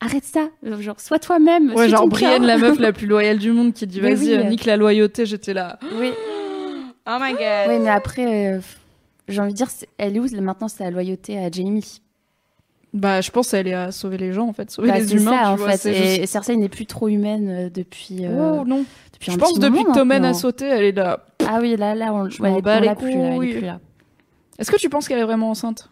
arrête 0.00 0.22
ça. 0.24 0.48
Genre, 0.62 1.00
sois 1.00 1.18
toi-même. 1.18 1.72
Ouais, 1.74 1.88
genre 1.88 2.02
ton 2.02 2.06
Brienne, 2.08 2.38
cœur. 2.38 2.46
la 2.46 2.58
meuf 2.58 2.78
la 2.78 2.92
plus 2.92 3.06
loyale 3.08 3.38
du 3.38 3.50
monde 3.50 3.72
qui 3.72 3.84
dit 3.88 3.98
vas-y, 3.98 4.14
oui. 4.28 4.34
euh, 4.34 4.44
nique 4.44 4.64
la 4.64 4.76
loyauté. 4.76 5.26
J'étais 5.26 5.54
là. 5.54 5.78
Oui. 5.98 6.10
Oh 7.08 7.18
my 7.20 7.32
god. 7.34 7.68
Oui, 7.68 7.78
mais 7.80 7.90
après, 7.90 8.54
euh, 8.56 8.60
j'ai 9.28 9.40
envie 9.40 9.52
de 9.52 9.56
dire, 9.56 9.68
elle 9.96 10.16
est 10.16 10.18
où 10.18 10.26
maintenant 10.42 10.66
sa 10.66 10.90
loyauté 10.90 11.38
à 11.38 11.48
Jamie? 11.50 12.00
Bah, 12.96 13.20
je 13.20 13.30
pense 13.30 13.50
qu'elle 13.50 13.68
est 13.68 13.74
à 13.74 13.92
sauver 13.92 14.16
les 14.16 14.32
gens 14.32 14.48
en 14.48 14.52
fait, 14.52 14.70
sauver 14.70 14.88
Bah, 14.88 14.98
les 14.98 15.06
C'est 15.06 15.14
humains. 15.16 15.32
ça 15.32 15.38
tu 15.42 15.46
en 15.48 15.56
vois, 15.56 15.76
fait. 15.76 15.90
Et, 15.90 15.94
juste- 15.94 16.18
et 16.22 16.26
Cersei 16.26 16.56
n'est 16.56 16.68
plus 16.70 16.86
trop 16.86 17.08
humaine 17.08 17.48
euh, 17.48 17.68
depuis. 17.70 18.24
euh, 18.24 18.60
Oh 18.60 18.64
non. 18.64 18.84
depuis 19.12 19.32
Je 19.32 19.36
pense 19.36 19.58
depuis 19.58 19.84
que 19.84 19.92
Tommen 19.92 20.24
a 20.24 20.32
sauté, 20.34 20.64
elle 20.66 20.84
est 20.84 20.92
là. 20.92 21.26
Ah 21.46 21.58
oui, 21.60 21.76
là, 21.76 21.94
là, 21.94 22.14
on, 22.14 22.28
Je 22.30 22.40
ouais, 22.42 22.50
on 22.50 22.60
bats 22.60 22.80
les 22.80 22.94
plus, 22.94 23.12
là, 23.12 23.18
elle 23.18 23.32
est 23.32 23.36
couilles. 23.36 23.52
plus 23.52 23.66
là. 23.66 23.80
Est-ce 24.58 24.70
que 24.70 24.76
tu 24.78 24.88
penses 24.88 25.08
qu'elle 25.08 25.18
est 25.18 25.24
vraiment 25.24 25.50
enceinte? 25.50 25.90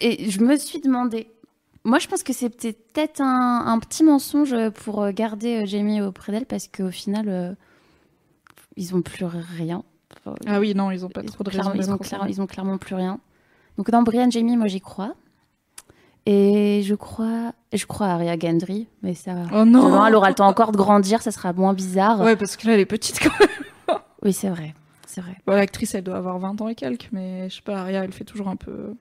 Et 0.00 0.30
je 0.30 0.40
me 0.40 0.56
suis 0.56 0.80
demandé. 0.80 1.28
Moi, 1.84 1.98
je 1.98 2.06
pense 2.08 2.22
que 2.22 2.32
c'est 2.32 2.48
peut- 2.48 2.72
peut-être 2.94 3.20
un, 3.20 3.66
un 3.66 3.78
petit 3.80 4.02
mensonge 4.04 4.54
pour 4.84 5.02
euh, 5.02 5.10
garder 5.12 5.66
Jamie 5.66 6.00
auprès 6.00 6.32
d'elle 6.32 6.46
parce 6.46 6.68
qu'au 6.68 6.90
final, 6.90 7.26
euh, 7.28 7.52
ils 8.76 8.94
ont 8.94 9.02
plus 9.02 9.24
rien. 9.26 9.82
Enfin, 10.24 10.36
Ah 10.46 10.60
oui, 10.60 10.74
non, 10.74 10.90
ils 10.90 11.04
ont 11.04 11.08
pas 11.08 11.20
ils, 11.22 11.30
trop 11.30 11.44
de 11.44 11.50
clairement- 11.50 11.70
raison. 11.72 11.82
ils, 11.82 11.90
ont 11.90 11.96
d'être 11.96 12.04
clair- 12.08 12.20
ensemble. 12.20 12.30
ils 12.30 12.40
ont 12.40 12.46
clairement 12.46 12.78
plus 12.78 12.94
rien. 12.94 13.18
Donc 13.76 13.90
dans 13.90 14.02
Brian 14.02 14.30
Jamie, 14.30 14.56
moi 14.56 14.68
j'y 14.68 14.80
crois. 14.80 15.14
Et 16.26 16.82
je 16.84 16.94
crois, 16.94 17.52
je 17.72 17.84
crois 17.86 18.06
à 18.06 18.14
Arya 18.14 18.38
Gendry, 18.38 18.86
mais 19.02 19.14
ça. 19.14 19.32
Oh 19.52 19.64
de 19.64 19.70
non. 19.70 20.06
elle 20.06 20.14
aura 20.14 20.28
le 20.28 20.34
temps 20.36 20.46
encore 20.46 20.70
de 20.72 20.76
grandir, 20.76 21.20
ça 21.20 21.32
sera 21.32 21.52
moins 21.52 21.74
bizarre. 21.74 22.20
Ouais, 22.20 22.36
parce 22.36 22.56
que 22.56 22.66
là, 22.66 22.74
elle 22.74 22.80
est 22.80 22.86
petite 22.86 23.18
quand 23.20 23.32
même. 23.40 23.98
Oui, 24.22 24.32
c'est 24.32 24.48
vrai, 24.48 24.72
c'est 25.06 25.20
vrai. 25.20 25.36
Bon, 25.46 25.54
L'actrice, 25.54 25.96
elle 25.96 26.04
doit 26.04 26.16
avoir 26.16 26.38
20 26.38 26.60
ans 26.60 26.68
et 26.68 26.76
quelques, 26.76 27.08
mais 27.10 27.48
je 27.50 27.56
sais 27.56 27.62
pas, 27.62 27.80
Aria, 27.80 28.04
elle 28.04 28.12
fait 28.12 28.22
toujours 28.24 28.48
un 28.48 28.54
peu. 28.56 28.94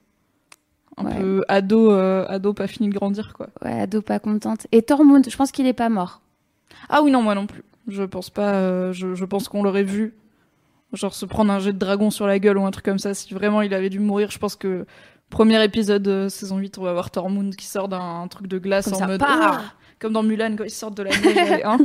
Un 0.98 1.06
Ouais. 1.06 1.16
peu 1.20 1.44
ado, 1.48 1.92
euh, 1.92 2.26
ado 2.28 2.54
pas 2.54 2.68
fini 2.68 2.90
de 2.90 2.94
grandir, 2.96 3.34
quoi. 3.34 3.48
Ouais, 3.64 3.82
ado 3.82 4.02
pas 4.02 4.18
contente. 4.20 4.66
Et 4.72 4.82
Tormund, 4.82 5.24
je 5.30 5.38
pense 5.38 5.52
qu'il 5.52 5.68
est 5.68 5.74
pas 5.74 5.90
mort. 5.90 6.22
Ah 6.90 7.02
oui, 7.04 7.12
non, 7.12 7.22
moi 7.22 7.36
non 7.36 7.46
plus. 7.48 7.64
Je 7.88 8.04
pense 8.04 8.30
pas. 8.32 8.54
euh, 8.56 8.92
je, 8.94 9.14
je 9.16 9.26
pense 9.26 9.48
qu'on 9.48 9.62
l'aurait 9.64 9.84
vu. 9.84 10.16
Genre 10.94 11.14
se 11.14 11.26
prendre 11.26 11.54
un 11.54 11.60
jet 11.60 11.72
de 11.72 11.78
dragon 11.78 12.10
sur 12.10 12.28
la 12.28 12.38
gueule 12.40 12.58
ou 12.58 12.66
un 12.66 12.72
truc 12.72 12.84
comme 12.84 13.00
ça. 13.00 13.14
Si 13.14 13.34
vraiment 13.34 13.62
il 13.62 13.74
avait 13.74 13.90
dû 13.90 14.00
mourir, 14.00 14.32
je 14.32 14.38
pense 14.40 14.56
que. 14.58 14.86
Premier 15.32 15.64
épisode 15.64 16.04
de 16.04 16.28
saison 16.30 16.58
8, 16.58 16.78
on 16.78 16.84
va 16.84 16.94
voir 16.94 17.10
Tormund 17.10 17.56
qui 17.56 17.66
sort 17.66 17.88
d'un 17.88 18.28
truc 18.30 18.48
de 18.48 18.60
glace 18.60 18.86
Comme 18.86 18.94
en 18.94 18.98
ça, 18.98 19.08
mode. 19.08 19.24
Oh 19.28 19.56
Comme 20.00 20.14
dans 20.14 20.24
Mulan 20.24 20.56
quand 20.58 20.66
ils 20.66 20.70
sortent 20.70 20.96
de 20.98 21.04
la 21.04 21.10
neige. 21.12 21.62
hein. 21.66 21.78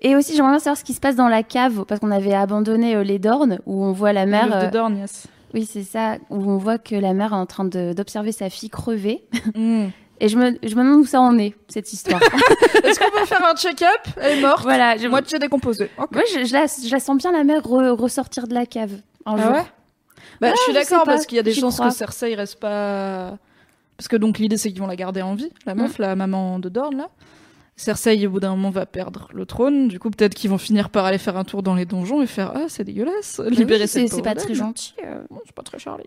Et 0.00 0.16
aussi, 0.16 0.34
j'aimerais 0.34 0.50
bien 0.52 0.58
savoir 0.58 0.76
ce 0.76 0.84
qui 0.84 0.92
se 0.94 1.00
passe 1.00 1.16
dans 1.16 1.28
la 1.28 1.42
cave, 1.42 1.84
parce 1.86 2.00
qu'on 2.00 2.10
avait 2.10 2.34
abandonné 2.34 2.94
euh, 2.96 3.04
les 3.04 3.18
Dornes, 3.18 3.60
où 3.66 3.84
on 3.84 3.92
voit 3.92 4.12
la 4.12 4.26
mère. 4.26 4.48
Meuf 4.48 4.62
de 4.62 4.66
euh, 4.66 4.70
Dorne, 4.70 4.98
yes. 4.98 5.26
oui, 5.54 5.66
c'est 5.70 5.82
ça, 5.84 6.16
où 6.30 6.50
on 6.50 6.58
voit 6.58 6.78
que 6.78 6.94
la 6.94 7.14
mère 7.14 7.32
est 7.32 7.36
en 7.36 7.46
train 7.46 7.64
d'observer 7.64 8.32
sa 8.32 8.50
fille 8.50 8.70
crever. 8.70 9.24
Mm. 9.54 9.86
Et 10.20 10.28
je 10.28 10.38
me, 10.38 10.52
je 10.62 10.74
me 10.76 10.82
demande 10.84 11.00
où 11.00 11.06
ça 11.06 11.20
en 11.20 11.36
est, 11.38 11.54
cette 11.68 11.92
histoire. 11.92 12.20
Est-ce 12.84 12.98
qu'on 13.00 13.10
peut 13.18 13.24
faire 13.26 13.44
un 13.44 13.54
check-up? 13.56 13.88
Elle 14.20 14.38
est 14.38 14.42
morte. 14.42 14.62
voilà, 14.62 14.96
je, 14.96 15.08
Moitié 15.08 15.38
décomposée. 15.38 15.90
Ok. 15.98 16.12
Moi, 16.12 16.22
je, 16.34 16.44
je 16.44 16.52
la, 16.52 16.66
je 16.66 16.90
la 16.92 17.00
sens 17.00 17.16
bien 17.18 17.32
la 17.32 17.44
mère 17.44 17.62
re- 17.62 17.88
ressortir 17.90 18.46
de 18.46 18.54
la 18.54 18.64
cave 18.66 18.92
un 19.26 19.36
Ah 19.38 19.42
jour. 19.42 19.52
ouais? 19.52 19.64
Bah, 20.50 20.54
je 20.56 20.62
suis 20.62 20.72
d'accord 20.72 21.04
parce 21.04 21.26
qu'il 21.26 21.36
y 21.36 21.40
a 21.40 21.42
des 21.42 21.54
chances 21.54 21.74
crois. 21.76 21.88
que 21.88 21.94
Cersei 21.94 22.34
reste 22.34 22.58
pas. 22.60 23.36
Parce 23.96 24.08
que 24.08 24.16
donc 24.16 24.38
l'idée 24.38 24.56
c'est 24.56 24.70
qu'ils 24.70 24.80
vont 24.80 24.86
la 24.86 24.96
garder 24.96 25.22
en 25.22 25.34
vie, 25.34 25.50
la 25.66 25.74
meuf, 25.74 25.98
la 25.98 26.16
maman 26.16 26.58
de 26.58 26.68
Dorne 26.68 26.96
là. 26.96 27.08
Cersei 27.76 28.24
au 28.26 28.30
bout 28.30 28.40
d'un 28.40 28.50
moment 28.50 28.70
va 28.70 28.86
perdre 28.86 29.28
le 29.32 29.46
trône, 29.46 29.88
du 29.88 29.98
coup 29.98 30.10
peut-être 30.10 30.34
qu'ils 30.34 30.50
vont 30.50 30.58
finir 30.58 30.90
par 30.90 31.04
aller 31.06 31.18
faire 31.18 31.36
un 31.36 31.44
tour 31.44 31.62
dans 31.62 31.74
les 31.74 31.86
donjons 31.86 32.22
et 32.22 32.26
faire 32.26 32.52
ah 32.54 32.66
c'est 32.68 32.84
dégueulasse, 32.84 33.40
Mais 33.44 33.50
libérer 33.50 33.82
oui, 33.82 33.88
cette 33.88 34.12
c'est 34.12 34.22
pas 34.22 34.34
très 34.34 34.54
gentil. 34.54 34.94
euh. 35.04 35.22
C'est 35.44 35.54
pas 35.54 35.62
très 35.64 35.78
Charlie. 35.78 36.06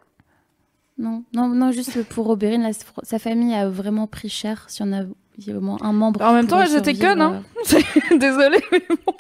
Non, 0.97 1.23
non, 1.33 1.47
non, 1.49 1.71
juste 1.71 2.03
pour 2.05 2.29
Oberyn, 2.29 2.71
sa 3.03 3.19
famille 3.19 3.53
a 3.53 3.69
vraiment 3.69 4.07
pris 4.07 4.29
cher. 4.29 4.65
Si 4.67 4.81
on 4.81 4.91
a, 4.93 5.03
il 5.38 5.47
y 5.47 5.51
a 5.51 5.55
au 5.55 5.61
moins 5.61 5.77
un 5.81 5.93
membre. 5.93 6.21
En 6.23 6.29
qui 6.29 6.33
même 6.35 6.47
temps, 6.47 6.55
pourrait 6.55 6.69
elles 6.71 6.77
étaient 6.77 6.95
survivre, 6.95 7.13
connes, 7.13 7.21
hein. 8.11 8.17
Désolée, 8.17 8.63
mais 8.71 8.81
bon, 8.89 9.13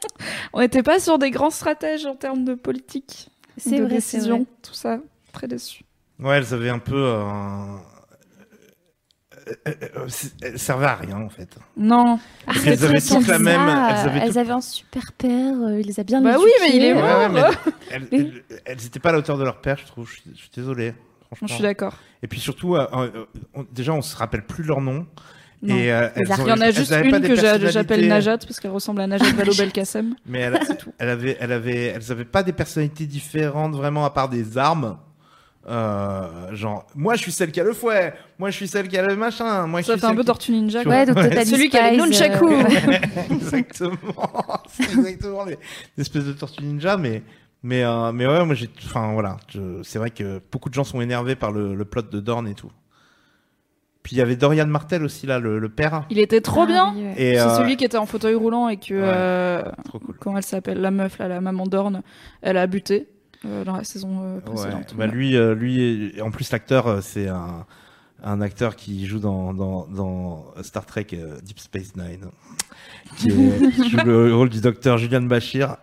on 0.53 0.59
n'était 0.61 0.81
pas 0.81 0.99
sur 0.99 1.19
des 1.19 1.29
grands 1.29 1.51
stratèges 1.51 2.05
en 2.07 2.15
termes 2.15 2.43
de 2.45 2.55
politique, 2.55 3.29
euh, 3.29 3.36
de 3.57 3.83
vrai, 3.83 3.89
c'est 4.01 4.17
décision, 4.17 4.37
vrai. 4.37 4.45
tout 4.61 4.73
ça. 4.73 4.99
Très 5.33 5.47
déçu. 5.47 5.83
Ouais, 6.19 6.37
elles 6.37 6.53
avaient 6.53 6.69
un 6.69 6.79
peu. 6.79 6.95
euh, 6.95 7.23
euh, 9.47 9.53
euh, 9.67 9.73
euh, 9.97 10.07
elles 10.41 10.59
servaient 10.59 10.85
à 10.87 10.95
rien 10.95 11.17
en 11.21 11.29
fait. 11.29 11.57
Non. 11.77 12.19
Ah, 12.47 12.53
Elles 12.65 12.83
avaient 12.83 12.99
toutes 12.99 13.27
la 13.27 13.39
même- 13.39 14.19
elles 14.21 14.37
avaient 14.37 14.51
un 14.51 14.61
super 14.61 15.13
père, 15.13 15.53
euh, 15.61 15.79
il 15.79 15.87
les 15.87 15.99
a 15.99 16.03
bien 16.03 16.21
Bah 16.21 16.35
oui, 16.39 16.49
mais 16.61 16.75
il 16.75 16.83
est 16.83 16.93
mort. 16.93 17.03
Ouais, 17.03 17.15
ouais, 17.15 17.29
mais 17.29 17.71
elles, 17.91 18.07
Oui. 18.11 18.33
elles, 18.49 18.61
elles 18.65 18.85
étaient 18.85 18.99
pas 18.99 19.09
à 19.09 19.11
la 19.13 19.19
hauteur 19.19 19.37
de 19.37 19.43
leur 19.43 19.61
père, 19.61 19.77
je 19.77 19.85
trouve. 19.85 20.09
Je 20.09 20.15
suis, 20.15 20.23
je 20.33 20.39
suis 20.39 20.49
désolé. 20.53 20.93
Franchement. 21.27 21.47
Je 21.47 21.53
suis 21.53 21.63
d'accord. 21.63 21.95
Et 22.23 22.27
puis 22.27 22.39
surtout, 22.39 22.75
euh, 22.75 22.87
euh, 22.93 23.25
on- 23.53 23.65
déjà, 23.71 23.93
on 23.93 24.01
se 24.01 24.15
rappelle 24.15 24.45
plus 24.45 24.63
leur 24.63 24.81
nom. 24.81 25.05
Non. 25.63 25.75
Et 25.75 25.91
euh, 25.91 26.07
elles 26.15 26.23
Les 26.25 26.31
ont- 26.31 26.35
Il 26.45 26.49
y 26.49 26.51
en 26.51 26.61
a 26.61 26.71
juste 26.71 26.91
une 26.91 27.19
que 27.21 27.35
j'appelle 27.71 28.07
Najat 28.07 28.37
parce 28.37 28.59
qu'elle 28.59 28.71
ressemble 28.71 29.01
à 29.01 29.07
Najat 29.07 29.31
Vallaud-Belkacem. 29.35 30.15
Mais 30.27 30.39
elle, 30.41 30.59
elle 30.99 31.09
avait, 31.09 31.37
elle 31.39 31.51
avait, 31.51 31.83
elles 31.95 32.11
avaient 32.11 32.25
pas 32.25 32.43
des 32.43 32.53
personnalités 32.53 33.05
différentes 33.07 33.73
vraiment 33.75 34.05
à 34.05 34.11
part 34.11 34.29
des 34.29 34.57
armes. 34.57 34.97
Euh, 35.69 36.55
genre, 36.55 36.87
moi 36.95 37.15
je 37.15 37.21
suis 37.23 37.31
celle 37.33 37.51
qui 37.51 37.59
a 37.59 37.63
le 37.65 37.73
fouet, 37.73 38.13
moi 38.39 38.49
je 38.51 38.55
suis 38.55 38.69
celle 38.69 38.87
qui 38.87 38.97
a 38.97 39.05
le 39.05 39.17
machin, 39.17 39.67
moi 39.67 39.81
je 39.81 39.87
Ça 39.87 39.93
suis 39.93 39.99
fait 39.99 40.07
un 40.07 40.13
peu 40.15 40.21
qui- 40.21 40.25
Tortue 40.27 40.51
Ninja. 40.53 40.81
Ouais, 40.87 41.05
donc 41.05 41.17
Ouais. 41.17 41.29
t'as 41.29 41.43
dit 41.43 41.49
Celui 41.51 41.69
qui 41.69 41.77
a 41.77 41.87
Spice, 41.87 42.01
nunchaku. 42.01 42.47
euh, 42.53 42.63
exactement, 43.31 43.97
c'est 44.69 44.83
exactement 44.83 45.43
les, 45.43 45.55
des 45.97 46.01
espèces 46.03 46.23
de 46.23 46.31
tortues 46.31 46.63
ninja, 46.63 46.95
mais 46.95 47.21
mais 47.63 47.83
euh, 47.83 48.13
mais 48.13 48.25
ouais, 48.25 48.45
moi 48.45 48.55
j'ai, 48.55 48.69
enfin 48.85 49.11
voilà, 49.11 49.35
je- 49.49 49.81
c'est 49.83 49.99
vrai 49.99 50.09
que 50.11 50.39
beaucoup 50.53 50.69
de 50.69 50.73
gens 50.73 50.85
sont 50.85 51.01
énervés 51.01 51.35
par 51.35 51.51
le, 51.51 51.75
le 51.75 51.83
plot 51.85 52.03
de 52.03 52.19
Dorn 52.21 52.47
et 52.47 52.53
tout. 52.53 52.71
Puis 54.07 54.15
il 54.15 54.19
y 54.19 54.21
avait 54.21 54.37
Dorian 54.37 54.67
Martel 54.67 55.03
aussi 55.03 55.27
là, 55.27 55.37
le, 55.37 55.59
le 55.59 55.67
père. 55.67 56.05
Il 56.09 56.17
était 56.17 56.39
trop 56.39 56.61
ah 56.61 56.65
bien. 56.65 56.93
oui, 56.95 57.03
ouais. 57.03 57.11
Et 57.17 57.33
C'est 57.35 57.41
euh, 57.41 57.57
celui 57.57 57.75
qui 57.75 57.83
était 57.83 57.97
en 57.97 58.05
fauteuil 58.05 58.35
roulant 58.35 58.69
et 58.69 58.77
que 58.77 58.93
Ouais. 58.93 59.01
euh, 59.03 59.63
trop 59.83 59.99
cool. 59.99 60.15
comment 60.17 60.37
elle 60.37 60.43
s'appelle 60.45 60.79
la 60.79 60.91
meuf 60.91 61.17
là, 61.17 61.27
la 61.27 61.41
maman 61.41 61.65
d'Orne, 61.67 62.03
elle 62.41 62.55
a 62.55 62.67
buté. 62.67 63.09
euh, 63.43 63.65
dans 63.65 63.75
la 63.75 63.83
saison 63.83 64.21
euh, 64.23 64.35
Ouais, 64.35 64.41
précédente. 64.41 64.95
bah 64.97 65.07
lui, 65.07 65.35
euh, 65.35 65.53
lui, 65.55 66.13
en 66.21 66.31
plus 66.31 66.49
l'acteur, 66.53 67.03
c'est 67.03 67.27
un, 67.27 67.65
un 68.23 68.39
acteur 68.39 68.77
qui 68.77 69.05
joue 69.07 69.19
dans, 69.19 69.53
dans, 69.53 69.87
dans 69.87 70.45
Star 70.61 70.85
Trek 70.85 71.07
Deep 71.43 71.59
Space 71.59 71.93
Nine, 71.97 72.27
qui, 73.17 73.27
est- 73.27 73.71
qui 73.75 73.89
joue 73.89 73.97
le 74.05 74.33
rôle 74.37 74.47
du 74.49 74.61
docteur 74.61 74.97
Julian 74.97 75.23
Bashir, 75.23 75.75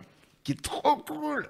qui 0.43 0.53
est 0.53 0.61
trop 0.63 0.95
cool. 1.07 1.45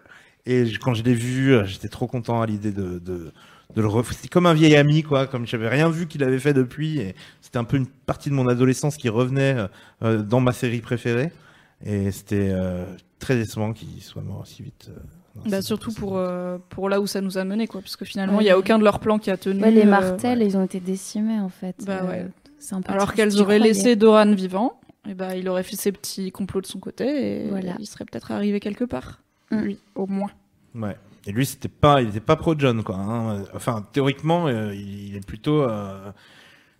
Et 0.45 0.65
quand 0.83 0.93
je 0.93 1.03
l'ai 1.03 1.13
vu, 1.15 1.55
j'étais 1.65 1.87
trop 1.87 2.05
content 2.07 2.41
à 2.41 2.45
l'idée 2.45 2.73
de, 2.73 2.99
de, 2.99 3.31
de 3.75 3.81
le 3.81 3.87
comme 4.29 4.45
un 4.45 4.53
vieil 4.53 4.75
ami, 4.75 5.03
quoi, 5.03 5.27
comme 5.27 5.45
j'avais 5.45 5.67
rien 5.69 5.89
vu 5.89 6.07
qu'il 6.07 6.23
avait 6.23 6.39
fait 6.39 6.53
depuis. 6.53 6.99
Et 6.99 7.15
c'était 7.41 7.57
un 7.57 7.63
peu 7.63 7.77
une 7.77 7.87
partie 7.87 8.29
de 8.29 8.35
mon 8.35 8.47
adolescence 8.47 8.97
qui 8.97 9.09
revenait 9.09 9.55
euh, 9.57 9.67
euh, 10.03 10.21
dans 10.21 10.39
ma 10.39 10.53
série 10.53 10.79
préférée. 10.81 11.31
Et 11.85 12.11
c'était 12.11 12.49
euh, 12.51 12.85
très 13.19 13.35
décevant 13.35 13.73
qu'il 13.73 14.01
soit 14.01 14.21
mort 14.21 14.41
aussi 14.41 14.63
vite. 14.63 14.89
euh, 14.89 15.49
Bah, 15.49 15.61
surtout 15.61 15.91
pour, 15.91 16.17
euh, 16.17 16.57
là 16.89 17.01
où 17.01 17.07
ça 17.07 17.19
nous 17.21 17.37
a 17.37 17.43
mené, 17.43 17.67
quoi. 17.67 17.81
Parce 17.81 17.97
que 17.97 18.05
finalement, 18.05 18.35
il 18.35 18.37
Ouais. 18.37 18.43
n'y 18.45 18.49
a 18.49 18.57
aucun 18.57 18.79
de 18.79 18.83
leurs 18.83 18.99
plans 18.99 19.19
qui 19.19 19.29
a 19.29 19.37
tenu. 19.37 19.61
Ouais, 19.61 19.71
les 19.71 19.83
martels, 19.85 20.41
ils 20.41 20.55
ont 20.57 20.63
été 20.63 20.79
décimés 20.79 21.39
en 21.39 21.49
fait. 21.49 21.75
Bah 21.85 21.99
Euh, 22.03 22.07
ouais. 22.09 22.25
c'est 22.57 22.75
un 22.75 22.81
peu 22.81 22.93
Alors 22.93 23.13
qu'elles 23.13 23.35
auraient 23.41 23.57
croyais. 23.57 23.73
laissé 23.73 23.95
Doran 23.97 24.31
vivant, 24.33 24.79
et 25.07 25.13
bah, 25.13 25.35
il 25.35 25.49
aurait 25.49 25.63
fait 25.63 25.75
ses 25.75 25.91
petits 25.91 26.31
complots 26.31 26.61
de 26.61 26.65
son 26.65 26.79
côté 26.79 27.43
et 27.43 27.49
Voilà. 27.49 27.75
il 27.79 27.85
serait 27.85 28.05
peut-être 28.05 28.31
arrivé 28.31 28.59
quelque 28.61 28.85
part. 28.85 29.19
Mm. 29.51 29.57
Lui, 29.59 29.77
au 29.95 30.07
moins. 30.07 30.31
Ouais. 30.73 30.95
Et 31.25 31.31
lui, 31.31 31.45
c'était 31.45 31.67
pas, 31.69 32.01
il 32.01 32.09
était 32.09 32.19
pas 32.19 32.35
pro 32.35 32.53
John, 32.57 32.83
quoi. 32.83 32.95
hein. 32.97 33.43
Enfin, 33.55 33.83
théoriquement, 33.91 34.47
euh, 34.47 34.73
il 34.75 35.15
est 35.15 35.25
plutôt, 35.25 35.61
euh, 35.63 36.11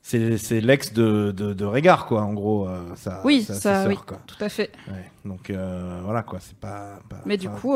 c'est, 0.04 0.62
l'ex 0.62 0.93
de, 0.93 1.32
de, 1.36 1.54
de 1.54 1.66
Régard, 1.66 2.06
quoi. 2.06 2.22
En 2.22 2.34
gros, 2.34 2.68
euh, 2.68 2.93
ça. 2.96 3.22
Oui, 3.26 3.41
ça, 3.43 3.56
sœur, 3.56 3.88
oui. 3.88 3.96
quoi. 4.06 4.20
Tout 4.28 4.41
à 4.43 4.50
fait. 4.50 4.72
Ouais. 4.88 5.10
Donc 5.26 5.50
euh, 5.50 6.00
voilà, 6.04 6.22
quoi. 6.22 6.39
C'est 6.39 6.58
pas. 6.58 7.00
pas- 7.10 7.22
Mais 7.26 7.38
du 7.38 7.50
coup, 7.50 7.76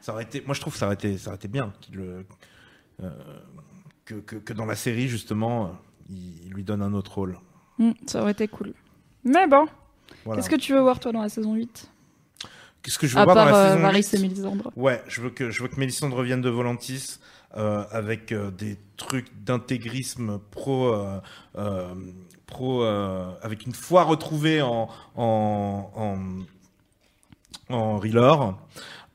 ça 0.00 0.12
aurait 0.12 0.24
été. 0.24 0.42
Moi, 0.44 0.54
je 0.54 0.60
trouve 0.60 0.72
que 0.72 0.78
ça 0.78 0.86
aurait 0.86 0.96
été, 0.96 1.16
ça 1.18 1.28
aurait 1.30 1.36
été 1.36 1.46
bien 1.48 1.72
le, 1.92 2.24
que, 4.04 4.14
que, 4.14 4.36
que 4.36 4.52
dans 4.52 4.64
la 4.66 4.74
série 4.74 5.06
justement, 5.08 5.72
il, 6.10 6.46
il 6.46 6.52
lui 6.52 6.64
donne 6.64 6.82
un 6.82 6.94
autre 6.94 7.14
rôle. 7.14 7.38
mm, 7.78 7.92
ça 8.06 8.22
aurait 8.22 8.32
été 8.32 8.48
cool. 8.48 8.72
Mais 9.24 9.46
bon, 9.46 9.66
Voilà. 10.24 10.40
qu'est-ce 10.40 10.50
que 10.50 10.60
tu 10.60 10.72
veux 10.72 10.80
voir, 10.80 10.98
toi, 10.98 11.12
dans 11.12 11.22
la 11.22 11.28
saison 11.28 11.54
8 11.54 11.90
Qu'est-ce 12.88 12.98
que 12.98 13.06
je 13.06 13.14
veux 13.14 13.20
À 13.20 13.24
voir 13.24 13.36
part 13.36 13.46
dans 13.46 13.52
la 13.52 13.58
euh, 13.58 13.68
saison 13.72 13.82
Varys 13.82 14.02
8? 14.12 14.14
et 14.14 14.18
Mélisandre. 14.22 14.72
Ouais, 14.76 15.02
je 15.08 15.20
veux 15.20 15.30
que 15.30 15.50
je 15.50 15.62
veux 15.62 15.68
que 15.68 15.78
Mélissandre 15.78 16.16
revienne 16.16 16.40
de 16.40 16.48
Volantis 16.48 17.18
euh, 17.56 17.84
avec 17.90 18.32
euh, 18.32 18.50
des 18.50 18.78
trucs 18.96 19.28
d'intégrisme 19.44 20.38
pro 20.50 20.94
euh, 20.94 21.20
euh, 21.58 21.94
pro 22.46 22.82
euh, 22.82 23.30
avec 23.42 23.66
une 23.66 23.74
foi 23.74 24.04
retrouvée 24.04 24.62
en 24.62 24.88
en 25.16 25.90
en, 27.68 27.74
en 27.74 27.98
R'hllor, 27.98 28.58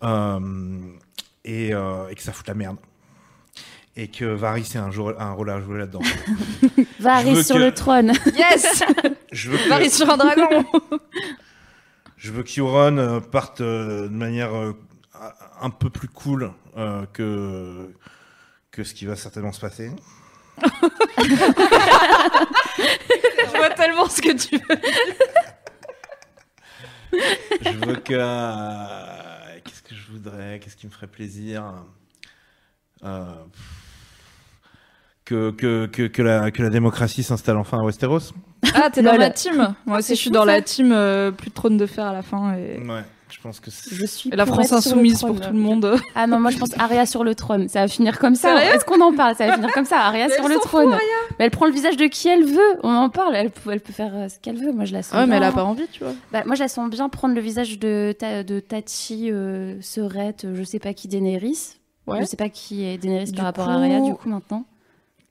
euh, 0.03 0.39
et, 1.45 1.74
euh, 1.74 2.07
et 2.09 2.15
que 2.15 2.21
ça 2.21 2.32
fout 2.32 2.47
la 2.47 2.53
merde. 2.53 2.78
Et 3.95 4.07
que 4.07 4.26
Varys 4.26 4.71
ait 4.74 4.78
un, 4.78 4.89
jour, 4.89 5.13
un 5.19 5.34
rôle 5.34 5.51
à 5.51 5.61
jouer 5.61 5.78
là-dedans. 5.78 5.99
Va 6.01 6.84
Je 6.99 7.03
veux 7.03 7.07
arriver 7.09 7.43
sur 7.43 7.55
que- 7.57 7.61
le 7.61 7.71
trône. 7.74 8.11
Yes 8.36 8.84
Je 9.32 9.51
veux 9.51 9.57
que, 9.57 9.69
Varys 9.69 9.91
sur 9.91 10.09
un 10.09 10.17
dragon 10.17 10.65
je 12.24 12.32
veux 12.32 12.43
qu'Euron 12.43 12.97
euh, 12.97 13.19
parte 13.19 13.59
euh, 13.61 14.03
de 14.07 14.13
manière 14.13 14.55
euh, 14.55 14.74
un 15.61 15.69
peu 15.69 15.89
plus 15.89 16.07
cool 16.07 16.51
que 17.13 17.93
que 18.71 18.84
ce 18.84 18.93
qui 18.93 19.05
va 19.05 19.15
certainement 19.15 19.51
se 19.51 19.59
passer. 19.61 19.91
Je 22.78 23.57
vois 23.57 23.69
tellement 23.71 24.07
ce 24.09 24.21
que 24.21 24.34
tu 24.36 24.57
veux. 24.57 24.80
Je 27.61 27.86
veux 27.86 27.95
que. 27.97 28.13
euh, 28.17 29.59
Qu'est-ce 29.63 29.84
que 29.84 29.95
je 29.95 30.11
voudrais 30.11 30.59
Qu'est-ce 30.59 30.76
qui 30.76 30.88
me 30.88 30.91
ferait 30.91 31.07
plaisir 31.07 31.84
Euh, 33.03 33.34
que, 35.26 35.51
que, 35.51 35.86
que, 35.88 36.03
que, 36.07 36.21
la, 36.21 36.51
que 36.51 36.61
la 36.61 36.69
démocratie 36.69 37.24
s'installe 37.24 37.57
enfin 37.57 37.80
à 37.80 37.84
Westeros. 37.84 38.34
Ah, 38.76 38.89
t'es 38.91 39.01
dans 39.01 39.17
ma 39.17 39.30
team 39.30 39.76
Moi 39.86 39.99
aussi, 39.99 40.15
je 40.15 40.19
suis 40.21 40.32
dans 40.32 40.45
la 40.45 40.61
team 40.61 40.91
euh, 40.91 41.32
plus 41.32 41.49
de 41.49 41.53
trône 41.55 41.78
de 41.78 41.86
fer 41.86 42.05
à 42.05 42.13
la 42.13 42.21
fin. 42.21 42.55
Et, 42.55 42.80
Ouais, 42.80 43.03
je 43.30 43.39
pense 43.41 43.59
que 43.59 43.71
c'est. 43.71 43.95
Je 43.95 44.05
suis 44.05 44.30
et 44.32 44.36
la 44.36 44.45
France 44.45 44.71
insoumise 44.71 45.21
pour 45.21 45.39
tout 45.39 45.51
le 45.51 45.59
monde. 45.59 45.95
Ah 46.15 46.28
non, 46.28 46.39
moi 46.39 46.51
je 46.51 46.57
pense 46.57 46.69
Arya 46.78 47.05
sur 47.05 47.24
le 47.24 47.36
trône. 47.36 47.67
Ça 47.67 47.82
va 47.82 47.88
finir 47.88 48.19
comme 48.19 48.36
ça. 48.36 48.63
Est-ce 48.74 48.86
qu'on 48.86 49.01
en 49.01 49.13
parle? 49.13 49.36
Ça 49.36 49.47
va 49.47 49.55
finir 49.55 49.71
comme 49.74 49.86
ça. 49.86 49.99
Arya 49.99 50.28
Mais 50.28 50.36
sur 50.36 50.47
le 50.47 50.55
trône. 50.55 50.91
Mais 51.39 51.45
elle 51.45 51.51
prend 51.51 51.65
le 51.65 51.71
visage 51.71 51.97
de 51.97 52.05
qui 52.05 52.28
elle 52.28 52.43
veut. 52.45 52.80
On 52.84 52.93
en 52.93 53.09
parle. 53.09 53.36
Elle 53.36 53.49
peut, 53.49 53.71
elle 53.71 53.80
peut 53.80 53.93
faire 53.93 54.11
euh, 54.13 54.30
ce 54.30 54.39
qu'elle 54.39 54.57
veut. 54.57 54.71
Moi 54.71 54.86
je 54.86 54.93
la 54.93 55.03
sens. 55.03 55.13
Ouais, 55.17 55.26
mais 55.26 55.36
elle 55.36 55.41
bien. 55.41 55.49
a 55.49 55.53
pas 55.53 55.63
envie, 55.63 55.88
tu 55.91 56.03
vois. 56.03 56.13
Bah, 56.32 56.43
moi 56.45 56.55
je 56.55 56.61
la 56.61 56.67
sens 56.67 56.89
bien 56.89 57.09
prendre 57.09 57.34
le 57.36 57.41
visage 57.41 57.80
de, 57.80 58.13
ta, 58.17 58.43
de 58.43 58.59
Tati, 58.59 59.30
euh, 59.32 59.76
Serette, 59.82 60.45
euh, 60.45 60.55
je 60.55 60.63
sais 60.63 60.80
pas 60.80 60.93
qui 60.93 61.07
Daenerys. 61.07 61.78
Ouais. 62.05 62.19
Je 62.21 62.26
sais 62.26 62.38
pas 62.38 62.49
qui 62.49 62.86
est 62.86 62.97
Daenerys 62.97 63.32
Du 63.32 63.38
par 63.38 63.45
rapport 63.45 63.69
à 63.69 63.74
Arya 63.76 63.99
du 64.01 64.13
coup 64.13 64.30
maintenant. 64.30 64.65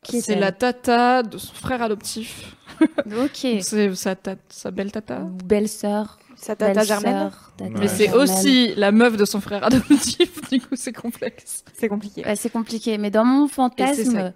Qui 0.03 0.21
C'est 0.21 0.35
la 0.37 0.53
tata 0.53 1.23
de 1.23 1.39
son 1.39 1.55
frère 1.55 1.83
adoptif. 1.83 2.57
Ok. 3.23 3.47
C'est 3.61 3.95
sa, 3.95 4.17
sa 4.49 4.71
belle 4.73 4.91
tata. 4.91 5.21
Ou 5.21 5.29
belle-sœur. 5.45 6.19
Sa 6.37 6.57
tata 6.57 6.73
belle-sœur, 6.75 7.01
germaine, 7.01 7.31
tata 7.57 7.71
Ouais. 7.71 7.79
Mais 7.79 7.87
c'est 7.89 8.13
aussi 8.13 8.75
la 8.75 8.91
meuf 8.91 9.17
de 9.17 9.25
son 9.25 9.41
frère 9.41 9.63
adoptif, 9.65 10.41
du 10.51 10.61
coup 10.61 10.75
c'est 10.75 10.93
complexe. 10.93 11.63
c'est 11.75 11.89
compliqué. 11.89 12.25
Ouais, 12.25 12.35
c'est 12.35 12.51
compliqué. 12.51 12.99
Mais 12.99 13.11
dans 13.13 13.25
mon 13.25 13.47
fantasme, 13.47 14.05
ça. 14.05 14.33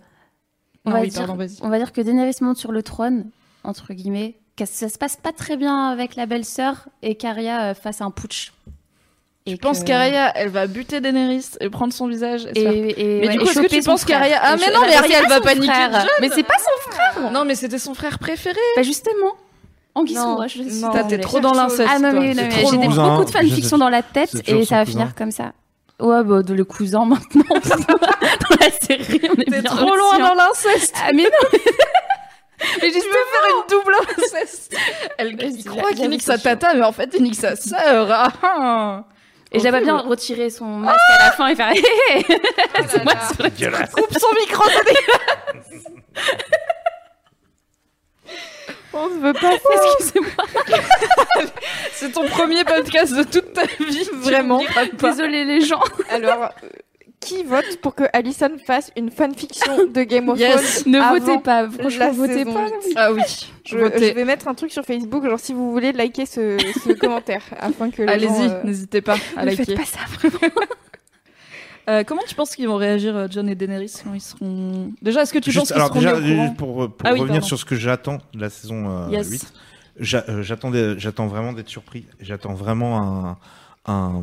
on, 0.84 0.90
Non, 0.90 0.96
va 0.96 1.00
oui, 1.02 1.08
dire, 1.08 1.20
pardon, 1.20 1.34
vas-y. 1.34 1.56
on 1.62 1.68
va 1.68 1.78
dire 1.78 1.92
que 1.92 2.00
Daenerys 2.00 2.36
monte 2.42 2.58
sur 2.58 2.70
le 2.70 2.84
trône, 2.84 3.30
entre 3.64 3.92
guillemets. 3.94 4.36
Que 4.56 4.64
ça 4.66 4.88
se 4.88 4.98
passe 4.98 5.16
pas 5.16 5.32
très 5.32 5.56
bien 5.56 5.88
avec 5.88 6.14
la 6.14 6.26
belle-sœur 6.26 6.88
et 7.02 7.16
qu'Arya 7.16 7.70
euh, 7.70 7.74
fasse 7.74 8.00
un 8.00 8.12
putsch. 8.12 8.52
Je 9.46 9.52
Et 9.52 9.56
pense 9.56 9.80
que- 9.80 9.84
qu'Aria, 9.84 10.32
elle 10.36 10.48
va 10.48 10.66
buter 10.66 11.00
Daenerys 11.00 11.46
et 11.60 11.70
prendre 11.70 11.92
son 11.92 12.08
visage 12.08 12.46
et, 12.54 12.60
Et, 12.60 12.64
et- 12.64 13.20
Mais 13.20 13.26
ouais, 13.28 13.32
du 13.34 13.38
coup, 13.38 13.48
est-ce 13.48 13.60
que 13.60 13.66
tu 13.68 13.80
penses 13.82 14.04
qu'Arya- 14.04 14.40
Ah, 14.42 14.54
Et 14.54 14.60
mais 14.60 14.72
non, 14.74 14.80
mais 14.80 14.92
elle 15.14 15.28
va 15.28 15.40
paniquer. 15.40 15.72
Mais 16.20 16.28
c'est 16.34 16.42
pas 16.42 16.54
son 16.58 16.90
frère. 16.90 17.30
Non, 17.30 17.44
mais 17.44 17.54
c'était 17.54 17.78
son 17.78 17.94
frère 17.94 18.18
préféré. 18.18 18.58
Bah 18.76 18.82
justement. 18.82 19.34
Roche, 19.94 20.58
je 20.58 20.62
désolée. 20.62 20.92
T'es 21.08 21.18
trop 21.18 21.40
dans 21.40 21.54
l'inceste. 21.54 21.88
Ah 21.90 21.98
non, 21.98 22.12
mais, 22.12 22.34
mais 22.34 22.50
j'ai 22.50 22.76
beaucoup 22.76 23.24
de 23.24 23.28
je 23.28 23.32
fanfictions 23.32 23.76
sais. 23.76 23.78
dans 23.78 23.88
la 23.88 24.02
tête 24.02 24.30
et 24.46 24.64
ça 24.64 24.76
va 24.76 24.84
finir 24.84 25.14
comme 25.14 25.30
ça. 25.30 25.52
Ouais, 26.00 26.22
bah, 26.22 26.42
de 26.42 26.52
le 26.52 26.64
cousin 26.64 27.06
maintenant. 27.06 27.44
dans 27.48 28.56
la 28.60 28.70
série, 28.82 29.20
on 29.34 29.40
est 29.40 29.48
bien 29.50 29.62
trop 29.62 29.94
loin 29.96 30.18
dans 30.18 30.34
l'inceste. 30.34 30.94
Ah, 31.02 31.12
mais 31.14 31.22
non, 31.22 31.58
Mais 32.82 32.88
tu 32.90 32.98
veux 32.98 33.00
faire 33.00 33.46
une 33.48 33.70
double 33.70 33.94
inceste. 34.18 34.76
Elle 35.16 35.36
croit 35.64 35.92
qu'il 35.92 36.10
nique 36.10 36.18
que 36.18 36.24
sa 36.26 36.36
tata, 36.36 36.74
mais 36.74 36.82
en 36.84 36.92
fait, 36.92 37.10
il 37.16 37.22
nique 37.22 37.34
sa 37.36 37.56
sœur. 37.56 38.30
Et 39.52 39.60
j'aimerais 39.60 39.80
bien 39.82 39.96
retirer 39.98 40.50
son 40.50 40.64
masque 40.66 40.98
à 41.20 41.24
la 41.26 41.32
fin 41.32 41.46
et 41.48 41.54
faire 41.56 41.70
hé 41.72 41.82
hé 42.18 42.26
C'est 42.88 43.04
moi 43.04 43.14
sur 43.34 43.44
Dégueulasse. 43.50 43.92
Coupe 43.92 44.12
son 44.18 44.34
micro, 44.40 44.64
c'est 44.68 44.84
dégueulasse. 44.84 45.84
On 48.92 49.08
ne 49.08 49.20
veut 49.20 49.32
pas 49.34 49.52
ça. 49.58 49.68
Excusez-moi, 49.98 50.30
C'est 51.92 52.12
ton 52.12 52.26
premier 52.28 52.64
podcast 52.64 53.14
de 53.14 53.22
toute 53.24 53.52
ta 53.52 53.64
vie, 53.66 54.08
Vraiment. 54.14 54.62
désolé 54.94 55.44
les 55.44 55.60
gens. 55.60 55.82
Alors, 56.10 56.44
euh, 56.62 56.68
qui 57.26 57.42
vote 57.42 57.78
pour 57.82 57.94
que 57.94 58.04
Alison 58.12 58.50
fasse 58.66 58.90
une 58.96 59.10
fanfiction 59.10 59.86
de 59.86 60.02
Game 60.02 60.28
of 60.28 60.38
Yes. 60.38 60.80
Thrones 60.82 60.92
Ne 60.92 61.00
avant 61.00 61.18
votez 61.18 61.38
pas, 61.42 61.68
franchement, 61.68 61.98
la 62.06 62.10
votez 62.12 62.44
pas. 62.44 62.66
Ah 62.96 63.12
oui, 63.12 63.22
je, 63.64 63.76
vais 63.76 64.24
mettre 64.24 64.48
un 64.48 64.54
truc 64.54 64.72
sur 64.72 64.84
Facebook, 64.84 65.24
genre 65.28 65.40
si 65.40 65.52
vous 65.52 65.70
voulez 65.72 65.92
liker 65.92 66.26
ce, 66.26 66.56
ce 66.84 66.92
commentaire, 66.98 67.42
afin 67.58 67.90
que 67.90 68.02
Allez-y, 68.08 68.48
euh, 68.48 68.62
n'hésitez 68.64 69.00
pas 69.00 69.16
à 69.36 69.44
Ne 69.44 69.50
liker. 69.50 69.64
faites 69.64 69.76
pas 69.76 69.84
ça, 69.84 69.98
vraiment. 70.28 70.64
Euh, 71.88 72.02
comment 72.02 72.22
tu 72.26 72.34
penses 72.34 72.56
qu'ils 72.56 72.66
vont 72.66 72.74
réagir, 72.78 73.14
euh, 73.16 73.26
John 73.30 73.48
et 73.48 73.54
Daenerys, 73.54 73.92
quand 74.02 74.12
ils 74.12 74.20
seront... 74.20 74.90
Déjà, 75.02 75.22
est-ce 75.22 75.32
que 75.32 75.38
tu 75.38 75.52
Juste, 75.52 75.72
penses 75.72 75.88
qu'ils 75.92 76.02
seront 76.02 76.16
déjà, 76.16 76.18
mis 76.18 76.32
au 76.32 76.34
courant 76.34 76.46
juste 76.46 76.56
pour, 76.56 76.74
pour 76.96 76.96
Ah 77.04 77.12
oui, 77.12 77.20
revenir 77.20 77.34
pardon. 77.36 77.46
sur 77.46 77.58
ce 77.60 77.64
que 77.64 77.76
j'attends 77.76 78.18
de 78.34 78.40
la 78.40 78.50
saison 78.50 78.90
euh, 79.06 79.08
Yes. 79.12 79.30
8, 79.30 79.52
j'a- 80.00 80.24
euh, 80.28 80.42
j'attendais- 80.42 80.98
j'attends 80.98 81.28
vraiment 81.28 81.52
d'être 81.52 81.68
surpris. 81.68 82.04
J'attends 82.20 82.54
vraiment 82.54 82.98
un, 82.98 83.92
un, 83.92 84.22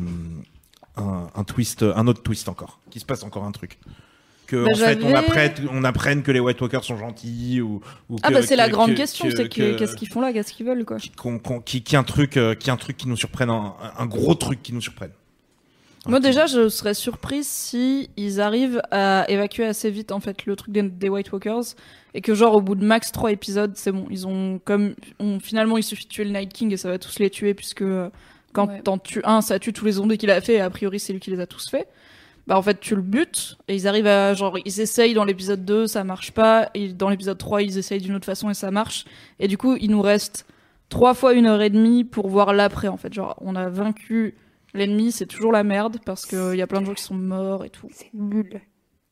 un, 0.96 1.28
un 1.34 1.44
twist, 1.44 1.82
un 1.82 2.06
autre 2.06 2.22
twist 2.22 2.48
encore. 2.48 2.78
Qu'il 2.90 3.00
se 3.00 3.06
passe 3.06 3.22
encore 3.22 3.44
un 3.44 3.52
truc. 3.52 3.78
Que 4.46 4.56
Bah, 4.56 4.70
en 4.72 4.76
fait, 4.76 5.02
on 5.02 5.14
apprenne, 5.14 5.52
on 5.72 5.84
apprenne 5.84 6.22
que 6.22 6.30
les 6.30 6.38
White 6.40 6.60
Walkers 6.60 6.84
sont 6.84 6.98
gentils 6.98 7.62
ou, 7.62 7.80
ou 8.10 8.16
Ah 8.22 8.28
que- 8.28 8.34
bah 8.34 8.42
c'est 8.42 8.56
la 8.56 8.68
grande 8.68 8.90
que- 8.90 8.96
question, 8.96 9.24
que- 9.26 9.34
c'est 9.36 9.48
que, 9.48 9.54
que- 9.72 9.78
qu'est-ce 9.78 9.96
qu'ils 9.96 10.08
font 10.08 10.20
là, 10.20 10.32
qu'est-ce 10.34 10.52
qu'ils 10.52 10.66
veulent 10.66 10.84
quoi. 10.84 10.98
qu'on- 11.16 11.38
qu'on- 11.38 11.60
qui, 11.60 11.82
qui, 11.82 11.96
un 11.96 12.04
truc, 12.04 12.36
euh, 12.36 12.54
qui 12.54 12.70
un 12.70 12.76
truc 12.76 12.96
qui 12.98 13.08
nous 13.08 13.16
surprenne, 13.16 13.48
un, 13.48 13.74
un 13.98 14.06
gros 14.06 14.34
truc 14.34 14.62
qui 14.62 14.74
nous 14.74 14.82
surprenne. 14.82 15.12
Moi 16.06 16.20
déjà, 16.20 16.44
je 16.44 16.68
serais 16.68 16.92
surprise 16.92 17.48
si 17.48 18.10
ils 18.18 18.38
arrivent 18.42 18.82
à 18.90 19.24
évacuer 19.30 19.64
assez 19.64 19.90
vite 19.90 20.12
en 20.12 20.20
fait 20.20 20.44
le 20.44 20.54
truc 20.54 20.70
des, 20.70 20.82
des 20.82 21.08
White 21.08 21.32
Walkers 21.32 21.62
et 22.12 22.20
que 22.20 22.34
genre 22.34 22.54
au 22.54 22.60
bout 22.60 22.74
de 22.74 22.84
max 22.84 23.10
trois 23.10 23.32
épisodes, 23.32 23.72
c'est 23.76 23.90
bon, 23.92 24.06
ils 24.10 24.26
ont 24.26 24.60
comme 24.66 24.94
on- 25.18 25.40
finalement 25.40 25.78
il 25.78 25.82
suffit 25.82 26.04
de 26.04 26.10
tuer 26.10 26.24
le 26.24 26.30
Night 26.32 26.52
King 26.52 26.70
et 26.72 26.76
ça 26.76 26.90
va 26.90 26.98
tous 26.98 27.18
les 27.18 27.30
tuer 27.30 27.54
puisque 27.54 27.80
euh, 27.80 28.10
quand 28.54 28.68
Ouais. 28.68 28.80
t'en 28.82 28.96
tues 28.96 29.20
un, 29.24 29.42
ça 29.42 29.58
tue 29.58 29.74
tous 29.74 29.84
les 29.84 29.92
zombies 29.92 30.16
qu'il 30.16 30.30
a 30.30 30.40
fait 30.40 30.54
et 30.54 30.60
a 30.60 30.70
priori 30.70 30.98
c'est 30.98 31.12
lui 31.12 31.20
qui 31.20 31.30
les 31.30 31.40
a 31.40 31.46
tous 31.46 31.68
faits. 31.68 31.86
Bah 32.46 32.56
en 32.58 32.62
fait 32.62 32.78
tu 32.80 32.94
le 32.94 33.02
butes 33.02 33.56
et 33.68 33.74
ils 33.74 33.86
arrivent 33.88 34.06
à 34.06 34.32
genre 34.34 34.56
ils 34.64 34.80
essayent 34.80 35.14
dans 35.14 35.24
l'épisode 35.24 35.64
2, 35.64 35.86
ça 35.86 36.04
marche 36.04 36.32
pas 36.32 36.70
et 36.74 36.92
dans 36.92 37.08
l'épisode 37.10 37.36
3 37.38 37.62
ils 37.62 37.76
essayent 37.78 38.00
d'une 38.00 38.14
autre 38.14 38.26
façon 38.26 38.48
et 38.50 38.54
ça 38.54 38.70
marche 38.70 39.04
et 39.38 39.48
du 39.48 39.56
coup 39.58 39.76
il 39.80 39.90
nous 39.90 40.02
reste 40.02 40.46
trois 40.88 41.14
fois 41.14 41.32
une 41.34 41.46
heure 41.46 41.62
et 41.62 41.70
demie 41.70 42.04
pour 42.04 42.28
voir 42.28 42.52
l'après 42.52 42.88
en 42.88 42.96
fait 42.96 43.12
genre 43.12 43.36
on 43.40 43.54
a 43.56 43.68
vaincu 43.68 44.34
L'ennemi, 44.76 45.12
c'est 45.12 45.26
toujours 45.26 45.52
la 45.52 45.62
merde 45.62 45.98
parce 46.04 46.26
qu'il 46.26 46.56
y 46.56 46.60
a 46.60 46.66
plein 46.66 46.80
de 46.80 46.86
gens 46.86 46.94
qui 46.94 47.02
sont 47.04 47.14
morts 47.14 47.64
et 47.64 47.70
tout. 47.70 47.86
C'est 47.92 48.12
nul. 48.12 48.60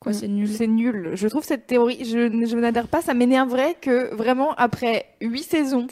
Quoi, 0.01 0.12
c'est 0.12 0.27
nul? 0.27 0.48
C'est 0.48 0.66
nul. 0.66 1.12
Je 1.14 1.28
trouve 1.28 1.44
cette 1.44 1.69
théorie, 1.69 2.05
je, 2.05 2.44
je 2.48 2.56
n'adhère 2.56 2.89
pas, 2.89 3.01
ça 3.01 3.14
m'énerverait 3.14 3.77
que 3.81 4.12
vraiment 4.12 4.55
après 4.55 5.06
huit 5.20 5.44
saisons, 5.44 5.86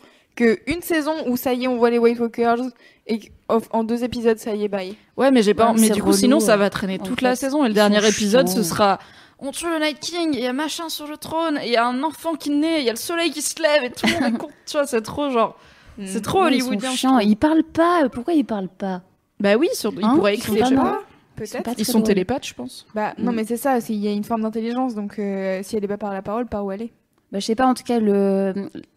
que 0.44 0.58
une 0.66 0.82
saison 0.82 1.12
où 1.26 1.36
ça 1.36 1.52
y 1.54 1.64
est, 1.64 1.68
on 1.68 1.76
voit 1.76 1.90
les 1.90 1.98
White 1.98 2.18
Walkers 2.20 2.58
et 3.06 3.20
qu'en 3.48 3.84
deux 3.84 4.04
épisodes, 4.04 4.38
ça 4.38 4.54
y 4.54 4.64
est, 4.64 4.68
bye. 4.68 4.94
Ouais, 5.16 5.30
mais 5.30 5.42
j'ai 5.42 5.54
pas. 5.54 5.72
Ouais, 5.72 5.80
mais 5.80 5.90
du 5.90 6.00
coup, 6.00 6.08
relou, 6.08 6.18
sinon, 6.18 6.40
ça 6.40 6.54
euh, 6.54 6.56
va 6.56 6.70
traîner 6.70 6.98
en 7.00 7.04
toute 7.04 7.20
fait. 7.20 7.26
la 7.26 7.36
saison. 7.36 7.64
Et 7.64 7.68
le 7.68 7.74
dernier 7.74 8.06
épisode, 8.06 8.48
ce 8.48 8.62
sera. 8.62 8.98
On 9.38 9.52
tue 9.52 9.66
le 9.66 9.78
Night 9.78 9.98
King, 10.00 10.30
il 10.34 10.40
y 10.40 10.46
a 10.46 10.52
machin 10.52 10.88
sur 10.90 11.06
le 11.06 11.16
trône, 11.16 11.58
il 11.64 11.70
y 11.70 11.76
a 11.76 11.86
un 11.86 12.02
enfant 12.02 12.34
qui 12.34 12.50
naît, 12.50 12.80
il 12.80 12.84
y 12.84 12.90
a 12.90 12.92
le 12.92 12.98
soleil 12.98 13.30
qui 13.30 13.40
se 13.40 13.60
lève 13.62 13.84
et 13.84 13.90
tout 13.90 14.06
le 14.06 14.12
monde 14.20 14.34
est 14.34 14.38
con- 14.38 14.48
Tu 14.66 14.72
vois, 14.76 14.86
c'est 14.86 15.00
trop 15.00 15.30
genre. 15.30 15.56
C'est 16.04 16.20
trop 16.22 16.44
Oui, 16.44 16.50
ils 16.56 16.60
sont 16.62 16.68
hollywoodien. 16.68 17.20
Ils 17.22 17.36
parlent 17.36 17.62
pas. 17.64 18.08
Pourquoi 18.10 18.34
ils 18.34 18.44
parlent 18.44 18.68
pas? 18.68 19.00
Bah 19.38 19.56
oui, 19.56 19.68
sur... 19.72 19.92
ils 19.94 20.04
Hein? 20.04 20.14
pourraient 20.16 20.34
écrire, 20.34 20.58
pas 20.58 20.64
je 20.64 20.68
sais 20.70 20.76
pas. 20.76 21.02
Peut-être. 21.36 21.62
pas 21.62 21.72
Ils 21.78 21.84
sont 21.86 22.02
télépathes, 22.02 22.46
je 22.46 22.52
pense. 22.54 22.86
Bah 22.94 23.14
non, 23.16 23.32
Mm. 23.32 23.34
mais 23.34 23.44
c'est 23.46 23.56
ça. 23.56 23.78
Il 23.88 23.96
y 23.96 24.08
a 24.08 24.12
une 24.12 24.24
forme 24.24 24.42
d'intelligence, 24.42 24.94
donc 24.94 25.18
euh, 25.18 25.60
si 25.62 25.74
elle 25.76 25.84
est 25.84 25.88
pas 25.88 25.96
par 25.96 26.12
la 26.12 26.20
parole, 26.22 26.44
par 26.46 26.64
où 26.66 26.70
elle 26.72 26.82
est 26.82 26.92
Bah, 27.32 27.38
je 27.38 27.46
sais 27.46 27.54
pas, 27.54 27.66
en 27.66 27.74
tout 27.74 27.84
cas, 27.84 28.00
le, 28.00 28.52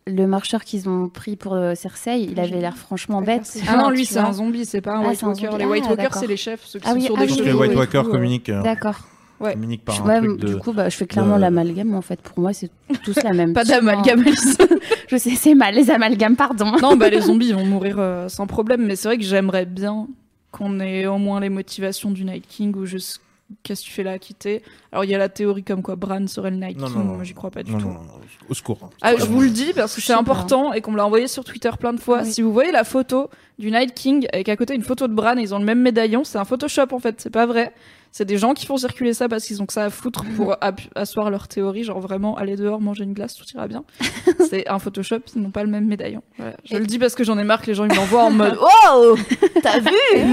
le 0.08 0.26
marcheur 0.28 0.64
qu'ils 0.64 0.90
ont 0.90 1.08
pris 1.08 1.36
pour 1.36 1.54
euh, 1.54 1.76
Cersei, 1.76 2.20
il 2.22 2.40
avait 2.40 2.60
l'air 2.60 2.76
franchement 2.78 3.22
bête. 3.22 3.58
Ah 3.68 3.78
non, 3.78 3.90
lui, 3.92 4.06
c'est 4.08 4.18
un 4.18 4.34
zombie, 4.34 4.66
c'est 4.66 4.82
pas 4.82 4.96
un 4.96 5.04
Ah, 5.04 5.10
White 5.10 5.22
Walker. 5.22 5.50
Les 5.60 5.66
White 5.66 5.84
Ah, 5.86 5.90
Walkers, 5.92 6.16
c'est 6.16 6.26
les 6.28 6.38
chefs, 6.38 6.62
ceux 6.66 6.80
qui 6.80 6.86
Ah 6.90 6.94
sont 6.96 7.00
sur 7.02 7.16
ah 7.20 7.26
des 7.28 7.32
oui, 7.32 7.42
les. 7.44 7.54
White 7.54 7.76
Walkers 7.76 8.10
communiquent, 8.10 8.50
euh, 8.50 8.64
D'accord. 8.64 8.96
Ouais. 9.40 9.54
communiquent 9.54 9.86
par 9.86 10.02
un 10.04 10.08
Ouais, 10.08 10.20
truc 10.28 10.40
du 10.40 10.54
de. 10.54 10.56
coup, 10.56 10.74
bah, 10.74 10.90
je 10.90 10.96
fais 10.98 11.06
clairement 11.06 11.36
de- 11.36 11.42
l'amalgame, 11.42 11.94
en 11.94 12.02
fait. 12.02 12.22
Pour 12.22 12.40
moi, 12.40 12.54
c'est 12.54 12.72
tous 13.04 13.22
la 13.24 13.34
même 13.34 13.54
Pas 13.54 13.66
d'amalgame. 13.66 14.24
Je 15.10 15.18
sais, 15.18 15.32
c'est 15.36 15.54
mal, 15.54 15.76
les 15.76 15.92
amalgames, 15.92 16.36
pardon. 16.36 16.72
non, 16.82 16.96
bah 16.96 17.10
les 17.10 17.22
zombies 17.28 17.50
ils 17.50 17.56
vont 17.56 17.66
mourir 17.66 17.98
euh, 18.00 18.30
sans 18.30 18.48
problème, 18.48 18.84
mais 18.86 18.96
c'est 18.96 19.10
vrai 19.10 19.18
que 19.18 19.24
j'aimerais 19.24 19.66
bien 19.66 20.08
qu'on 20.52 20.80
ait 20.80 21.06
au 21.06 21.18
moins 21.20 21.40
les 21.40 21.50
motivations 21.50 22.10
du 22.10 22.24
Night 22.26 22.46
King 22.48 22.74
ou 22.76 22.86
juste 22.86 23.20
qu'est-ce 23.62 23.82
que 23.82 23.86
tu 23.88 23.92
fais 23.94 24.04
là 24.04 24.12
à 24.14 24.18
quitter? 24.20 24.64
Alors 24.92 25.04
il 25.06 25.12
y 25.12 25.16
a 25.16 25.18
la 25.18 25.30
théorie 25.30 25.64
comme 25.64 25.82
quoi 25.82 25.96
Bran 25.96 26.26
serait 26.28 26.52
le 26.52 26.58
Night 26.58 26.78
Non, 26.80 26.88
King, 26.88 26.96
non, 26.98 27.04
non. 27.04 27.14
moi 27.16 27.24
j'y 27.24 27.34
crois 27.34 27.52
pas 27.52 27.64
du 27.64 27.72
Non, 27.72 27.78
tout. 27.80 27.88
non, 27.88 27.94
non, 27.94 28.20
au 28.50 28.54
secours. 28.54 28.90
Ah, 29.02 29.16
je 29.18 29.26
vous 29.26 29.42
le 29.42 29.50
dis 29.50 29.74
parce 29.74 29.94
que 29.96 30.02
c'est 30.02 30.14
important 30.14 30.74
et 30.74 30.82
qu'on 30.82 30.92
me 30.92 30.98
l'a 30.98 31.06
envoyé 31.06 31.28
sur 31.28 31.44
Twitter 31.44 31.70
plein 31.80 31.94
de 31.94 32.00
fois. 32.00 32.22
Oui. 32.24 32.32
Si 32.32 32.42
vous 32.42 32.52
voyez 32.54 32.72
la 32.72 32.84
photo 32.84 33.30
du 33.60 33.70
Night 33.72 33.94
King 33.94 34.28
avec 34.34 34.50
à 34.50 34.56
côté 34.56 34.74
une 34.76 34.84
photo 34.84 35.08
de 35.08 35.14
Bran 35.14 35.38
et 35.38 35.42
ils 35.42 35.54
ont 35.54 35.60
le 35.60 35.66
même 35.66 35.82
médaillon, 35.82 36.24
c'est 36.24 36.38
un 36.38 36.46
Photoshop 36.46 36.88
en 36.92 37.00
fait, 37.00 37.22
c'est 37.22 37.30
pas 37.30 37.46
vrai. 37.46 37.74
C'est 38.16 38.26
des 38.26 38.38
gens 38.38 38.54
qui 38.54 38.68
font 38.68 38.78
circuler 38.78 39.14
ça 39.16 39.28
parce 39.28 39.44
qu'ils 39.44 39.60
ont 39.64 39.66
que 39.66 39.74
ça 39.74 39.86
à 39.86 39.90
foutre 39.90 40.24
pour 40.38 40.56
asseoir 40.96 41.32
leur 41.32 41.48
théorie, 41.48 41.84
genre 41.84 42.00
vraiment 42.00 42.38
aller 42.38 42.56
dehors, 42.56 42.80
manger 42.80 43.04
une 43.06 43.14
glace, 43.14 43.34
tout 43.36 43.44
ira 43.56 43.68
bien. 43.68 43.84
c'est 44.50 44.68
un 44.70 44.78
Photoshop, 44.78 45.22
ils 45.36 45.42
n'ont 45.42 45.50
pas 45.50 45.64
le 45.64 45.70
même 45.72 45.88
médaillon. 45.88 46.22
Voilà. 46.38 46.56
Je 46.64 46.76
Et- 46.76 46.80
le 46.80 46.86
dis 46.86 47.00
parce 47.00 47.16
que 47.16 47.24
j'en 47.24 47.40
ai 47.40 47.44
marre 47.44 47.62
que 47.62 47.66
les 47.68 47.74
gens 47.74 47.86
ils 47.86 47.96
m'envoient 47.96 48.26
en 48.26 48.30
mode 48.32 48.56
Oh 48.94 49.16
T'as 49.64 49.80
vu 49.80 49.90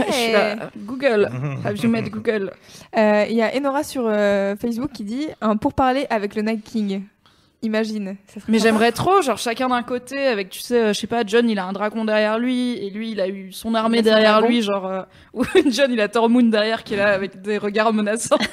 Je 0.06 0.12
suis 0.12 0.32
là, 0.32 0.70
Google, 0.76 1.30
have 1.64 1.76
you 1.82 1.88
met 1.88 2.02
Google? 2.02 2.52
Euh, 2.98 3.24
Il 3.30 3.34
y 3.36 3.40
a 3.42 3.50
Enora 3.56 3.82
sur 3.82 4.02
euh, 4.06 4.56
Facebook 4.56 4.92
qui 4.92 5.04
dit 5.04 5.28
un 5.40 5.56
pourparler 5.56 6.06
avec 6.10 6.34
le 6.34 6.42
Night 6.42 6.62
King. 6.62 7.04
Imagine. 7.62 8.16
ça 8.26 8.40
Mais 8.48 8.58
j'aimerais 8.58 8.90
trop, 8.92 9.20
genre 9.20 9.36
chacun 9.36 9.68
d'un 9.68 9.82
côté, 9.82 10.26
avec, 10.26 10.48
tu 10.50 10.60
sais, 10.60 10.82
euh, 10.82 10.92
je 10.94 10.98
sais 11.00 11.06
pas, 11.06 11.24
John 11.26 11.48
il 11.50 11.58
a 11.58 11.66
un 11.66 11.72
dragon 11.74 12.04
derrière 12.06 12.38
lui, 12.38 12.72
et 12.78 12.88
lui 12.90 13.10
il 13.12 13.20
a 13.20 13.28
eu 13.28 13.52
son 13.52 13.74
armée 13.74 13.98
a 13.98 14.02
derrière 14.02 14.32
dragon. 14.38 14.48
lui, 14.48 14.62
genre, 14.62 14.86
euh, 14.86 15.02
ou 15.34 15.44
John 15.68 15.92
il 15.92 16.00
a 16.00 16.08
Tormund 16.08 16.50
derrière 16.50 16.84
qui 16.84 16.94
est 16.94 16.96
là 16.96 17.12
avec 17.12 17.42
des 17.42 17.58
regards 17.58 17.92
menaçants. 17.92 18.38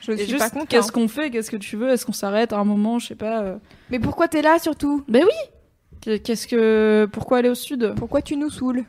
Je 0.00 0.12
suis 0.16 0.26
juste, 0.26 0.38
pas 0.38 0.50
contre. 0.50 0.66
qu'est-ce 0.66 0.90
qu'on 0.90 1.06
fait, 1.06 1.30
qu'est-ce 1.30 1.50
que 1.50 1.56
tu 1.56 1.76
veux, 1.76 1.90
est-ce 1.90 2.04
qu'on 2.04 2.12
s'arrête 2.12 2.52
à 2.52 2.58
un 2.58 2.64
moment, 2.64 2.98
je 2.98 3.06
sais 3.08 3.14
pas. 3.14 3.42
euh, 3.42 3.56
Mais 3.90 4.00
pourquoi 4.00 4.26
t'es 4.26 4.42
là 4.42 4.58
surtout? 4.58 5.04
Ben 5.08 5.22
oui 5.24 6.18
Qu'est-ce 6.24 6.48
que. 6.48 7.08
Pourquoi 7.12 7.38
aller 7.38 7.48
au 7.48 7.54
sud? 7.54 7.92
Pourquoi 7.96 8.20
tu 8.22 8.36
nous 8.36 8.50
saoules? 8.50 8.84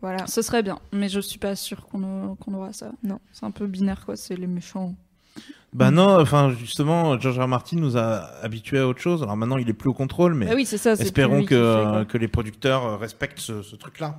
Voilà. 0.00 0.26
Ce 0.26 0.40
serait 0.40 0.62
bien, 0.62 0.78
mais 0.92 1.10
je 1.10 1.20
suis 1.20 1.38
pas 1.38 1.54
sûre 1.54 1.84
qu'on 1.86 2.02
a- 2.02 2.36
qu'on 2.40 2.54
aura 2.54 2.72
ça. 2.72 2.92
Non. 3.02 3.18
C'est 3.32 3.44
un 3.44 3.50
peu 3.50 3.66
binaire 3.66 4.06
quoi, 4.06 4.16
c'est 4.16 4.36
les 4.36 4.46
méchants. 4.46 4.94
Bah 5.74 5.90
non, 5.90 6.18
enfin 6.20 6.50
justement, 6.58 7.18
George 7.20 7.38
R. 7.38 7.46
Martin 7.46 7.76
nous 7.76 7.96
a 7.98 8.30
habitués 8.42 8.78
à 8.78 8.88
autre 8.88 9.00
chose. 9.00 9.22
Alors 9.22 9.36
maintenant, 9.36 9.58
il 9.58 9.68
est 9.68 9.74
plus 9.74 9.90
au 9.90 9.94
contrôle, 9.94 10.34
mais 10.34 10.46
Ah 10.50 10.54
oui, 10.54 10.64
ça, 10.64 10.92
espérons 10.94 11.44
que, 11.44 12.04
fait, 12.10 12.18
les 12.18 12.28
producteurs 12.28 12.84
euh, 12.86 12.96
respectent 12.96 13.38
ce, 13.40 13.60
ce 13.62 13.76
truc-là. 13.76 14.16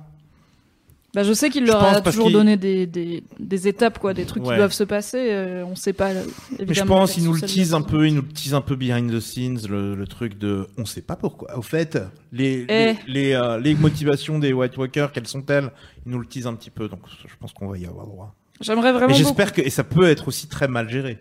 Bah, 1.12 1.24
je 1.24 1.32
sais 1.32 1.50
qu'il 1.50 1.66
leur 1.66 1.82
a 1.82 2.00
toujours 2.02 2.30
donné 2.30 2.56
des, 2.56 2.86
des, 2.86 3.24
des 3.40 3.66
étapes, 3.66 3.98
quoi, 3.98 4.14
des 4.14 4.26
trucs 4.26 4.44
qui 4.44 4.48
doivent 4.54 4.70
se 4.72 4.84
passer. 4.84 5.18
euh, 5.32 5.64
on 5.66 5.74
sait 5.74 5.92
pas. 5.92 6.12
là, 6.12 6.20
Mais 6.24 6.58
je 6.58 6.62
évidemment, 6.62 6.98
pense 6.98 7.14
qu'ils 7.14 7.24
nous 7.24 7.32
le 7.34 7.40
teasent 7.40 7.74
un 7.74 7.82
peu, 7.82 8.06
ils 8.06 8.14
nous 8.14 8.22
le 8.22 8.28
teasent 8.28 8.54
un 8.54 8.60
peu 8.60 8.76
behind 8.76 9.10
the 9.10 9.18
scenes, 9.18 9.58
le, 9.68 9.96
le 9.96 10.06
truc 10.06 10.38
de, 10.38 10.68
on 10.78 10.84
sait 10.84 11.02
pas 11.02 11.16
pourquoi. 11.16 11.58
Au 11.58 11.62
fait, 11.62 11.98
les 12.30 12.64
Eh. 12.68 12.92
les, 13.08 13.12
les, 13.12 13.32
euh, 13.32 13.58
les 13.58 13.74
motivations 13.74 14.38
des 14.38 14.52
White 14.52 14.76
Walkers, 14.76 15.10
quelles 15.10 15.26
sont-elles? 15.26 15.72
Ils 16.06 16.12
nous 16.12 16.20
le 16.20 16.26
teasent 16.26 16.46
un 16.46 16.54
petit 16.54 16.70
peu, 16.70 16.88
donc 16.88 17.00
je 17.26 17.34
pense 17.40 17.52
qu'on 17.52 17.66
va 17.66 17.76
y 17.76 17.86
avoir 17.86 18.06
droit. 18.06 18.32
J'aimerais 18.60 18.90
Et 18.90 18.92
vraiment 18.92 19.08
beaucoup. 19.08 19.18
j'espère 19.18 19.52
que 19.52 19.60
et 19.62 19.70
ça 19.70 19.84
peut 19.84 20.08
être 20.08 20.28
aussi 20.28 20.48
très 20.48 20.68
mal 20.68 20.88
géré. 20.88 21.18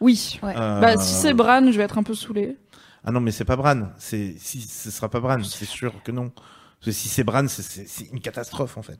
Oui. 0.00 0.38
Ouais. 0.42 0.54
Euh, 0.56 0.80
Bah, 0.80 0.98
si 0.98 1.14
c'est 1.14 1.34
Bran, 1.34 1.64
je 1.70 1.76
vais 1.76 1.84
être 1.84 1.98
un 1.98 2.02
peu 2.02 2.14
saoulée. 2.14 2.56
Ah 3.04 3.10
non, 3.12 3.20
mais 3.20 3.30
c'est 3.30 3.44
pas 3.44 3.56
Bran. 3.56 3.88
C'est 3.98 4.34
si 4.38 4.60
ce 4.62 4.90
sera 4.90 5.08
pas 5.08 5.20
Bran, 5.20 5.42
c'est 5.44 5.64
sûr 5.64 5.92
que 6.02 6.10
non. 6.12 6.30
Parce 6.30 6.86
que 6.86 6.90
si 6.92 7.08
c'est 7.08 7.24
Bran, 7.24 7.46
c'est- 7.48 7.86
une 8.12 8.20
catastrophe 8.20 8.76
en 8.76 8.82
fait. 8.82 8.98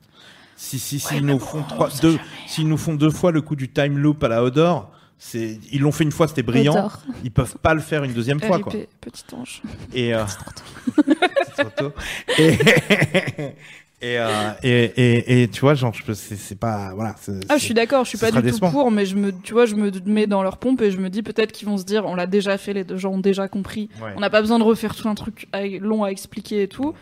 Si 0.55 0.79
si 0.79 0.99
s'ils 0.99 1.25
nous 1.25 1.39
font 1.39 1.63
trois 1.63 1.89
deux, 2.01 2.17
s'ils 2.47 2.67
nous 2.67 2.77
font 2.77 2.93
deux 2.95 3.09
fois 3.09 3.31
le 3.31 3.41
coup 3.41 3.55
du 3.55 3.71
time 3.71 3.97
loop 3.97 4.23
à 4.23 4.27
la 4.29 4.43
Hodor, 4.43 4.91
c'est 5.17 5.59
ils 5.71 5.81
l'ont 5.81 5.91
fait 5.91 6.03
une 6.05 6.11
fois, 6.11 6.27
c'était 6.27 6.43
brillant. 6.43 6.73
Odor. 6.73 7.01
Ils 7.23 7.31
peuvent 7.31 7.57
pas 7.57 7.73
le 7.73 7.81
faire 7.81 8.03
une 8.03 8.13
deuxième 8.13 8.39
fois 8.39 8.59
quoi. 8.59 8.71
petit 9.01 9.23
ange. 9.33 9.61
Et 9.93 10.13
euh, 10.13 10.23
c'est 11.55 11.63
trop 11.75 11.89
tôt. 11.89 11.93
Et 12.37 12.57
et, 14.03 14.19
euh, 14.19 14.51
et, 14.63 14.83
et, 14.83 15.43
et 15.43 15.47
tu 15.47 15.61
vois, 15.61 15.75
genre, 15.75 15.93
c'est 16.13 16.59
pas 16.59 16.91
voilà. 16.93 17.15
Ah, 17.47 17.57
je 17.57 17.63
suis 17.63 17.73
d'accord, 17.73 18.03
je 18.03 18.09
suis 18.09 18.17
pas 18.17 18.31
du 18.31 18.51
tout 18.51 18.59
pour, 18.59 18.91
mais 18.91 19.05
je 19.05 19.15
me, 19.15 19.31
tu 19.31 19.53
vois, 19.53 19.65
je 19.65 19.75
me 19.75 19.91
mets 20.05 20.27
dans 20.27 20.43
leur 20.43 20.57
pompe 20.57 20.81
et 20.81 20.91
je 20.91 20.97
me 20.97 21.09
dis 21.09 21.23
peut-être 21.23 21.53
qu'ils 21.53 21.69
vont 21.69 21.77
se 21.77 21.85
dire, 21.85 22.05
on 22.05 22.13
l'a 22.13 22.27
déjà 22.27 22.57
fait, 22.57 22.73
les 22.73 22.83
deux 22.83 22.97
gens 22.97 23.13
ont 23.13 23.19
déjà 23.19 23.47
compris. 23.47 23.89
Ouais. 24.01 24.11
On 24.17 24.19
n'a 24.19 24.29
pas 24.29 24.41
besoin 24.41 24.59
de 24.59 24.63
refaire 24.63 24.93
tout 24.93 25.07
un 25.07 25.15
truc 25.15 25.47
long 25.79 26.03
à 26.03 26.09
expliquer 26.09 26.63
et 26.63 26.67
tout. 26.67 26.93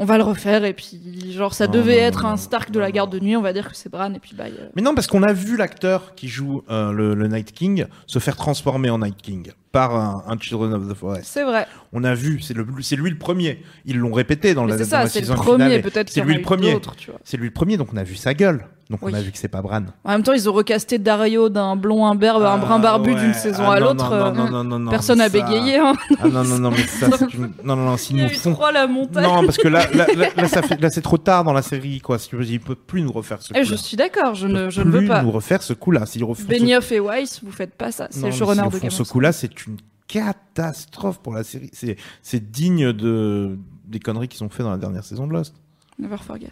On 0.00 0.06
va 0.06 0.16
le 0.16 0.24
refaire 0.24 0.64
et 0.64 0.72
puis, 0.72 0.98
genre, 1.32 1.52
ça 1.54 1.66
devait 1.66 2.00
non, 2.00 2.06
être 2.08 2.22
non, 2.24 2.30
un 2.30 2.36
Stark 2.38 2.70
de 2.70 2.80
la 2.80 2.90
garde 2.90 3.12
de 3.12 3.20
nuit, 3.20 3.36
on 3.36 3.42
va 3.42 3.52
dire 3.52 3.68
que 3.68 3.76
c'est 3.76 3.90
Bran 3.90 4.12
et 4.14 4.18
puis 4.18 4.34
bye. 4.34 4.52
euh. 4.58 4.68
Mais 4.74 4.80
non, 4.82 4.94
parce 4.94 5.06
qu'on 5.06 5.22
a 5.22 5.32
vu 5.34 5.56
l'acteur 5.58 6.14
qui 6.14 6.26
joue 6.26 6.62
euh, 6.70 6.90
le, 6.90 7.14
le 7.14 7.28
Night 7.28 7.52
King 7.52 7.84
se 8.06 8.18
faire 8.18 8.34
transformer 8.36 8.88
en 8.90 8.98
Night 8.98 9.18
King 9.18 9.52
par 9.72 9.94
un, 9.94 10.24
un 10.26 10.38
Children 10.38 10.72
of 10.72 10.88
the 10.88 10.94
Forest. 10.94 11.24
C'est 11.30 11.44
vrai. 11.44 11.66
On 11.92 12.02
a 12.02 12.14
vu, 12.14 12.40
c'est 12.40 12.54
le- 12.54 12.66
c'est 12.80 12.96
lui 12.96 13.10
le 13.10 13.18
premier. 13.18 13.62
Ils 13.84 13.98
l'ont 13.98 14.12
répété 14.12 14.54
dans 14.54 14.64
Mais 14.64 14.70
la, 14.72 14.78
c'est 14.78 14.84
dans 14.84 14.88
ça, 14.90 15.02
la 15.04 15.08
c'est 15.10 15.20
le 15.20 15.26
saison 15.26 15.36
premier, 15.36 15.78
peut-être 15.80 16.08
C'est 16.10 16.22
lui 16.22 16.34
le 16.34 16.40
premier. 16.42 16.76
C'est 17.22 17.36
lui 17.36 17.46
le 17.48 17.52
premier, 17.52 17.76
donc 17.76 17.88
on 17.92 17.96
a 17.96 18.02
vu 18.02 18.16
sa 18.16 18.32
gueule. 18.34 18.64
Donc 18.90 18.98
Oui. 19.02 19.12
on 19.14 19.16
a 19.16 19.20
vu 19.22 19.30
que 19.30 19.38
c'est 19.38 19.46
pas 19.48 19.62
Bran. 19.62 19.82
En 20.04 20.10
même 20.10 20.22
temps, 20.24 20.32
ils 20.32 20.48
ont 20.50 20.52
recasté 20.52 20.98
Dario 20.98 21.48
d'un 21.48 21.76
blond 21.76 22.04
imberbe 22.06 22.42
à 22.42 22.50
un 22.50 22.54
Ah, 22.54 22.58
brun 22.58 22.78
barbu 22.80 23.14
ouais. 23.14 23.20
d'une 23.20 23.34
saison 23.34 23.62
Ah, 23.66 23.74
à 23.74 23.80
l'autre. 23.80 23.94
non, 24.10 24.12
euh, 24.12 24.30
non, 24.32 24.50
non, 24.50 24.64
non, 24.64 24.78
non, 24.80 24.90
Personne 24.90 25.18
n'a 25.18 25.28
ça- 25.28 25.32
bégayé, 25.40 25.78
hein. 25.78 25.92
Ah 26.18 26.26
non, 26.28 26.42
non, 26.42 26.58
non, 26.58 26.70
mais 26.72 26.84
ça, 26.86 27.06
c'est 27.18 27.32
une... 27.34 27.52
Non, 27.62 27.76
non, 27.76 27.84
non, 27.84 27.96
s'ils 27.96 28.16
nous 28.16 28.28
font... 28.30 28.52
trop 28.54 28.70
la 28.72 28.88
montagne. 28.88 29.22
Non, 29.24 29.44
parce 29.44 29.58
que 29.58 29.68
là, 29.68 29.86
là, 29.94 30.06
là, 30.16 30.26
là, 30.36 30.48
fait... 30.48 30.80
là 30.80 30.90
c'est 30.90 31.02
trop 31.02 31.18
tard 31.18 31.44
dans 31.44 31.52
la 31.52 31.62
série, 31.62 32.00
quoi. 32.00 32.18
Si 32.18 32.30
ils 32.32 32.58
peuvent 32.60 32.74
plus 32.76 33.02
nous 33.02 33.12
refaire 33.12 33.40
ce 33.40 33.50
Eh, 33.50 33.60
coup-là. 33.60 33.64
je 33.64 33.74
suis 33.76 33.96
d'accord, 33.96 34.34
je 34.34 34.48
ne, 34.48 34.70
je 34.70 34.82
ne 34.82 34.90
veux 34.90 34.98
plus 34.98 35.08
pas. 35.08 35.22
nous 35.22 35.30
refaire 35.30 35.62
ce. 35.62 35.72
S'ils 36.06 36.24
refont 36.24 36.42
ce... 36.42 36.48
Benioff 36.48 36.90
et 36.90 36.98
Weiss, 37.00 37.40
vous 37.44 37.52
faites 37.52 37.74
pas 37.76 37.92
ça. 37.92 38.08
C'est 38.10 38.26
le 38.26 38.32
showrunner 38.32 38.62
de 38.72 38.78
Game 38.80 38.90
ce 38.90 39.02
of 39.02 39.08
coup-là, 39.08 39.30
c'est 39.32 39.66
une 39.66 39.76
catastrophe 40.08 41.18
pour 41.20 41.34
la 41.34 41.44
série. 41.44 41.70
C'est, 41.72 41.96
c'est 42.22 42.50
digne 42.50 42.92
de 42.92 43.56
des 43.86 43.98
conneries 44.00 44.28
qu'ils 44.28 44.42
ont 44.44 44.48
fait 44.48 44.62
dans 44.62 44.70
la 44.70 44.78
dernière 44.78 45.04
saison 45.04 45.26
de 45.26 45.32
Lost. 45.32 45.54
Never 45.98 46.16
forget. 46.16 46.50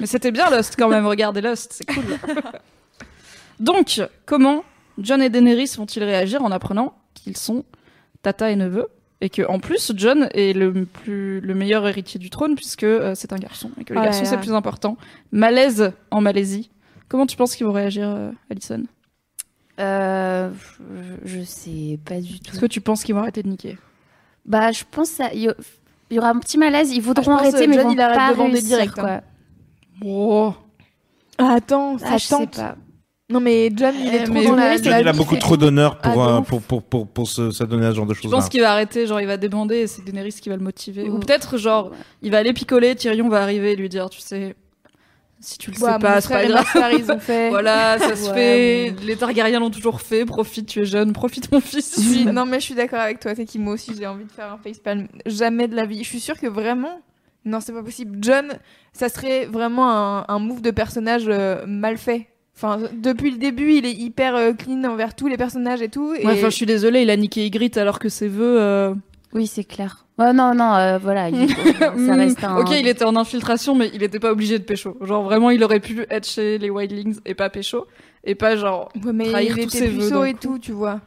Mais 0.00 0.06
c'était 0.06 0.32
bien 0.32 0.50
Lost 0.50 0.74
quand 0.78 0.88
même, 0.88 1.06
regardez 1.06 1.40
Lost, 1.40 1.72
c'est 1.72 1.84
cool. 1.84 2.04
Donc, 3.60 4.00
comment 4.26 4.64
John 4.98 5.22
et 5.22 5.28
Daenerys 5.28 5.74
vont-ils 5.76 6.02
réagir 6.02 6.42
en 6.42 6.50
apprenant 6.50 6.94
qu'ils 7.14 7.36
sont 7.36 7.64
tata 8.22 8.50
et 8.50 8.56
neveu 8.56 8.88
et 9.20 9.28
que 9.28 9.42
en 9.46 9.58
plus 9.58 9.92
John 9.94 10.28
est 10.32 10.54
le 10.54 10.86
plus 10.86 11.40
le 11.40 11.54
meilleur 11.54 11.86
héritier 11.86 12.18
du 12.18 12.30
trône 12.30 12.54
puisque 12.54 12.84
euh, 12.84 13.14
c'est 13.14 13.32
un 13.34 13.38
garçon 13.38 13.70
et 13.78 13.84
que 13.84 13.92
les 13.92 14.00
là 14.00 14.06
garçons 14.06 14.24
c'est 14.24 14.36
le 14.36 14.40
plus 14.40 14.54
important. 14.54 14.96
Malaise 15.32 15.92
en 16.10 16.20
Malaisie. 16.22 16.70
Comment 17.08 17.26
tu 17.26 17.36
penses 17.36 17.56
qu'ils 17.56 17.66
vont 17.66 17.72
réagir, 17.72 18.08
euh, 18.08 18.30
Alison? 18.50 18.84
Euh, 19.80 20.50
je, 21.24 21.38
je 21.38 21.44
sais 21.44 21.98
pas 22.04 22.20
du 22.20 22.40
tout. 22.40 22.52
Est-ce 22.52 22.60
que 22.60 22.66
tu 22.66 22.80
penses 22.80 23.02
qu'ils 23.04 23.14
vont 23.14 23.20
arrêter 23.20 23.42
de 23.42 23.48
niquer? 23.48 23.78
Bah, 24.46 24.72
je 24.72 24.84
pense 24.90 25.10
qu'il 25.10 25.40
y, 25.42 25.50
il 26.10 26.16
y 26.16 26.18
aura 26.18 26.30
un 26.30 26.38
petit 26.38 26.56
malaise. 26.58 26.92
Ils 26.92 27.02
voudront 27.02 27.34
Ah, 27.34 27.40
arrêter, 27.40 27.66
mais 27.66 27.74
John, 27.76 27.90
ils 27.90 27.96
vont 27.96 28.04
il 28.10 28.14
pas 28.14 28.32
réussir, 28.32 28.62
direct, 28.62 28.98
hein. 28.98 29.22
Oh. 30.04 30.54
Ah, 31.38 31.54
attends, 31.54 31.98
ça 31.98 32.06
Ah, 32.10 32.16
je 32.18 32.24
sais 32.24 32.34
tente. 32.36 32.56
pas. 32.56 32.76
Non, 33.30 33.38
mais 33.40 33.70
John, 33.76 33.94
il 33.96 34.12
est 34.12 34.20
Eh, 34.22 34.24
trop 34.24 34.34
dans 34.42 34.56
la, 34.56 34.76
John, 34.76 34.90
la 34.90 35.00
il 35.02 35.08
a 35.08 35.12
beaucoup 35.12 35.36
trop 35.36 35.56
d'honneur 35.56 35.98
pour, 35.98 36.20
Ah, 36.22 36.38
euh, 36.38 36.40
pour, 36.40 36.60
pour, 36.62 36.82
pour, 36.82 37.06
pour 37.06 37.28
se, 37.28 37.52
s'adonner 37.52 37.86
à 37.86 37.90
ce 37.92 37.96
genre 37.96 38.06
de 38.06 38.14
Je 38.14 38.22
choses. 38.22 38.30
pense 38.30 38.48
qu'il 38.48 38.60
va 38.60 38.72
arrêter, 38.72 39.06
genre 39.06 39.20
il 39.20 39.26
va 39.28 39.36
débander 39.36 39.76
et 39.76 39.86
c'est 39.86 40.02
Daenerys 40.04 40.32
qui 40.32 40.48
va 40.48 40.56
le 40.56 40.62
motiver. 40.64 41.08
Ou 41.08 41.18
peut-être 41.20 41.56
genre 41.56 41.92
il 42.22 42.32
va 42.32 42.38
aller 42.38 42.52
picoler, 42.52 42.94
Tyrion 42.96 43.28
va 43.28 43.40
arriver 43.42 43.72
et 43.72 43.76
lui 43.76 43.88
dire, 43.88 44.10
tu 44.10 44.18
sais, 44.20 44.56
si 45.38 45.58
tu 45.58 45.70
le 45.70 45.78
Ouais, 45.80 45.92
sais 45.92 45.98
pas, 46.00 46.20
c'est 46.20 46.28
pas 46.34 46.44
grave. 46.44 47.20
fait. 47.20 47.48
Voilà, 47.50 47.98
ça 48.00 48.16
se 48.16 48.28
Ouais, 48.30 48.34
fait. 48.34 48.90
bon. 48.98 49.06
Les 49.06 49.16
Targaryens 49.16 49.60
l'ont 49.60 49.70
toujours 49.70 50.00
fait. 50.00 50.24
Profite, 50.24 50.66
tu 50.66 50.80
es 50.80 50.84
jeune. 50.84 51.12
Profite, 51.12 51.52
mon 51.52 51.60
fils. 51.60 52.00
Je 52.02 52.28
Non, 52.32 52.44
mais 52.46 52.58
je 52.58 52.64
suis 52.64 52.74
d'accord 52.74 52.98
avec 53.00 53.20
toi, 53.20 53.34
c'est 53.36 53.44
qui 53.46 53.60
moi 53.60 53.74
aussi 53.74 53.92
j'ai 53.96 54.08
envie 54.08 54.24
de 54.24 54.32
faire 54.32 54.52
un 54.52 54.58
facepalm. 54.58 55.06
Jamais 55.24 55.68
de 55.68 55.76
la 55.76 55.86
vie. 55.86 56.02
Je 56.02 56.08
suis 56.08 56.20
sûre 56.20 56.38
que 56.38 56.48
vraiment, 56.48 57.00
Non, 57.44 57.60
c'est 57.60 57.72
pas 57.72 57.82
possible. 57.82 58.18
John, 58.20 58.48
ça 58.92 59.08
serait 59.08 59.46
vraiment 59.46 59.90
un, 59.90 60.24
un 60.28 60.38
move 60.38 60.60
de 60.62 60.70
personnage 60.70 61.24
euh, 61.28 61.64
mal 61.66 61.96
fait. 61.96 62.28
Enfin, 62.56 62.78
depuis 62.92 63.30
le 63.30 63.38
début, 63.38 63.72
il 63.72 63.86
est 63.86 63.92
hyper 63.94 64.36
euh, 64.36 64.52
clean 64.52 64.84
envers 64.84 65.14
tous 65.16 65.28
les 65.28 65.38
personnages 65.38 65.80
et 65.80 65.88
tout. 65.88 66.12
Et... 66.12 66.26
Ouais, 66.26 66.32
enfin, 66.34 66.50
je 66.50 66.56
suis 66.56 66.66
désolée, 66.66 67.02
il 67.02 67.10
a 67.10 67.16
niqué 67.16 67.46
Ygritte 67.46 67.78
alors 67.78 67.98
que 67.98 68.10
ses 68.10 68.28
vœux. 68.28 68.60
euh, 68.60 68.94
Oui, 69.32 69.46
c'est 69.46 69.64
clair. 69.64 70.04
Ouais, 70.18 70.34
non, 70.34 70.54
non, 70.54 70.74
euh, 70.74 70.98
voilà. 70.98 71.30
il- 71.30 71.48
ça 71.78 72.14
reste 72.14 72.44
un. 72.44 72.58
Ok, 72.58 72.68
il 72.78 72.86
était 72.86 73.06
en 73.06 73.16
infiltration, 73.16 73.74
mais 73.74 73.90
il 73.94 74.02
était 74.02 74.18
pas 74.20 74.32
obligé 74.32 74.58
de 74.58 74.64
pécho. 74.64 74.98
Genre, 75.00 75.22
vraiment, 75.22 75.48
il 75.48 75.64
aurait 75.64 75.80
pu 75.80 76.04
être 76.10 76.26
chez 76.28 76.58
les 76.58 76.68
Wildlings 76.68 77.20
et 77.24 77.34
pas 77.34 77.48
pécho. 77.48 77.86
Et 78.24 78.34
pas 78.34 78.54
genre. 78.56 78.90
Ouais, 79.02 79.14
mais 79.14 79.30
trahir 79.30 79.56
il 79.56 79.64
tous 79.64 79.76
était 79.76 79.86
ses 79.86 79.88
vœux 79.88 79.98
puceau 80.02 80.18
d'un 80.20 80.24
et 80.24 80.32
coup. 80.34 80.38
tout, 80.42 80.58
tu 80.58 80.72
vois. 80.72 81.00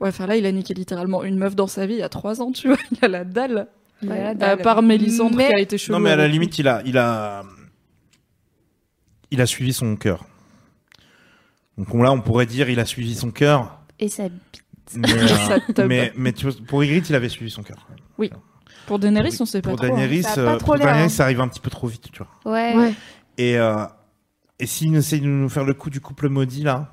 Ouais, 0.00 0.08
enfin 0.08 0.26
là, 0.26 0.36
il 0.36 0.46
a 0.46 0.52
niqué 0.52 0.72
littéralement 0.72 1.22
une 1.22 1.36
meuf 1.36 1.54
dans 1.54 1.66
sa 1.66 1.84
vie 1.84 1.94
il 1.94 1.98
y 1.98 2.02
a 2.02 2.08
trois 2.08 2.40
ans, 2.40 2.52
tu 2.52 2.68
vois. 2.68 2.78
Il 2.92 3.04
a 3.04 3.08
la 3.08 3.24
dalle. 3.24 3.66
Il 4.02 4.10
a 4.12 4.16
la 4.16 4.28
À 4.30 4.34
dalle. 4.34 4.62
part 4.62 4.82
Mélisandre 4.82 5.36
Mais- 5.36 5.48
qui 5.48 5.54
a 5.54 5.60
été 5.60 5.78
chelou. 5.78 5.96
Non, 5.98 6.02
mais 6.02 6.10
à 6.10 6.16
la 6.16 6.28
limite, 6.28 6.58
il 6.58 6.68
a, 6.68 6.82
il 6.84 6.96
a, 6.98 7.42
il 9.30 9.40
a 9.40 9.46
suivi 9.46 9.72
son 9.72 9.96
cœur. 9.96 10.24
Donc 11.78 11.94
on- 11.94 12.02
là, 12.02 12.12
on 12.12 12.20
pourrait 12.20 12.46
dire, 12.46 12.68
il 12.70 12.80
a 12.80 12.84
suivi 12.84 13.14
son 13.14 13.30
cœur. 13.30 13.78
Et 13.98 14.08
ça. 14.08 14.24
Mais, 14.96 15.08
Ça 15.28 15.58
euh, 15.78 15.86
mais, 15.86 16.12
mais 16.16 16.32
tu 16.32 16.46
vois, 16.46 16.54
pour 16.66 16.82
Ygritte, 16.82 17.08
il 17.10 17.14
avait 17.14 17.28
suivi 17.28 17.50
son 17.50 17.62
cœur. 17.62 17.86
Pour 18.86 18.98
Daenerys, 18.98 19.36
on 19.40 19.44
sait 19.44 19.62
pas 19.62 19.70
Pour 19.70 19.78
trop. 19.78 19.86
hein. 19.86 19.90
Daenerys, 19.96 20.22
Ça 20.24 20.34
pas 20.34 20.40
euh, 20.40 20.56
trop 20.56 20.66
pour 20.72 20.78
Daenerys, 20.78 21.02
hein. 21.04 21.08
ça 21.08 21.24
arrive 21.24 21.40
un 21.40 21.46
petit 21.48 21.60
peu 21.60 21.70
trop 21.70 21.86
vite, 21.86 22.10
tu 22.10 22.22
vois. 22.24 22.52
Ouais. 22.52 22.74
Ouais. 22.76 22.94
Et, 23.38 23.56
euh, 23.56 23.84
et 24.58 24.66
s'il 24.66 24.94
essaye 24.96 25.20
de 25.20 25.26
nous 25.26 25.48
faire 25.48 25.64
le 25.64 25.74
coup 25.74 25.90
du 25.90 26.00
couple 26.00 26.28
maudit, 26.28 26.64
là, 26.64 26.92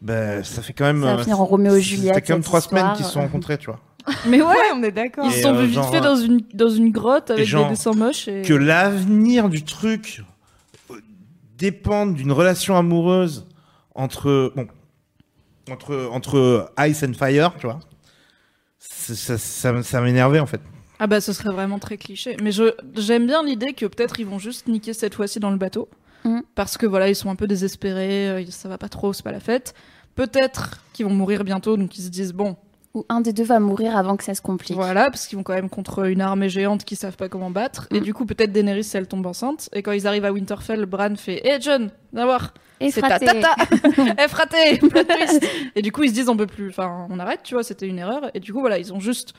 ben, 0.00 0.42
ça 0.42 0.62
fait 0.62 0.72
quand 0.72 0.84
même. 0.84 1.02
Ça 1.02 1.14
va 1.14 1.20
euh, 1.20 1.22
finir 1.22 1.40
en 1.40 1.44
Roméo 1.44 1.78
Juliette, 1.78 2.08
Ça 2.08 2.14
fait 2.14 2.26
quand 2.26 2.34
même 2.34 2.42
trois 2.42 2.60
semaines 2.60 2.92
qu'ils 2.96 3.04
se 3.04 3.12
sont 3.12 3.20
rencontrés, 3.20 3.56
tu 3.58 3.66
vois. 3.66 3.78
Mais 4.26 4.40
ouais, 4.40 4.48
Ouais, 4.48 4.70
on 4.74 4.82
est 4.82 4.92
d'accord. 4.92 5.26
ils 5.26 5.32
se 5.32 5.42
sont 5.42 5.54
euh, 5.54 5.60
vus 5.60 5.66
vite 5.66 5.74
genre, 5.74 5.90
fait 5.90 6.00
dans 6.00 6.16
une, 6.16 6.40
dans 6.54 6.68
une 6.68 6.90
grotte 6.90 7.30
avec 7.30 7.46
genre, 7.46 7.64
des 7.64 7.70
dessins 7.70 7.92
moches. 7.92 8.28
Et... 8.28 8.42
Que 8.42 8.54
l'avenir 8.54 9.48
du 9.48 9.64
truc 9.64 10.22
euh, 10.90 10.94
dépende 11.58 12.14
d'une 12.14 12.32
relation 12.32 12.76
amoureuse 12.76 13.46
entre. 13.94 14.52
Bon. 14.54 14.66
Entre, 15.68 16.08
entre 16.12 16.72
Ice 16.78 17.02
and 17.02 17.14
Fire, 17.14 17.52
tu 17.58 17.66
vois. 17.66 17.80
Ça, 18.78 19.16
ça, 19.16 19.36
ça, 19.36 19.82
ça 19.82 20.00
m'énervait, 20.00 20.38
en 20.38 20.46
fait. 20.46 20.60
Ah 20.98 21.06
bah 21.06 21.20
ce 21.20 21.32
serait 21.32 21.50
vraiment 21.50 21.78
très 21.78 21.98
cliché. 21.98 22.36
Mais 22.42 22.52
je 22.52 22.72
j'aime 22.96 23.26
bien 23.26 23.42
l'idée 23.42 23.74
que 23.74 23.84
peut-être 23.86 24.18
ils 24.18 24.26
vont 24.26 24.38
juste 24.38 24.66
niquer 24.66 24.94
cette 24.94 25.14
fois-ci 25.14 25.40
dans 25.40 25.50
le 25.50 25.58
bateau. 25.58 25.88
Mhm. 26.24 26.42
Parce 26.54 26.78
que 26.78 26.86
voilà, 26.86 27.08
ils 27.08 27.14
sont 27.14 27.30
un 27.30 27.36
peu 27.36 27.46
désespérés, 27.46 28.28
euh, 28.30 28.44
ça 28.48 28.68
va 28.68 28.78
pas 28.78 28.88
trop, 28.88 29.12
c'est 29.12 29.22
pas 29.22 29.32
la 29.32 29.40
fête. 29.40 29.74
Peut-être 30.14 30.80
qu'ils 30.92 31.04
vont 31.06 31.12
mourir 31.12 31.44
bientôt, 31.44 31.76
donc 31.76 31.98
ils 31.98 32.02
se 32.02 32.08
disent 32.08 32.32
bon, 32.32 32.56
Ou 32.96 33.04
un 33.10 33.20
des 33.20 33.34
deux 33.34 33.44
va 33.44 33.60
mourir 33.60 33.94
avant 33.94 34.16
que 34.16 34.24
ça 34.24 34.34
se 34.34 34.40
complique. 34.40 34.74
voilà, 34.74 35.10
parce 35.10 35.26
qu'ils 35.26 35.36
vont 35.36 35.42
quand 35.44 35.52
même 35.52 35.68
contre 35.68 36.06
une 36.08 36.22
armée 36.22 36.48
géante 36.48 36.82
qui 36.84 36.96
savent 36.96 37.16
pas 37.16 37.28
comment 37.28 37.50
battre. 37.50 37.86
Et 37.90 37.98
Mhm. 37.98 38.04
du 38.04 38.14
coup, 38.14 38.24
peut-être 38.24 38.52
Daenerys, 38.52 38.84
si 38.84 38.96
elle 38.96 39.06
tombe 39.06 39.26
enceinte. 39.26 39.68
Et 39.74 39.82
quand 39.82 39.92
ils 39.92 40.06
arrivent 40.06 40.24
à 40.24 40.32
Winterfell, 40.32 40.86
Bran 40.86 41.14
fait 41.16 41.46
Hé 41.46 41.58
John, 41.60 41.90
viens 42.14 42.24
voir, 42.24 42.54
Et 42.80 42.90
c'est 42.90 43.02
ta 43.02 43.18
tata 43.18 43.54
Eh 44.18 44.28
fraté 44.28 44.78
Plot 44.78 45.04
twist 45.04 45.46
Et 45.74 45.82
du 45.82 45.92
coup, 45.92 46.04
ils 46.04 46.08
se 46.08 46.14
disent 46.14 46.28
on 46.30 46.36
peut 46.38 46.46
plus, 46.46 46.70
enfin, 46.70 47.06
on 47.10 47.18
arrête, 47.18 47.40
tu 47.44 47.52
vois, 47.54 47.62
c'était 47.62 47.86
une 47.86 47.98
erreur. 47.98 48.30
Et 48.32 48.40
du 48.40 48.52
coup, 48.54 48.60
voilà, 48.60 48.78
ils 48.78 48.92
ont 48.94 49.00
juste 49.00 49.34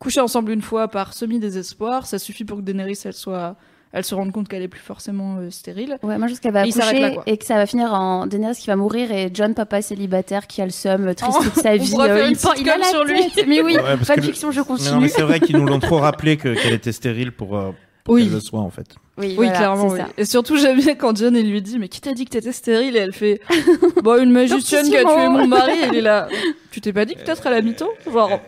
couché 0.00 0.20
ensemble 0.20 0.50
une 0.50 0.62
fois 0.62 0.88
par 0.88 1.12
semi-désespoir. 1.14 2.06
Ça 2.06 2.18
suffit 2.18 2.44
pour 2.44 2.58
que 2.58 2.62
Daenerys, 2.62 2.98
elle 3.04 3.12
soit. 3.12 3.54
Elle 3.92 4.04
se 4.04 4.14
rende 4.14 4.30
compte 4.32 4.48
qu'elle 4.48 4.62
est 4.62 4.68
plus 4.68 4.80
forcément 4.80 5.36
euh, 5.38 5.50
stérile. 5.50 5.96
Ouais, 6.02 6.18
moi 6.18 6.26
je 6.26 6.32
pense 6.32 6.40
qu'elle 6.40 6.52
va 6.52 6.66
Et 6.66 6.70
là, 6.70 6.84
accoucher 6.86 7.18
et 7.26 7.36
que 7.38 7.44
ça 7.46 7.54
va 7.54 7.64
finir 7.66 7.94
en 7.94 8.26
Daenerys 8.26 8.56
qui 8.56 8.66
va 8.66 8.76
mourir 8.76 9.10
et 9.10 9.30
John 9.32 9.54
papa 9.54 9.80
célibataire 9.80 10.46
qui 10.46 10.60
a 10.60 10.64
le 10.66 10.70
seum 10.70 11.14
triste 11.14 11.32
Oh, 11.38 11.42
toute 11.44 11.54
sa 11.62 11.70
on 11.70 11.76
vie. 11.78 11.86
faire 11.86 12.26
il, 12.56 12.62
il 12.62 12.70
a 12.70 12.76
la 12.78 12.84
sur 12.84 13.04
lui. 13.04 13.30
tête. 13.30 13.46
Mais 13.48 13.62
oui, 13.62 13.76
Ouais, 13.76 13.96
pas 14.06 14.16
de 14.16 14.20
le- 14.20 14.26
fiction, 14.26 14.50
je 14.50 14.60
Non, 14.60 14.66
mais 14.68 14.76
continue. 14.78 15.08
c'est 15.08 15.22
vrai 15.22 15.40
qu'ils 15.40 15.56
nous 15.56 15.64
l'ont 15.66 15.78
trop 15.80 15.98
rappelé 15.98 16.36
que- 16.36 16.54
qu'elle 16.60 16.74
était 16.74 16.92
stérile 16.92 17.32
pour, 17.32 17.56
euh, 17.56 17.70
pour 18.04 18.14
Oui. 18.14 18.24
qu'elle 18.24 18.32
le 18.34 18.40
soit, 18.40 18.60
en 18.60 18.70
fait. 18.70 18.96
Oui, 19.18 19.28
Oui, 19.28 19.34
voilà, 19.36 19.52
clairement. 19.52 19.88
c'est 19.88 19.94
oui. 19.94 20.00
ça. 20.00 20.08
Et 20.18 20.24
surtout, 20.26 20.56
j'aime 20.58 20.78
bien 20.78 20.94
quand 20.94 21.16
John 21.16 21.34
il 21.36 21.50
lui 21.50 21.62
dit 21.62 21.78
Mais 21.78 21.88
qui 21.88 22.00
t'a 22.02 22.12
dit 22.12 22.24
que 22.26 22.30
t'étais 22.30 22.52
stérile? 22.52 22.96
Et 22.96 23.00
elle 23.00 23.14
fait 23.14 23.40
Bon, 24.02 24.22
une 24.22 24.30
magicienne 24.30 24.86
qui 24.86 24.96
a 24.96 25.04
tué 25.04 25.28
mon 25.28 25.46
mari. 25.46 25.72
Il 25.90 25.96
est 25.96 26.00
là 26.02 26.28
Tu 26.70 26.80
t'es 26.82 26.92
pas 26.92 27.04
dit 27.06 27.14
que 27.14 27.20
peut-être 27.24 27.46
elle 27.46 27.54
a 27.54 27.62
mytho 27.62 27.88
Genre, 28.12 28.40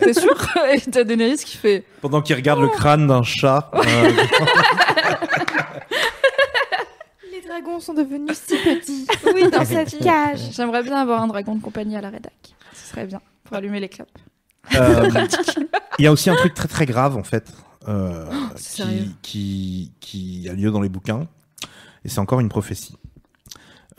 t'es 0.00 0.14
sûr? 0.14 0.34
Et 0.72 0.80
t'as 0.80 1.04
Daenerys 1.04 1.36
qui 1.44 1.56
fait 1.58 1.84
Pendant 2.00 2.22
qu'il 2.22 2.34
regarde 2.36 2.60
le 2.60 2.68
crâne 2.68 3.06
d'un 3.06 3.22
chat. 3.22 3.70
euh, 3.74 3.80
Les 7.30 7.40
dragons 7.40 7.80
sont 7.80 7.94
devenus 7.94 8.36
si 8.46 8.56
petits. 8.56 9.06
Oui, 9.34 9.48
dans 9.50 9.64
cette 9.64 9.98
cage. 10.02 10.40
J'aimerais 10.52 10.82
bien 10.82 10.96
avoir 10.96 11.22
un 11.22 11.26
dragon 11.26 11.54
de 11.54 11.62
compagnie 11.62 11.96
à 11.96 12.00
la 12.00 12.10
rédac. 12.10 12.32
Ce 12.74 12.90
serait 12.90 13.06
bien 13.06 13.20
pour 13.44 13.56
allumer 13.56 13.80
les 13.80 13.88
clopes. 13.88 14.08
Euh, 14.74 15.08
Il 15.98 16.04
y 16.04 16.08
a 16.08 16.12
aussi 16.12 16.30
un 16.30 16.36
truc 16.36 16.54
très 16.54 16.68
très 16.68 16.86
grave 16.86 17.16
en 17.16 17.24
fait 17.24 17.44
euh, 17.88 18.26
sérieux 18.56 19.06
qui, 19.22 19.92
qui, 20.00 20.42
qui 20.42 20.48
a 20.48 20.52
lieu 20.54 20.70
dans 20.70 20.80
les 20.80 20.88
bouquins 20.88 21.26
et 22.04 22.08
c'est 22.08 22.18
encore 22.20 22.40
une 22.40 22.48
prophétie. 22.48 22.96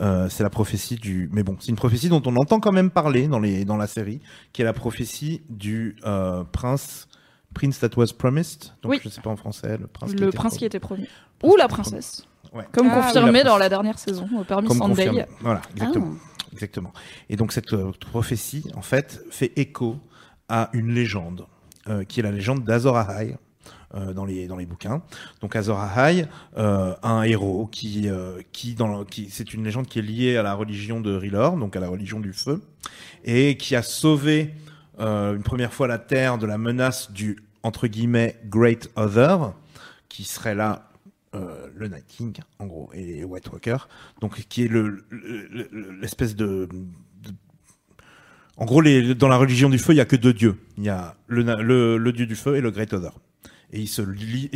Euh, 0.00 0.28
c'est 0.28 0.42
la 0.42 0.50
prophétie 0.50 0.96
du, 0.96 1.28
mais 1.32 1.42
bon, 1.44 1.56
c'est 1.60 1.68
une 1.68 1.76
prophétie 1.76 2.08
dont 2.08 2.22
on 2.26 2.34
entend 2.36 2.58
quand 2.58 2.72
même 2.72 2.90
parler 2.90 3.28
dans 3.28 3.38
les 3.38 3.64
dans 3.64 3.76
la 3.76 3.86
série, 3.86 4.20
qui 4.52 4.62
est 4.62 4.64
la 4.64 4.72
prophétie 4.72 5.42
du 5.48 5.96
euh, 6.04 6.42
prince, 6.44 7.06
prince 7.54 7.78
that 7.78 7.90
was 7.96 8.08
promised. 8.18 8.72
Donc 8.82 8.92
Oui. 8.92 9.00
je 9.02 9.08
sais 9.08 9.20
pas 9.20 9.30
en 9.30 9.36
français, 9.36 9.78
le 9.78 9.86
prince. 9.86 10.10
qui 10.12 10.16
était 10.24 10.32
prince 10.36 10.52
qui 10.54 10.56
promis. 10.58 10.66
était 10.66 10.80
promis. 10.80 11.08
Prince 11.38 11.52
Ou 11.52 11.56
la 11.56 11.68
princesse. 11.68 12.26
Ouais. 12.52 12.64
Comme 12.72 12.88
Ah, 12.90 13.02
confirmé 13.02 13.30
oui, 13.30 13.36
la 13.38 13.44
dans 13.44 13.58
la 13.58 13.68
dernière 13.68 13.98
saison, 13.98 14.28
parmi 14.48 14.66
Comme 14.68 14.78
Sunday. 14.78 15.06
confirmé. 15.06 15.26
Voilà, 15.40 15.62
exactement. 15.72 16.10
Ah. 16.12 16.46
Exactement. 16.52 16.92
Et 17.28 17.36
donc 17.36 17.52
cette 17.52 17.72
euh, 17.72 17.90
prophétie, 17.98 18.64
en 18.76 18.82
fait, 18.82 19.22
fait 19.30 19.52
écho 19.56 19.98
à 20.48 20.70
une 20.72 20.92
légende, 20.92 21.46
euh, 21.88 22.04
qui 22.04 22.20
est 22.20 22.22
la 22.22 22.30
légende 22.32 22.64
d'Azor 22.64 22.96
Ahai. 22.96 23.36
Euh, 23.94 24.12
dans 24.12 24.24
les 24.24 24.46
dans 24.46 24.56
les 24.56 24.66
bouquins. 24.66 25.02
Donc 25.40 25.56
Azor 25.56 25.78
Ahai, 25.80 26.26
euh, 26.56 26.94
un 27.02 27.22
héros 27.22 27.66
qui 27.66 28.08
euh, 28.08 28.40
qui 28.52 28.74
dans 28.74 28.98
le- 28.98 29.04
qui 29.04 29.28
c'est 29.30 29.54
une 29.54 29.64
légende 29.64 29.86
qui 29.86 29.98
est 29.98 30.02
liée 30.02 30.36
à 30.36 30.42
la 30.42 30.54
religion 30.54 31.00
de 31.00 31.14
R'hllor, 31.16 31.56
donc 31.56 31.76
à 31.76 31.80
la 31.80 31.88
religion 31.88 32.20
du 32.20 32.32
feu, 32.32 32.62
et 33.24 33.56
qui 33.56 33.76
a 33.76 33.82
sauvé 33.82 34.54
une 34.98 35.42
première 35.42 35.72
fois 35.72 35.88
la 35.88 35.98
terre 35.98 36.38
de 36.38 36.46
la 36.46 36.56
menace 36.58 37.10
du 37.10 37.38
entre 37.64 37.88
guillemets 37.88 38.38
Great 38.46 38.90
Other, 38.94 39.52
qui 40.08 40.22
serait 40.22 40.54
là 40.54 40.88
euh, 41.34 41.66
le 41.74 41.88
Night 41.88 42.04
King 42.06 42.32
en 42.60 42.66
gros 42.66 42.90
et 42.94 43.24
White 43.24 43.50
Walkers 43.50 43.88
donc 44.20 44.38
qui 44.48 44.62
est 44.64 44.68
le 44.68 45.04
le- 45.10 45.48
le- 45.72 45.92
l'espèce 46.00 46.36
de, 46.36 46.68
de- 47.24 47.32
en 48.56 48.66
gros 48.66 48.80
les, 48.80 49.16
dans 49.16 49.26
la 49.26 49.36
religion 49.36 49.68
du 49.68 49.78
feu 49.78 49.94
il 49.94 49.96
y 49.96 50.00
a 50.00 50.04
que 50.04 50.14
deux 50.14 50.32
dieux. 50.32 50.56
Il 50.78 50.84
y 50.84 50.88
a 50.90 51.16
le 51.26 52.12
dieu 52.12 52.26
du 52.26 52.36
feu 52.36 52.54
et 52.56 52.60
le 52.60 52.70
Great 52.70 52.92
Other 52.92 53.10
et 53.72 53.80
ils 53.80 53.88
se 53.88 54.02
lient, 54.02 54.50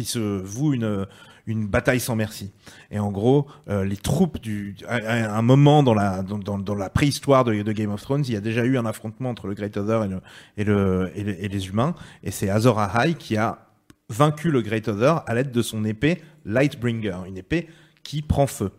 une 1.47 1.67
bataille 1.67 2.01
sans 2.01 2.15
merci 2.15 2.53
et 2.91 2.99
en 2.99 3.11
gros 3.11 3.47
euh, 3.69 3.83
les 3.85 3.97
troupes 3.97 4.39
du 4.39 4.77
à, 4.87 5.37
un 5.37 5.43
moment 5.43 5.83
dans 5.83 5.95
la 5.95 6.23
dans, 6.23 6.75
la 6.75 6.91
préhistoire 6.91 7.45
de, 7.45 7.73
Game 7.73 7.91
of 7.91 8.03
Thrones 8.03 8.23
il 8.27 8.35
y 8.35 8.37
a 8.37 8.41
déjà 8.41 8.65
eu 8.65 8.77
un 8.77 8.85
affrontement 8.85 9.31
entre 9.31 9.47
le 9.47 9.55
Great 9.55 9.77
Other 9.79 10.05
et 10.05 10.09
le 10.09 10.21
et 10.59 10.65
le 10.65 11.11
et, 11.15 11.25
le- 11.25 11.45
et 11.45 11.49
les 11.49 11.69
humains 11.69 11.95
et 12.23 12.31
c'est 12.31 12.51
Azor 12.51 12.79
Ahai 12.79 13.15
qui 13.15 13.37
a 13.39 13.67
vaincu 14.11 14.51
le 14.51 14.61
Great 14.63 14.89
Other 14.89 15.23
à 15.27 15.35
l'aide 15.35 15.51
de 15.51 15.63
son 15.63 15.85
épée 15.85 16.21
Lightbringer, 16.45 17.17
une 17.27 17.37
épée 17.37 17.69
qui 18.03 18.23
prend 18.23 18.47
feu. 18.47 18.71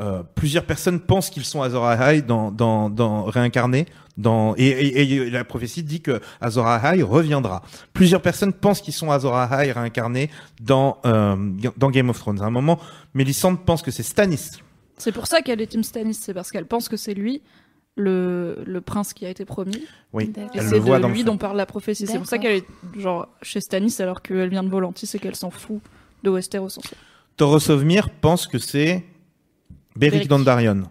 Euh, 0.00 0.22
plusieurs 0.36 0.64
personnes 0.64 1.00
pensent 1.00 1.28
qu'ils 1.28 1.44
sont 1.44 1.60
Azor 1.60 1.84
Ahai 1.84 2.22
dans, 2.22 2.52
dans, 2.52 2.88
dans 2.88 3.24
réincarnés, 3.24 3.86
dans 4.16 4.54
et, 4.56 4.66
et- 4.68 5.12
et 5.14 5.30
la 5.30 5.44
prophétie 5.44 5.82
dit 5.82 6.00
que 6.00 6.20
Azor 6.40 6.66
Ahai 6.68 7.02
reviendra. 7.02 7.62
Plusieurs 7.92 8.22
personnes 8.22 8.52
pensent 8.52 8.80
qu'ils 8.80 8.94
sont 8.94 9.10
Azor 9.10 9.36
Ahai 9.36 9.72
réincarnés 9.72 10.30
dans 10.60 10.98
euh, 11.04 11.34
dans 11.76 11.90
Game 11.90 12.10
of 12.10 12.18
Thrones. 12.18 12.40
À 12.40 12.44
un 12.44 12.50
moment, 12.50 12.78
Mélisande 13.14 13.64
pense 13.64 13.82
que 13.82 13.90
c'est 13.90 14.04
Stannis. 14.04 14.50
C'est 14.98 15.10
pour 15.12 15.26
ça 15.26 15.42
qu'elle 15.42 15.60
est 15.60 15.66
Team 15.66 15.82
Stannis, 15.82 16.14
c'est 16.14 16.34
parce 16.34 16.50
qu'elle 16.52 16.66
pense 16.66 16.88
que 16.88 16.96
c'est 16.96 17.14
lui 17.14 17.42
le, 17.96 18.62
le 18.64 18.80
prince 18.80 19.12
qui 19.12 19.26
a 19.26 19.30
été 19.30 19.44
promis. 19.44 19.82
Oui. 20.12 20.32
Et 20.54 20.60
c'est 20.60 20.78
de 20.78 21.06
lui 21.08 21.24
dont 21.24 21.38
parle 21.38 21.56
la 21.56 21.66
prophétie. 21.66 22.06
C'est 22.06 22.18
pour 22.18 22.26
ça 22.28 22.38
qu'elle 22.38 22.58
est 22.58 22.66
genre 22.96 23.26
chez 23.42 23.60
Stannis 23.60 23.96
alors 24.00 24.22
qu'elle 24.22 24.48
vient 24.48 24.62
de 24.62 24.68
Volantis 24.68 25.10
et 25.14 25.18
qu'elle 25.18 25.34
s'en 25.34 25.50
fout 25.50 25.80
de 26.22 26.30
Westeros. 26.30 26.78
en 26.78 26.82
fait. 26.82 26.96
Torosovmir 27.36 28.10
pense 28.10 28.46
que 28.46 28.58
c'est 28.58 29.04
Beric. 29.98 30.28
Dondarrion 30.28 30.82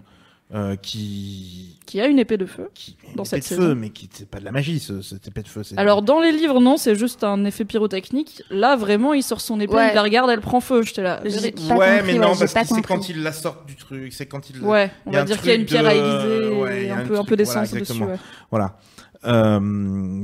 euh, 0.53 0.75
qui 0.77 1.77
Qui 1.85 1.99
a 1.99 2.07
une 2.07 2.19
épée 2.19 2.38
de 2.38 2.45
feu. 2.45 2.69
qui 2.73 2.95
Dans 3.15 3.23
une 3.23 3.29
cette 3.29 3.39
épée 3.39 3.43
de 3.43 3.47
saison. 3.61 3.61
feu, 3.63 3.75
mais 3.75 3.89
qui 3.89 4.09
c'est 4.11 4.29
pas 4.29 4.39
de 4.39 4.45
la 4.45 4.51
magie, 4.51 4.79
ce, 4.79 5.01
cette 5.01 5.27
épée 5.27 5.41
de 5.43 5.47
feu. 5.49 5.63
c'est- 5.63 5.77
Alors 5.77 6.01
dans 6.03 6.21
les 6.21 6.31
livres, 6.31 6.61
non, 6.61 6.77
c'est 6.77 6.95
juste 6.95 7.23
un 7.25 7.43
effet 7.43 7.65
pyrotechnique. 7.65 8.41
Là, 8.49 8.75
vraiment, 8.77 9.13
il 9.13 9.23
sort 9.23 9.41
son 9.41 9.59
épée, 9.59 9.73
Ouais. 9.73 9.89
il 9.91 9.95
la 9.95 10.03
regarde, 10.03 10.29
elle 10.29 10.39
prend 10.39 10.61
feu. 10.61 10.84
J'étais 10.84 11.01
là. 11.03 11.17
Pas 11.17 11.27
ouais, 11.27 11.97
compris, 11.97 12.13
mais 12.13 12.13
non, 12.19 12.35
parce 12.38 12.53
que 12.53 12.63
c'est 12.65 12.81
quand 12.81 13.09
il 13.09 13.23
la 13.23 13.34
sort 13.34 13.63
du 13.67 13.75
truc, 13.75 14.13
c'est 14.13 14.25
quand 14.25 14.49
il. 14.49 14.61
Ouais, 14.63 14.89
on 15.05 15.11
va 15.11 15.21
un 15.21 15.25
dire 15.25 15.38
qu'il 15.39 15.49
y 15.49 15.51
a 15.51 15.55
une 15.55 15.65
pierre 15.65 15.84
de- 15.84 15.88
à 15.88 15.95
aiguiser, 15.95 16.49
ouais, 16.55 16.85
et 16.85 16.91
un 16.91 16.99
un 16.99 17.05
peu, 17.05 17.13
un 17.15 17.17
truc- 17.17 17.27
peu 17.29 17.35
d'essence 17.35 17.69
voilà, 17.69 17.79
dessus. 17.81 18.03
Voilà. 18.49 18.77
Euh, 19.25 19.59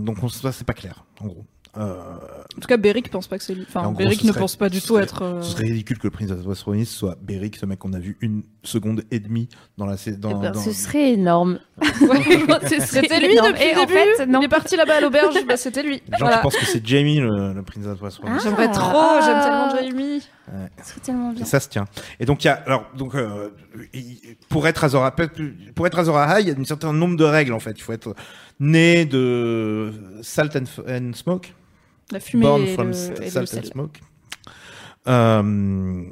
donc 0.04 0.18
on- 0.24 0.30
ça 0.30 0.52
c'est 0.54 0.66
pas 0.66 0.74
clair, 0.74 1.04
en 1.20 1.28
gros. 1.28 1.46
Euh, 1.76 1.96
En 2.56 2.62
tout 2.62 2.68
cas, 2.68 2.78
Beric 2.78 3.10
pense 3.10 3.28
pas 3.28 3.38
que 3.40 3.44
c'est 3.44 3.56
lui. 3.56 3.66
Enfin, 3.68 3.80
en 3.82 3.94
gros, 3.94 4.04
Beric 4.04 4.24
ne 4.24 4.28
serait- 4.30 4.40
pense 4.40 4.56
pas 4.56 4.70
du 4.70 4.80
tout 4.80 4.90
serait- 4.90 5.04
être. 5.04 5.24
euh, 5.24 5.42
Ce 5.42 5.54
serait 5.54 5.64
ridicule 5.66 5.98
que 5.98 6.06
le 6.06 6.12
prince 6.12 6.30
of 6.30 6.46
Westeros 6.46 6.86
soit 6.86 7.18
Beric, 7.20 7.56
ce 7.56 7.66
mec 7.66 7.80
qu'on 7.80 7.94
a 7.94 8.00
vu 8.00 8.16
une 8.22 8.44
seconde 8.62 9.04
et 9.10 9.20
demie 9.20 9.50
dans 9.80 9.88
la 9.88 9.98
saison. 9.98 10.18
Eh 10.30 10.34
Dans, 10.34 10.40
ben, 10.40 10.52
dans- 10.52 10.62
Ce 10.62 10.72
serait 10.72 11.14
énorme. 11.14 11.58
C'était 11.82 13.20
lui 13.20 13.34
énorme. 13.34 13.54
depuis 13.54 13.64
Et 13.64 13.74
le 13.74 13.80
en 13.80 13.86
début. 13.86 13.94
fait, 14.18 14.26
non. 14.28 14.40
Il 14.42 14.46
est 14.46 14.50
parti 14.50 14.76
là-bas 14.76 14.98
à 14.98 15.02
l'auberge. 15.02 15.34
bah, 15.48 15.58
c'était 15.58 15.82
lui. 15.82 15.96
Genre, 16.10 16.20
Voilà. 16.20 16.36
tu 16.38 16.42
penses 16.44 16.58
que 16.58 16.66
c'est 16.66 16.86
Jamie 16.86 17.20
le, 17.20 17.54
le 17.54 17.64
prince 17.64 17.88
of 17.88 18.02
Westeros 18.04 18.28
Ah. 18.30 18.38
J'aimerais 18.44 18.72
trop. 18.72 18.92
Ah. 18.94 19.20
J'aime 19.26 19.42
tellement 19.42 19.90
Jamie. 19.92 20.22
Ce 20.84 20.90
serait 20.92 21.00
tellement 21.02 21.32
bien. 21.32 21.42
Et 21.42 21.46
ça 21.48 21.60
se 21.60 21.70
tient. 21.70 21.86
Et 22.20 22.26
donc 22.26 22.44
il 22.44 22.48
y 22.48 22.50
a 22.52 22.62
alors 22.68 22.86
donc 22.96 23.16
euh, 23.16 23.50
pour 24.50 24.68
être 24.68 24.84
Azor 24.84 25.04
Ahai, 25.06 25.28
pour 25.74 25.88
être 25.88 25.98
il 26.42 26.48
y 26.48 26.52
a 26.52 26.56
un 26.60 26.64
certain 26.66 26.94
nombre 26.94 27.16
de 27.18 27.24
règles 27.24 27.54
en 27.54 27.60
fait. 27.60 27.72
Il 27.72 27.82
faut 27.82 27.94
être 27.94 28.14
né 28.60 29.06
de 29.06 29.92
salt 30.22 30.56
and 30.56 31.14
smoke, 31.14 31.54
La 32.12 32.20
fumée 32.20 32.44
born 32.44 32.62
et 32.62 32.74
from 32.74 32.90
le, 32.92 33.22
et 33.22 33.26
le 33.26 33.30
salt 33.30 33.58
and 33.58 33.64
smoke. 33.64 34.00
Euh, 35.08 36.06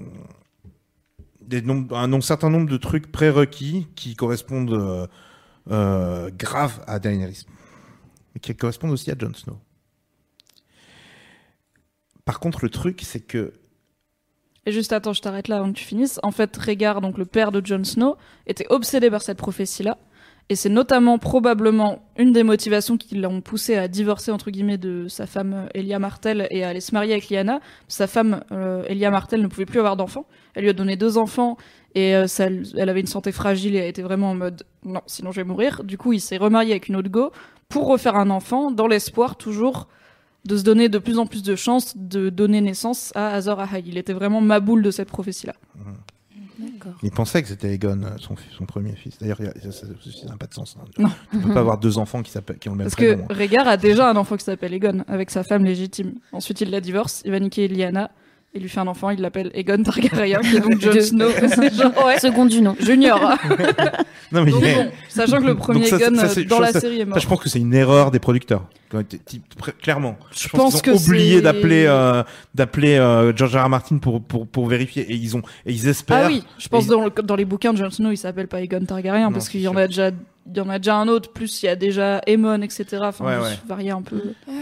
des 1.42 1.62
nombres- 1.62 1.96
un 1.98 2.22
certain 2.22 2.50
nombre 2.50 2.70
de 2.70 2.78
trucs 2.78 3.12
prérequis 3.12 3.88
qui 3.96 4.16
correspondent 4.16 4.72
euh, 4.74 5.08
euh, 5.70 6.30
grave 6.38 6.84
à 6.88 7.00
Daenerys, 7.00 7.46
mais 8.34 8.40
qui 8.42 8.56
correspondent 8.56 8.92
aussi 8.92 9.12
à 9.12 9.16
Jon 9.18 9.34
Snow. 9.34 9.60
Par 12.26 12.40
contre, 12.40 12.60
le 12.64 12.70
truc, 12.70 13.02
c'est 13.04 13.20
que 13.20 13.54
Et 14.66 14.72
juste 14.72 14.94
attends, 14.94 15.14
je 15.14 15.22
t'arrête 15.22 15.48
là 15.48 15.58
avant 15.58 15.72
que 15.74 15.78
tu 15.78 15.84
finisses. 15.86 16.20
En 16.24 16.32
fait, 16.32 16.56
Rhaegar, 16.56 17.02
donc 17.02 17.18
le 17.18 17.26
père 17.26 17.52
de 17.52 17.66
Jon 17.66 17.84
Snow, 17.84 18.16
était 18.48 18.68
obsédé 18.70 19.10
par 19.10 19.22
cette 19.22 19.38
prophétie-là. 19.38 19.98
Et 20.52 20.56
c'est 20.56 20.68
notamment 20.68 21.18
probablement 21.18 22.04
une 22.18 22.34
des 22.34 22.44
motivations 22.44 22.98
qui 22.98 23.16
l'ont 23.16 23.40
poussé 23.40 23.78
à 23.78 23.88
divorcer 23.88 24.32
entre 24.32 24.52
guillemets 24.52 24.78
de 24.78 25.08
sa 25.08 25.26
femme 25.26 25.54
euh, 25.54 25.68
Elia 25.74 25.98
Martell 25.98 26.50
et 26.52 26.66
à 26.66 26.68
aller 26.68 26.82
se 26.82 26.94
marier 26.94 27.14
avec 27.14 27.30
Lyanna. 27.30 27.62
Sa 27.88 28.06
femme 28.06 28.44
euh, 28.52 28.84
Elia 28.90 29.12
Martell 29.12 29.42
ne 29.42 29.48
pouvait 29.48 29.66
plus 29.66 29.80
avoir 29.80 29.96
d'enfants. 29.96 30.26
Elle 30.54 30.64
lui 30.64 30.70
a 30.70 30.74
donné 30.74 30.98
deux 30.98 31.18
enfants 31.18 31.56
et 31.96 32.18
euh, 32.18 32.26
elle 32.38 32.90
avait 32.90 33.00
une 33.00 33.08
santé 33.08 33.32
fragile 33.32 33.78
et 33.78 33.78
elle 33.78 33.88
était 33.88 34.02
vraiment 34.02 34.32
en 34.32 34.36
mode 34.36 34.64
non, 34.84 35.00
sinon 35.06 35.32
je 35.32 35.40
vais 35.40 35.48
mourir. 35.48 35.86
Du 35.86 35.98
coup, 35.98 36.12
il 36.12 36.20
s'est 36.20 36.36
remarié 36.36 36.72
avec 36.72 36.90
une 36.90 36.98
autre 36.98 37.10
go 37.10 37.32
pour 37.70 37.88
refaire 37.88 38.18
un 38.18 38.30
enfant 38.30 38.72
dans 38.72 38.88
l'espoir 38.88 39.38
toujours 39.38 39.88
de 40.44 40.58
se 40.58 40.64
donner 40.64 40.90
de 40.90 40.98
plus 40.98 41.18
en 41.18 41.28
plus 41.28 41.44
de 41.44 41.56
chances 41.56 41.96
de 41.96 42.28
donner 42.28 42.60
naissance 42.60 43.14
à 43.16 43.36
Azor 43.36 43.62
Ahai. 43.62 43.84
Il 43.86 43.98
était 43.98 44.12
vraiment 44.12 44.42
ma 44.42 44.60
boule 44.60 44.84
de 44.84 44.92
cette 44.92 45.08
prophétie-là. 45.08 45.54
Il 47.04 47.12
pensait 47.12 47.42
que 47.42 47.48
c'était 47.48 47.74
Aegon, 47.74 48.02
euh, 48.04 48.18
son, 48.18 48.66
premier 48.66 48.96
fils. 48.96 49.18
D'ailleurs, 49.20 49.40
ça 49.72 50.28
n'a 50.28 50.38
pas 50.38 50.48
de 50.48 50.54
sens. 50.54 50.78
hein. 50.80 50.86
Non. 50.98 51.10
Tu 51.32 51.40
peux 51.40 51.54
pas 51.54 51.60
avoir 51.60 51.78
deux 51.78 51.98
enfants 51.98 52.22
qui, 52.22 52.38
ont 52.38 52.72
le 52.72 52.78
même 52.78 52.86
Parce 52.86 52.96
que 52.96 53.14
prénom. 53.14 53.28
hein. 53.30 53.64
A 53.68 53.78
déjà 53.78 54.10
un 54.10 54.16
enfant 54.16 54.38
qui 54.38 54.44
s'appelle 54.46 54.74
Aegon 54.74 55.04
avec 55.08 55.30
sa 55.30 55.44
femme 55.44 55.64
légitime. 55.64 56.16
Ensuite, 56.32 56.62
il 56.62 56.70
la 56.72 56.82
divorce, 56.82 57.22
il 57.26 57.32
va 57.32 57.40
niquer 57.40 57.68
Lyanna, 57.68 58.12
il 58.54 58.62
lui 58.62 58.70
fait 58.70 58.80
un 58.82 58.88
enfant, 58.88 59.10
il 59.12 59.22
l'appelle 59.22 59.50
Aegon 59.54 59.82
Targaryen, 59.84 60.40
qui 60.42 60.58
est 60.58 60.60
donc 60.60 60.80
Jon. 60.82 60.92
Snow. 61.02 61.30
Genre, 61.74 62.06
ouais, 62.06 62.20
Second 62.20 62.46
du 62.46 62.62
nom. 62.62 62.76
Junior. 62.80 63.20
Non, 64.34 64.46
mais 64.46 64.52
Donc 64.52 64.62
mais- 64.62 64.76
bon, 64.76 64.92
sachant 65.10 65.40
que 65.42 65.46
le 65.46 65.56
premier 65.56 65.84
ça, 65.88 66.00
ça, 66.00 66.06
euh, 66.06 66.44
dans 66.46 66.62
la 66.62 66.72
ça- 66.72 66.80
série 66.80 66.96
est 66.96 67.00
ça, 67.00 67.06
mort. 67.06 67.20
je 67.20 67.28
pense 67.28 67.40
que 67.42 67.50
c'est 67.50 67.60
une 67.60 67.74
erreur 67.74 68.12
des 68.12 68.20
producteurs. 68.20 68.64
Clairement. 69.82 70.16
Je 70.32 70.48
pense 70.48 70.72
pense 70.74 70.82
qu'ils 70.82 70.94
ont 70.94 70.96
que 70.98 71.04
oublié 71.04 71.42
d'appeler 71.42 71.86
euh, 71.86 72.24
d'appeler 72.56 72.96
euh, 72.96 73.36
George 73.36 73.56
R. 73.58 73.66
R. 73.66 73.70
Martin 73.70 73.98
pour, 73.98 74.22
pour, 74.22 74.48
pour 74.48 74.68
vérifier 74.68 75.04
et 75.04 75.16
ils 75.16 75.36
ont 75.36 75.42
et 75.66 75.74
ils 75.74 75.88
espèrent. 75.88 76.24
Ah 76.26 76.28
oui, 76.28 76.44
je 76.58 76.70
pense 76.70 76.86
Et- 76.86 76.90
dans, 76.90 77.04
le- 77.04 77.12
dans 77.24 77.36
les 77.36 77.44
bouquins 77.46 77.74
de 77.74 77.78
Jon 77.78 77.90
Snow, 77.90 78.12
il 78.12 78.18
s'appelle 78.18 78.48
pas 78.48 78.62
Aegon 78.62 78.86
Targaryen 78.86 79.26
Non, 79.28 79.34
parce 79.34 79.50
qu'il 79.50 79.60
y 79.62 79.68
en 79.68 79.76
a 79.76 79.88
déjà 79.88 80.12
il 80.48 80.58
y 80.58 80.62
en 80.62 80.70
a 80.70 80.80
déjà 80.80 80.96
un 80.96 81.08
autre, 81.08 81.32
plus 81.32 81.62
il 81.64 81.68
y 81.68 81.70
a 81.70 81.76
déjà 81.76 82.20
Aemon, 82.28 82.62
etc. 82.62 82.86
Enfin, 83.04 83.26
Ouais, 83.26 83.38
ouais. 83.44 83.58
varier 83.68 83.92
un 83.92 84.02
peu. 84.02 84.22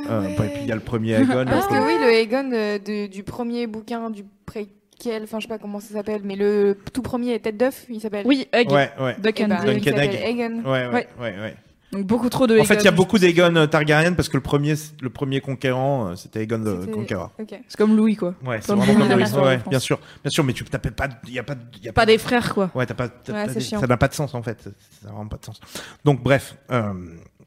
Euh, 0.09 0.23
Et 0.27 0.33
puis 0.35 0.49
il 0.63 0.67
y 0.67 0.71
a 0.71 0.75
le 0.75 0.81
premier 0.81 1.13
Aegon. 1.13 1.45
Parce 1.45 1.67
que 1.67 1.73
oui, 1.73 1.93
le 2.01 2.11
Aegon 2.13 2.51
euh, 2.53 2.79
de- 2.79 3.07
du 3.07 3.23
premier 3.23 3.65
bouquin, 3.67 4.09
du 4.09 4.23
préquel, 4.45 5.23
enfin 5.23 5.39
je 5.39 5.43
sais 5.43 5.47
pas 5.49 5.57
comment 5.57 5.79
ça 5.79 5.93
s'appelle, 5.93 6.21
mais 6.23 6.35
le 6.35 6.77
tout 6.93 7.01
premier 7.01 7.33
est 7.33 7.39
tête 7.39 7.57
d'œuf, 7.57 7.85
il 7.89 8.01
s'appelle. 8.01 8.25
Oui, 8.27 8.47
Egg. 8.51 8.71
Ouais, 8.71 8.91
ouais. 8.99 9.15
Duck 9.19 9.39
and 9.41 9.47
ben, 9.47 9.67
Egg. 9.69 9.87
Egg. 9.87 10.15
Aegon. 10.23 10.61
Ouais, 10.69 10.87
ouais, 10.87 11.07
Ouais. 11.19 11.55
Donc 11.91 12.05
beaucoup 12.05 12.29
trop 12.29 12.45
de 12.45 12.59
En 12.59 12.63
fait, 12.65 12.75
il 12.75 12.85
y 12.85 12.87
a 12.87 12.91
beaucoup 12.91 13.17
d'Aegon 13.17 13.55
euh, 13.55 13.65
Targaryen 13.65 14.13
parce 14.13 14.29
que 14.29 14.37
le 14.37 14.43
premier, 14.43 14.75
le 15.01 15.09
premier 15.09 15.41
conquérant, 15.41 16.09
euh, 16.09 16.15
c'était 16.15 16.43
Aegon 16.43 16.59
le 16.59 16.85
Conquérant. 16.85 17.31
C'est 17.37 17.77
comme 17.77 17.95
Louis, 17.97 18.15
quoi. 18.15 18.35
Ouais, 18.45 18.59
c'est 18.61 18.67
Comme 18.67 18.79
vraiment 18.79 19.05
Louis 19.05 19.23
comme 19.23 19.33
Louis. 19.39 19.47
Ouais, 19.47 19.59
bien 19.69 19.79
sûr, 19.79 19.99
bien 20.23 20.29
sûr, 20.29 20.43
mais 20.43 20.53
tu 20.53 20.63
t'appelles 20.65 20.93
pas, 20.93 21.09
il 21.25 21.33
y 21.33 21.39
a 21.39 21.43
pas, 21.43 21.55
il 21.77 21.83
y 21.85 21.89
a 21.89 21.93
Pas 21.93 22.05
des 22.05 22.19
frères, 22.19 22.53
quoi. 22.53 22.69
Ouais, 22.75 22.85
t'as 22.85 22.93
pas, 22.93 23.07
Ouais, 23.29 23.47
des- 23.53 23.59
ça 23.59 23.87
n'a 23.87 23.97
pas 23.97 24.07
de 24.07 24.13
sens 24.13 24.35
en 24.35 24.43
fait. 24.43 24.61
Ça 24.61 24.69
n'a 25.07 25.13
vraiment 25.13 25.27
pas 25.29 25.37
de 25.37 25.45
sens. 25.45 25.59
Donc 26.05 26.21
bref, 26.21 26.55
euh, 26.71 26.93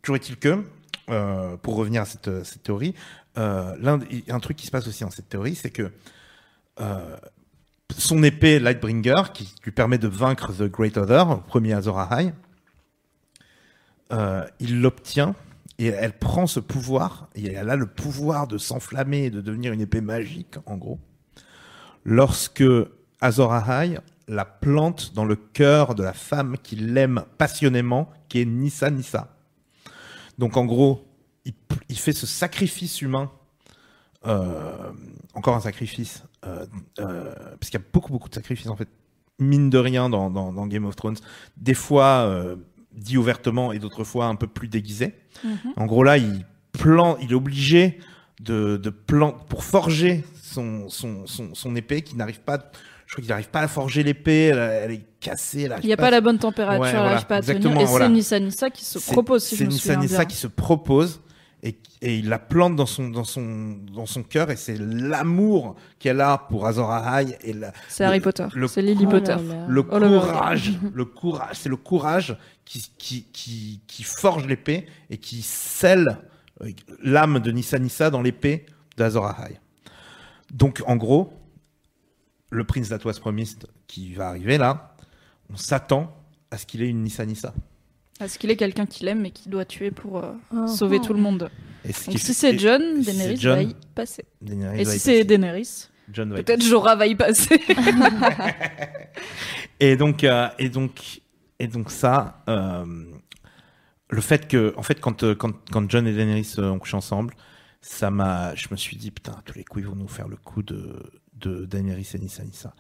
toujours 0.03 0.17
est-il 0.17 0.37
que, 0.37 0.65
euh, 1.11 1.57
pour 1.59 1.77
revenir 1.77 2.03
à 2.03 2.05
cette, 2.05 2.45
cette 2.45 2.65
théorie, 2.65 2.95
euh, 3.39 3.75
l'un, 3.81 4.01
il 4.11 4.25
y 4.27 4.31
a 4.31 4.35
un 4.35 4.41
truc 4.41 4.57
qui 4.57 4.67
se 4.67 4.73
passe 4.73 4.89
aussi 4.89 5.05
dans 5.05 5.11
cette 5.11 5.29
théorie, 5.29 5.55
c'est 5.55 5.71
que 5.71 5.91
euh, 6.81 7.17
son 7.97 8.23
épée 8.25 8.59
Lightbringer, 8.59 9.23
qui 9.33 9.55
lui 9.65 9.71
permet 9.73 9.99
de 9.99 10.09
vaincre 10.09 10.53
The 10.53 10.65
Great 10.65 10.97
Other, 10.97 11.27
le 11.29 11.37
premier 11.43 11.75
Azor 11.75 11.99
Ahai, 12.01 12.33
euh, 14.13 14.45
il 14.61 14.81
l'obtient 14.81 15.35
et 15.79 15.87
elle 15.87 16.13
prend 16.19 16.47
ce 16.47 16.61
pouvoir, 16.61 17.29
et 17.35 17.53
elle 17.53 17.71
a 17.71 17.77
le 17.77 17.87
pouvoir 17.87 18.47
de 18.47 18.59
s'enflammer 18.59 19.25
et 19.25 19.31
de 19.31 19.41
devenir 19.41 19.73
une 19.73 19.81
épée 19.81 20.01
magique, 20.01 20.57
en 20.67 20.77
gros, 20.77 21.01
lorsque 22.05 22.65
Azor 23.21 23.53
Ahai 23.53 23.99
la 24.29 24.45
plante 24.45 25.13
dans 25.15 25.25
le 25.25 25.37
cœur 25.37 25.95
de 25.95 26.03
la 26.03 26.13
femme 26.13 26.57
qui 26.63 26.77
l'aime 26.77 27.25
passionnément, 27.39 28.09
qui 28.29 28.41
est 28.41 28.45
Nissa 28.45 28.91
Nissa. 28.91 29.37
Donc 30.39 30.57
en 30.57 30.65
gros, 30.65 31.07
il, 31.89 31.99
fait 31.99 32.13
ce 32.13 32.27
sacrifice 32.27 33.03
humain, 33.03 33.31
euh, 34.27 34.93
encore 35.35 35.57
un 35.57 35.61
sacrifice, 35.61 36.23
euh, 36.47 36.65
euh, 37.01 37.35
parce 37.59 37.71
qu'il 37.71 37.81
y 37.81 37.83
a 37.83 37.87
beaucoup 37.93 38.13
beaucoup 38.13 38.29
de 38.29 38.35
sacrifices 38.35 38.69
en 38.69 38.77
fait, 38.77 38.89
mine 39.39 39.71
de 39.71 39.79
rien 39.79 40.09
dans, 40.09 40.31
dans- 40.31 40.53
dans 40.53 40.67
Game 40.67 40.85
of 40.85 40.95
Thrones, 40.97 41.17
des 41.57 41.75
fois 41.75 42.29
dit 42.95 43.17
ouvertement 43.19 43.73
et 43.73 43.79
d'autres 43.79 44.05
fois 44.05 44.27
un 44.27 44.35
peu 44.35 44.47
plus 44.47 44.69
déguisé. 44.69 45.15
Mhm. 45.45 45.57
En 45.77 45.87
gros 45.87 46.03
là, 46.05 46.19
il 46.19 46.45
plante, 46.73 47.19
il 47.23 47.31
est 47.33 47.35
obligé 47.35 47.99
de, 48.41 48.77
de 48.77 48.91
plan- 48.91 49.33
pour 49.49 49.65
forger 49.65 50.25
son, 50.43 50.89
son, 50.89 51.27
son, 51.27 51.55
son 51.55 51.77
épée 51.77 52.03
qui 52.03 52.17
n'arrive 52.17 52.41
pas, 52.41 52.59
je 53.07 53.13
crois 53.15 53.23
qu'il 53.23 53.29
n'arrive 53.31 53.51
pas 53.51 53.61
à 53.61 53.69
forger 53.69 54.03
l'épée, 54.03 54.47
elle, 54.47 54.59
elle 54.59 54.91
est 54.93 55.05
cassée, 55.21 55.63
elle 55.63 55.77
Il 55.83 55.87
n'y 55.87 55.93
a 55.93 55.97
pas 55.97 56.11
la 56.11 56.21
bonne 56.21 56.39
température, 56.39 56.81
Ouais, 56.83 56.89
elle 56.89 56.97
voilà, 56.97 57.11
n'arrive 57.13 57.27
pas 57.27 57.37
à 57.37 57.43
tenir. 57.43 57.81
Et 57.81 57.85
voilà. 57.85 58.07
c'est 58.07 58.13
Nissa 58.13 58.41
Nissa 58.41 58.71
qui 58.71 58.85
se 58.85 58.99
propose, 58.99 59.45
si 59.45 59.57
je 59.57 59.65
me 59.65 59.69
Nissa 59.69 59.81
souviens 59.95 60.01
Nissa 60.01 60.17
bien. 60.19 60.25
qui 60.27 60.37
se 60.37 60.47
propose 60.49 61.21
et, 61.63 61.79
et 62.01 62.17
il 62.19 62.29
la 62.29 62.41
plante 62.41 62.75
dans 62.75 62.87
son, 62.87 63.09
dans 63.11 63.23
son, 63.23 63.77
dans 63.95 64.07
son 64.07 64.25
cœur 64.25 64.51
et 64.51 64.57
c'est 64.57 64.77
l'amour 64.79 65.77
qu'elle 66.01 66.21
a 66.21 66.37
pour 66.39 66.67
Azor 66.67 66.91
Ahai 66.91 67.37
et 67.45 67.55
C'est 67.89 68.03
Harry 68.05 68.19
Potter. 68.19 68.47
C'est 68.67 68.83
Lily 68.83 69.07
Potter. 69.07 69.37
le 69.69 69.83
courage, 69.85 70.73
le 70.93 71.05
courage, 71.05 71.57
c'est 71.61 71.69
le 71.69 71.77
courage 71.77 72.37
qui, 72.65 72.91
qui, 72.99 73.25
qui, 73.33 73.81
qui 73.87 74.03
forge 74.03 74.47
l'épée 74.47 74.87
et 75.11 75.19
qui 75.19 75.43
scelle 75.43 76.19
euh, 76.63 76.71
l'âme 77.03 77.41
de 77.41 77.51
Nissa 77.51 77.79
Nissa 77.79 78.11
dans 78.11 78.23
l'épée 78.23 78.67
d'Azor 78.97 79.27
Ahai. 79.27 79.59
Donc, 80.53 80.83
en 80.87 80.97
gros, 80.97 81.33
le 82.51 82.65
prince 82.65 82.89
d'Atois 82.89 83.15
Promised 83.15 83.67
qui 83.87 84.15
va 84.15 84.29
arriver 84.29 84.59
là, 84.59 84.95
on 85.51 85.57
s'attend 85.57 86.17
à 86.51 86.59
ce 86.59 86.67
qu'il 86.67 86.83
ait 86.83 86.89
une 86.89 87.03
Nissa 87.03 87.25
Nissa. 87.25 87.55
Est-ce 88.21 88.39
qu'il 88.39 88.51
est 88.51 88.57
quelqu'un 88.57 88.87
qu'il 88.87 89.09
aime 89.09 89.25
et 89.27 89.31
qui 89.31 89.49
doit 89.49 89.65
tuer 89.65 89.91
pour 89.91 90.19
euh, 90.19 90.33
Ah, 90.55 90.67
sauver 90.67 90.99
ah. 91.01 91.07
tout 91.07 91.15
le 91.15 91.21
monde 91.21 91.51
Et 91.85 91.93
ce 91.93 92.11
Donc 92.11 92.19
si 92.19 92.35
c'est 92.35 92.59
John, 92.59 93.03
Daenerys 93.03 93.37
va 93.37 93.63
y 93.63 93.75
passer. 93.95 94.25
Daenerys 94.41 94.81
Et 94.81 94.85
si 94.85 94.99
c'est. 94.99 95.25
Daenerys, 95.25 95.89
peut-être. 96.13 96.63
Jorah 96.63 96.97
va 96.97 97.07
y 97.07 97.15
passer. 97.15 97.61
Et 99.81 99.97
donc, 99.97 100.23
euh, 100.23 100.49
et 100.61 100.69
donc, 100.69 101.22
et 101.63 101.69
donc 101.69 101.93
ça, 101.93 102.43
euh, 102.49 102.85
le 104.11 104.21
fait 104.21 104.49
que, 104.49 104.75
en 104.77 104.83
fait, 104.83 105.01
quand, 105.01 105.23
euh, 105.23 105.37
quand, 105.37 105.53
quand 105.71 105.89
John 105.89 106.09
et 106.09 106.13
Daenerys 106.13 106.55
euh, 106.59 106.71
ont 106.71 106.81
couché 106.81 106.97
ensemble, 106.97 107.35
ça 107.81 108.11
m'a, 108.11 108.53
je 108.57 108.67
me 108.73 108.77
suis 108.77 108.97
dit, 108.97 109.13
putain, 109.13 109.41
tous 109.45 109.57
les 109.57 109.63
coups, 109.63 109.85
ils 109.85 109.89
vont 109.89 109.95
nous 109.95 110.09
faire 110.09 110.27
le 110.27 110.37
coup 110.37 110.65
de, 110.65 111.01
de 111.35 111.65
Daenerys 111.65 112.09
et 112.15 112.19
Nissa 112.19 112.43
Nissa. 112.43 112.75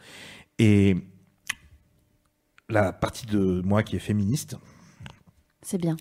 Et 0.59 0.96
la 2.68 2.92
partie 2.92 3.26
de 3.26 3.62
moi 3.64 3.84
qui 3.84 3.94
est 3.94 4.00
féministe, 4.00 4.56
C'est 5.62 5.78
bien. 5.78 5.96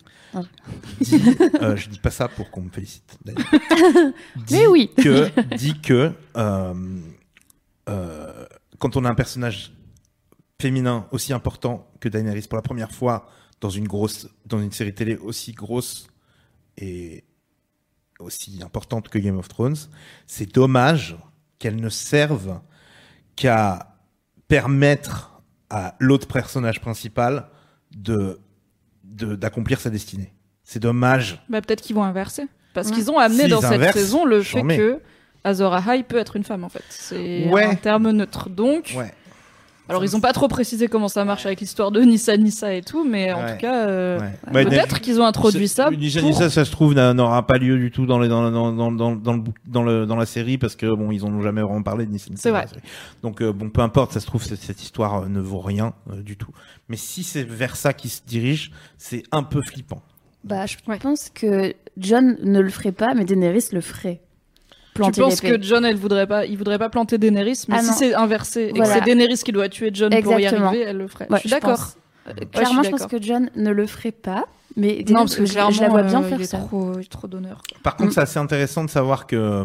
dit, 1.02 1.22
euh, 1.62 1.76
je 1.76 1.88
dis 1.88 2.00
pas 2.00 2.10
ça 2.10 2.28
pour 2.30 2.50
qu'on 2.50 2.64
me 2.64 2.72
félicite, 2.72 3.16
Mais 4.50 4.66
oui. 4.66 4.90
que, 4.98 5.56
dit 5.56 5.80
que 5.82 6.14
euh, 6.36 7.00
euh, 7.90 8.46
quand 8.80 8.98
on 8.98 9.06
a 9.06 9.10
un 9.10 9.16
personnage 9.16 9.72
féminin 10.62 11.08
aussi 11.12 11.34
important 11.34 11.88
que 12.00 12.08
Daenerys 12.10 12.48
pour 12.48 12.56
la 12.58 12.62
première 12.62 12.92
fois 12.92 13.28
dans 13.60 13.70
une 13.70 13.88
grosse, 13.88 14.28
dans 14.46 14.60
une 14.62 14.72
série 14.72 14.94
télé 14.94 15.16
aussi 15.18 15.52
grosse 15.52 16.08
et 16.78 17.24
aussi 18.20 18.60
importante 18.64 19.10
que 19.10 19.20
Game 19.20 19.38
of 19.38 19.48
Thrones, 19.48 19.76
c'est 20.28 20.52
dommage 20.54 21.16
qu'elle 21.60 21.76
ne 21.76 21.90
serve 21.90 22.60
qu'à 23.36 23.98
permettre 24.48 25.42
à 25.70 25.96
l'autre 26.00 26.28
personnage 26.28 26.80
principal 26.82 27.48
de 27.96 28.40
de- 29.04 29.36
d'accomplir 29.36 29.80
sa 29.82 29.90
destinée. 29.90 30.34
C'est 30.64 30.80
dommage. 30.80 31.44
bah, 31.50 31.60
peut-être 31.62 31.82
qu'ils 31.82 31.96
vont 31.96 32.04
inverser. 32.04 32.44
Parce 32.74 32.92
qu'ils 32.92 33.12
ont 33.12 33.18
amené 33.20 33.48
dans 33.50 33.60
cette 33.60 33.92
saison 33.92 34.24
le 34.24 34.42
fait 34.42 34.62
que 34.62 35.02
Azor 35.44 35.74
Ahai 35.74 36.04
peut 36.04 36.18
être 36.18 36.38
une 36.38 36.44
femme 36.46 36.64
en 36.64 36.70
fait. 36.70 36.84
C'est 36.90 37.50
Ouais. 37.50 37.66
un 37.66 37.76
terme 37.76 38.10
neutre. 38.12 38.50
Donc, 38.50 38.94
Ouais. 38.96 39.12
Alors 39.92 40.04
ils 40.04 40.16
ont 40.16 40.20
pas 40.22 40.34
trop 40.34 40.48
précisé 40.48 40.88
comment 40.88 41.08
ça 41.08 41.24
marche 41.26 41.46
avec 41.46 41.60
l'histoire 41.62 41.92
de 41.92 42.02
Nissa 42.02 42.36
Nissa 42.38 42.74
et 42.74 42.82
tout, 42.82 43.04
mais 43.04 43.32
en 43.32 43.44
Ouais. 43.44 43.54
tout 43.54 43.62
cas, 43.62 43.88
euh, 43.88 44.20
Ouais. 44.20 44.32
Bah, 44.52 44.64
peut-être 44.66 45.00
qu'ils 45.02 45.22
ont 45.22 45.26
introduit 45.26 45.68
ça. 45.68 45.90
Nissa 45.92 46.20
pour- 46.22 46.30
Nissa, 46.30 46.50
ça 46.50 46.66
se 46.66 46.72
trouve, 46.72 46.94
n'a- 46.96 47.14
n'aura 47.14 47.46
pas 47.46 47.58
lieu 47.58 47.78
du 47.78 47.92
tout 47.92 48.06
dans, 48.06 48.18
les, 48.20 48.28
dans, 48.28 48.50
dans, 48.50 48.72
dans, 48.72 48.92
dans, 48.92 49.16
dans, 49.16 49.34
le, 49.34 49.40
bouc- 49.42 49.56
dans, 49.68 49.84
le, 49.84 50.06
dans 50.06 50.16
la 50.16 50.26
série 50.26 50.58
parce 50.58 50.76
que 50.76 50.88
bon, 50.96 51.12
ils 51.12 51.24
en 51.24 51.28
ont 51.34 51.42
jamais 51.42 51.62
vraiment 51.62 51.84
parlé 51.84 52.06
de 52.06 52.12
Nissa 52.12 52.30
Nissa 52.32 52.42
C'est 52.42 52.50
dans 52.50 52.56
vrai. 52.56 52.64
la 52.66 52.70
série. 52.70 52.82
Donc 53.22 53.42
euh, 53.42 53.54
bon, 53.54 53.70
peu 53.70 53.82
importe, 53.82 54.12
ça 54.14 54.20
se 54.20 54.26
trouve, 54.26 54.44
cette, 54.44 54.60
cette 54.62 54.82
histoire 54.82 55.24
euh, 55.24 55.28
ne 55.28 55.40
vaut 55.40 55.60
rien 55.60 55.94
euh, 56.12 56.22
du 56.22 56.38
tout. 56.38 56.52
Mais 56.90 56.98
si 56.98 57.24
c'est 57.24 57.44
vers 57.44 57.76
ça 57.76 57.94
qu'ils 57.94 58.10
se 58.12 58.22
dirigent, 58.26 58.72
c'est 58.98 59.24
un 59.32 59.44
peu 59.44 59.62
flippant. 59.62 60.02
Bah, 60.44 60.66
je 60.66 60.76
Ouais. 60.88 60.98
pense 60.98 61.30
que 61.30 61.74
John 61.98 62.36
ne 62.44 62.60
le 62.60 62.70
ferait 62.70 62.92
pas, 62.92 63.14
mais 63.14 63.26
Daenerys 63.26 63.66
le 63.74 63.82
ferait. 63.82 64.22
Tu 64.94 64.96
Planter 64.96 65.22
penses 65.22 65.42
l'épée. 65.42 65.58
que 65.58 65.64
John, 65.64 65.86
elle 65.86 65.96
voudrait 65.96 66.28
pas, 66.28 66.46
il 66.46 66.58
voudrait 66.58 66.78
pas 66.78 66.90
planter 66.90 67.18
Daenerys, 67.18 67.64
mais 67.70 67.76
Ah 67.80 67.82
si 67.84 67.94
c'est 67.94 68.14
inversé 68.14 68.72
et 68.76 68.78
que 68.80 68.86
c'est 68.86 69.02
Daenerys 69.02 69.38
qui 69.38 69.52
doit 69.54 69.70
tuer 69.70 69.90
John 69.94 70.12
pour 70.22 70.38
y 70.40 70.46
arriver, 70.46 70.82
elle 70.82 70.98
le 70.98 71.08
ferait. 71.08 71.28
Ouais, 71.30 71.38
je 71.38 71.42
suis 71.42 71.50
d'accord. 71.50 71.80
Euh, 72.28 72.34
je 72.40 72.46
clairement, 72.46 72.84
je 72.84 72.90
pense 72.90 73.00
d'accord. 73.00 73.20
que 73.20 73.26
John 73.26 73.50
ne 73.56 73.72
le 73.72 73.88
ferait 73.88 74.12
pas, 74.12 74.46
mais 74.76 74.90
Non, 74.90 74.94
Daenerys, 75.04 75.14
parce 75.14 75.36
que 75.38 75.46
je- 75.46 75.56
la 75.82 75.90
vois 75.90 76.04
bien 76.04 76.22
euh, 76.22 76.28
faire 76.28 76.38
il 76.40 76.44
est 76.44 76.46
ça. 76.46 76.58
trop, 76.58 76.94
il 77.00 77.02
est 77.06 77.10
trop 77.12 77.28
d'honneur. 77.28 77.62
Par 77.84 77.96
contre, 77.96 78.10
Mm. 78.10 78.14
c'est 78.14 78.22
assez 78.22 78.40
intéressant 78.40 78.84
de 78.84 78.90
savoir 78.90 79.28
que 79.28 79.36
euh, 79.38 79.64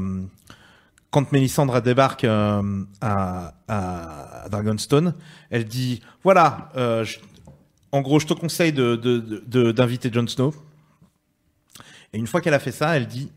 quand 1.11 1.33
Mélisandre 1.33 1.83
débarque 1.83 2.23
euh, 2.25 2.63
à, 3.01 3.53
à 3.67 4.49
Dragonstone, 4.49 5.15
elle 5.51 5.65
dit 5.65 6.03
voilà, 6.23 6.71
euh, 6.77 7.03
je- 7.05 7.19
en 7.91 8.01
gros, 8.01 8.21
je 8.21 8.27
te 8.27 8.35
conseille 8.35 8.73
de 8.73 8.95
de- 8.95 9.43
de- 9.45 9.73
d'inviter 9.73 10.09
Jon 10.13 10.27
Snow. 10.29 10.55
Et 12.13 12.19
une 12.19 12.27
fois 12.29 12.41
qu'elle 12.41 12.55
a 12.55 12.59
fait 12.61 12.73
ça, 12.73 12.97
elle 12.97 13.07
dit 13.09 13.31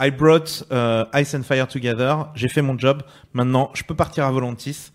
I 0.00 0.10
brought 0.10 0.64
euh, 0.72 1.04
Ice 1.14 1.34
and 1.34 1.42
Fire 1.42 1.68
together. 1.68 2.28
J'ai 2.34 2.48
fait 2.48 2.62
mon 2.62 2.78
job. 2.78 3.02
Maintenant, 3.32 3.70
je 3.74 3.82
peux 3.82 3.94
partir 3.94 4.24
à 4.24 4.30
Volantis. 4.30 4.90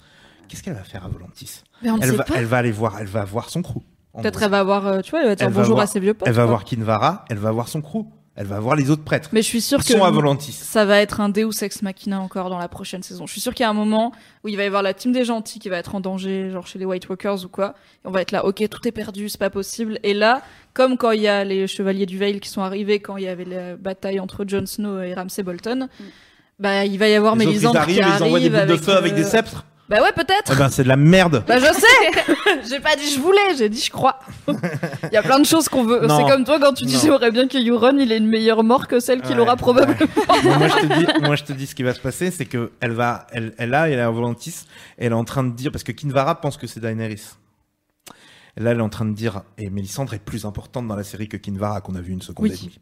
Qu'est-ce 0.48 0.64
qu'elle 0.64 0.74
va 0.74 0.84
faire 0.84 1.06
à 1.06 1.08
Volantis 1.08 1.64
on 1.84 2.00
elle 2.00 2.12
va, 2.16 2.24
pas. 2.24 2.34
elle 2.38 2.46
va 2.46 2.58
aller 2.58 2.72
voir, 2.72 2.98
elle 3.00 3.08
va 3.08 3.24
voir 3.26 3.50
son 3.50 3.62
crew. 3.62 3.82
Peut-être 4.18 4.42
elle 4.44 4.50
va 4.52 4.60
avoir, 4.60 4.88
euh, 4.88 5.02
tu 5.02 5.12
vois, 5.12 5.22
elle 5.22 5.28
va 5.28 5.36
dire 5.36 5.48
Elle 5.48 5.54
va 5.54 5.62
bonjour 5.62 5.76
voir- 5.76 5.84
à 5.84 5.88
ses 5.88 6.00
vieux 6.00 6.14
potes. 6.14 6.28
Elle 6.28 6.34
va 6.34 6.44
quoi. 6.44 6.52
voir 6.52 6.64
Kinvara, 6.64 7.26
elle 7.30 7.38
va 7.38 7.52
voir 7.52 7.68
son 7.68 7.82
crew, 7.82 8.06
elle 8.38 8.48
va 8.48 8.60
voir 8.60 8.76
les 8.76 8.90
autres 8.90 9.04
prêtres. 9.04 9.30
Mais 9.32 9.42
je 9.42 9.48
suis 9.48 9.62
sûre 9.62 9.80
Ils 9.80 9.88
que 9.88 9.98
sont 9.98 10.04
à 10.04 10.12
Volantis. 10.12 10.52
ça 10.52 10.84
va 10.84 11.00
être 11.00 11.22
un 11.22 11.30
Deus 11.30 11.64
Ex 11.64 11.82
Machina 11.82 12.20
encore 12.20 12.50
dans 12.50 12.58
la 12.58 12.68
prochaine 12.68 13.02
saison. 13.02 13.26
Je 13.26 13.32
suis 13.32 13.42
sûre 13.42 13.54
qu'il 13.54 13.64
y 13.64 13.68
a 13.68 13.70
un 13.70 13.74
moment 13.74 14.12
où 14.44 14.50
il 14.50 14.58
va 14.58 14.64
y 14.64 14.68
avoir 14.68 14.84
la 14.84 14.94
team 14.94 15.14
des 15.14 15.24
gentils 15.24 15.60
qui 15.60 15.70
va 15.70 15.78
être 15.78 15.96
en 15.96 16.02
danger, 16.02 16.50
genre 16.52 16.68
chez 16.68 16.78
les 16.78 16.86
White 16.86 17.08
Walkers 17.08 17.46
ou 17.46 17.48
quoi. 17.48 17.76
Et 18.04 18.08
on 18.08 18.12
va 18.12 18.22
être 18.22 18.32
là, 18.32 18.46
ok, 18.46 18.68
tout 18.70 18.86
est 18.88 18.92
perdu, 18.92 19.30
c'est 19.30 19.40
pas 19.40 19.50
possible. 19.50 20.00
Et 20.04 20.14
là, 20.14 20.42
comme 20.74 20.98
quand 20.98 21.12
il 21.12 21.22
y 21.22 21.30
a 21.30 21.46
les 21.46 21.66
chevaliers 21.68 22.06
du 22.06 22.18
Veil 22.18 22.42
qui 22.42 22.50
sont 22.50 22.62
arrivés, 22.62 23.00
quand 23.00 23.16
il 23.16 23.24
y 23.24 23.30
avait 23.30 23.46
la 23.46 23.78
bataille 23.78 24.20
entre 24.20 24.44
Jon 24.46 24.66
Snow 24.66 25.02
et 25.02 25.14
Ramsay 25.14 25.44
Bolton, 25.44 25.88
bah 26.60 26.86
il 26.86 26.98
va 26.98 27.08
y 27.08 27.16
avoir 27.16 27.36
arrivent, 27.36 27.50
qui 27.50 27.56
ils 27.56 27.68
envoient 27.68 28.40
des 28.40 28.54
arrive 28.54 28.68
boules 28.68 28.68
de 28.68 28.76
feu 28.76 28.96
avec 28.96 29.14
euh, 29.14 29.16
des 29.16 29.24
sceptres. 29.24 29.66
Bah 29.88 30.02
ouais, 30.02 30.12
peut-être. 30.14 30.52
Eh 30.52 30.56
ben, 30.56 30.70
c'est 30.70 30.84
de 30.84 30.88
la 30.88 30.96
merde. 30.96 31.44
Bah 31.48 31.60
je 31.60 31.66
sais 31.66 32.60
J'ai 32.70 32.80
pas 32.80 32.96
dit 32.96 33.08
je 33.14 33.20
voulais, 33.20 33.56
j'ai 33.56 33.70
dit 33.70 33.80
je 33.80 33.92
crois. 33.92 34.20
Il 34.48 35.14
y 35.14 35.18
a 35.18 35.22
plein 35.22 35.40
de 35.40 35.46
choses 35.46 35.70
qu'on 35.70 35.84
veut. 35.84 36.08
Non. 36.08 36.18
C'est 36.18 36.32
comme 36.32 36.44
toi 36.44 36.60
quand 36.60 36.74
tu 36.74 36.86
dis 36.86 36.96
Non. 36.96 37.02
j'aimerais 37.04 37.32
bien 37.32 37.48
que 37.48 37.58
Euron 37.70 37.96
il 38.00 38.12
ait 38.12 38.18
une 38.18 38.28
meilleure 38.28 38.64
mort 38.64 38.88
que 38.88 39.00
celle 39.00 39.22
qu'il 39.22 39.36
Ouais, 39.36 39.42
aura 39.42 39.56
probablement. 39.58 40.00
moi, 40.58 40.68
je 40.70 40.88
te 40.88 40.94
dis, 41.00 41.06
moi, 41.26 41.36
je 41.36 41.44
te 41.44 41.54
dis 41.54 41.68
ce 41.68 41.76
qui 41.76 41.84
va 41.84 41.94
se 41.94 42.00
passer, 42.00 42.32
c'est 42.32 42.46
que 42.46 42.72
elle 42.80 42.94
va, 42.94 43.28
elle, 43.32 43.54
elle 43.60 43.70
là, 43.70 43.88
elle 43.88 44.00
est 44.00 44.02
à 44.02 44.10
Volantis, 44.10 44.66
elle 44.98 45.12
est 45.12 45.16
en 45.16 45.24
train 45.24 45.44
de 45.44 45.54
dire, 45.54 45.72
parce 45.72 45.84
que 45.84 45.92
Kinvara 45.92 46.42
pense 46.42 46.58
que 46.58 46.66
c'est 46.66 46.80
Daenerys. 46.80 47.22
Là, 48.58 48.72
elle 48.72 48.78
est 48.80 48.82
en 48.82 48.90
train 48.90 49.06
de 49.06 49.14
dire, 49.14 49.42
et 49.60 49.70
Mélisandre 49.70 50.14
est 50.16 50.20
plus 50.20 50.46
importante 50.46 50.88
dans 50.88 50.96
la 50.96 51.04
série 51.04 51.28
que 51.28 51.38
Kinvara, 51.38 51.82
qu'on 51.82 51.94
a 51.96 52.02
vu 52.02 52.12
une 52.14 52.22
seconde 52.24 52.48
Oui. 52.48 52.54
et 52.54 52.58
demie. 52.58 52.80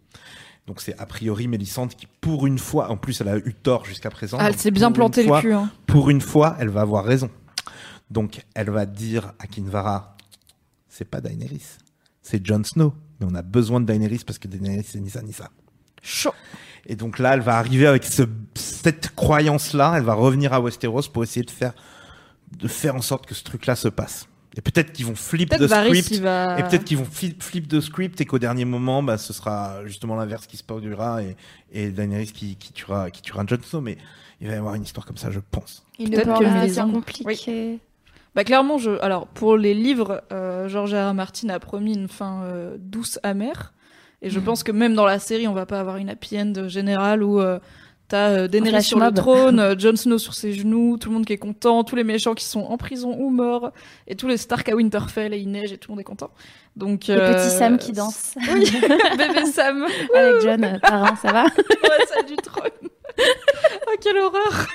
Donc 0.68 0.82
c'est 0.82 0.98
a 0.98 1.06
priori 1.06 1.48
Mélisandre 1.48 1.94
qui, 1.94 2.08
pour 2.22 2.48
une 2.48 2.58
fois, 2.58 2.90
en 2.90 2.98
plus 2.98 3.20
elle 3.22 3.28
a 3.28 3.38
eu 3.38 3.54
tort 3.54 3.86
jusqu'à 3.86 4.10
présent. 4.10 4.38
Ah, 4.40 4.48
elle 4.48 4.56
s'est 4.56 4.72
bien 4.72 4.92
pour 4.92 5.06
une 5.06 5.12
planté 5.12 5.24
le 5.24 5.42
cul. 5.42 5.54
Hein. 5.54 5.70
Pour 5.88 6.10
une 6.10 6.22
fois, 6.22 6.56
elle 6.60 6.70
va 6.70 6.82
avoir 6.82 7.04
raison. 7.04 7.30
Donc 8.10 8.46
elle 8.54 8.70
va 8.70 8.86
dire 8.86 9.34
à 9.40 9.48
Kinvara, 9.48 10.16
c'est 10.88 11.06
pas 11.06 11.20
Daenerys, 11.20 11.78
c'est 12.22 12.46
Jon 12.46 12.64
Snow. 12.64 12.94
Mais 13.20 13.28
on 13.30 13.36
a 13.36 13.42
besoin 13.42 13.82
de 13.82 13.86
Daenerys 13.86 14.24
parce 14.26 14.40
que 14.40 14.48
Daenerys 14.48 14.84
c'est 14.84 15.00
ni 15.00 15.10
ça 15.10 15.22
ni 15.22 15.34
ça. 15.34 15.50
Chaud. 16.02 16.34
Et 16.86 16.96
donc 16.96 17.20
là, 17.20 17.34
elle 17.34 17.42
va 17.42 17.58
arriver 17.58 17.88
avec 17.88 18.04
ce, 18.04 18.24
cette 18.56 19.16
croyance-là, 19.16 19.94
elle 19.98 20.04
va 20.04 20.14
revenir 20.14 20.54
à 20.54 20.60
Westeros 20.60 21.04
pour 21.14 21.24
essayer 21.24 21.46
de 21.46 21.52
faire, 21.52 21.74
de 22.58 22.68
faire 22.68 22.96
en 22.96 23.02
sorte 23.02 23.26
que 23.26 23.34
ce 23.34 23.44
truc-là 23.44 23.76
se 23.76 23.88
passe. 23.88 24.28
Et 24.56 24.62
peut-être 24.62 24.92
qu'ils 24.94 25.06
vont 25.06 25.16
flip 25.16 25.50
Peut-être 25.50 25.62
de 25.90 25.94
script. 25.96 26.22
va. 26.22 26.60
Et 26.60 26.64
peut-être 26.64 26.84
qu'ils 26.84 26.98
vont 26.98 27.06
flip, 27.06 27.42
flip 27.42 27.68
de 27.68 27.82
script 27.82 28.22
et 28.22 28.26
qu'au 28.26 28.38
dernier 28.40 28.66
moment, 28.66 29.02
bah, 29.02 29.18
ce 29.18 29.34
sera 29.34 29.86
justement 29.86 30.16
l'inverse 30.16 30.46
qui 30.46 30.58
se 30.58 30.64
produira 30.64 31.24
et, 31.24 31.36
et 31.72 31.90
Daenerys 31.90 32.28
qui, 32.28 32.56
qui 32.56 32.72
tuera, 32.72 33.10
qui 33.10 33.22
tuera 33.22 33.44
Jon 33.48 33.58
Snow. 33.64 33.82
Mais 33.82 33.98
il 34.42 34.48
va 34.48 34.54
y 34.54 34.58
avoir 34.58 34.76
une 34.76 34.84
histoire 34.84 35.06
comme 35.06 35.18
ça, 35.18 35.32
je 35.32 35.40
pense. 35.52 35.84
Il 35.98 36.10
ne 36.12 36.16
Peut-être 36.18 36.38
peut 36.38 36.46
que 36.46 36.50
Mélisandre- 36.50 36.94
compliqué. 36.94 37.80
Bah 38.36 38.44
clairement, 38.44 38.78
je. 38.80 39.00
Alors 39.02 39.28
pour 39.28 39.58
les 39.58 39.74
livres, 39.76 40.24
euh, 40.32 40.68
George 40.68 40.94
R. 40.94 41.12
R. 41.12 41.14
Martin 41.14 41.50
a 41.50 41.60
promis 41.60 41.94
une 41.94 42.08
fin 42.08 42.42
euh, 42.44 42.78
douce 42.80 43.20
amère. 43.24 43.74
Et 44.24 44.30
je 44.30 44.40
pense 44.40 44.64
que 44.64 44.72
même 44.72 44.96
dans 44.96 45.06
la 45.06 45.20
série, 45.20 45.48
on 45.48 45.54
va 45.54 45.66
pas 45.66 45.80
avoir 45.80 45.98
une 45.98 46.10
happy 46.10 46.40
end 46.40 46.54
générale 46.68 47.22
où 47.24 47.40
euh, 47.42 47.60
t'as 48.08 48.30
euh, 48.30 48.48
Daenerys 48.48 48.84
sur 48.84 49.00
le 49.00 49.12
trône, 49.12 49.60
euh, 49.60 49.76
Jon 49.78 49.96
Snow 49.96 50.18
sur 50.20 50.34
ses 50.34 50.54
genoux, 50.54 50.98
tout 50.98 51.10
le 51.10 51.16
monde 51.16 51.26
qui 51.26 51.34
est 51.34 51.38
content, 51.38 51.84
tous 51.84 51.96
les 51.96 52.04
méchants 52.04 52.34
qui 52.34 52.46
sont 52.46 52.62
en 52.62 52.78
prison 52.78 53.16
ou 53.18 53.30
morts, 53.30 53.72
et 54.08 54.16
tous 54.16 54.28
les 54.28 54.38
Stark 54.38 54.70
à 54.70 54.76
Winterfell 54.76 55.34
et 55.34 55.38
il 55.38 55.52
neige 55.52 55.72
et 55.72 55.78
tout 55.78 55.92
le 55.92 55.94
monde 55.94 56.02
est 56.02 56.06
content. 56.06 56.32
Donc 56.76 57.08
Le 57.08 57.16
euh, 57.16 57.34
petit 57.34 57.50
Sam 57.50 57.78
qui 57.78 57.92
danse 57.92 58.36
Oui, 58.54 58.72
bébé 59.18 59.46
Sam. 59.46 59.86
avec 60.16 60.42
John, 60.42 60.64
euh, 60.64 60.80
parrain, 60.80 61.16
ça 61.16 61.32
va 61.32 61.44
Ouais, 61.44 62.06
celle 62.14 62.26
du 62.26 62.36
trône. 62.38 62.90
oh, 63.20 63.96
quelle 64.02 64.18
horreur. 64.18 64.68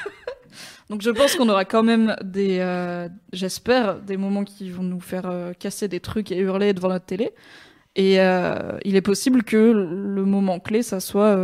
Donc 0.90 1.02
je 1.02 1.10
pense 1.10 1.36
qu'on 1.36 1.48
aura 1.48 1.64
quand 1.64 1.82
même 1.82 2.16
des, 2.22 2.58
euh, 2.60 3.08
j'espère, 3.32 4.00
des 4.00 4.16
moments 4.16 4.44
qui 4.44 4.70
vont 4.70 4.82
nous 4.82 5.00
faire 5.00 5.26
euh, 5.26 5.52
casser 5.52 5.86
des 5.86 6.00
trucs 6.00 6.32
et 6.32 6.38
hurler 6.38 6.72
devant 6.72 6.88
notre 6.88 7.04
télé. 7.04 7.32
Et 7.94 8.20
euh, 8.20 8.78
il 8.84 8.96
est 8.96 9.02
possible 9.02 9.42
que 9.42 9.56
le 9.56 10.24
moment 10.24 10.60
clé, 10.60 10.82
ça 10.82 11.00
soit 11.00 11.36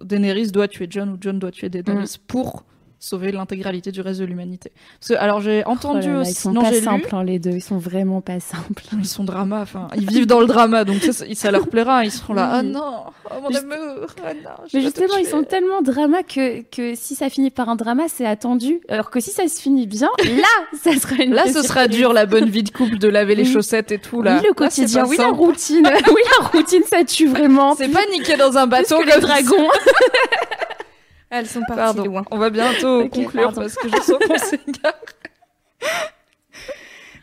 Daenerys 0.00 0.50
doit 0.52 0.68
tuer 0.68 0.86
John 0.88 1.10
ou 1.10 1.18
John 1.20 1.38
doit 1.38 1.52
tuer 1.52 1.68
Daenerys 1.68 2.16
pour 2.26 2.64
sauver 3.02 3.32
l'intégralité 3.32 3.90
du 3.90 4.00
reste 4.00 4.20
de 4.20 4.24
l'humanité. 4.24 4.70
Parce 5.00 5.08
que 5.08 5.14
alors 5.14 5.40
j'ai 5.40 5.64
entendu 5.64 6.02
Oh 6.04 6.06
là 6.06 6.12
là, 6.14 6.20
aussi, 6.20 6.30
ils 6.30 6.34
sont 6.36 6.52
non 6.52 6.62
pas 6.62 6.72
simples 6.72 7.08
hein, 7.12 7.24
les 7.24 7.40
deux, 7.40 7.50
ils 7.50 7.62
sont 7.62 7.78
vraiment 7.78 8.20
pas 8.20 8.38
simples. 8.38 8.84
ils 8.96 9.06
sont 9.06 9.24
drama, 9.24 9.60
enfin 9.60 9.88
ils 9.96 10.08
vivent 10.08 10.26
dans 10.26 10.38
le 10.38 10.46
drama, 10.46 10.84
donc 10.84 11.02
ça, 11.02 11.50
leur 11.50 11.66
plaira, 11.66 12.04
ils 12.04 12.12
seront 12.12 12.34
là, 12.34 12.48
ah 12.52 12.62
non, 12.62 13.04
oh 13.24 13.34
mon 13.42 13.48
Juste- 13.50 13.64
amour, 13.64 14.06
ah 14.24 14.34
non. 14.34 14.50
Mais 14.72 14.80
justement, 14.80 15.16
ils 15.18 15.26
sont 15.26 15.42
tellement 15.42 15.82
drama 15.82 16.22
que, 16.22 16.62
que 16.62 16.94
si 16.94 17.16
ça 17.16 17.28
finit 17.28 17.50
par 17.50 17.68
un 17.68 17.74
drama, 17.76 18.04
c'est 18.06 18.26
attendu. 18.26 18.80
Alors 18.88 19.10
que 19.10 19.18
si 19.18 19.30
ça 19.30 19.48
se 19.48 19.60
finit 19.60 19.88
bien, 19.88 20.10
là, 20.24 20.78
ça 20.80 20.94
sera 20.96 21.16
une 21.24 21.34
Là, 21.34 21.52
ce 21.52 21.62
sera 21.62 21.88
dur, 21.88 22.12
la 22.12 22.26
bonne 22.26 22.48
vie 22.48 22.62
de 22.62 22.70
couple, 22.70 22.98
de 22.98 23.08
laver 23.08 23.34
les 23.34 23.44
chaussettes 23.44 23.90
et 23.90 23.98
tout. 23.98 24.22
Là. 24.22 24.36
Oui, 24.36 24.42
le 24.42 24.48
Là, 24.48 24.54
quotidien, 24.54 25.02
pas 25.02 25.08
oui, 25.08 25.16
la 25.16 25.28
routine. 25.28 25.90
oui, 26.06 26.22
la 26.40 26.46
routine, 26.48 26.82
ça 26.88 27.02
tue 27.04 27.26
vraiment. 27.26 27.74
C'est 27.74 27.88
pas 27.88 28.06
niquer 28.12 28.36
dans 28.36 28.56
un 28.56 28.68
bateau 28.68 28.98
comme 28.98 29.20
dragons. 29.20 29.68
Elles 31.34 31.46
sont 31.46 31.60
parties 31.60 31.76
Pardon. 31.76 32.04
loin. 32.04 32.24
On 32.30 32.36
va 32.38 32.50
bientôt 32.50 33.08
conclure 33.08 33.44
pardon. 33.44 33.62
parce 33.62 33.74
que 33.76 33.88
je 33.88 33.96
sens 34.02 34.18
qu'on 34.28 34.38
s'égare. 34.38 34.92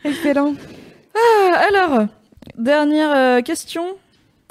Excellent. 0.04 0.56
Ah, 1.16 1.62
Alors, 1.68 2.06
dernière 2.58 3.12
euh, 3.16 3.42
question 3.42 3.84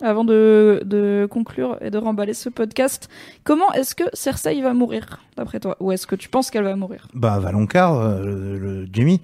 avant 0.01 0.23
de, 0.25 0.83
de 0.85 1.27
conclure 1.29 1.77
et 1.81 1.91
de 1.91 1.99
remballer 1.99 2.35
ce 2.35 2.49
podcast. 2.49 3.09
Comment 3.45 3.73
est-ce 3.73 3.95
que 3.97 4.05
Cersei 4.13 4.61
va 4.63 4.75
mourir, 4.75 5.21
d'après 5.37 5.59
toi? 5.59 5.77
Ou 5.81 5.91
est-ce 5.93 6.07
que 6.07 6.15
tu 6.15 6.29
penses 6.29 6.51
qu'elle 6.51 6.63
va 6.65 6.77
mourir? 6.77 7.09
Bah, 7.15 7.39
Valonqar, 7.41 7.95
euh, 7.99 8.23
le, 8.23 8.59
le 8.59 8.89
Jamie. 8.93 9.21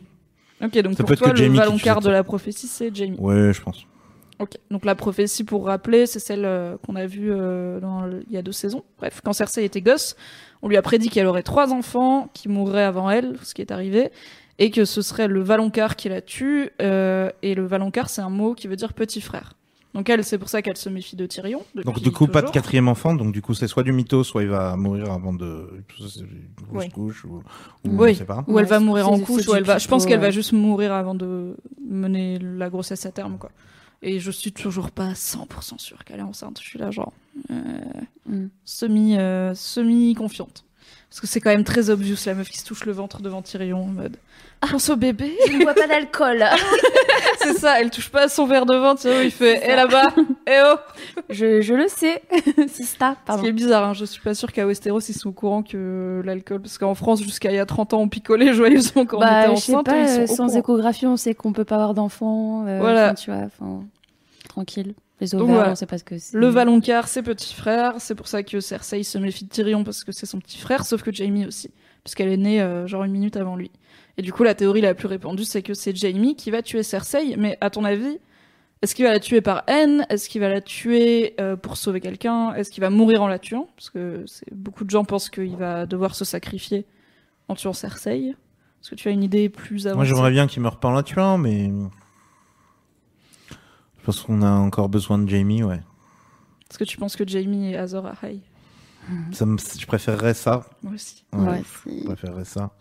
Ok, 0.62 0.76
donc 0.78 0.94
Ça 0.94 0.98
pour 0.98 1.06
peut 1.08 1.12
être 1.14 1.18
toi, 1.20 1.30
que 1.30 1.38
le 1.38 1.48
tue 1.48 1.54
Valonqar 1.56 2.00
de 2.00 2.10
la 2.10 2.24
prophétie, 2.24 2.66
c'est 2.66 2.92
Jamie. 2.94 3.16
Ouais, 3.20 3.52
je 3.52 3.60
pense. 3.62 3.86
Ok, 4.40 4.52
donc 4.70 4.84
la 4.84 4.94
prophétie, 4.94 5.44
pour 5.44 5.66
rappeler, 5.66 6.06
c'est 6.06 6.18
celle 6.18 6.44
euh, 6.44 6.76
qu'on 6.84 6.96
a 6.96 7.06
vue 7.06 7.30
euh, 7.30 7.78
dans 7.80 8.02
le- 8.02 8.24
il 8.28 8.32
y 8.34 8.36
a 8.36 8.42
deux 8.42 8.52
saisons. 8.52 8.82
Bref, 8.98 9.20
quand 9.24 9.32
Cersei 9.32 9.64
était 9.64 9.80
gosse, 9.80 10.16
on 10.62 10.68
lui 10.68 10.76
a 10.76 10.82
prédit 10.82 11.08
qu'elle 11.08 11.26
aurait 11.26 11.42
trois 11.44 11.72
enfants 11.72 12.28
qui 12.34 12.48
mourraient 12.48 12.82
avant 12.84 13.10
elle, 13.10 13.36
ce 13.42 13.54
qui 13.54 13.62
est 13.62 13.70
arrivé, 13.70 14.10
et 14.58 14.70
que 14.70 14.84
ce 14.84 15.02
serait 15.02 15.28
le 15.28 15.40
Valonqar 15.40 15.94
qui 15.96 16.08
la 16.08 16.20
tue. 16.20 16.70
euh, 16.82 17.30
et 17.42 17.54
le 17.54 17.64
Valonqar, 17.64 18.08
c'est 18.10 18.22
un 18.22 18.30
mot 18.30 18.54
qui 18.54 18.66
veut 18.66 18.76
dire 18.76 18.92
petit 18.92 19.20
frère. 19.20 19.54
Donc 19.94 20.10
elle, 20.10 20.24
c'est 20.24 20.38
pour 20.38 20.48
ça 20.48 20.60
qu'elle 20.60 20.76
se 20.76 20.88
méfie 20.88 21.14
de 21.14 21.24
Tyrion. 21.26 21.62
Donc 21.84 22.00
du 22.00 22.10
coup, 22.10 22.26
pas 22.26 22.42
de 22.42 22.50
quatrième 22.50 22.88
enfant. 22.88 23.14
Donc 23.14 23.32
du 23.32 23.40
coup, 23.40 23.54
c'est 23.54 23.68
soit 23.68 23.84
du 23.84 23.92
mytho, 23.92 24.24
soit 24.24 24.42
il 24.42 24.48
va 24.48 24.74
mourir 24.76 25.12
avant 25.12 25.32
de 25.32 25.68
couche 26.92 27.24
ou, 27.24 27.36
ou 27.36 27.40
Oui. 27.84 28.10
on 28.10 28.14
sait 28.14 28.24
pas. 28.24 28.44
Ou 28.48 28.58
elle 28.58 28.64
Ouais, 28.64 28.70
va 28.70 28.80
mourir 28.80 29.08
en 29.08 29.16
c'est 29.18 29.22
couche, 29.22 29.46
ou 29.48 29.54
elle 29.54 29.62
va. 29.64 29.78
Je 29.78 29.86
pense 29.86 30.02
pipeau, 30.02 30.10
qu'elle 30.10 30.20
va 30.20 30.26
ouais. 30.26 30.32
juste 30.32 30.52
mourir 30.52 30.92
avant 30.92 31.14
de 31.14 31.56
mener 31.88 32.38
la 32.40 32.68
grossesse 32.70 33.06
à 33.06 33.12
terme, 33.12 33.38
quoi. 33.38 33.50
Et 34.06 34.20
je 34.20 34.30
suis 34.30 34.52
toujours 34.52 34.90
pas 34.90 35.12
100% 35.14 35.78
sûre 35.78 36.04
qu'elle 36.04 36.18
est 36.20 36.22
enceinte. 36.22 36.58
Je 36.60 36.66
suis 36.66 36.78
là, 36.78 36.90
genre. 36.90 37.12
euh, 37.50 37.54
Mm. 38.26 38.46
semi, 38.64 39.16
euh, 39.18 39.54
semi 39.54 40.14
confiante. 40.14 40.64
Parce 41.10 41.20
que 41.20 41.26
c'est 41.26 41.40
quand 41.40 41.50
même 41.50 41.64
très 41.64 41.90
obvious 41.90 42.16
la 42.26 42.34
meuf 42.34 42.48
qui 42.50 42.58
se 42.58 42.64
touche 42.64 42.84
le 42.86 42.92
ventre 42.92 43.22
devant 43.22 43.40
Tyrion 43.42 43.82
en 43.84 43.86
mode. 43.86 44.16
Pense 44.70 44.88
au 44.88 44.96
bébé. 44.96 45.36
Je 45.46 45.52
ne 45.52 45.62
bois 45.62 45.74
pas 45.74 45.86
d'alcool. 45.86 46.42
c'est 47.38 47.52
ça, 47.58 47.80
elle 47.80 47.90
touche 47.90 48.08
pas 48.08 48.22
à 48.24 48.28
son 48.28 48.46
verre 48.46 48.66
de 48.66 48.74
vin. 48.74 48.94
Tyrion 48.96 49.20
il 49.22 49.30
fait. 49.30 49.62
Et 49.70 49.76
là-bas, 49.76 50.12
Eh 50.48 50.58
oh 50.64 50.76
Je, 51.28 51.60
je 51.60 51.74
le 51.74 51.86
sais, 51.88 52.22
Sista, 52.68 53.16
Ce 53.20 53.26
pardon. 53.26 53.42
qui 53.42 53.48
est 53.48 53.52
bizarre, 53.52 53.84
hein, 53.84 53.92
je 53.94 54.04
suis 54.06 54.20
pas 54.22 54.34
sûre 54.34 54.50
qu'à 54.52 54.66
Westeros 54.66 55.00
ils 55.00 55.14
sont 55.14 55.28
au 55.28 55.32
courant 55.32 55.62
que 55.62 56.22
l'alcool, 56.24 56.60
parce 56.62 56.78
qu'en 56.78 56.94
France 56.94 57.22
jusqu'à 57.22 57.50
il 57.52 57.56
y 57.56 57.58
a 57.58 57.66
30 57.66 57.92
ans 57.94 58.00
on 58.00 58.08
picolait 58.08 58.52
joyeusement 58.54 59.04
quand 59.06 59.18
on 59.18 59.20
Bah, 59.20 59.42
était 59.42 59.50
enceinte. 59.52 59.86
pas, 59.86 60.00
ils 60.00 60.26
sont 60.26 60.34
sans 60.34 60.56
échographie, 60.56 61.06
on 61.06 61.16
sait 61.16 61.34
qu'on 61.34 61.52
peut 61.52 61.64
pas 61.64 61.76
avoir 61.76 61.94
d'enfants. 61.94 62.64
euh, 62.66 62.78
Voilà. 62.80 63.06
enfin, 63.06 63.14
Tu 63.14 63.30
vois, 63.30 63.40
enfin, 63.44 63.82
tranquille. 64.54 64.94
Les 65.20 65.28
Donc 65.28 65.42
ovaires, 65.42 65.54
voilà. 65.56 65.72
on 65.72 65.74
sait 65.74 65.86
pas 65.86 65.98
ce 65.98 66.04
que 66.04 66.18
c'est. 66.18 66.36
Le 66.36 66.46
Valonqar, 66.48 67.06
c'est 67.08 67.22
petit 67.22 67.54
frère, 67.54 67.94
c'est 67.98 68.14
pour 68.14 68.26
ça 68.28 68.42
que 68.42 68.60
Cersei 68.60 69.02
se 69.04 69.18
méfie 69.18 69.44
de 69.44 69.50
Tyrion 69.50 69.84
parce 69.84 70.04
que 70.04 70.12
c'est 70.12 70.26
son 70.26 70.38
petit 70.38 70.58
frère, 70.58 70.84
sauf 70.84 71.02
que 71.02 71.12
Jaime 71.12 71.44
aussi, 71.46 71.70
parce 72.02 72.14
qu'elle 72.14 72.28
est 72.28 72.36
née 72.36 72.60
euh, 72.60 72.86
genre 72.86 73.04
une 73.04 73.12
minute 73.12 73.36
avant 73.36 73.56
lui. 73.56 73.70
Et 74.16 74.22
du 74.22 74.32
coup, 74.32 74.42
la 74.44 74.54
théorie 74.54 74.80
la 74.80 74.94
plus 74.94 75.06
répandue, 75.08 75.44
c'est 75.44 75.62
que 75.62 75.74
c'est 75.74 75.94
Jaime 75.96 76.34
qui 76.36 76.50
va 76.50 76.62
tuer 76.62 76.82
Cersei, 76.82 77.36
mais 77.36 77.58
à 77.60 77.70
ton 77.70 77.84
avis, 77.84 78.18
est-ce 78.82 78.94
qu'il 78.94 79.04
va 79.04 79.12
la 79.12 79.20
tuer 79.20 79.40
par 79.40 79.62
haine? 79.66 80.04
Est-ce 80.10 80.28
qu'il 80.28 80.40
va 80.40 80.48
la 80.48 80.60
tuer 80.60 81.34
euh, 81.40 81.56
pour 81.56 81.76
sauver 81.76 82.00
quelqu'un? 82.00 82.52
Est-ce 82.54 82.70
qu'il 82.70 82.80
va 82.82 82.90
mourir 82.90 83.22
en 83.22 83.28
la 83.28 83.38
tuant? 83.38 83.68
Parce 83.76 83.90
que 83.90 84.24
c'est- 84.26 84.52
beaucoup 84.52 84.84
de 84.84 84.90
gens 84.90 85.04
pensent 85.04 85.30
qu'il 85.30 85.56
va 85.56 85.86
devoir 85.86 86.14
se 86.14 86.24
sacrifier 86.24 86.84
en 87.48 87.54
tuant 87.54 87.72
Cersei. 87.72 88.28
Est-ce 88.82 88.90
que 88.90 88.94
tu 88.96 89.08
as 89.08 89.12
une 89.12 89.22
idée 89.22 89.48
plus 89.48 89.86
avancée 89.86 89.96
Moi, 89.96 90.04
j'aimerais 90.04 90.30
bien 90.32 90.46
qu'il 90.46 90.60
meure 90.62 90.78
pas 90.80 90.88
en 90.88 90.92
la 90.92 91.02
tuant, 91.02 91.38
mais. 91.38 91.70
Je 94.04 94.06
pense 94.12 94.20
qu'on 94.20 94.42
a 94.42 94.50
encore 94.50 94.90
besoin 94.90 95.16
de 95.16 95.26
Jamie, 95.26 95.62
ouais. 95.62 95.80
Est-ce 96.70 96.76
que 96.78 96.84
tu 96.84 96.98
penses 96.98 97.16
que 97.16 97.26
Jaime 97.26 97.54
est 97.54 97.74
Azor 97.74 98.04
Ahai 98.04 98.40
Ça 99.32 99.46
me- 99.46 99.56
Je 99.56 99.86
préférerais 99.86 100.34
ça. 100.34 100.66
Moi 100.82 100.92
aussi. 100.92 101.24
Ouais, 101.32 101.48
Ouais, 101.48 101.62
Je 101.86 102.04
préférerais 102.04 102.44
ça. 102.44 102.72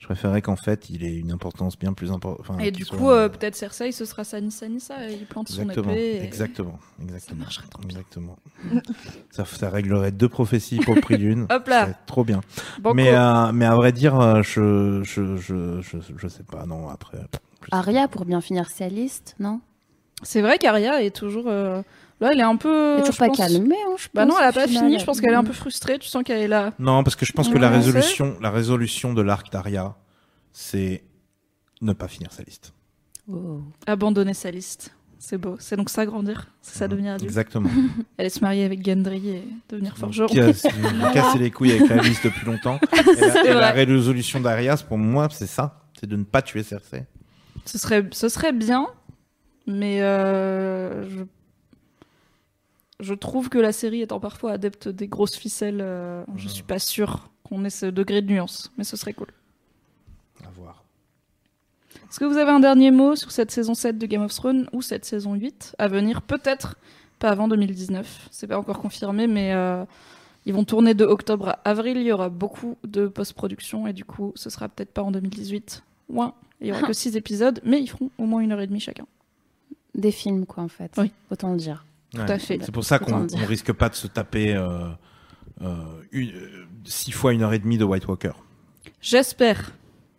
Je 0.00 0.06
préférerais 0.06 0.42
qu'en 0.42 0.56
fait, 0.56 0.90
il 0.90 1.04
ait 1.04 1.14
une 1.16 1.30
importance 1.30 1.78
bien 1.78 1.92
plus 1.92 2.10
importante. 2.10 2.60
Et 2.60 2.72
du 2.72 2.84
coup, 2.84 3.10
euh, 3.10 3.28
peut-être 3.28 3.54
Cersei, 3.54 3.92
ce 3.92 4.04
sera 4.04 4.24
Sanissa 4.24 4.68
Nissa, 4.68 5.08
et 5.08 5.12
il 5.14 5.24
plante 5.26 5.50
son 5.50 5.62
Exactement, 5.62 5.92
épée. 5.92 6.16
et- 6.16 6.24
exactement, 6.24 6.78
exactement. 7.00 7.40
marcherait 7.42 7.68
trop 7.68 7.82
bien. 7.82 7.90
Exactement. 7.90 8.36
ça, 9.30 9.44
ça 9.44 9.70
réglerait 9.70 10.10
deux 10.10 10.28
prophéties 10.28 10.80
pour 10.80 10.96
le 10.96 11.00
prix 11.00 11.16
d'une. 11.16 11.42
Hop 11.50 11.68
là. 11.68 11.86
Ça 11.86 11.94
Trop 12.06 12.24
bien. 12.24 12.40
Banco. 12.80 12.96
Mais, 12.96 13.14
euh, 13.14 13.52
mais 13.52 13.66
à 13.66 13.76
vrai 13.76 13.92
dire, 13.92 14.18
euh, 14.18 14.42
je, 14.42 15.04
je, 15.04 15.36
je, 15.36 15.80
je, 15.80 15.98
je 16.16 16.26
sais 16.26 16.42
pas, 16.42 16.66
non, 16.66 16.88
après. 16.88 17.18
Arya 17.70 18.08
pour 18.08 18.24
bien 18.24 18.40
finir 18.40 18.68
sa 18.68 18.88
liste, 18.88 19.36
non? 19.38 19.60
C'est 20.22 20.40
vrai 20.42 20.58
qu'Aria 20.58 21.02
est 21.02 21.14
toujours. 21.14 21.44
euh, 21.48 21.82
Là, 22.20 22.30
elle 22.32 22.38
est 22.38 22.42
un 22.44 22.54
peu. 22.56 22.92
Elle 22.94 22.98
est 22.98 23.00
toujours 23.00 23.14
je 23.14 23.18
pas 23.18 23.26
pense- 23.28 23.36
calmée, 23.36 23.74
hein, 23.84 23.94
je 23.98 24.06
Bah 24.14 24.24
non, 24.24 24.30
pense, 24.34 24.40
elle 24.42 24.46
a 24.48 24.52
pas 24.52 24.66
final. 24.68 24.84
fini. 24.84 24.98
Je 25.00 25.04
pense 25.04 25.20
qu'elle 25.20 25.32
est 25.32 25.36
un 25.36 25.42
peu 25.42 25.52
frustrée. 25.52 25.98
Tu 25.98 26.08
sens 26.08 26.22
qu'elle 26.22 26.38
est 26.40 26.46
là. 26.48 26.72
Non, 26.78 27.02
parce 27.02 27.16
que 27.16 27.26
je 27.26 27.32
pense 27.32 27.48
que 27.48 27.58
la 27.58 27.68
résolution, 27.68 28.36
la 28.40 28.50
résolution 28.50 29.12
de 29.12 29.22
l'arc 29.22 29.50
d'Aria, 29.50 29.96
c'est 30.52 31.02
ne 31.80 31.92
pas 31.92 32.06
finir 32.06 32.32
sa 32.32 32.44
liste. 32.44 32.72
Oh. 33.28 33.60
Abandonner 33.88 34.34
sa 34.34 34.50
liste. 34.52 34.94
C'est 35.18 35.38
beau. 35.38 35.56
C'est 35.58 35.76
donc 35.76 35.88
ça 35.90 36.04
grandir. 36.06 36.48
C'est 36.62 36.78
ça 36.78 36.86
devenir 36.88 37.14
adulte. 37.14 37.28
Exactement. 37.28 37.70
Elle 38.16 38.26
est 38.26 38.30
se 38.30 38.40
marier 38.40 38.64
avec 38.64 38.84
Gendry 38.84 39.28
et 39.28 39.42
devenir 39.68 39.96
forgeron. 39.96 40.26
Qui 40.28 40.40
a 40.40 40.52
cassé 41.12 41.38
les 41.38 41.50
couilles 41.50 41.72
avec 41.72 41.88
la 41.88 41.96
liste 42.02 42.24
depuis 42.24 42.46
longtemps. 42.46 42.78
Et 42.92 43.20
la, 43.20 43.44
et 43.44 43.48
la 43.54 43.72
vrai. 43.72 43.84
résolution 43.84 44.40
d'Aria, 44.40 44.76
pour 44.76 44.98
moi, 44.98 45.28
c'est 45.32 45.46
ça. 45.48 45.80
C'est 45.98 46.06
de 46.08 46.16
ne 46.16 46.24
pas 46.24 46.42
tuer 46.42 46.62
Cersei. 46.64 47.04
Ce 47.64 47.78
serait, 47.78 48.04
ce 48.12 48.28
serait 48.28 48.52
bien, 48.52 48.88
mais 49.66 50.02
euh, 50.02 51.08
je... 51.08 51.24
je 53.00 53.14
trouve 53.14 53.48
que 53.48 53.58
la 53.58 53.72
série 53.72 54.02
étant 54.02 54.20
parfois 54.20 54.52
adepte 54.52 54.88
des 54.88 55.08
grosses 55.08 55.36
ficelles, 55.36 55.80
euh, 55.80 56.24
je 56.36 56.48
suis 56.48 56.62
pas 56.62 56.78
sûre 56.78 57.30
qu'on 57.44 57.64
ait 57.64 57.70
ce 57.70 57.86
degré 57.86 58.22
de 58.22 58.32
nuance, 58.32 58.72
mais 58.78 58.84
ce 58.84 58.96
serait 58.96 59.14
cool. 59.14 59.28
À 60.44 60.50
voir. 60.50 60.84
Est-ce 62.08 62.20
que 62.20 62.24
vous 62.24 62.36
avez 62.36 62.50
un 62.50 62.60
dernier 62.60 62.90
mot 62.90 63.16
sur 63.16 63.30
cette 63.30 63.50
saison 63.50 63.74
7 63.74 63.96
de 63.98 64.06
Game 64.06 64.22
of 64.22 64.34
Thrones 64.34 64.68
ou 64.72 64.82
cette 64.82 65.04
saison 65.04 65.34
8 65.34 65.76
à 65.78 65.88
venir? 65.88 66.22
Peut-être 66.22 66.76
pas 67.18 67.30
avant 67.30 67.48
2019, 67.48 68.28
c'est 68.30 68.48
pas 68.48 68.58
encore 68.58 68.80
confirmé, 68.80 69.26
mais 69.26 69.54
euh, 69.54 69.84
ils 70.44 70.52
vont 70.52 70.64
tourner 70.64 70.94
de 70.94 71.04
octobre 71.04 71.50
à 71.50 71.60
avril, 71.64 71.96
il 71.96 72.02
y 72.02 72.12
aura 72.12 72.28
beaucoup 72.28 72.76
de 72.84 73.06
post-production 73.06 73.86
et 73.86 73.92
du 73.92 74.04
coup 74.04 74.32
ce 74.34 74.50
sera 74.50 74.68
peut-être 74.68 74.92
pas 74.92 75.02
en 75.02 75.12
2018. 75.12 75.84
Ouais, 76.08 76.26
il 76.60 76.66
y 76.66 76.72
aura 76.72 76.82
que 76.86 76.92
6 76.92 77.16
épisodes, 77.16 77.60
mais 77.64 77.80
ils 77.80 77.86
feront 77.86 78.10
au 78.18 78.26
moins 78.26 78.40
une 78.40 78.52
heure 78.52 78.60
et 78.60 78.66
demie 78.66 78.80
chacun. 78.80 79.06
Des 79.94 80.10
films, 80.12 80.46
quoi, 80.46 80.62
en 80.64 80.68
fait. 80.68 80.92
Oui. 80.98 81.12
Autant 81.30 81.50
le 81.52 81.58
dire. 81.58 81.84
Tout 82.14 82.20
à 82.22 82.38
fait. 82.38 82.58
C'est 82.62 82.72
pour 82.72 82.84
ça 82.84 82.98
qu'on 82.98 83.26
risque 83.46 83.72
pas 83.72 83.88
de 83.88 83.94
se 83.94 84.06
taper 84.06 84.54
euh, 84.54 84.88
euh, 85.62 85.74
une- 86.12 86.30
euh, 86.34 86.64
six 86.84 87.10
fois 87.12 87.32
une 87.32 87.42
heure 87.42 87.52
et 87.54 87.58
demie 87.58 87.78
de 87.78 87.84
White 87.84 88.06
Walker. 88.08 88.32
J'espère. 89.00 89.72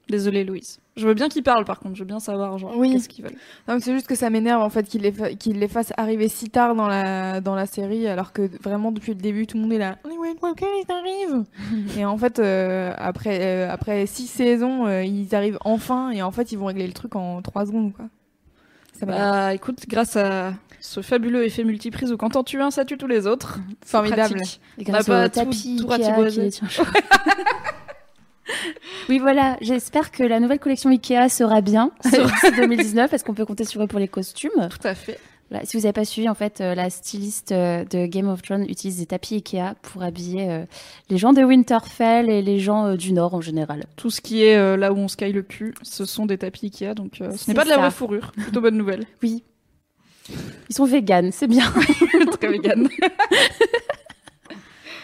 Désolée 0.10 0.44
Louise. 0.44 0.80
Je 0.98 1.08
veux 1.08 1.14
bien 1.14 1.30
qu'ils 1.30 1.44
parlent 1.44 1.64
par 1.66 1.80
contre, 1.80 1.96
je 1.96 2.00
veux 2.02 2.06
bien 2.08 2.20
savoir 2.20 2.58
genre 2.58 2.76
Oui. 2.78 2.92
qu'est-ce 2.92 3.08
qu'ils 3.10 3.24
veulent. 3.24 3.36
Non, 3.68 3.76
mais 3.76 3.80
c'est 3.80 3.94
juste 3.94 4.06
que 4.06 4.16
ça 4.16 4.30
m'énerve 4.30 4.62
en 4.62 4.70
fait 4.70 4.84
qu'ils 4.84 5.02
les, 5.02 5.12
fa- 5.14 5.34
qu'ils 5.34 5.58
les 5.58 5.68
fassent 5.70 5.94
arriver 5.98 6.28
si 6.28 6.50
tard 6.50 6.76
dans 6.76 6.88
la, 6.88 7.40
dans 7.42 7.56
la 7.56 7.66
série, 7.66 8.06
alors 8.08 8.34
que 8.34 8.50
vraiment 8.62 8.92
depuis 8.92 9.14
le 9.14 9.20
début 9.22 9.48
tout 9.48 9.56
le 9.58 9.64
monde 9.64 9.74
est 9.74 9.78
là. 9.78 9.98
Les 10.08 10.18
White 10.18 10.40
Walkers 10.42 10.68
ils 10.88 10.92
arrivent 10.92 11.46
Et 11.98 12.06
en 12.06 12.18
fait, 12.18 12.38
euh, 12.40 12.94
après, 12.98 13.40
euh, 13.42 13.72
après 13.72 14.06
six 14.06 14.28
saisons, 14.28 14.86
euh, 14.88 15.04
ils 15.04 15.34
arrivent 15.34 15.58
enfin 15.64 16.12
et 16.12 16.22
en 16.22 16.32
fait 16.32 16.52
ils 16.52 16.58
vont 16.58 16.66
régler 16.66 16.86
le 16.86 16.94
truc 16.94 17.16
en 17.16 17.42
trois 17.42 17.66
secondes 17.66 17.94
quoi. 17.94 18.06
Ça. 19.12 19.32
Bah 19.32 19.54
écoute, 19.54 19.78
grâce 19.88 20.16
à 20.16 20.54
ce 20.80 21.02
fabuleux 21.02 21.46
effet 21.46 21.64
multiprise 21.64 22.12
où 22.12 22.18
quand 22.18 22.32
t'en 22.32 22.44
tues 22.44 22.62
un, 22.62 22.72
ça 22.72 22.86
tue 22.86 22.98
tous 22.98 23.08
les 23.08 23.28
autres. 23.28 23.60
C'est 23.84 23.92
Formidable. 23.92 24.40
Et 24.78 24.82
On 24.82 24.84
grâce 24.92 25.08
n'a 25.08 25.16
pas 25.16 25.26
au 25.26 25.30
tout- 25.30 25.36
tapis 25.46 25.78
tout 25.82 25.92
Ikea 25.92 26.30
qui 26.30 26.40
les 26.40 26.50
oui, 29.10 29.20
voilà. 29.20 29.58
J'espère 29.62 30.12
que 30.12 30.24
la 30.24 30.40
nouvelle 30.40 30.60
collection 30.60 30.90
Ikea 30.90 31.30
sera 31.30 31.62
bien 31.62 31.92
d'ici 32.06 32.18
2019 32.58 33.10
parce 33.10 33.24
qu'on 33.24 33.34
peut 33.34 33.46
compter 33.46 33.66
sur 33.66 33.82
eux 33.84 33.88
pour 33.88 34.00
les 34.00 34.08
costumes. 34.08 34.52
Tout 34.70 34.88
à 34.88 34.96
fait. 34.96 35.20
Voilà, 35.54 35.68
si 35.68 35.78
vous 35.78 35.84
n'avez 35.84 35.94
pas 35.94 36.04
suivi, 36.04 36.28
en 36.28 36.34
fait, 36.34 36.62
euh, 36.62 36.74
la 36.74 36.90
styliste 36.90 37.52
euh, 37.52 37.86
de 37.86 38.08
Game 38.08 38.28
of 38.28 38.42
Thrones 38.42 38.64
utilise 38.68 38.98
des 38.98 39.06
tapis 39.06 39.36
Ikea 39.36 39.76
pour 39.84 40.02
habiller 40.02 40.50
euh, 40.50 40.66
les 41.12 41.20
gens 41.20 41.32
de 41.32 41.44
Winterfell 41.44 42.28
et 42.28 42.42
les 42.42 42.58
gens 42.58 42.96
du 42.96 43.14
Nord 43.14 43.36
en 43.36 43.42
général. 43.42 43.86
Tout 43.96 44.10
ce 44.10 44.20
qui 44.20 44.44
est 44.44 44.78
là 44.78 44.92
où 44.92 44.98
on 44.98 45.06
caille 45.06 45.32
le 45.32 45.44
cul, 45.44 45.76
ce 45.84 46.06
sont 46.06 46.26
des 46.26 46.40
tapis 46.40 46.66
Ikea, 46.66 46.96
donc 46.96 47.18
ce 47.20 47.48
n'est 47.48 47.54
pas 47.54 47.66
de 47.66 47.70
la 47.70 47.78
vraie 47.78 47.92
fourrure. 47.92 48.32
Plutôt 48.32 48.62
bonne 48.62 48.78
nouvelle. 48.78 49.06
Oui. 49.22 49.44
Ils 50.70 50.76
sont 50.76 50.86
véganes, 50.86 51.32
c'est 51.32 51.46
bien. 51.46 51.72
Très 52.40 52.48
vegan. 52.48 52.90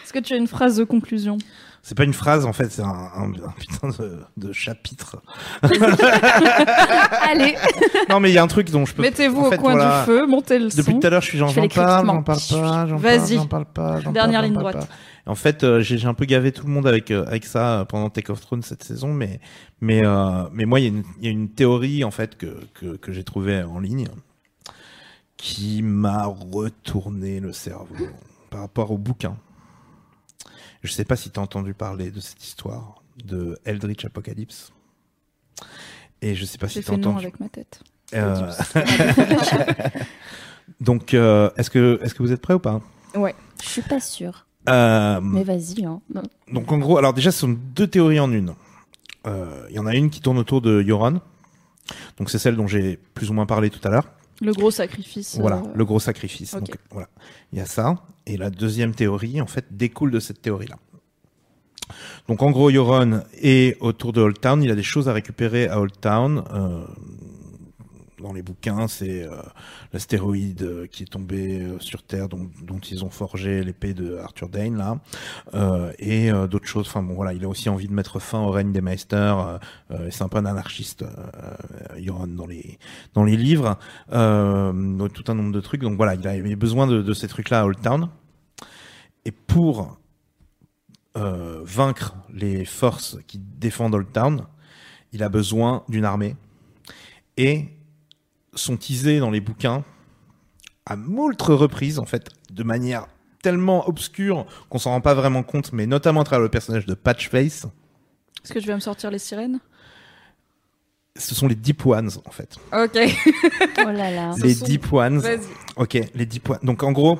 Est-ce 0.02 0.12
que 0.12 0.18
tu 0.18 0.32
as 0.32 0.36
une 0.36 0.48
phrase 0.48 0.78
de 0.78 0.84
conclusion? 0.84 1.38
C'est 1.82 1.96
pas 1.96 2.04
une 2.04 2.12
phrase, 2.12 2.44
en 2.44 2.52
fait, 2.52 2.70
c'est 2.70 2.82
un, 2.82 2.88
un- 2.88 3.32
un 3.32 3.52
putain 3.58 3.88
de, 3.88 4.20
de 4.36 4.52
chapitre. 4.52 5.16
Allez. 7.22 7.56
non, 8.08 8.20
mais 8.20 8.30
il 8.30 8.34
y 8.34 8.38
a 8.38 8.42
un 8.42 8.46
truc 8.48 8.70
dont 8.70 8.84
je 8.84 8.94
peux. 8.94 9.02
Mettez-vous 9.02 9.40
au 9.46 9.50
fait, 9.50 9.56
coin 9.58 9.72
voilà, 9.72 10.00
du 10.00 10.06
feu, 10.06 10.26
montez 10.26 10.58
le 10.58 10.68
Depuis 10.68 10.82
son. 10.92 11.00
tout 11.00 11.06
à 11.06 11.10
l'heure, 11.10 11.22
je 11.22 11.26
suis 11.28 11.38
genre, 11.38 11.48
j'en 11.48 11.66
parle, 11.68 12.06
j'en 12.06 12.22
parle 12.22 12.38
pas, 12.50 12.86
j'en 12.86 12.96
Vas-y. 12.96 13.18
parle, 13.18 13.28
j'en 13.40 13.46
parle 13.46 13.64
pas. 13.66 14.00
Dernière 14.12 14.40
parle, 14.40 14.44
ligne 14.44 14.58
droite. 14.58 14.78
pas. 14.80 14.86
En 15.26 15.34
fait, 15.34 15.64
euh, 15.64 15.80
j'ai 15.80 16.06
un 16.06 16.14
peu 16.14 16.24
gavé 16.24 16.50
tout 16.52 16.66
le 16.66 16.72
monde 16.72 16.86
avec 16.86 17.10
euh, 17.10 17.24
avec 17.26 17.44
ça 17.44 17.80
euh, 17.80 17.84
pendant 17.84 18.08
Take 18.10 18.30
of 18.32 18.40
Thrones 18.40 18.62
cette 18.62 18.82
saison, 18.82 19.12
mais 19.12 19.38
mais 19.80 20.02
mais 20.52 20.64
moi, 20.64 20.80
il 20.80 20.82
y, 20.84 20.86
a 20.86 20.88
une- 20.90 21.04
il 21.20 21.24
y 21.24 21.28
a 21.28 21.30
une 21.30 21.48
théorie 21.50 22.04
en 22.04 22.10
fait 22.10 22.36
que 22.36 22.58
que, 22.74 22.96
que 22.96 23.12
j'ai 23.12 23.24
trouvée 23.24 23.62
en 23.62 23.78
ligne 23.80 24.08
qui 25.36 25.82
m'a 25.82 26.24
retourné 26.26 27.40
le 27.40 27.52
cerveau 27.52 28.08
par 28.50 28.60
rapport 28.60 28.90
au 28.90 28.98
bouquin. 28.98 29.36
Je 30.82 30.92
sais 30.92 31.04
pas 31.04 31.16
si 31.16 31.30
tu 31.30 31.38
as 31.38 31.42
entendu 31.42 31.74
parler 31.74 32.10
de 32.10 32.20
cette 32.20 32.42
histoire 32.44 33.02
de 33.24 33.58
Eldritch 33.64 34.04
Apocalypse. 34.04 34.72
Et 36.22 36.34
je 36.34 36.44
sais 36.44 36.58
pas 36.58 36.68
si 36.68 36.82
tu 36.82 36.90
avec 36.92 37.40
ma 37.40 37.48
tête. 37.48 37.82
Euh, 38.14 38.52
Donc, 40.80 41.14
euh, 41.14 41.50
est-ce 41.56 41.70
que 41.70 41.98
est-ce 42.02 42.14
que 42.14 42.22
vous 42.22 42.32
êtes 42.32 42.40
prêts 42.40 42.54
ou 42.54 42.58
pas? 42.58 42.80
Je 43.14 43.68
suis 43.68 43.82
pas 43.82 44.00
sûre. 44.00 44.46
Euh, 44.68 45.20
Mais 45.20 45.44
vas-y. 45.44 45.84
Hein. 45.84 46.00
Donc 46.52 46.70
en 46.70 46.78
gros, 46.78 46.98
alors 46.98 47.14
déjà, 47.14 47.32
ce 47.32 47.40
sont 47.40 47.48
deux 47.74 47.86
théories 47.86 48.20
en 48.20 48.30
une. 48.32 48.54
Euh, 49.26 49.66
Il 49.70 49.76
y 49.76 49.78
en 49.78 49.86
a 49.86 49.94
une 49.94 50.10
qui 50.10 50.20
tourne 50.20 50.38
autour 50.38 50.60
de 50.60 50.82
Yoran. 50.82 51.20
Donc 52.18 52.30
c'est 52.30 52.38
celle 52.38 52.56
dont 52.56 52.66
j'ai 52.66 52.98
plus 53.14 53.30
ou 53.30 53.32
moins 53.32 53.46
parlé 53.46 53.70
tout 53.70 53.80
à 53.86 53.90
l'heure. 53.90 54.06
Le 54.40 54.52
gros 54.52 54.70
sacrifice. 54.70 55.38
Voilà, 55.38 55.58
euh, 55.58 55.72
le 55.74 55.84
gros 55.84 56.00
sacrifice. 56.00 56.54
Donc 56.54 56.76
voilà, 56.90 57.08
il 57.52 57.58
y 57.58 57.62
a 57.62 57.66
ça. 57.66 57.96
Et 58.26 58.36
la 58.36 58.50
deuxième 58.50 58.94
théorie, 58.94 59.40
en 59.40 59.46
fait, 59.46 59.66
découle 59.70 60.10
de 60.10 60.20
cette 60.20 60.40
théorie-là. 60.40 60.76
Donc 62.28 62.42
en 62.42 62.50
gros, 62.50 62.70
Yoron 62.70 63.22
est 63.34 63.76
autour 63.80 64.12
de 64.12 64.20
Old 64.20 64.40
Town. 64.40 64.62
Il 64.62 64.70
a 64.70 64.74
des 64.74 64.82
choses 64.82 65.08
à 65.08 65.12
récupérer 65.12 65.68
à 65.68 65.80
Old 65.80 65.92
Town. 66.00 66.44
Euh, 66.52 66.84
dans 68.20 68.32
les 68.32 68.42
bouquins, 68.42 68.88
c'est 68.88 69.24
euh, 69.24 69.36
l'astéroïde 69.92 70.62
euh, 70.62 70.86
qui 70.86 71.02
est 71.02 71.06
tombé 71.06 71.60
euh, 71.60 71.78
sur 71.80 72.02
Terre, 72.02 72.28
dont, 72.28 72.50
dont 72.62 72.78
ils 72.78 73.04
ont 73.04 73.10
forgé 73.10 73.64
l'épée 73.64 73.94
de 73.94 74.16
Arthur 74.18 74.48
Dane 74.48 74.76
là, 74.76 74.98
euh, 75.54 75.92
et 75.98 76.30
euh, 76.30 76.46
d'autres 76.46 76.66
choses. 76.66 76.86
Enfin 76.88 77.02
bon, 77.02 77.14
voilà, 77.14 77.32
il 77.32 77.44
a 77.44 77.48
aussi 77.48 77.68
envie 77.68 77.88
de 77.88 77.92
mettre 77.92 78.20
fin 78.20 78.40
au 78.40 78.50
règne 78.50 78.72
des 78.72 78.80
Meisters. 78.80 79.60
Euh, 79.90 80.08
c'est 80.10 80.22
un 80.22 80.28
peu 80.28 80.38
un 80.38 80.46
anarchiste, 80.46 81.04
Euron 81.96 82.26
dans 82.26 82.46
les 82.46 82.78
dans 83.14 83.24
les 83.24 83.36
livres, 83.36 83.78
tout 84.08 84.14
un 84.16 85.34
nombre 85.34 85.52
de 85.52 85.60
trucs. 85.60 85.82
Donc 85.82 85.96
voilà, 85.96 86.14
il 86.14 86.26
a, 86.26 86.36
il 86.36 86.52
a 86.52 86.56
besoin 86.56 86.86
de, 86.86 87.02
de 87.02 87.14
ces 87.14 87.28
trucs-là 87.28 87.60
à 87.60 87.64
Old 87.64 87.80
Town. 87.80 88.08
Et 89.24 89.32
pour 89.32 89.98
vaincre 91.14 92.14
les 92.32 92.64
forces 92.64 93.18
qui 93.26 93.38
défendent 93.38 93.94
Old 93.94 94.12
Town, 94.12 94.46
il 95.12 95.22
a 95.22 95.28
besoin 95.28 95.82
d'une 95.88 96.04
armée. 96.04 96.36
Et 97.36 97.68
sont 98.54 98.76
teasés 98.76 99.20
dans 99.20 99.30
les 99.30 99.40
bouquins 99.40 99.84
à 100.86 100.96
moult 100.96 101.40
reprises, 101.42 101.98
en 101.98 102.04
fait, 102.06 102.28
de 102.50 102.62
manière 102.62 103.06
tellement 103.42 103.88
obscure 103.88 104.44
qu'on 104.68 104.78
s'en 104.78 104.90
rend 104.90 105.00
pas 105.00 105.14
vraiment 105.14 105.42
compte, 105.42 105.72
mais 105.72 105.86
notamment 105.86 106.22
à 106.22 106.24
travers 106.24 106.42
le 106.42 106.48
personnage 106.48 106.84
de 106.86 106.94
Patchface. 106.94 107.66
Est-ce 108.44 108.52
que 108.52 108.60
je 108.60 108.66
vais 108.66 108.74
me 108.74 108.80
sortir 108.80 109.10
les 109.10 109.18
sirènes? 109.18 109.60
Ce 111.16 111.34
sont 111.34 111.48
les 111.48 111.54
Deep 111.54 111.84
Ones, 111.86 112.10
en 112.24 112.30
fait. 112.30 112.56
Ok. 112.72 112.98
Oh 113.78 113.90
là 113.90 114.10
là. 114.10 114.34
Les 114.42 114.54
sont- 114.54 114.64
Deep 114.64 114.92
Ones. 114.92 115.18
Vas-y. 115.18 115.40
Ok, 115.76 115.98
les 116.14 116.26
Deep 116.26 116.48
Ones. 116.50 116.58
Donc, 116.62 116.82
en 116.82 116.92
gros, 116.92 117.18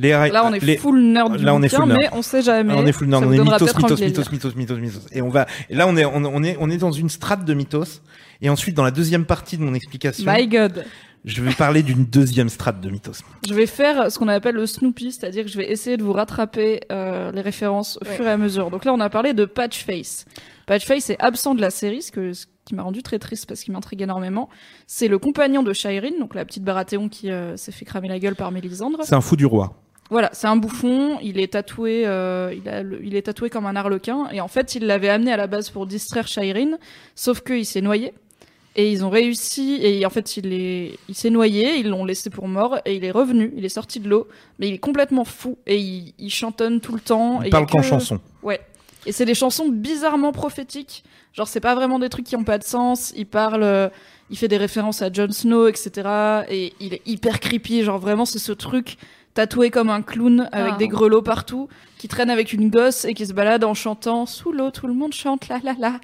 les 0.00 0.10
Là, 0.30 0.42
on 0.46 0.52
est 0.52 0.64
les- 0.64 0.76
full 0.76 1.00
nerd 1.00 1.36
du 1.36 1.44
là, 1.44 1.54
on 1.54 1.62
est 1.62 1.68
bouquin, 1.68 1.76
full 1.84 1.88
nerd. 1.88 2.00
mais 2.00 2.08
on 2.18 2.22
sait 2.22 2.42
jamais. 2.42 2.74
on 2.74 2.86
est 2.86 2.92
full 2.92 3.08
nerd, 3.08 3.24
on 3.24 3.32
est 3.32 3.38
mythos, 3.38 3.66
mythos, 3.76 3.96
mythos, 3.96 4.30
mythos, 4.32 4.50
mythos, 4.56 4.76
mythos. 4.76 5.06
Et 5.12 5.22
on 5.22 5.28
va, 5.28 5.46
et 5.68 5.74
là, 5.74 5.86
on 5.88 5.96
est, 5.96 6.04
on, 6.04 6.24
on 6.24 6.42
est, 6.42 6.56
on 6.60 6.70
est 6.70 6.76
dans 6.78 6.92
une 6.92 7.08
strate 7.08 7.44
de 7.44 7.54
mythos. 7.54 8.00
Et 8.42 8.48
ensuite, 8.48 8.74
dans 8.74 8.84
la 8.84 8.90
deuxième 8.90 9.26
partie 9.26 9.56
de 9.58 9.62
mon 9.62 9.74
explication, 9.74 10.24
My 10.26 10.46
God. 10.48 10.84
je 11.26 11.42
vais 11.42 11.52
parler 11.52 11.82
d'une 11.82 12.06
deuxième 12.06 12.48
strate 12.48 12.80
de 12.80 12.88
mythos. 12.88 13.22
Je 13.46 13.52
vais 13.52 13.66
faire 13.66 14.10
ce 14.10 14.18
qu'on 14.18 14.28
appelle 14.28 14.54
le 14.54 14.64
Snoopy, 14.66 15.12
c'est-à-dire 15.12 15.44
que 15.44 15.50
je 15.50 15.58
vais 15.58 15.70
essayer 15.70 15.98
de 15.98 16.02
vous 16.02 16.14
rattraper 16.14 16.80
euh, 16.90 17.30
les 17.32 17.42
références 17.42 17.98
au 18.00 18.06
Ouais. 18.08 18.14
fur 18.16 18.24
et 18.26 18.30
à 18.30 18.38
mesure. 18.38 18.70
Donc 18.70 18.86
là, 18.86 18.94
on 18.94 19.00
a 19.00 19.10
parlé 19.10 19.34
de 19.34 19.44
Patchface. 19.44 20.24
Patchface 20.66 21.10
est 21.10 21.20
absent 21.20 21.54
de 21.54 21.60
la 21.60 21.68
série, 21.70 22.00
ce, 22.00 22.10
que, 22.12 22.32
ce 22.32 22.46
qui 22.64 22.74
m'a 22.74 22.82
rendu 22.82 23.02
très 23.02 23.18
triste 23.18 23.46
parce 23.46 23.60
qu'il 23.62 23.74
m'intrigue 23.74 24.00
énormément. 24.00 24.48
C'est 24.86 25.08
le 25.08 25.18
compagnon 25.18 25.62
de 25.62 25.72
Shireen, 25.74 26.18
donc 26.18 26.34
la 26.34 26.44
petite 26.46 26.62
Baratheon 26.64 27.08
qui 27.10 27.30
euh, 27.30 27.56
s'est 27.58 27.72
fait 27.72 27.84
cramer 27.84 28.08
la 28.08 28.18
gueule 28.18 28.36
par 28.36 28.50
Mélisandre. 28.52 29.00
C'est 29.02 29.14
un 29.14 29.20
fou 29.20 29.36
du 29.36 29.44
roi. 29.44 29.82
Voilà, 30.10 30.28
c'est 30.32 30.46
un 30.48 30.56
bouffon. 30.56 31.18
Il 31.22 31.38
est 31.38 31.52
tatoué, 31.52 32.02
euh, 32.06 32.52
il, 32.56 32.68
a 32.68 32.82
le- 32.82 33.04
il 33.04 33.14
est 33.14 33.22
tatoué 33.22 33.48
comme 33.48 33.66
un 33.66 33.76
arlequin. 33.76 34.28
Et 34.32 34.40
en 34.40 34.48
fait, 34.48 34.74
il 34.74 34.86
l'avait 34.86 35.08
amené 35.08 35.32
à 35.32 35.36
la 35.36 35.46
base 35.46 35.70
pour 35.70 35.86
distraire 35.86 36.26
Shireen, 36.26 36.78
sauf 37.14 37.40
qu'il 37.42 37.64
s'est 37.64 37.80
noyé. 37.80 38.12
Et 38.76 38.90
ils 38.90 39.04
ont 39.04 39.10
réussi. 39.10 39.78
Et 39.82 40.04
en 40.06 40.10
fait, 40.10 40.36
il 40.36 40.52
est, 40.52 40.98
il 41.08 41.14
s'est 41.14 41.30
noyé. 41.30 41.76
Ils 41.76 41.88
l'ont 41.88 42.04
laissé 42.04 42.28
pour 42.30 42.48
mort. 42.48 42.78
Et 42.84 42.94
il 42.96 43.04
est 43.04 43.10
revenu. 43.10 43.52
Il 43.56 43.64
est 43.64 43.68
sorti 43.70 44.00
de 44.00 44.08
l'eau, 44.08 44.26
mais 44.58 44.68
il 44.68 44.74
est 44.74 44.78
complètement 44.78 45.24
fou. 45.24 45.58
Et 45.66 45.78
il, 45.78 46.12
il 46.18 46.30
chantonne 46.30 46.80
tout 46.80 46.92
le 46.94 47.00
temps. 47.00 47.42
et 47.42 47.46
Il 47.46 47.48
a 47.48 47.50
parle 47.58 47.66
qu'en 47.66 47.80
que- 47.80 47.86
chanson. 47.86 48.18
Ouais. 48.42 48.60
Et 49.06 49.12
c'est 49.12 49.24
des 49.24 49.34
chansons 49.34 49.68
bizarrement 49.68 50.32
prophétiques. 50.32 51.04
Genre, 51.32 51.46
c'est 51.48 51.60
pas 51.60 51.74
vraiment 51.74 51.98
des 52.00 52.08
trucs 52.08 52.26
qui 52.26 52.36
ont 52.36 52.44
pas 52.44 52.58
de 52.58 52.64
sens. 52.64 53.12
Il 53.16 53.26
parle, 53.26 53.62
euh, 53.62 53.88
il 54.30 54.36
fait 54.36 54.48
des 54.48 54.56
références 54.56 55.00
à 55.02 55.12
Jon 55.12 55.30
Snow, 55.30 55.68
etc. 55.68 56.42
Et 56.50 56.72
il 56.80 56.94
est 56.94 57.02
hyper 57.06 57.38
creepy. 57.40 57.82
Genre, 57.84 57.98
vraiment, 57.98 58.24
c'est 58.24 58.38
ce 58.40 58.52
truc 58.52 58.96
tatoué 59.34 59.70
comme 59.70 59.90
un 59.90 60.02
clown 60.02 60.48
avec 60.52 60.72
Ah. 60.74 60.78
des 60.78 60.88
grelots 60.88 61.22
partout, 61.22 61.68
qui 61.98 62.08
traîne 62.08 62.30
avec 62.30 62.52
une 62.52 62.68
gosse 62.70 63.04
et 63.04 63.14
qui 63.14 63.26
se 63.26 63.32
balade 63.32 63.62
en 63.64 63.74
chantant 63.74 64.26
sous 64.26 64.52
l'eau. 64.52 64.70
Tout 64.70 64.86
le 64.86 64.94
monde 64.94 65.12
chante 65.12 65.48
la 65.48 65.58
la 65.62 65.74
la. 65.78 66.00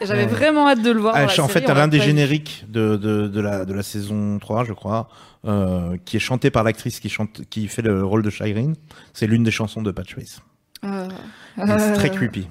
Et 0.00 0.06
J'avais 0.06 0.22
Ouais. 0.22 0.26
vraiment 0.26 0.68
hâte 0.68 0.82
de 0.82 0.90
le 0.90 1.00
voir. 1.00 1.14
Ah, 1.16 1.20
dans 1.20 1.26
la 1.26 1.32
en 1.32 1.48
série, 1.48 1.64
fait, 1.66 1.72
l'un 1.74 1.88
des 1.88 2.00
génériques 2.00 2.64
de, 2.68 2.96
de, 2.96 3.28
de, 3.28 3.40
la, 3.40 3.64
de 3.64 3.72
la 3.74 3.82
saison 3.82 4.38
3, 4.38 4.64
je 4.64 4.72
crois, 4.72 5.08
euh, 5.46 5.96
qui 6.04 6.16
est 6.16 6.20
chanté 6.20 6.50
par 6.50 6.64
l'actrice 6.64 6.98
qui, 7.00 7.08
chante, 7.08 7.42
qui 7.50 7.68
fait 7.68 7.82
le 7.82 8.04
rôle 8.04 8.22
de 8.22 8.30
Shireen. 8.30 8.74
C'est 9.12 9.26
l'une 9.26 9.44
des 9.44 9.50
chansons 9.50 9.82
de 9.82 9.90
Patchface. 9.90 10.40
Euh, 10.84 11.08
C'est 11.56 11.92
très 11.94 12.10
euh, 12.10 12.14
creepy. 12.14 12.46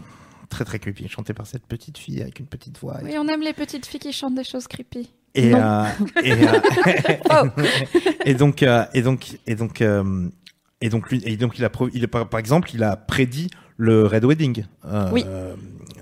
Très 0.54 0.66
très 0.66 0.78
creepy. 0.80 1.08
Chanté 1.08 1.34
par 1.34 1.48
cette 1.48 1.66
petite 1.66 1.98
fille 1.98 2.22
avec 2.22 2.40
une 2.40 2.46
petite 2.46 2.78
voix. 2.80 2.98
Oui, 3.04 3.16
on 3.18 3.28
aime 3.28 3.42
les 3.42 3.54
petites 3.54 3.86
filles 3.88 4.00
qui 4.00 4.14
chantent 4.14 4.36
des 4.36 4.44
choses 4.44 4.68
creepy. 4.68 5.12
Et, 5.36 5.50
Non. 5.50 5.58
euh, 5.60 5.86
et, 6.24 6.32
euh, 6.48 7.18
Oh. 7.32 7.48
et 8.26 8.34
donc 8.36 8.62
euh, 8.62 8.86
et 8.94 9.02
donc 9.02 9.38
et 9.48 9.56
donc 9.56 9.82
euh, 9.82 10.30
et 10.80 10.90
donc 10.90 11.10
lui 11.10 11.22
et 11.26 11.38
donc 11.38 11.58
il 11.58 11.66
a 11.66 11.72
il 11.94 12.08
par, 12.08 12.30
par 12.30 12.40
exemple 12.40 12.70
il 12.76 12.84
a 12.84 12.96
prédit 12.96 13.50
le 13.78 14.06
Red 14.06 14.26
Wedding 14.26 14.66
euh, 14.86 15.10
Oui. 15.12 15.26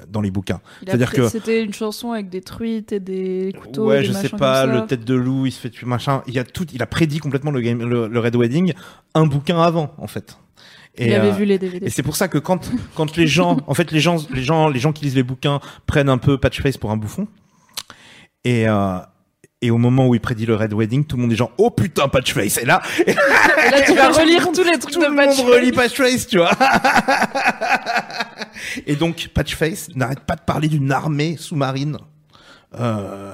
dans 0.09 0.19
les 0.19 0.31
bouquins. 0.31 0.59
Il 0.81 0.89
a 0.89 0.91
C'est-à-dire 0.91 1.13
que 1.13 1.29
C'était 1.29 1.63
une 1.63 1.73
chanson 1.73 2.11
avec 2.11 2.27
des 2.29 2.41
truites 2.41 2.91
et 2.91 2.99
des 2.99 3.53
couteaux. 3.57 3.85
ouais 3.87 3.99
des 4.01 4.05
je 4.07 4.11
sais 4.11 4.27
pas 4.29 4.65
le 4.65 4.85
tête 4.85 5.05
de 5.05 5.13
loup 5.15 5.45
il 5.45 5.51
se 5.53 5.61
fait 5.61 5.69
tuer 5.69 5.87
machin 5.87 6.23
il 6.27 6.33
y 6.33 6.39
a 6.39 6.43
tout 6.43 6.67
il 6.73 6.81
a 6.81 6.85
prédit 6.85 7.19
complètement 7.19 7.51
le 7.51 7.61
game 7.61 7.79
le, 7.87 8.09
le 8.09 8.19
Red 8.19 8.35
Wedding 8.35 8.73
un 9.15 9.25
bouquin 9.25 9.61
avant 9.61 9.93
en 9.97 10.07
fait. 10.07 10.37
Et, 10.97 11.07
Il 11.07 11.13
avait 11.13 11.29
euh, 11.29 11.31
vu 11.31 11.45
les 11.45 11.57
DVD. 11.57 11.85
et 11.85 11.89
c'est 11.89 12.03
pour 12.03 12.17
ça 12.17 12.27
que 12.27 12.37
quand 12.37 12.69
quand 12.95 13.15
les 13.15 13.27
gens 13.27 13.57
en 13.67 13.73
fait 13.73 13.91
les 13.91 14.01
gens 14.01 14.17
les 14.33 14.43
gens 14.43 14.67
les 14.67 14.79
gens 14.79 14.91
qui 14.91 15.05
lisent 15.05 15.15
les 15.15 15.23
bouquins 15.23 15.61
prennent 15.87 16.09
un 16.09 16.17
peu 16.17 16.37
Patchface 16.37 16.75
pour 16.77 16.91
un 16.91 16.97
bouffon 16.97 17.27
et 18.43 18.67
euh, 18.67 18.97
et 19.61 19.69
au 19.71 19.77
moment 19.77 20.07
où 20.07 20.15
il 20.15 20.19
prédit 20.19 20.47
le 20.47 20.55
Red 20.55 20.73
Wedding, 20.73 21.05
tout 21.05 21.15
le 21.17 21.21
monde 21.21 21.31
est 21.31 21.35
genre 21.35 21.51
oh 21.59 21.69
putain 21.69 22.07
Patchface 22.07 22.57
et 22.57 22.65
là 22.65 22.81
Et 23.05 23.13
là, 23.13 23.81
tu 23.85 23.93
vas 23.93 24.09
relire 24.09 24.51
tous 24.51 24.63
les 24.63 24.79
trucs 24.79 24.93
tout 24.93 24.99
de 24.99 25.05
le 25.05 25.11
monde 25.11 25.27
Patchface. 25.27 25.45
relit 25.45 25.71
Patchface, 25.71 26.27
tu 26.27 26.39
vois. 26.39 26.49
Et 28.87 28.95
donc, 28.95 29.29
Patchface 29.33 29.89
n'arrête 29.95 30.21
pas 30.21 30.35
de 30.35 30.41
parler 30.41 30.67
d'une 30.67 30.91
armée 30.91 31.35
sous-marine. 31.37 31.97
Euh, 32.79 33.33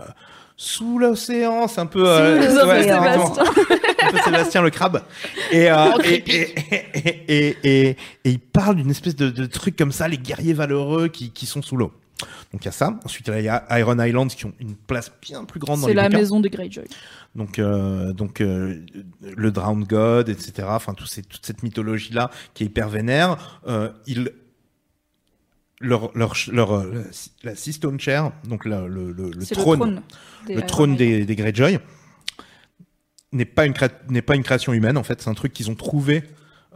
sous 0.55 0.99
l'océan, 0.99 1.67
c'est 1.67 1.81
un 1.81 1.85
peu... 1.85 2.07
euh, 2.07 2.49
Sous 2.49 2.67
ouais, 2.67 2.87
Sébastien 4.23 4.61
le 4.61 4.69
crabe. 4.69 5.03
Et, 5.51 5.69
euh, 5.71 5.91
et, 7.27 7.95
il 8.23 8.39
parle 8.39 8.75
d'une 8.77 8.89
espèce 8.91 9.15
de, 9.15 9.29
de 9.29 9.45
truc 9.45 9.75
comme 9.75 9.91
ça, 9.91 10.07
les 10.07 10.17
guerriers 10.17 10.53
valeureux 10.53 11.07
qui, 11.07 11.31
qui 11.31 11.45
sont 11.45 11.61
sous 11.61 11.77
l'eau. 11.77 11.91
Donc 12.51 12.63
il 12.63 12.65
y 12.65 12.69
a 12.69 12.71
ça. 12.71 12.97
Ensuite, 13.05 13.27
il 13.27 13.43
y 13.43 13.47
a 13.49 13.65
Iron 13.79 13.99
Islands 13.99 14.27
qui 14.27 14.45
ont 14.45 14.53
une 14.59 14.75
place 14.75 15.11
bien 15.21 15.43
plus 15.45 15.59
grande 15.59 15.81
dans 15.81 15.85
C'est 15.87 15.91
les 15.93 15.95
la 15.97 16.05
bouquins. 16.07 16.17
maison 16.17 16.39
des 16.39 16.49
Greyjoy. 16.49 16.85
Donc, 17.35 17.59
euh, 17.59 18.11
donc 18.13 18.41
euh, 18.41 18.83
le 19.35 19.51
Drowned 19.51 19.87
God, 19.87 20.29
etc. 20.29 20.67
Enfin, 20.71 20.93
tout 20.95 21.05
ces, 21.05 21.21
toute 21.21 21.45
cette 21.45 21.61
mythologie 21.61 22.13
là 22.13 22.31
qui 22.55 22.63
est 22.63 22.67
hyper 22.67 22.89
vénère. 22.89 23.61
Euh, 23.67 23.89
ils 24.07 24.31
leur, 25.79 26.09
leur, 26.17 26.33
leur, 26.51 26.85
la 27.43 27.55
Sea 27.55 27.71
Stone 27.73 27.99
Chair, 27.99 28.31
donc 28.47 28.65
la- 28.65 28.87
le, 28.87 29.11
le, 29.11 29.29
le 29.29 29.45
C'est 29.45 29.53
trône, 29.53 30.01
le 30.49 30.61
trône. 30.63 30.95
des 30.95 31.19
des, 31.19 31.25
des 31.25 31.35
Greyjoy, 31.35 31.77
n'est 33.37 34.21
pas 34.21 34.35
une 34.35 34.43
création 34.43 34.73
humaine 34.73 34.97
en 34.97 35.03
fait. 35.03 35.21
C'est 35.21 35.29
un 35.29 35.33
truc 35.33 35.53
qu'ils 35.53 35.69
ont 35.69 35.75
trouvé 35.75 36.23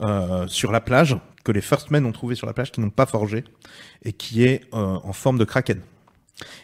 euh, 0.02 0.48
sur 0.48 0.72
la 0.72 0.82
plage, 0.82 1.18
que 1.44 1.52
les 1.52 1.62
First 1.62 1.92
Men 1.92 2.06
ont 2.06 2.12
trouvé 2.12 2.36
sur 2.36 2.48
la 2.48 2.54
plage, 2.54 2.72
qu'ils 2.72 2.84
n'ont 2.84 2.90
pas 2.90 3.06
forgé, 3.06 3.44
et 4.04 4.14
qui 4.14 4.44
est 4.44 4.62
euh, 4.74 5.00
en 5.04 5.14
forme 5.14 5.38
de 5.38 5.46
kraken, 5.46 5.82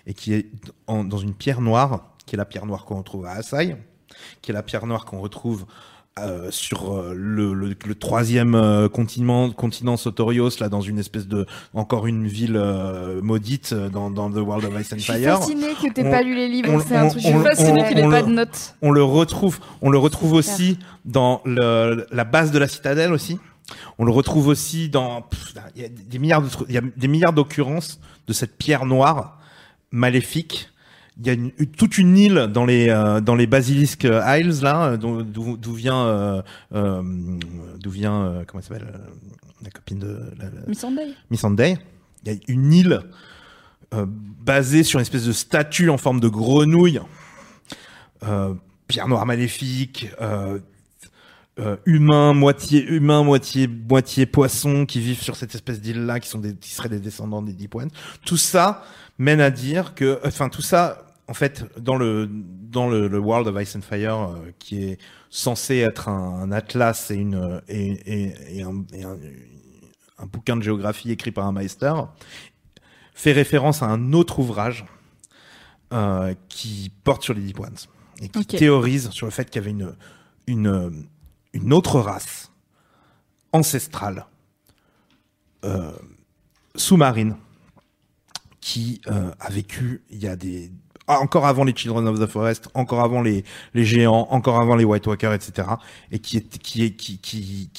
et 0.06 0.14
qui 0.14 0.34
est 0.34 0.50
dans 0.88 1.18
une 1.18 1.34
pierre 1.34 1.62
noire, 1.62 2.14
qui 2.26 2.36
est 2.36 2.38
la 2.38 2.46
pierre 2.46 2.66
noire 2.66 2.86
qu'on 2.86 2.98
retrouve 2.98 3.26
à 3.26 3.32
Asai, 3.32 3.76
qui 4.42 4.52
est 4.52 4.54
la 4.54 4.64
pierre 4.64 4.86
noire 4.86 5.06
qu'on 5.06 5.20
retrouve 5.20 5.66
euh, 6.22 6.50
sur 6.52 6.92
euh, 6.94 7.14
le, 7.16 7.54
le, 7.54 7.76
le 7.86 7.96
troisième 7.96 8.56
euh, 8.56 8.90
continent, 8.90 9.50
continent 9.52 9.98
Sotorios, 9.98 10.50
là, 10.60 10.70
dans 10.70 10.82
une 10.82 11.00
espèce 11.00 11.28
de 11.28 11.46
encore 11.74 12.08
une 12.08 12.28
ville 12.28 12.56
euh, 12.58 13.22
maudite 13.22 13.74
dans, 13.74 14.10
dans 14.10 14.30
The 14.32 14.38
World 14.38 14.66
of 14.66 14.80
Ice 14.82 14.94
and 14.94 14.98
Je 14.98 15.02
suis 15.04 15.14
Fire. 15.14 15.40
fascinée 15.40 15.74
que 15.82 15.92
t'aies 15.94 16.10
pas 16.10 16.22
lu 16.22 16.36
les 16.36 16.48
livres, 16.48 16.82
c'est 16.88 16.96
un 16.96 17.08
truc 17.10 17.22
Je 17.22 17.28
suis 17.28 17.36
on- 17.36 17.84
qu'il 17.88 18.00
ait 18.00 18.10
pas 18.10 18.24
de 18.24 18.32
notes. 18.32 18.76
On 18.82 18.92
le 18.92 19.04
retrouve, 19.04 19.60
on 19.82 19.90
le 19.90 19.98
retrouve 19.98 20.34
aussi 20.34 20.78
dans 21.06 21.42
le, 21.46 22.06
la 22.12 22.24
base 22.24 22.52
de 22.52 22.60
la 22.60 22.68
citadelle 22.68 23.14
aussi. 23.14 23.40
On 24.00 24.06
le 24.06 24.12
retrouve 24.12 24.48
aussi 24.48 24.88
dans, 24.90 25.26
il 25.76 25.82
y 25.82 25.86
a 25.86 25.90
des 25.90 26.20
milliards 26.20 26.42
de, 26.42 26.48
il 26.70 26.76
y 26.76 26.78
a 26.78 26.82
des 26.96 27.08
milliards 27.08 27.34
d'occurrences 27.34 28.00
de 28.28 28.34
cette 28.34 28.58
pierre 28.58 28.86
noire 28.86 29.40
maléfique. 29.92 30.70
Il 31.20 31.26
y 31.26 31.30
a 31.32 31.34
une- 31.34 31.52
toute 31.52 31.98
une 31.98 32.16
île 32.18 32.48
dans 32.54 32.66
les 32.66 32.90
euh, 32.90 33.22
dans 33.22 33.36
les 33.36 33.48
basilisques 33.48 34.04
Isles 34.08 34.62
là, 34.64 34.92
euh, 34.92 34.98
d'où 34.98 35.74
vient 35.74 36.06
euh, 36.06 36.42
euh, 36.76 37.02
d'où 37.80 37.90
vient 37.90 38.22
euh, 38.24 38.44
comment 38.46 38.62
elle 38.62 38.68
s'appelle 38.68 38.94
euh, 38.94 38.98
la 39.64 39.70
copine 39.72 40.00
de 40.00 40.20
la, 40.38 40.46
la- 40.46 40.68
Miss 40.68 40.80
Sunday. 40.80 41.08
Miss 41.32 41.40
Sunday. 41.42 41.78
Il 42.26 42.32
y 42.34 42.36
a 42.36 42.40
une 42.48 42.72
île 42.74 43.00
euh, 43.96 44.06
basée 44.08 44.84
sur 44.84 45.00
une 45.00 45.04
espèce 45.04 45.26
de 45.26 45.32
statue 45.32 45.90
en 45.90 45.98
forme 45.98 46.20
de 46.20 46.28
grenouille, 46.28 47.00
euh, 48.24 48.54
pierre 48.88 49.08
noire 49.08 49.26
maléfique, 49.26 50.10
euh, 50.22 50.60
euh, 51.60 51.78
humain, 51.86 52.34
moitié 52.34 52.86
humain, 52.86 53.24
moitié 53.24 53.68
moitié 53.68 54.26
poisson, 54.28 54.86
qui 54.86 55.00
vivent 55.00 55.22
sur 55.22 55.36
cette 55.36 55.56
espèce 55.56 55.82
d'île-là, 55.82 56.20
qui 56.20 56.30
sont 56.30 56.40
des, 56.40 56.54
qui 56.56 56.72
seraient 56.72 56.90
des 56.90 57.00
descendants 57.00 57.42
des 57.42 57.54
Deep 57.54 57.74
Ones. 57.76 57.90
Tout 58.26 58.38
ça 58.38 58.84
mène 59.18 59.42
à 59.42 59.50
dire 59.50 59.96
que, 59.96 60.20
enfin, 60.24 60.50
tout 60.50 60.62
ça, 60.62 61.07
en 61.28 61.34
fait, 61.34 61.66
dans 61.80 61.96
le 61.98 62.28
dans 62.32 62.90
le, 62.90 63.08
le 63.08 63.20
World 63.20 63.48
of 63.48 63.62
Ice 63.62 63.76
and 63.76 63.82
Fire, 63.82 64.30
euh, 64.30 64.52
qui 64.60 64.84
est 64.84 64.98
censé 65.30 65.78
être 65.78 66.10
un, 66.10 66.42
un 66.42 66.52
atlas 66.52 67.12
et 67.12 67.16
une 67.16 67.62
et, 67.68 67.92
et, 68.24 68.58
et 68.60 68.62
un, 68.64 68.84
et 68.94 69.04
un- 69.04 69.18
un 70.20 70.26
bouquin 70.26 70.56
de 70.58 70.64
géographie 70.64 71.12
écrit 71.12 71.32
par 71.32 71.46
un 71.46 71.52
meister, 71.52 71.94
fait 73.14 73.34
référence 73.34 73.84
à 73.84 73.86
un 73.88 74.14
autre 74.14 74.40
ouvrage 74.40 74.86
euh, 75.94 76.34
qui 76.50 76.92
porte 77.04 77.24
sur 77.24 77.34
les 77.36 77.42
Deep 77.42 77.60
Ones 77.60 77.76
et 78.22 78.28
qui 78.30 78.40
théorise 78.58 79.10
sur 79.12 79.28
le 79.28 79.32
fait 79.32 79.46
qu'il 79.50 79.62
y 79.62 79.64
avait 79.64 79.72
une, 79.72 79.96
une, 80.48 81.08
une 81.54 81.72
autre 81.74 82.00
race 82.00 82.52
ancestrale 83.54 84.26
euh, 85.66 85.92
sous-marine 86.76 87.36
qui 88.60 89.02
a 89.08 89.50
vécu 89.50 90.02
il 90.10 90.18
y 90.18 90.28
a 90.28 90.36
des 90.36 90.72
ah, 91.08 91.20
encore 91.20 91.46
avant 91.46 91.64
les 91.64 91.74
Children 91.76 92.08
of 92.08 92.20
the 92.20 92.28
Forest, 92.28 92.70
encore 92.74 93.02
avant 93.02 93.22
les, 93.22 93.44
les 93.74 93.86
géants, 93.86 94.28
encore 94.30 94.60
avant 94.60 94.76
les 94.76 94.84
White 94.84 95.08
Walkers, 95.08 95.34
etc. 95.34 95.68
et 96.12 96.20
qui 96.20 96.38
est 96.38 96.58
qui 96.58 96.84
est 96.84 96.92
qui 96.92 97.20
qui 97.20 97.70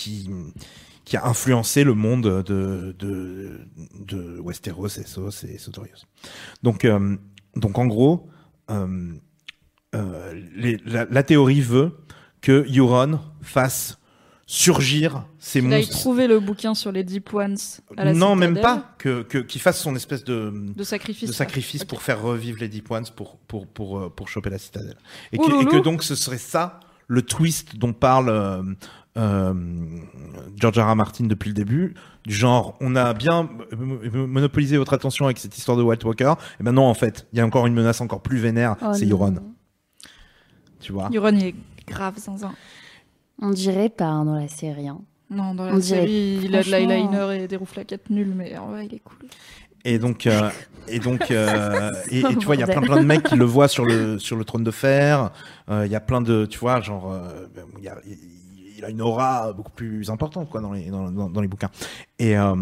qui, 1.05 1.17
a 1.17 1.27
influencé 1.27 1.85
le 1.85 1.95
monde 1.95 2.43
de 2.43 2.95
de, 2.99 3.61
de 3.99 4.41
Westeros, 4.41 4.87
Essos 4.87 5.45
et 5.45 5.59
Sotorios. 5.59 6.07
Donc 6.63 6.85
euh, 6.85 7.17
donc 7.55 7.79
en 7.79 7.87
gros, 7.87 8.29
euh, 8.71 9.13
euh, 9.95 10.43
la, 10.87 11.05
la 11.05 11.23
théorie 11.23 11.61
veut 11.61 11.97
que 12.41 12.67
Euron 12.75 13.21
fasse 13.43 13.98
surgir 14.51 15.25
ces 15.39 15.59
Il 15.59 15.71
a 15.75 15.77
monstres. 15.77 15.93
trouvé 15.99 16.27
le 16.27 16.41
bouquin 16.41 16.75
sur 16.75 16.91
les 16.91 17.05
Deep 17.05 17.35
Ones 17.35 17.59
à 17.99 18.07
la 18.07 18.15
Non, 18.15 18.35
même 18.35 18.59
pas. 18.59 18.95
Que 18.97 19.21
qu'il 19.23 19.61
fasse 19.61 19.79
son 19.79 19.95
espèce 19.95 20.25
de 20.25 20.51
De 20.75 20.85
sacrifice. 20.85 21.29
de 21.29 21.35
sacrifice 21.35 21.85
pour 21.85 22.01
faire 22.01 22.23
revivre 22.23 22.59
les 22.59 22.69
Deep 22.69 22.91
Ones 22.91 23.05
pour 23.15 23.37
pour 23.37 23.67
pour 23.67 23.99
euh, 23.99 24.09
pour 24.09 24.29
choper 24.29 24.49
la 24.49 24.57
citadelle. 24.57 24.97
Et 25.33 25.39
que, 25.39 25.63
et 25.63 25.67
que 25.67 25.77
donc 25.77 26.03
ce 26.03 26.15
serait 26.15 26.39
ça 26.39 26.81
le 27.09 27.21
twist 27.21 27.77
dont 27.77 27.93
parle 27.93 28.31
euh, 28.31 28.63
euh, 29.19 29.53
George 30.57 30.79
R. 30.79 30.93
R. 30.93 30.97
Martin 30.97 31.25
depuis 31.27 31.49
le 31.49 31.55
début, 31.55 31.95
du 32.25 32.35
genre 32.35 32.75
on 32.81 32.97
a 32.97 33.13
bien 33.13 33.51
monopolisé 34.15 34.79
votre 34.79 34.95
attention 34.95 35.27
avec 35.27 35.37
cette 35.39 35.59
histoire 35.59 35.77
de 35.77 35.83
White 35.83 36.05
Walker, 36.05 36.35
et 36.59 36.63
ben 36.63 36.73
non 36.73 36.87
en 36.87 36.95
fait, 36.95 37.27
il 37.35 37.39
y 37.39 37.43
a 37.43 37.47
encore 37.47 37.67
une 37.67 37.75
menace 37.75 38.01
encore 38.01 38.23
plus 38.23 38.39
vénère, 38.39 38.77
Oh 38.81 38.95
c'est. 38.95 39.07
Euron, 39.07 39.35
tu 40.81 40.93
vois? 40.93 41.11
Euron, 41.15 41.35
il 41.35 41.45
est 41.49 41.55
grave 41.87 42.19
zinzin. 42.19 42.53
On 43.41 43.51
dirait 43.51 43.89
pas 43.89 44.07
hein, 44.07 44.25
dans 44.25 44.35
la 44.35 44.49
série. 44.49 44.89
hein. 44.89 45.01
Non, 45.31 45.55
dans 45.55 45.65
On 45.65 45.75
la 45.75 45.79
dirait- 45.79 46.01
série, 46.01 46.41
il 46.45 46.57
a 46.57 46.63
de 46.63 46.71
l'eyeliner 46.71 47.43
et 47.45 47.49
des 47.49 47.57
rouflaquettes 47.57 48.09
nuls, 48.11 48.33
mais 48.35 48.57
en 48.57 48.69
vrai, 48.69 48.87
il 48.87 48.95
est 48.95 49.01
cool. 49.01 49.29
Et 49.85 49.99
donc, 49.99 50.27
euh, 50.27 50.51
et 50.89 50.99
donc, 50.99 51.31
euh, 51.31 51.93
et, 52.11 52.23
Oh, 52.25 52.31
et 52.31 52.37
tu 52.37 52.47
vois, 52.47 52.57
il 52.57 52.61
y 52.61 52.63
a 52.63 52.67
plein, 52.67 52.81
de 52.97 53.05
mecs 53.05 53.23
qui 53.25 53.37
le 53.37 53.45
voient 53.45 53.69
sur 53.69 53.85
le 53.85 54.19
sur 54.19 54.37
le 54.37 54.45
trône 54.45 54.65
de 54.65 54.71
fer. 54.71 55.31
Euh, 55.71 55.85
Il 55.87 55.93
y 55.93 55.95
a 55.95 56.01
plein 56.01 56.21
de, 56.21 56.47
tu 56.47 56.59
vois, 56.59 56.81
genre, 56.81 57.13
euh, 57.13 57.47
il, 57.79 57.85
y 57.85 57.89
a, 57.89 57.97
il- 58.07 58.19
il 58.79 58.85
a 58.85 58.91
une 58.91 59.03
aura 59.03 59.53
beaucoup 59.53 59.73
plus 59.73 60.09
importante 60.09 60.49
quoi 60.49 60.61
dans 60.61 60.73
les 60.73 60.89
dans, 60.91 61.11
dans, 61.11 61.29
dans 61.29 61.41
les 61.41 61.49
bouquins. 61.49 61.71
Et 62.19 62.37
euh, 62.39 62.55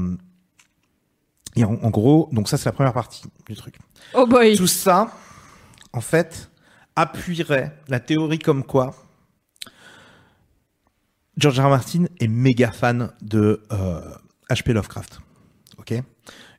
et 1.56 1.64
en, 1.64 1.74
en 1.82 1.90
gros, 1.90 2.28
donc 2.32 2.48
ça 2.48 2.56
c'est 2.58 2.66
la 2.68 2.72
première 2.72 2.92
partie 2.92 3.22
du 3.48 3.54
truc. 3.56 3.76
Oh 4.14 4.26
boy 4.26 4.56
Tout 4.56 4.66
ça, 4.66 5.10
en 5.92 6.00
fait, 6.00 6.50
appuierait 6.96 7.76
la 7.88 8.00
théorie 8.00 8.38
comme 8.38 8.62
quoi 8.64 8.94
George 11.36 11.58
R. 11.60 11.64
R. 11.66 11.68
Martin 11.70 12.04
est 12.18 12.28
méga 12.28 12.70
fan 12.72 13.10
de 13.22 13.60
euh, 13.72 14.00
H.P. 14.50 14.72
Lovecraft. 14.72 15.20
Ok, 15.78 15.92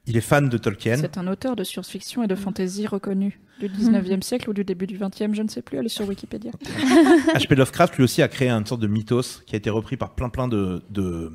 il 0.05 0.15
est 0.17 0.21
fan 0.21 0.49
de 0.49 0.57
Tolkien. 0.57 0.97
C'est 0.97 1.17
un 1.17 1.27
auteur 1.27 1.55
de 1.55 1.63
science-fiction 1.63 2.23
et 2.23 2.27
de 2.27 2.35
fantasy 2.35 2.85
reconnu 2.85 3.39
du 3.59 3.67
19e 3.69 4.21
siècle 4.23 4.49
ou 4.49 4.53
du 4.53 4.63
début 4.63 4.85
du 4.85 4.97
20e, 4.97 5.33
je 5.33 5.41
ne 5.41 5.47
sais 5.47 5.61
plus, 5.63 5.79
allez 5.79 5.89
sur 5.89 6.07
Wikipédia. 6.07 6.51
H.P. 7.33 7.55
Lovecraft 7.55 7.95
lui 7.97 8.03
aussi 8.03 8.21
a 8.21 8.27
créé 8.27 8.49
une 8.49 8.65
sorte 8.65 8.81
de 8.81 8.87
mythos 8.87 9.41
qui 9.45 9.55
a 9.55 9.57
été 9.57 9.69
repris 9.69 9.97
par 9.97 10.13
plein 10.15 10.29
plein 10.29 10.47
de 10.47 10.83
de 10.91 11.31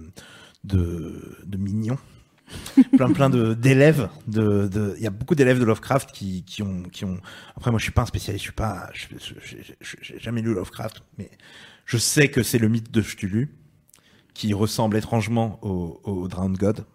de, 0.64 1.38
de 1.44 1.56
mignons, 1.58 1.98
plein 2.96 3.12
plein 3.12 3.28
de 3.28 3.54
d'élèves. 3.54 4.08
De 4.28 4.68
de- 4.68 4.94
il 4.98 5.02
y 5.02 5.08
a 5.08 5.10
beaucoup 5.10 5.34
d'élèves 5.34 5.58
de 5.58 5.64
Lovecraft 5.64 6.12
qui 6.12 6.44
qui 6.44 6.62
ont 6.62 6.84
qui 6.84 7.04
ont. 7.04 7.18
Après 7.56 7.72
moi 7.72 7.78
je 7.80 7.82
suis 7.84 7.92
pas 7.92 8.02
un 8.02 8.06
spécialiste, 8.06 8.44
je 8.44 8.50
suis 8.50 8.54
pas, 8.54 8.88
j'ai 8.94 10.18
jamais 10.20 10.40
lu 10.42 10.54
Lovecraft, 10.54 11.02
mais 11.18 11.28
je 11.92 11.98
sais 11.98 12.28
que 12.30 12.42
c'est 12.42 12.56
le 12.56 12.70
mythe 12.70 12.90
de 12.90 13.02
Cthulhu 13.02 13.54
qui 14.32 14.54
ressemble 14.54 14.96
étrangement 14.96 15.58
au, 15.60 16.00
au 16.04 16.26
Drowned 16.26 16.56
God 16.56 16.86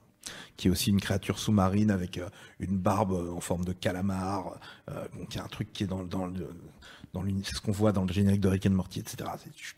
qui 0.56 0.70
est 0.70 0.72
aussi 0.72 0.90
une 0.90 1.00
créature 1.00 1.38
sous-marine 1.38 1.92
avec 1.92 2.18
euh, 2.18 2.28
une 2.60 2.80
barbe 2.80 3.12
euh, 3.12 3.32
en 3.32 3.40
forme 3.40 3.64
de 3.64 3.74
calamar. 3.74 4.60
Euh, 4.90 5.06
y 5.36 5.38
a 5.38 5.44
un 5.44 5.48
truc 5.48 5.72
qui 5.72 5.84
est 5.84 5.88
dans, 5.88 6.04
dans 6.04 6.26
le 6.26 6.50
dans 7.14 7.24
ce 7.44 7.62
qu'on 7.62 7.72
voit 7.72 7.92
dans 7.92 8.06
le 8.06 8.12
générique 8.12 8.42
de 8.42 8.48
Rick 8.48 8.66
and 8.66 8.72
Morty, 8.72 9.02
etc. 9.02 9.30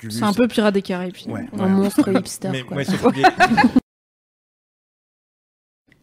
C'est 0.09 0.23
un 0.23 0.31
peu 0.31 0.47
Pirates 0.47 0.73
des 0.73 0.81
Caraïbes. 0.81 1.15
Ouais. 1.27 1.47
Un 1.51 1.67
monstre 1.67 2.09
hipster. 2.17 2.49
mais, 2.49 2.63
quoi. 2.63 2.77
ouais, 2.77 2.85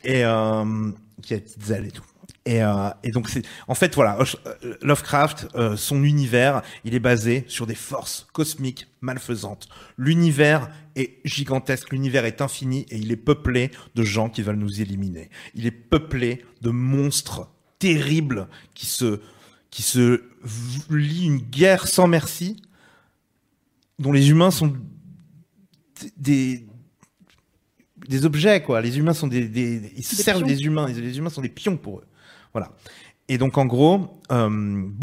et 0.05 0.25
euh, 0.27 0.93
qui 1.23 1.33
a 1.33 1.39
des 1.39 1.43
petites 1.43 1.71
ailes 1.71 1.87
et 1.87 1.91
tout. 1.91 2.05
Et, 2.47 2.63
euh, 2.63 2.91
et 3.03 3.11
donc 3.11 3.29
c'est 3.29 3.43
en 3.67 3.75
fait 3.75 3.93
voilà 3.97 4.17
euh, 4.21 4.77
Lovecraft 4.81 5.49
euh, 5.57 5.77
son 5.77 6.05
univers 6.05 6.63
il 6.85 6.95
est 6.95 7.01
basé 7.01 7.45
sur 7.49 7.67
des 7.67 7.75
forces 7.75 8.29
cosmiques 8.33 8.87
malfaisantes. 9.01 9.69
L'univers 9.99 10.71
est 10.95 11.19
gigantesque 11.25 11.91
l'univers 11.91 12.25
est 12.25 12.41
infini 12.41 12.87
et 12.91 12.99
il 12.99 13.11
est 13.11 13.17
peuplé 13.17 13.73
de 13.97 14.05
gens 14.05 14.29
qui 14.29 14.43
veulent 14.43 14.57
nous 14.61 14.81
éliminer. 14.81 15.29
Il 15.55 15.67
est 15.67 15.73
peuplé 15.73 16.45
de 16.63 16.71
monstres 16.71 17.51
terribles 17.81 18.47
qui 18.75 18.87
se 18.87 19.21
qui 19.71 19.83
se 19.83 20.23
lient 20.89 21.27
une 21.27 21.39
guerre 21.41 21.89
sans 21.89 22.07
merci 22.07 22.63
dont 23.99 24.13
les 24.13 24.31
humains 24.31 24.53
sont 24.53 24.73
des 26.17 26.65
des 28.07 28.25
objets 28.25 28.63
quoi. 28.63 28.81
Les 28.83 28.99
humains 28.99 29.15
sont 29.15 29.27
des, 29.27 29.49
des 29.49 29.93
ils 29.97 30.05
se 30.05 30.15
Des 30.15 30.23
servent 30.23 30.45
pions. 30.45 30.47
des 30.47 30.63
humains 30.63 30.87
les 30.87 31.19
humains 31.19 31.31
sont 31.31 31.43
des 31.43 31.49
pions 31.49 31.77
pour 31.77 31.99
eux 31.99 32.05
voilà 32.57 32.69
et 33.29 33.39
donc 33.39 33.59
en 33.59 33.67
gros 33.67 34.21
euh, 34.33 34.49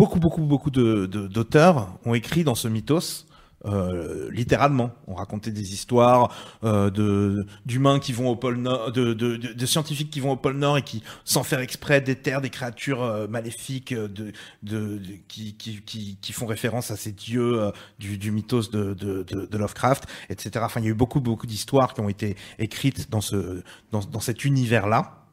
beaucoup 0.01 0.19
beaucoup 0.19 0.43
beaucoup 0.53 0.71
de 0.71 1.05
de- 1.05 1.27
d'auteurs 1.27 1.99
ont 2.05 2.13
écrit 2.13 2.43
dans 2.43 2.55
ce 2.55 2.67
mythos 2.67 3.25
euh, 3.65 4.29
littéralement, 4.31 4.91
on 5.07 5.13
racontait 5.13 5.49
des 5.51 5.73
histoires 5.73 6.35
euh, 6.65 6.89
de 6.89 7.45
d'humains 7.65 7.99
qui 7.99 8.11
vont 8.11 8.27
au 8.27 8.35
pôle 8.35 8.57
Nord, 8.57 8.91
de, 8.91 9.13
de, 9.13 9.37
de, 9.37 9.53
de 9.53 9.65
scientifiques 9.65 10.09
qui 10.11 10.19
vont 10.19 10.31
au 10.33 10.35
pôle 10.35 10.57
Nord 10.57 10.77
et 10.77 10.81
qui, 10.81 11.01
sans 11.23 11.43
faire 11.43 11.61
exprès, 11.61 12.01
déterrent 12.01 12.41
des 12.41 12.49
créatures 12.49 13.01
maléfiques 13.29 13.93
de, 13.93 14.07
de, 14.07 14.33
de- 14.63 14.99
qui, 15.29 15.55
qui, 15.55 15.81
qui, 15.81 16.17
qui 16.21 16.33
font 16.33 16.45
référence 16.45 16.91
à 16.91 16.97
ces 16.97 17.13
dieux 17.13 17.71
du, 17.99 18.17
du 18.17 18.31
mythos 18.31 18.69
de, 18.69 18.93
de, 18.93 19.23
de, 19.23 19.45
de 19.45 19.57
Lovecraft, 19.57 20.07
etc. 20.29 20.65
Enfin, 20.65 20.81
il 20.81 20.83
y 20.83 20.87
a 20.87 20.91
eu 20.91 20.93
beaucoup 20.93 21.21
beaucoup 21.21 21.47
d'histoires 21.47 21.93
qui 21.93 22.01
ont 22.01 22.09
été 22.09 22.35
écrites 22.59 23.09
dans 23.09 23.21
ce 23.21 23.63
dans, 23.93 24.01
dans 24.01 24.19
cet 24.19 24.43
univers-là. 24.43 25.25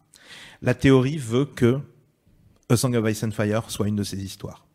La 0.62 0.74
théorie 0.74 1.18
veut 1.18 1.46
que 1.46 1.80
A 2.70 2.76
Song 2.76 2.94
of 2.94 3.08
Ice 3.10 3.24
and 3.24 3.32
Fire 3.32 3.70
soit 3.70 3.88
une 3.88 3.96
de 3.96 4.04
ces 4.04 4.22
histoires 4.22 4.66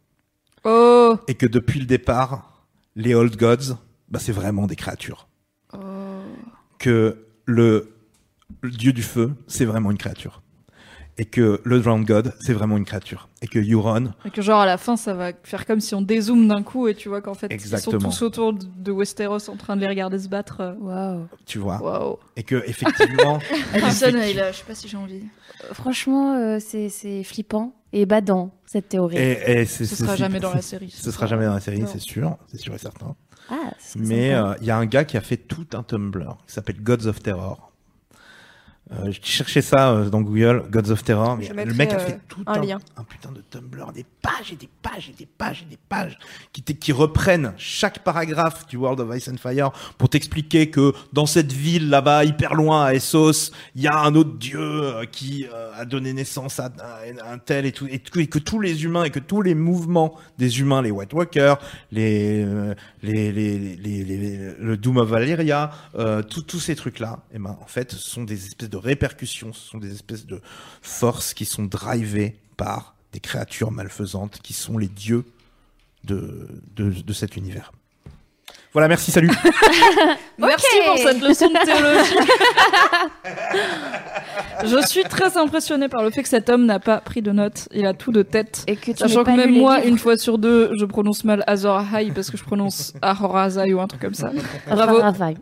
Oh 0.63 1.17
et 1.27 1.35
que 1.35 1.45
depuis 1.45 1.79
le 1.79 1.85
départ, 1.85 2.65
les 2.95 3.13
Old 3.13 3.37
Gods, 3.37 3.77
bah, 4.09 4.19
c'est 4.19 4.31
vraiment 4.31 4.67
des 4.67 4.75
créatures. 4.75 5.27
Oh. 5.73 5.77
Que 6.79 7.25
le, 7.45 7.93
le 8.61 8.71
dieu 8.71 8.93
du 8.93 9.03
feu, 9.03 9.33
c'est 9.47 9.65
vraiment 9.65 9.91
une 9.91 9.97
créature. 9.97 10.41
Et 11.17 11.23
que 11.23 11.61
le 11.63 11.79
Drowned 11.79 12.05
God, 12.05 12.33
c'est 12.41 12.51
vraiment 12.51 12.75
une 12.75 12.83
créature. 12.83 13.29
Et 13.41 13.47
que 13.47 13.57
Euron, 13.59 14.11
Et 14.25 14.31
que 14.31 14.41
genre 14.41 14.59
à 14.59 14.65
la 14.65 14.77
fin, 14.77 14.97
ça 14.97 15.13
va 15.13 15.31
faire 15.43 15.65
comme 15.65 15.79
si 15.79 15.95
on 15.95 16.01
dézoome 16.01 16.45
d'un 16.49 16.61
coup 16.61 16.89
et 16.89 16.93
tu 16.95 17.07
vois 17.07 17.21
qu'en 17.21 17.33
fait, 17.35 17.47
ils 17.53 17.77
sont 17.79 17.97
tous 17.97 18.21
autour 18.21 18.51
de- 18.53 18.91
Westeros 18.91 19.49
en 19.49 19.55
train 19.55 19.77
de 19.77 19.81
les 19.81 19.87
regarder 19.87 20.19
se 20.19 20.27
battre. 20.27 20.59
euh. 20.59 20.73
Waouh. 20.77 21.27
tu 21.45 21.59
vois, 21.59 21.81
Waouh. 21.81 22.17
et 22.35 22.43
que 22.43 22.61
effectivement, 22.67 23.39
Alison, 23.73 24.07
effecti- 24.07 24.31
il 24.31 24.39
a- 24.41 24.51
je 24.51 24.57
sais 24.57 24.63
pas 24.65 24.75
si 24.75 24.89
j'ai 24.89 24.97
envie. 24.97 25.21
Euh, 25.63 25.73
Franchement, 25.73 26.33
euh, 26.35 26.57
c'est 26.59 26.89
c'est 26.89 27.23
flippant 27.23 27.73
et 27.93 28.05
badant, 28.05 28.51
cette 28.65 28.89
théorie. 28.89 29.15
et, 29.15 29.61
et 29.61 29.65
Ce 29.65 29.85
sera 29.85 30.17
jamais 30.17 30.41
dans 30.41 30.53
la 30.53 30.61
série. 30.61 30.89
Ce 30.91 31.11
sera 31.11 31.27
jamais 31.27 31.45
dans 31.45 31.53
la 31.53 31.61
série, 31.61 31.83
c'est 31.89 32.01
sûr, 32.01 32.35
c'est 32.47 32.59
sûr 32.59 32.73
et 32.73 32.77
certain. 32.77 33.15
Ah, 33.49 33.55
Mais 33.95 34.33
euh, 34.33 34.53
il 34.59 34.67
y 34.67 34.71
a 34.71 34.77
un 34.77 34.85
gars 34.85 35.05
qui 35.05 35.15
a 35.17 35.21
fait 35.21 35.37
tout 35.37 35.67
un 35.73 35.83
Tumblr 35.83 36.35
qui 36.47 36.53
s'appelle 36.53 36.81
Gods 36.81 37.05
of 37.07 37.21
Terror. 37.21 37.71
Euh, 38.91 39.11
je 39.11 39.19
cherchais 39.23 39.63
ça 39.63 39.89
euh, 39.89 40.09
dans 40.11 40.21
Google, 40.21 40.65
Gods 40.69 40.91
of 40.91 41.03
Terror, 41.03 41.37
mais 41.37 41.65
le 41.65 41.73
mec 41.73 41.91
a 41.91 41.95
euh, 41.95 41.99
fait 42.05 42.19
tout 42.27 42.43
un 42.45 42.53
un, 42.53 42.61
lien. 42.61 42.77
un 42.95 43.03
putain 43.03 43.31
de 43.31 43.41
Tumblr, 43.49 43.91
des 43.93 44.05
pages 44.21 44.53
et 44.53 44.55
des 44.55 44.69
pages 44.83 45.09
et 45.09 45.13
des 45.17 45.25
pages 45.25 45.63
et 45.63 45.69
des 45.71 45.79
pages 45.89 46.19
qui, 46.53 46.61
qui 46.61 46.91
reprennent 46.91 47.53
chaque 47.57 48.03
paragraphe 48.03 48.67
du 48.67 48.77
World 48.77 48.99
of 48.99 49.17
Ice 49.17 49.27
and 49.27 49.37
Fire 49.37 49.71
pour 49.97 50.09
t'expliquer 50.09 50.69
que 50.69 50.93
dans 51.13 51.25
cette 51.25 51.51
ville 51.51 51.89
là-bas, 51.89 52.25
hyper 52.25 52.53
loin 52.53 52.85
à 52.85 52.93
Essos, 52.93 53.51
il 53.73 53.81
y 53.81 53.87
a 53.87 53.97
un 53.97 54.13
autre 54.13 54.37
dieu 54.37 54.59
euh, 54.61 55.05
qui 55.11 55.47
euh, 55.51 55.71
a 55.75 55.85
donné 55.85 56.13
naissance 56.13 56.59
à, 56.59 56.65
à 56.65 57.31
un 57.33 57.39
tel 57.39 57.65
et 57.65 57.71
tout, 57.71 57.87
et 57.87 57.97
que, 57.97 58.19
et 58.19 58.27
que 58.27 58.37
tous 58.37 58.59
les 58.59 58.83
humains 58.83 59.05
et 59.05 59.09
que 59.09 59.17
tous 59.19 59.41
les 59.41 59.55
mouvements 59.55 60.13
des 60.37 60.59
humains, 60.59 60.83
les 60.83 60.91
White 60.91 61.11
Walkers, 61.13 61.57
les, 61.91 62.43
euh, 62.45 62.75
les, 63.01 63.31
les, 63.31 63.57
les, 63.57 63.77
les- 63.77 64.03
les- 64.03 64.53
le 64.59 64.77
Doom 64.77 64.97
of 64.97 65.09
Valyria, 65.09 65.71
euh, 65.95 66.21
tous 66.21 66.43
tous 66.43 66.59
ces 66.59 66.75
trucs-là, 66.75 67.17
eh 67.33 67.39
ben, 67.39 67.57
en 67.59 67.65
fait, 67.65 67.91
ce 67.93 67.97
sont 67.97 68.23
des 68.23 68.45
espèces 68.45 68.69
de 68.69 68.74
répercussions, 68.75 69.53
ce 69.53 69.69
sont 69.69 69.77
des 69.77 69.93
espèces 69.93 70.25
de 70.25 70.41
forces 70.81 71.33
qui 71.33 71.45
sont 71.45 71.63
drivées 71.63 72.39
par 72.57 72.95
des 73.13 73.19
créatures 73.19 73.71
malfaisantes 73.71 74.39
qui 74.41 74.53
sont 74.53 74.77
les 74.77 74.87
dieux 74.87 75.25
de, 76.03 77.13
cet 77.13 77.35
univers. 77.35 77.71
Voilà, 78.75 78.89
merci, 78.89 79.09
salut. 79.09 79.29
Merci 80.37 80.65
pour 80.85 80.97
cette 80.97 81.21
leçon 81.21 81.47
de 81.47 81.63
théologie. 81.63 82.17
je 84.65 84.85
suis 84.85 85.03
très 85.03 85.37
impressionnée 85.37 85.87
par 85.87 86.03
le 86.03 86.09
fait 86.09 86.23
que 86.23 86.27
cet 86.27 86.49
homme 86.49 86.65
n'a 86.65 86.81
pas 86.81 86.97
pris 86.97 87.21
de 87.21 87.31
notes. 87.31 87.69
Il 87.73 87.85
a 87.85 87.93
tout 87.93 88.11
de 88.11 88.21
tête. 88.21 88.65
Et 88.67 88.75
que 88.75 88.91
tu 88.91 88.97
Sachant 88.97 89.21
que 89.21 89.27
pas 89.27 89.37
même 89.37 89.53
moi, 89.55 89.77
livres. 89.77 89.87
une 89.87 89.97
fois 89.97 90.17
sur 90.17 90.37
deux, 90.37 90.71
je 90.77 90.83
prononce 90.83 91.23
mal 91.23 91.45
Azor 91.47 91.77
Ahai 91.77 92.11
parce 92.13 92.29
que 92.29 92.35
je 92.35 92.43
prononce 92.43 92.91
Ahorazai 93.01 93.73
ou 93.73 93.79
un 93.79 93.87
truc 93.87 94.01
comme 94.01 94.13
ça. 94.13 94.29
Bravo, 94.67 94.99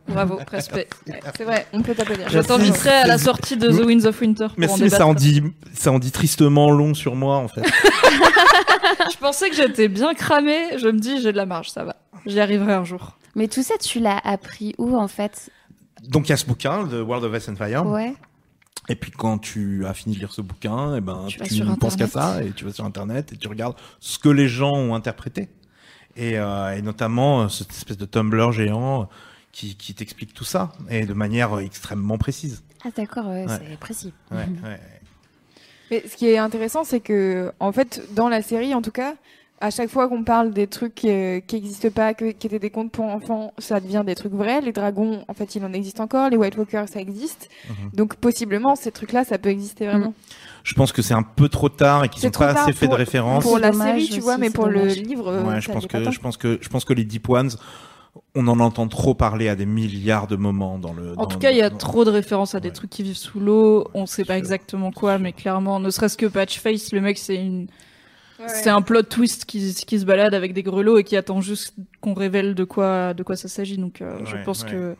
bravo, 0.08 0.40
respect. 0.52 0.88
C'est 1.36 1.44
vrai, 1.44 1.66
on 1.74 1.82
peut 1.82 1.96
t'applaudir. 1.96 2.30
Je 2.30 2.38
t'inviterai 2.38 2.92
à 2.92 3.08
la 3.08 3.18
sortie 3.18 3.58
de 3.58 3.68
The 3.68 3.84
Winds 3.84 4.06
of 4.06 4.22
Winter 4.22 4.46
pour 4.50 4.58
en 4.58 4.60
Merci, 4.60 4.84
mais 4.84 4.90
ça 4.90 5.08
en, 5.08 5.16
dit, 5.16 5.42
ça 5.74 5.92
en 5.92 5.98
dit 5.98 6.12
tristement 6.12 6.70
long 6.70 6.94
sur 6.94 7.16
moi, 7.16 7.38
en 7.38 7.48
fait. 7.48 7.64
Je 9.12 9.18
pensais 9.18 9.50
que 9.50 9.56
j'étais 9.56 9.88
bien 9.88 10.14
cramée. 10.14 10.78
Je 10.78 10.88
me 10.88 11.00
dis, 11.00 11.20
j'ai 11.20 11.32
de 11.32 11.38
la 11.38 11.48
marge, 11.48 11.72
ça 11.72 11.84
va. 11.84 11.96
J'y 12.28 12.40
arriverai 12.40 12.74
un 12.74 12.84
jour. 12.84 13.18
Mais 13.36 13.48
tout 13.48 13.64
ça, 13.64 13.76
tu 13.80 14.00
l'as 14.00 14.20
appris 14.24 14.76
où 14.78 14.96
en 14.98 15.08
fait? 15.08 15.50
Donc, 16.04 16.28
il 16.28 16.32
y 16.32 16.34
a 16.34 16.38
ce 16.38 16.46
bouquin, 16.46 16.86
The 16.88 16.94
World 17.06 17.24
of 17.24 17.36
Ice 17.42 17.50
and 17.50 17.56
Fire. 17.56 17.86
Ouais. 17.86 18.14
Et 18.90 18.96
puis 18.96 19.12
quand 19.12 19.38
tu 19.38 19.86
as 19.86 19.94
fini 19.94 20.16
de 20.16 20.20
lire 20.20 20.34
ce 20.34 20.42
bouquin, 20.42 20.96
et 20.98 21.02
ben 21.02 21.26
Tu 21.28 21.64
ne 21.64 21.76
penses 21.76 21.96
qu'à 21.96 22.04
Internet. 22.06 22.12
ça 22.12 22.44
et 22.44 22.52
tu 22.52 22.66
vas 22.66 22.74
sur 22.74 22.84
internet 22.84 23.32
et 23.32 23.38
tu 23.38 23.48
regardes 23.48 23.78
ce 24.02 24.20
que 24.20 24.28
les 24.28 24.50
gens 24.50 24.74
ont 24.74 24.94
interprété. 24.94 25.48
et, 26.18 26.38
euh, 26.38 26.76
et 26.76 26.82
notamment 26.82 27.44
euh, 27.44 27.48
cette 27.48 27.72
espèce 27.72 27.98
de 27.98 28.06
Tumblr 28.06 28.52
géant 28.52 29.08
qui, 29.54 29.76
qui 29.78 29.94
t'explique 29.96 30.34
tout 30.34 30.44
ça 30.44 30.74
et 30.90 31.06
de 31.06 31.14
manière 31.14 31.58
extrêmement 31.60 32.18
précise. 32.18 32.62
Ah 32.84 32.90
d'accord, 32.96 33.28
ouais, 33.28 33.46
Ouais. 33.48 33.58
c'est 33.70 33.80
précis. 33.80 34.14
Ouais, 34.32 34.46
ouais. 34.64 34.80
Mais 35.90 36.04
ce 36.08 36.16
qui 36.18 36.28
est 36.28 36.38
intéressant, 36.38 36.84
c'est 36.84 37.00
que, 37.00 37.54
en 37.62 37.72
fait, 37.72 38.02
dans 38.14 38.28
la 38.28 38.42
série, 38.42 38.74
en 38.76 38.82
tout 38.82 38.92
cas, 38.92 39.16
à 39.66 39.70
chaque 39.72 39.90
fois 39.90 40.10
qu'on 40.10 40.24
parle 40.24 40.52
des 40.52 40.68
trucs 40.68 41.06
euh, 41.06 41.40
qui 41.40 41.56
n'existent 41.56 41.90
pas, 41.90 42.14
que- 42.14 42.32
qui 42.32 42.48
étaient 42.48 42.60
des 42.60 42.70
contes 42.70 42.92
pour 42.92 43.06
enfants, 43.06 43.54
ça 43.58 43.80
devient 43.80 44.04
des 44.06 44.14
trucs 44.14 44.34
vrais. 44.34 44.60
Les 44.60 44.74
dragons, 44.74 45.24
en 45.28 45.34
fait, 45.34 45.56
il 45.56 45.64
en 45.64 45.72
existe 45.72 46.02
encore. 46.02 46.30
Les 46.30 46.36
White 46.36 46.58
Walkers, 46.58 46.90
ça 46.90 47.00
existe. 47.00 47.48
Mhm. 47.70 47.76
Donc, 47.94 48.16
possiblement, 48.16 48.76
ces 48.76 48.92
trucs-là, 48.92 49.24
ça 49.24 49.38
peut 49.38 49.50
exister 49.50 49.86
vraiment. 49.88 50.14
Je 50.66 50.74
pense 50.74 50.92
que 50.92 51.02
c'est 51.02 51.14
un 51.14 51.24
peu 51.24 51.48
trop 51.48 51.70
tard 51.70 52.04
et 52.04 52.10
qu'ils 52.10 52.26
n'ont 52.26 52.32
pas 52.32 52.52
assez 52.52 52.74
fait 52.74 52.86
de 52.88 52.90
pour- 52.92 52.98
référence. 52.98 53.44
Pour 53.44 53.58
la 53.58 53.72
dommage 53.72 54.02
série, 54.02 54.10
tu 54.10 54.20
vois, 54.20 54.38
mais 54.38 54.50
pour 54.50 54.68
le 54.68 54.86
livre, 54.86 55.30
euh, 55.30 55.44
Ouais, 55.44 55.62
je 55.62 55.68
ça 55.68 55.74
pense 55.74 55.84
l'est 55.84 55.88
pas 55.92 56.00
que 56.00 56.04
tant. 56.06 56.12
je 56.12 56.20
pense 56.20 56.36
que 56.38 56.58
je 56.62 56.68
pense 56.70 56.84
que 56.84 56.94
les 56.94 57.06
Deep 57.06 57.30
Ones, 57.30 57.52
on 58.36 58.48
en 58.48 58.60
entend 58.60 58.88
trop 58.88 59.14
parler 59.16 59.48
à 59.50 59.56
des 59.56 59.66
milliards 59.66 60.28
de 60.28 60.36
moments 60.36 60.78
dans 60.78 60.94
le. 60.94 61.14
En 61.14 61.22
dans- 61.22 61.26
tout 61.26 61.40
cas, 61.40 61.52
il 61.52 61.58
y 61.58 61.62
a 61.62 61.70
dans- 61.70 61.78
trop 61.78 62.04
de 62.06 62.10
références 62.12 62.54
à 62.54 62.60
des 62.60 62.68
Ouais. 62.68 62.74
trucs 62.74 62.90
qui 62.90 63.04
vivent 63.04 63.16
sous 63.18 63.40
l'eau. 63.40 63.88
On 63.94 64.06
sait 64.06 64.24
pas 64.26 64.34
sûr. 64.34 64.40
exactement 64.40 64.92
quoi, 64.92 65.18
mais 65.20 65.32
clairement, 65.34 65.80
ne 65.80 65.90
serait-ce 65.90 66.18
que 66.18 66.26
Patchface, 66.26 66.92
le 66.92 67.02
mec, 67.02 67.18
c'est 67.18 67.36
une, 67.38 67.68
Ouais. 68.40 68.46
c'est 68.48 68.70
un 68.70 68.82
plot 68.82 69.04
twist 69.04 69.46
qui, 69.46 69.74
qui 69.74 70.00
se 70.00 70.06
balade 70.06 70.34
avec 70.34 70.54
des 70.54 70.64
grelots 70.64 70.98
et 70.98 71.04
qui 71.04 71.16
attend 71.16 71.40
juste 71.42 71.74
qu'on 72.02 72.14
révèle 72.14 72.56
de 72.56 72.64
quoi, 72.64 73.14
de 73.14 73.22
quoi 73.24 73.36
ça 73.36 73.48
s'agit. 73.48 73.78
Donc, 73.78 74.02
euh, 74.02 74.18
je 74.26 74.36
pense 74.44 74.64
ouais. 74.64 74.72
que 74.72 74.96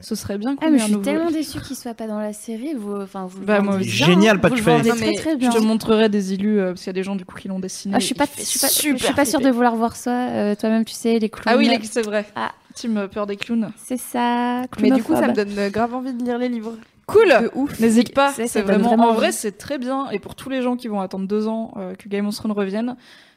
ce 0.00 0.14
serait 0.14 0.38
bien 0.38 0.56
qu'on 0.56 0.66
Ah 0.66 0.70
mais 0.70 0.78
je 0.78 0.84
suis 0.84 0.92
nouveau. 0.92 1.04
tellement 1.04 1.30
déçue 1.30 1.60
qu'il 1.60 1.76
soit 1.76 1.94
pas 1.94 2.06
dans 2.06 2.18
la 2.18 2.32
série. 2.32 2.74
Vous, 2.74 2.94
enfin 2.96 3.26
vous. 3.26 3.40
le 3.40 3.44
Bah, 3.46 3.60
moi 3.60 3.76
bien, 3.78 3.86
Génial, 3.86 4.40
Patchface. 4.40 4.64
vendez 4.64 4.88
Non, 4.90 4.94
très 4.96 5.14
très 5.14 5.30
Je 5.32 5.36
bien. 5.36 5.50
te 5.50 5.58
montrerai 5.58 6.08
des 6.08 6.32
illus 6.34 6.58
euh, 6.60 6.68
parce 6.68 6.80
qu'il 6.80 6.86
y 6.88 6.90
a 6.90 6.94
des 6.94 7.02
gens 7.02 7.16
du 7.16 7.24
coup 7.24 7.36
qui 7.36 7.48
l'ont 7.48 7.58
dessiné. 7.60 7.94
Ah, 7.96 7.98
je 7.98 8.06
suis 8.06 8.14
pas, 8.14 8.24
je 8.24 8.30
fait 8.30 8.44
suis 8.44 8.60
pas, 8.60 8.68
je 8.68 9.04
suis 9.04 9.14
pas 9.14 9.24
sûre 9.24 9.40
de 9.40 9.50
vouloir 9.50 9.76
voir 9.76 9.94
ça. 9.96 10.28
euh, 10.30 10.54
Toi-même, 10.54 10.84
tu 10.84 10.94
sais, 10.94 11.18
les 11.18 11.28
clowns. 11.28 11.54
Ah 11.54 11.58
oui, 11.58 11.68
les- 11.68 11.84
c'est 11.86 12.02
vrai. 12.02 12.26
Ah. 12.34 12.52
Team 12.74 13.08
peur 13.12 13.26
des 13.26 13.36
clowns. 13.36 13.72
C'est 13.76 13.98
ça. 13.98 14.62
Mais 14.80 14.90
du 14.90 15.02
coup, 15.02 15.14
ça 15.14 15.26
me 15.28 15.34
donne 15.34 15.68
grave 15.70 15.92
envie 15.92 16.12
de 16.14 16.22
lire 16.24 16.38
les 16.38 16.48
livres. 16.48 16.74
Cool. 17.10 17.50
N'hésite 17.80 18.14
pas, 18.14 18.32
c'est 18.32 18.62
vraiment, 18.62 18.88
vraiment 18.88 19.10
en 19.10 19.14
vrai 19.14 19.32
c'est 19.32 19.52
très 19.52 19.78
bien. 19.78 20.10
Et 20.10 20.18
pour 20.18 20.34
tous 20.34 20.48
les 20.48 20.62
gens 20.62 20.76
qui 20.76 20.88
vont 20.88 21.00
attendre 21.00 21.26
deux 21.26 21.48
ans 21.48 21.72
euh, 21.76 21.94
que 21.94 22.08
Game 22.08 22.26
of 22.26 22.34
Thrones 22.34 22.52
revienne, 22.52 22.96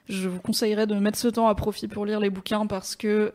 je 0.10 0.28
vous 0.28 0.40
conseillerais 0.40 0.88
de 0.88 0.96
mettre 0.96 1.18
ce 1.18 1.28
temps 1.28 1.48
à 1.48 1.56
profit 1.56 1.88
pour 1.88 2.06
lire 2.06 2.20
les 2.20 2.30
bouquins 2.30 2.66
parce 2.68 2.96
que 2.96 3.34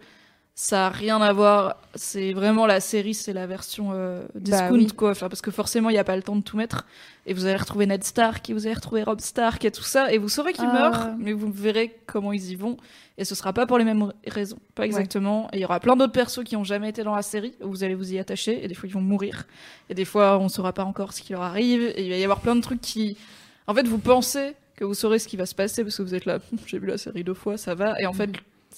ça 0.61 0.87
a 0.87 0.89
rien 0.89 1.23
à 1.23 1.33
voir. 1.33 1.77
C'est 1.95 2.33
vraiment 2.33 2.67
la 2.67 2.81
série, 2.81 3.15
c'est 3.15 3.33
la 3.33 3.47
version 3.47 3.91
euh, 3.93 4.27
discount 4.35 4.73
oui. 4.73 4.89
quoi. 4.89 5.13
Enfin, 5.13 5.29
parce 5.29 5.41
que 5.41 5.53
forcément 5.53 5.89
il 5.89 5.93
n'y 5.93 6.01
a 6.01 6.05
pas 6.05 6.17
le 6.17 6.23
temps 6.25 6.35
de 6.35 6.43
tout 6.43 6.57
mettre 6.57 6.85
et 7.27 7.33
vous 7.33 7.45
allez 7.47 7.55
retrouver 7.55 7.87
Ned 7.87 8.03
Stark, 8.03 8.51
et 8.51 8.55
vous 8.55 8.67
allez 8.67 8.75
retrouver 8.75 9.05
Rob 9.05 9.21
Stark 9.21 9.65
et 9.65 9.71
tout 9.71 9.85
ça 9.85 10.13
et 10.13 10.19
vous 10.19 10.29
saurez 10.29 10.53
qu'ils 10.53 10.65
Ah. 10.69 10.73
meurent, 10.73 11.09
mais 11.17 11.33
vous 11.33 11.53
verrez 11.53 11.97
comment 12.07 12.33
ils 12.33 12.51
y 12.51 12.57
vont 12.57 12.77
et 13.19 13.25
ce 13.25 13.37
sera 13.37 13.53
pas 13.53 13.67
pour 13.67 13.79
les 13.79 13.85
mêmes 13.85 14.13
raisons, 14.27 14.59
pas 14.75 14.85
exactement. 14.85 15.49
Et 15.53 15.59
il 15.59 15.61
y 15.61 15.65
aura 15.65 15.79
plein 15.79 15.95
d'autres 15.95 16.13
persos 16.13 16.43
qui 16.43 16.57
ont 16.57 16.65
jamais 16.65 16.89
été 16.89 17.05
dans 17.05 17.15
la 17.15 17.23
série 17.23 17.55
où 17.63 17.69
vous 17.69 17.85
allez 17.85 17.95
vous 17.95 18.13
y 18.13 18.19
attacher 18.19 18.65
et 18.65 18.67
des 18.67 18.75
fois 18.75 18.89
ils 18.89 18.93
vont 18.93 19.01
mourir. 19.01 19.47
Et 19.91 19.95
des 19.95 20.05
fois, 20.05 20.39
on 20.39 20.49
saura 20.49 20.73
pas 20.73 20.85
encore 20.85 21.13
ce 21.13 21.23
qui 21.23 21.35
leur 21.35 21.43
arrive. 21.43 21.83
Et 21.95 22.03
il 22.05 22.11
va 22.11 22.17
y 22.17 22.25
avoir 22.25 22.41
plein 22.41 22.57
de 22.57 22.61
trucs 22.63 22.81
qui. 22.81 23.17
En 23.69 23.75
fait, 23.75 23.87
vous 23.87 23.99
pensez 23.99 24.55
que 24.75 24.85
vous 24.85 24.95
saurez 24.95 25.21
ce 25.21 25.29
qui 25.29 25.37
va 25.37 25.47
se 25.47 25.55
passer 25.55 25.85
parce 25.85 25.97
que 25.97 26.03
vous 26.03 26.15
êtes 26.17 26.25
là. 26.27 26.39
J'ai 26.67 26.79
vu 26.81 26.87
la 26.89 26.99
série 26.99 27.23
deux 27.25 27.35
fois, 27.35 27.57
ça 27.57 27.75
va. 27.77 28.01
Et 28.01 28.07
en 28.07 28.13
fait, 28.13 28.31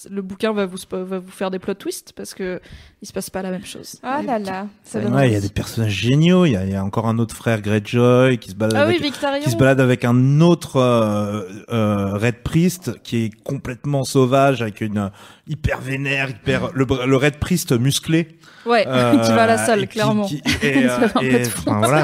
le 0.09 0.21
bouquin 0.21 0.53
va 0.53 0.65
vous, 0.65 0.77
spo- 0.77 1.03
va 1.03 1.19
vous 1.19 1.31
faire 1.31 1.51
des 1.51 1.59
plot 1.59 1.73
twists 1.75 2.13
parce 2.15 2.33
que 2.33 2.59
il 3.01 3.07
se 3.07 3.13
passe 3.13 3.29
pas 3.29 3.41
la 3.41 3.51
même 3.51 3.65
chose. 3.65 3.99
Ah 4.03 4.21
là 4.21 4.39
là. 4.39 4.67
Ça 4.83 4.99
donne 5.01 5.13
Ouais, 5.13 5.29
il 5.29 5.33
y 5.33 5.35
a 5.35 5.41
des 5.41 5.49
personnages 5.49 5.91
géniaux. 5.93 6.45
Il 6.45 6.51
y, 6.53 6.55
a- 6.55 6.65
il 6.65 6.71
y 6.71 6.75
a 6.75 6.83
encore 6.83 7.07
un 7.07 7.17
autre 7.19 7.35
frère 7.35 7.61
Greyjoy 7.61 8.37
qui 8.37 8.51
se 8.51 8.55
balade 8.55 8.75
Ah 8.77 8.81
avec 8.83 9.01
qui 9.01 9.49
se 9.51 9.55
balade 9.57 9.79
avec 9.81 10.05
un 10.05 10.41
autre 10.41 10.77
euh, 10.77 11.43
euh, 11.71 12.17
Red 12.17 12.43
Priest 12.43 13.01
qui 13.03 13.25
est 13.25 13.43
complètement 13.43 14.03
sauvage 14.03 14.61
avec 14.61 14.81
une 14.81 14.97
euh, 14.97 15.09
hyper 15.47 15.79
vénère, 15.81 16.29
hyper 16.29 16.69
le, 16.73 16.85
Red 17.15 17.37
Priest 17.37 17.71
musclé 17.73 18.37
Ouais, 18.65 18.85
euh, 18.87 19.11
qui 19.19 19.31
va 19.31 19.43
à 19.43 19.47
la 19.47 19.57
salle, 19.57 19.81
qui- 19.81 19.87
clairement. 19.87 20.27
et, 20.61 20.85
euh, 20.87 21.07
et, 21.21 21.45
enfin, 21.47 21.79
voilà, 21.79 22.03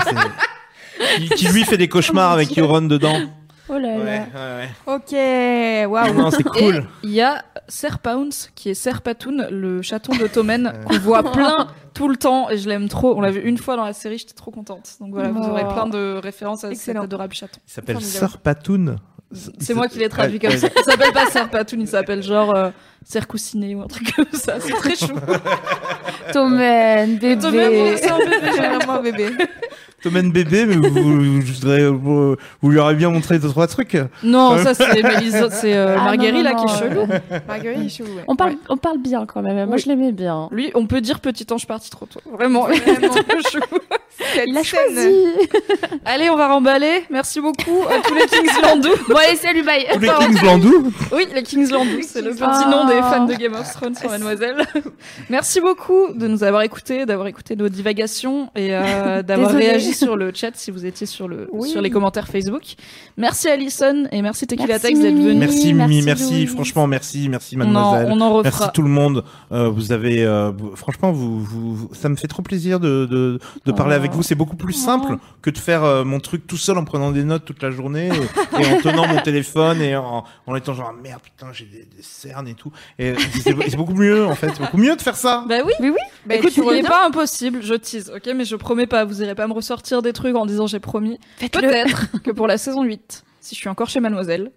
qui 1.36 1.48
lui 1.50 1.64
fait 1.64 1.78
des 1.78 1.88
cauchemars 1.88 2.32
avec 2.32 2.58
Euron 2.58 2.82
dedans. 2.82 3.20
Oh 3.70 3.78
là 3.78 3.96
Ouais, 3.98 4.06
là. 4.06 4.58
ouais, 4.58 4.70
Ok, 4.96 5.12
ouais. 5.12 5.86
waouh. 5.86 6.14
Non, 6.14 6.32
c'est 6.32 6.40
Et 6.42 6.44
cool. 6.72 6.86
il 7.04 7.12
y 7.12 7.22
a 7.22 7.44
Ser 7.68 8.00
Pounce 8.02 8.50
qui 8.56 8.70
est 8.70 8.74
Ser 8.74 9.02
Patoun, 9.04 9.48
le 9.52 9.82
chaton 9.82 10.16
de 10.16 10.28
Tommen 10.28 10.72
qu'on 10.88 10.98
voit 11.00 11.32
plein 11.32 11.68
tout 11.94 12.08
le 12.08 12.16
temps 12.16 12.50
et 12.50 12.58
je 12.58 12.70
l'aime 12.70 12.88
trop. 12.88 13.18
On 13.18 13.22
l'a 13.22 13.32
vu 13.32 13.42
une 13.42 13.58
fois 13.58 13.76
dans 13.76 13.84
la 13.86 13.94
série, 13.94 14.18
j'étais 14.18 14.34
trop 14.34 14.52
contente. 14.52 14.96
Donc 15.02 15.12
voilà, 15.12 15.30
vous 15.30 15.42
aurez 15.44 15.64
plein 15.68 15.88
de 15.88 16.20
références 16.22 16.64
à 16.64 16.70
Excellent. 16.72 17.02
cet 17.02 17.06
adorable 17.06 17.34
chaton. 17.34 17.60
Il 17.68 17.72
s'appelle 17.72 17.96
Formidable. 17.96 18.30
Sir 18.30 18.38
Patoun. 18.40 18.96
C'est 19.60 19.74
moi 19.74 19.90
qui 19.90 20.00
l'ai 20.00 20.08
traduit 20.08 20.40
comme 20.40 20.52
ça. 20.56 20.70
Il 20.74 20.84
s'appelle 20.84 21.12
pas 21.12 21.26
Ser 21.26 21.50
Patoun, 21.52 21.82
il 21.82 21.88
s'appelle 21.88 22.24
genre 22.24 22.56
euh, 22.56 22.70
Ser 23.10 23.26
Coussinet 23.26 23.74
ou 23.74 23.82
un 23.82 23.88
truc 23.88 24.14
comme 24.16 24.26
ça. 24.34 24.56
C'est 24.60 24.74
très 24.74 24.96
chou. 24.96 25.14
Tommen, 26.34 27.18
bébé. 27.18 27.38
Tommen, 27.42 27.98
c'est 27.98 28.10
un 28.12 28.18
bébé, 28.18 28.50
vraiment 28.58 28.94
un 28.94 29.02
bébé. 29.02 29.30
Tommen 30.04 30.32
bébé, 30.32 30.66
mais 30.66 30.76
vous, 30.76 30.90
vous, 30.92 31.42
vous, 32.00 32.36
vous 32.62 32.70
lui 32.70 32.80
aurez 32.80 32.96
bien 32.96 33.10
montré 33.10 33.40
deux 33.40 33.50
trois 33.50 33.68
trucs. 33.68 33.98
Non, 34.24 34.58
ça 34.62 34.74
c'est 34.76 35.74
euh, 35.74 35.96
Ah, 35.98 36.04
Marguerite 36.04 36.36
non, 36.36 36.44
là 36.44 36.54
non, 36.54 36.66
qui 36.66 36.74
est 36.74 36.78
chelou. 36.80 37.08
Marguerite 37.48 37.86
est 37.86 37.90
chelou, 37.90 38.10
ouais. 38.16 38.24
On 38.28 38.36
parle, 38.36 38.52
Ouais. 38.52 38.58
on 38.70 38.78
parle 38.78 38.98
bien 39.00 39.26
quand 39.26 39.42
même. 39.42 39.56
Moi, 39.68 39.76
Oui. 39.76 39.82
je 39.82 39.88
l'aimais 39.90 40.12
bien. 40.12 40.50
Lui, 40.52 40.72
on 40.76 40.86
peut 40.86 41.02
dire 41.02 41.20
petit 41.20 41.48
ange 41.52 41.66
parti 41.66 41.90
trop 41.90 42.06
tôt. 42.06 42.20
Vraiment, 42.32 42.64
Vraiment. 42.68 42.84
c'est 43.14 43.24
trop 43.28 43.42
chou. 43.52 43.60
Cette 44.20 44.46
Il 44.48 44.58
a 44.58 44.64
choisi. 44.64 45.26
Allez, 46.06 46.30
on 46.30 46.36
va 46.38 46.48
remballer. 46.50 47.06
Merci 47.10 47.40
beaucoup 47.40 47.84
à 47.90 48.00
tous 48.08 48.14
les 48.16 48.26
Kingslandous. 48.26 48.96
bon, 49.10 49.16
allez, 49.16 49.36
salut, 49.38 49.64
bye. 49.64 49.86
Tous 49.94 50.00
les 50.00 50.10
Kingslandous. 50.10 50.92
Oui, 51.12 51.28
les 51.34 51.44
Kingslandous, 51.44 52.02
c'est 52.04 52.22
le 52.22 52.32
petit 52.32 52.70
nom 52.70 52.88
des 52.88 52.97
fans 53.02 53.26
de 53.26 53.34
Game 53.36 53.54
of 53.54 53.72
Thrones 53.74 53.96
sur 53.96 54.10
Mademoiselle. 54.12 54.66
Merci 55.30 55.60
beaucoup 55.62 56.14
de 56.14 56.28
nous 56.28 56.44
avoir 56.44 56.62
écoutés, 56.64 57.06
d'avoir 57.06 57.28
écouté 57.28 57.56
nos 57.56 57.70
divagations 57.70 58.50
et 58.56 58.76
euh, 58.76 59.22
d'avoir 59.28 59.52
réagi 59.52 59.94
sur 59.94 60.16
le 60.16 60.32
chat 60.34 60.52
si 60.56 60.72
vous 60.72 60.86
étiez 60.86 61.06
sur, 61.08 61.28
le, 61.28 61.48
Oui. 61.52 61.70
sur 61.70 61.82
les 61.82 61.90
commentaires 61.90 62.28
Facebook. 62.28 62.64
Merci 63.18 63.48
Alison 63.50 64.06
et 64.12 64.22
merci 64.22 64.48
Tequila 64.48 64.68
Merci, 64.68 64.88
Tex 64.88 65.00
d'être 65.00 65.14
Mimi. 65.14 65.28
venu. 65.28 65.40
Merci 65.40 65.74
Mimi, 65.74 66.02
merci, 66.04 66.48
franchement 66.48 66.88
merci, 66.88 67.30
merci 67.30 67.56
On 67.58 67.62
en, 67.62 67.66
mademoiselle. 67.66 68.08
on 68.12 68.22
en 68.22 68.34
refera. 68.34 68.50
Merci 68.60 68.72
tout 68.74 68.82
le 68.84 68.90
monde. 68.90 69.24
Euh, 69.52 69.70
vous 69.70 69.92
avez, 69.92 70.24
euh, 70.26 70.52
franchement, 70.76 71.12
vous, 71.12 71.40
vous, 71.44 71.76
vous- 71.76 71.90
ça 71.94 72.10
me 72.10 72.16
fait 72.16 72.28
trop 72.28 72.42
plaisir 72.42 72.80
de, 72.80 73.06
de, 73.06 73.40
de 73.66 73.72
parler 73.72 73.94
Oh. 73.96 74.00
avec 74.00 74.12
vous. 74.12 74.22
C'est 74.24 74.36
beaucoup 74.36 74.56
plus 74.58 74.74
simple 74.74 75.18
que 75.42 75.50
de 75.50 75.58
faire 75.58 75.84
euh, 75.84 76.04
mon 76.04 76.20
truc 76.20 76.46
tout 76.46 76.58
seul 76.58 76.78
en 76.78 76.84
prenant 76.86 77.12
des 77.12 77.24
notes 77.24 77.46
toute 77.46 77.62
la 77.64 77.72
journée 77.72 78.10
et, 78.10 78.62
et 78.62 78.66
en 78.68 78.82
tenant 78.82 79.08
mon 79.08 79.20
téléphone 79.22 79.82
et 79.82 79.96
en, 79.96 80.24
en 80.46 80.56
étant 80.56 80.74
genre 80.74 80.92
ah, 80.94 81.02
merde 81.02 81.22
putain 81.24 81.48
j'ai 81.54 81.66
des, 81.66 81.80
des 81.96 82.02
cernes 82.02 82.48
et 82.48 82.54
tout. 82.54 82.72
Et 83.00 83.14
c'est 83.42 83.76
beaucoup 83.76 83.94
mieux 83.94 84.26
en 84.26 84.36
fait, 84.36 84.50
c'est 84.50 84.62
beaucoup 84.62 84.78
mieux 84.78 84.96
de 84.96 85.02
faire 85.02 85.16
ça. 85.16 85.44
Bah 85.48 85.60
oui. 85.66 85.74
Oui, 85.80 85.90
oui. 85.90 86.02
Bah, 86.26 86.36
Écoute, 86.36 86.56
il 86.58 86.64
n'est 86.64 86.84
pas 86.84 87.06
impossible, 87.06 87.62
je 87.62 87.74
tease, 87.74 88.12
ok, 88.16 88.30
mais 88.36 88.46
je 88.46 88.56
promets 88.56 88.88
pas, 88.88 89.06
vous 89.06 89.22
irez 89.22 89.36
pas 89.36 89.48
me 89.48 89.54
ressortir 89.54 90.02
des 90.02 90.14
trucs 90.14 90.36
en 90.36 90.46
disant 90.46 90.68
j'ai 90.68 90.80
promis. 90.80 91.20
Peut-être 91.40 92.22
que 92.22 92.32
pour 92.32 92.48
la 92.48 92.58
saison 92.58 92.84
8, 92.84 93.24
si 93.42 93.56
je 93.56 93.60
suis 93.60 93.70
encore 93.70 93.90
chez 93.90 94.00
Mademoiselle, 94.00 94.52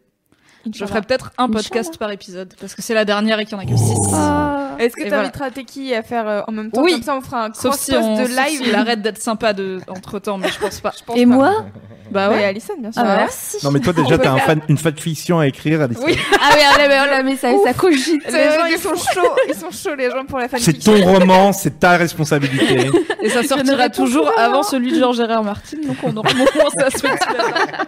je 0.73 0.85
ferai 0.85 1.01
peut-être 1.03 1.33
un 1.39 1.49
podcast 1.49 1.97
par 1.99 2.11
épisode, 2.11 2.53
parce 2.61 2.75
que 2.75 2.83
c'est 2.83 2.95
la 2.95 3.05
dernière 3.05 3.39
et 3.41 3.45
qu'il 3.47 3.53
y 3.57 3.61
en 3.61 3.63
a 3.63 3.67
que 3.67 3.77
6. 3.77 3.95
Ah. 4.15 4.71
Est-ce 4.79 4.95
que 4.95 5.01
Et 5.01 5.05
tu 5.05 5.09
voilà. 5.11 5.25
inviteras 5.25 5.51
Teki 5.51 5.95
à 5.95 6.03
faire 6.03 6.27
euh, 6.29 6.41
en 6.49 6.53
même 6.53 6.71
temps 6.71 6.83
Oui. 6.83 6.93
Comme 6.93 7.03
ça, 7.03 7.17
on 7.17 7.21
fera 7.21 7.47
un 7.47 7.53
Sauf 7.53 7.73
cross 7.73 7.81
si, 7.81 7.95
on, 7.95 8.17
de 8.17 8.29
live. 8.29 8.63
s'il 8.65 8.75
arrête 8.75 9.03
d'être 9.03 9.21
sympa 9.21 9.53
de, 9.53 9.79
entre 9.89 10.19
temps, 10.19 10.39
mais 10.39 10.49
je 10.49 10.59
pense 10.59 10.81
pas. 10.81 10.93
Et 11.17 11.27
moi 11.27 11.65
Bah 12.11 12.31
Ouais. 12.31 12.45
Alison, 12.45 12.75
bien 12.79 12.91
sûr. 12.91 13.03
Ah, 13.05 13.17
merci. 13.19 13.59
Non 13.65 13.71
mais 13.71 13.81
toi 13.81 13.93
déjà 13.93 14.17
t'as 14.19 14.33
un 14.33 14.39
fan, 14.39 14.61
une 14.69 14.79
fanfiction 14.79 15.39
à 15.39 15.47
écrire. 15.47 15.83
Alice. 15.83 15.99
Oui. 16.03 16.17
Ah 16.41 16.51
oui, 16.55 16.61
ah, 16.67 16.75
mais, 16.79 16.87
oh 16.89 17.11
là, 17.11 17.23
mais 17.23 17.37
ça, 17.37 17.53
ça 17.65 17.73
cogite. 17.75 18.23
Les 18.27 18.33
gens, 18.33 18.65
ils 18.71 18.79
sont 18.79 18.95
chauds. 18.97 19.35
Ils 19.49 19.55
sont 19.55 19.71
chauds, 19.71 19.95
les 19.95 20.11
gens, 20.11 20.25
pour 20.25 20.39
la 20.39 20.49
C'est 20.49 20.59
fanfiction. 20.59 20.95
ton 20.99 21.05
roman, 21.05 21.53
c'est 21.53 21.79
ta 21.79 21.97
responsabilité. 21.99 22.91
Et 23.23 23.29
ça 23.29 23.43
sortira 23.43 23.89
toujours 23.91 24.31
avant 24.39 24.63
celui 24.63 24.93
de 24.93 24.99
Georges 24.99 25.17
Gérard 25.19 25.45
Martin, 25.45 25.77
donc 25.87 25.97
on 26.03 26.17
aura 26.17 26.33
moins 26.35 26.47
à 26.87 26.91
se 26.91 27.07
mettre 27.07 27.33
là. 27.33 27.85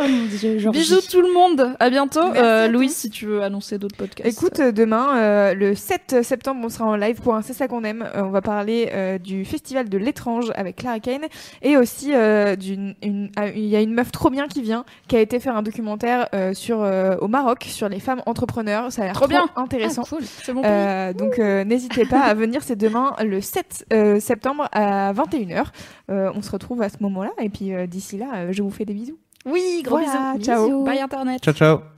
Oh 0.00 0.04
mon 0.06 0.24
dieu, 0.26 0.58
Georgie. 0.58 0.78
Bisous 0.78 1.00
tout 1.10 1.20
le 1.20 1.32
monde, 1.32 1.74
à 1.80 1.90
bientôt. 1.90 2.20
Euh. 2.20 2.68
Louise, 2.68 2.94
si 2.94 3.10
tu 3.10 3.26
veux 3.26 3.42
annoncer 3.42 3.78
d'autres 3.78 3.96
podcasts. 3.96 4.28
Écoute, 4.30 4.60
euh, 4.60 4.70
demain, 4.72 5.16
euh, 5.18 5.54
le 5.54 5.74
7 5.74 6.22
septembre, 6.22 6.60
on 6.64 6.68
sera 6.68 6.84
en 6.86 6.96
live 6.96 7.20
pour 7.20 7.34
un 7.34 7.42
C'est 7.42 7.52
ça 7.52 7.66
qu'on 7.68 7.82
aime. 7.84 8.02
Euh, 8.14 8.22
on 8.22 8.30
va 8.30 8.40
parler 8.40 8.90
euh, 8.92 9.18
du 9.18 9.44
festival 9.44 9.88
de 9.88 9.98
l'étrange 9.98 10.52
avec 10.54 10.76
Clara 10.76 11.00
Kane 11.00 11.24
et 11.62 11.76
aussi 11.76 12.14
euh, 12.14 12.54
d'une, 12.56 12.94
une- 13.02 13.30
ah, 13.36 13.48
il 13.48 13.66
y 13.66 13.74
a 13.76 13.80
une 13.80 13.92
meuf 13.94 14.12
trop 14.12 14.30
bien 14.30 14.46
qui 14.46 14.62
vient, 14.62 14.84
qui 15.08 15.16
a 15.16 15.20
été 15.20 15.40
faire 15.40 15.56
un 15.56 15.62
documentaire 15.62 16.28
euh, 16.34 16.54
sur 16.54 16.82
euh, 16.82 17.16
au 17.20 17.26
Maroc 17.28 17.64
sur 17.68 17.88
les 17.88 18.00
femmes 18.00 18.22
entrepreneurs. 18.26 18.92
Ça 18.92 19.02
a 19.02 19.04
l'air 19.06 19.14
Trop 19.14 19.24
trop, 19.26 19.30
bien. 19.30 19.48
intéressant. 19.56 20.02
Ah, 20.06 20.08
cool. 20.16 20.58
Euh, 20.64 21.12
donc 21.12 21.38
euh, 21.38 21.64
n'hésitez 21.64 22.04
pas 22.04 22.20
à 22.20 22.34
venir, 22.34 22.62
c'est 22.62 22.76
demain 22.76 23.14
le 23.24 23.40
7 23.40 23.86
euh, 23.92 24.20
septembre 24.20 24.68
à 24.72 25.12
21h. 25.12 25.64
Euh, 26.10 26.30
on 26.34 26.42
se 26.42 26.50
retrouve 26.50 26.82
à 26.82 26.88
ce 26.88 26.96
moment-là 27.00 27.30
et 27.40 27.48
puis 27.48 27.74
euh, 27.74 27.86
d'ici 27.86 28.16
là, 28.16 28.50
je 28.52 28.62
vous 28.62 28.70
fais 28.70 28.84
des 28.84 28.94
bisous. 28.94 29.18
Oui, 29.50 29.82
gros 29.84 29.98
Voilà, 29.98 30.32
bisous. 30.34 30.44
ciao. 30.44 30.66
Bisous. 30.66 30.84
Bye 30.84 31.00
Internet. 31.00 31.42
ciao 31.42 31.54
ciao. 31.54 31.97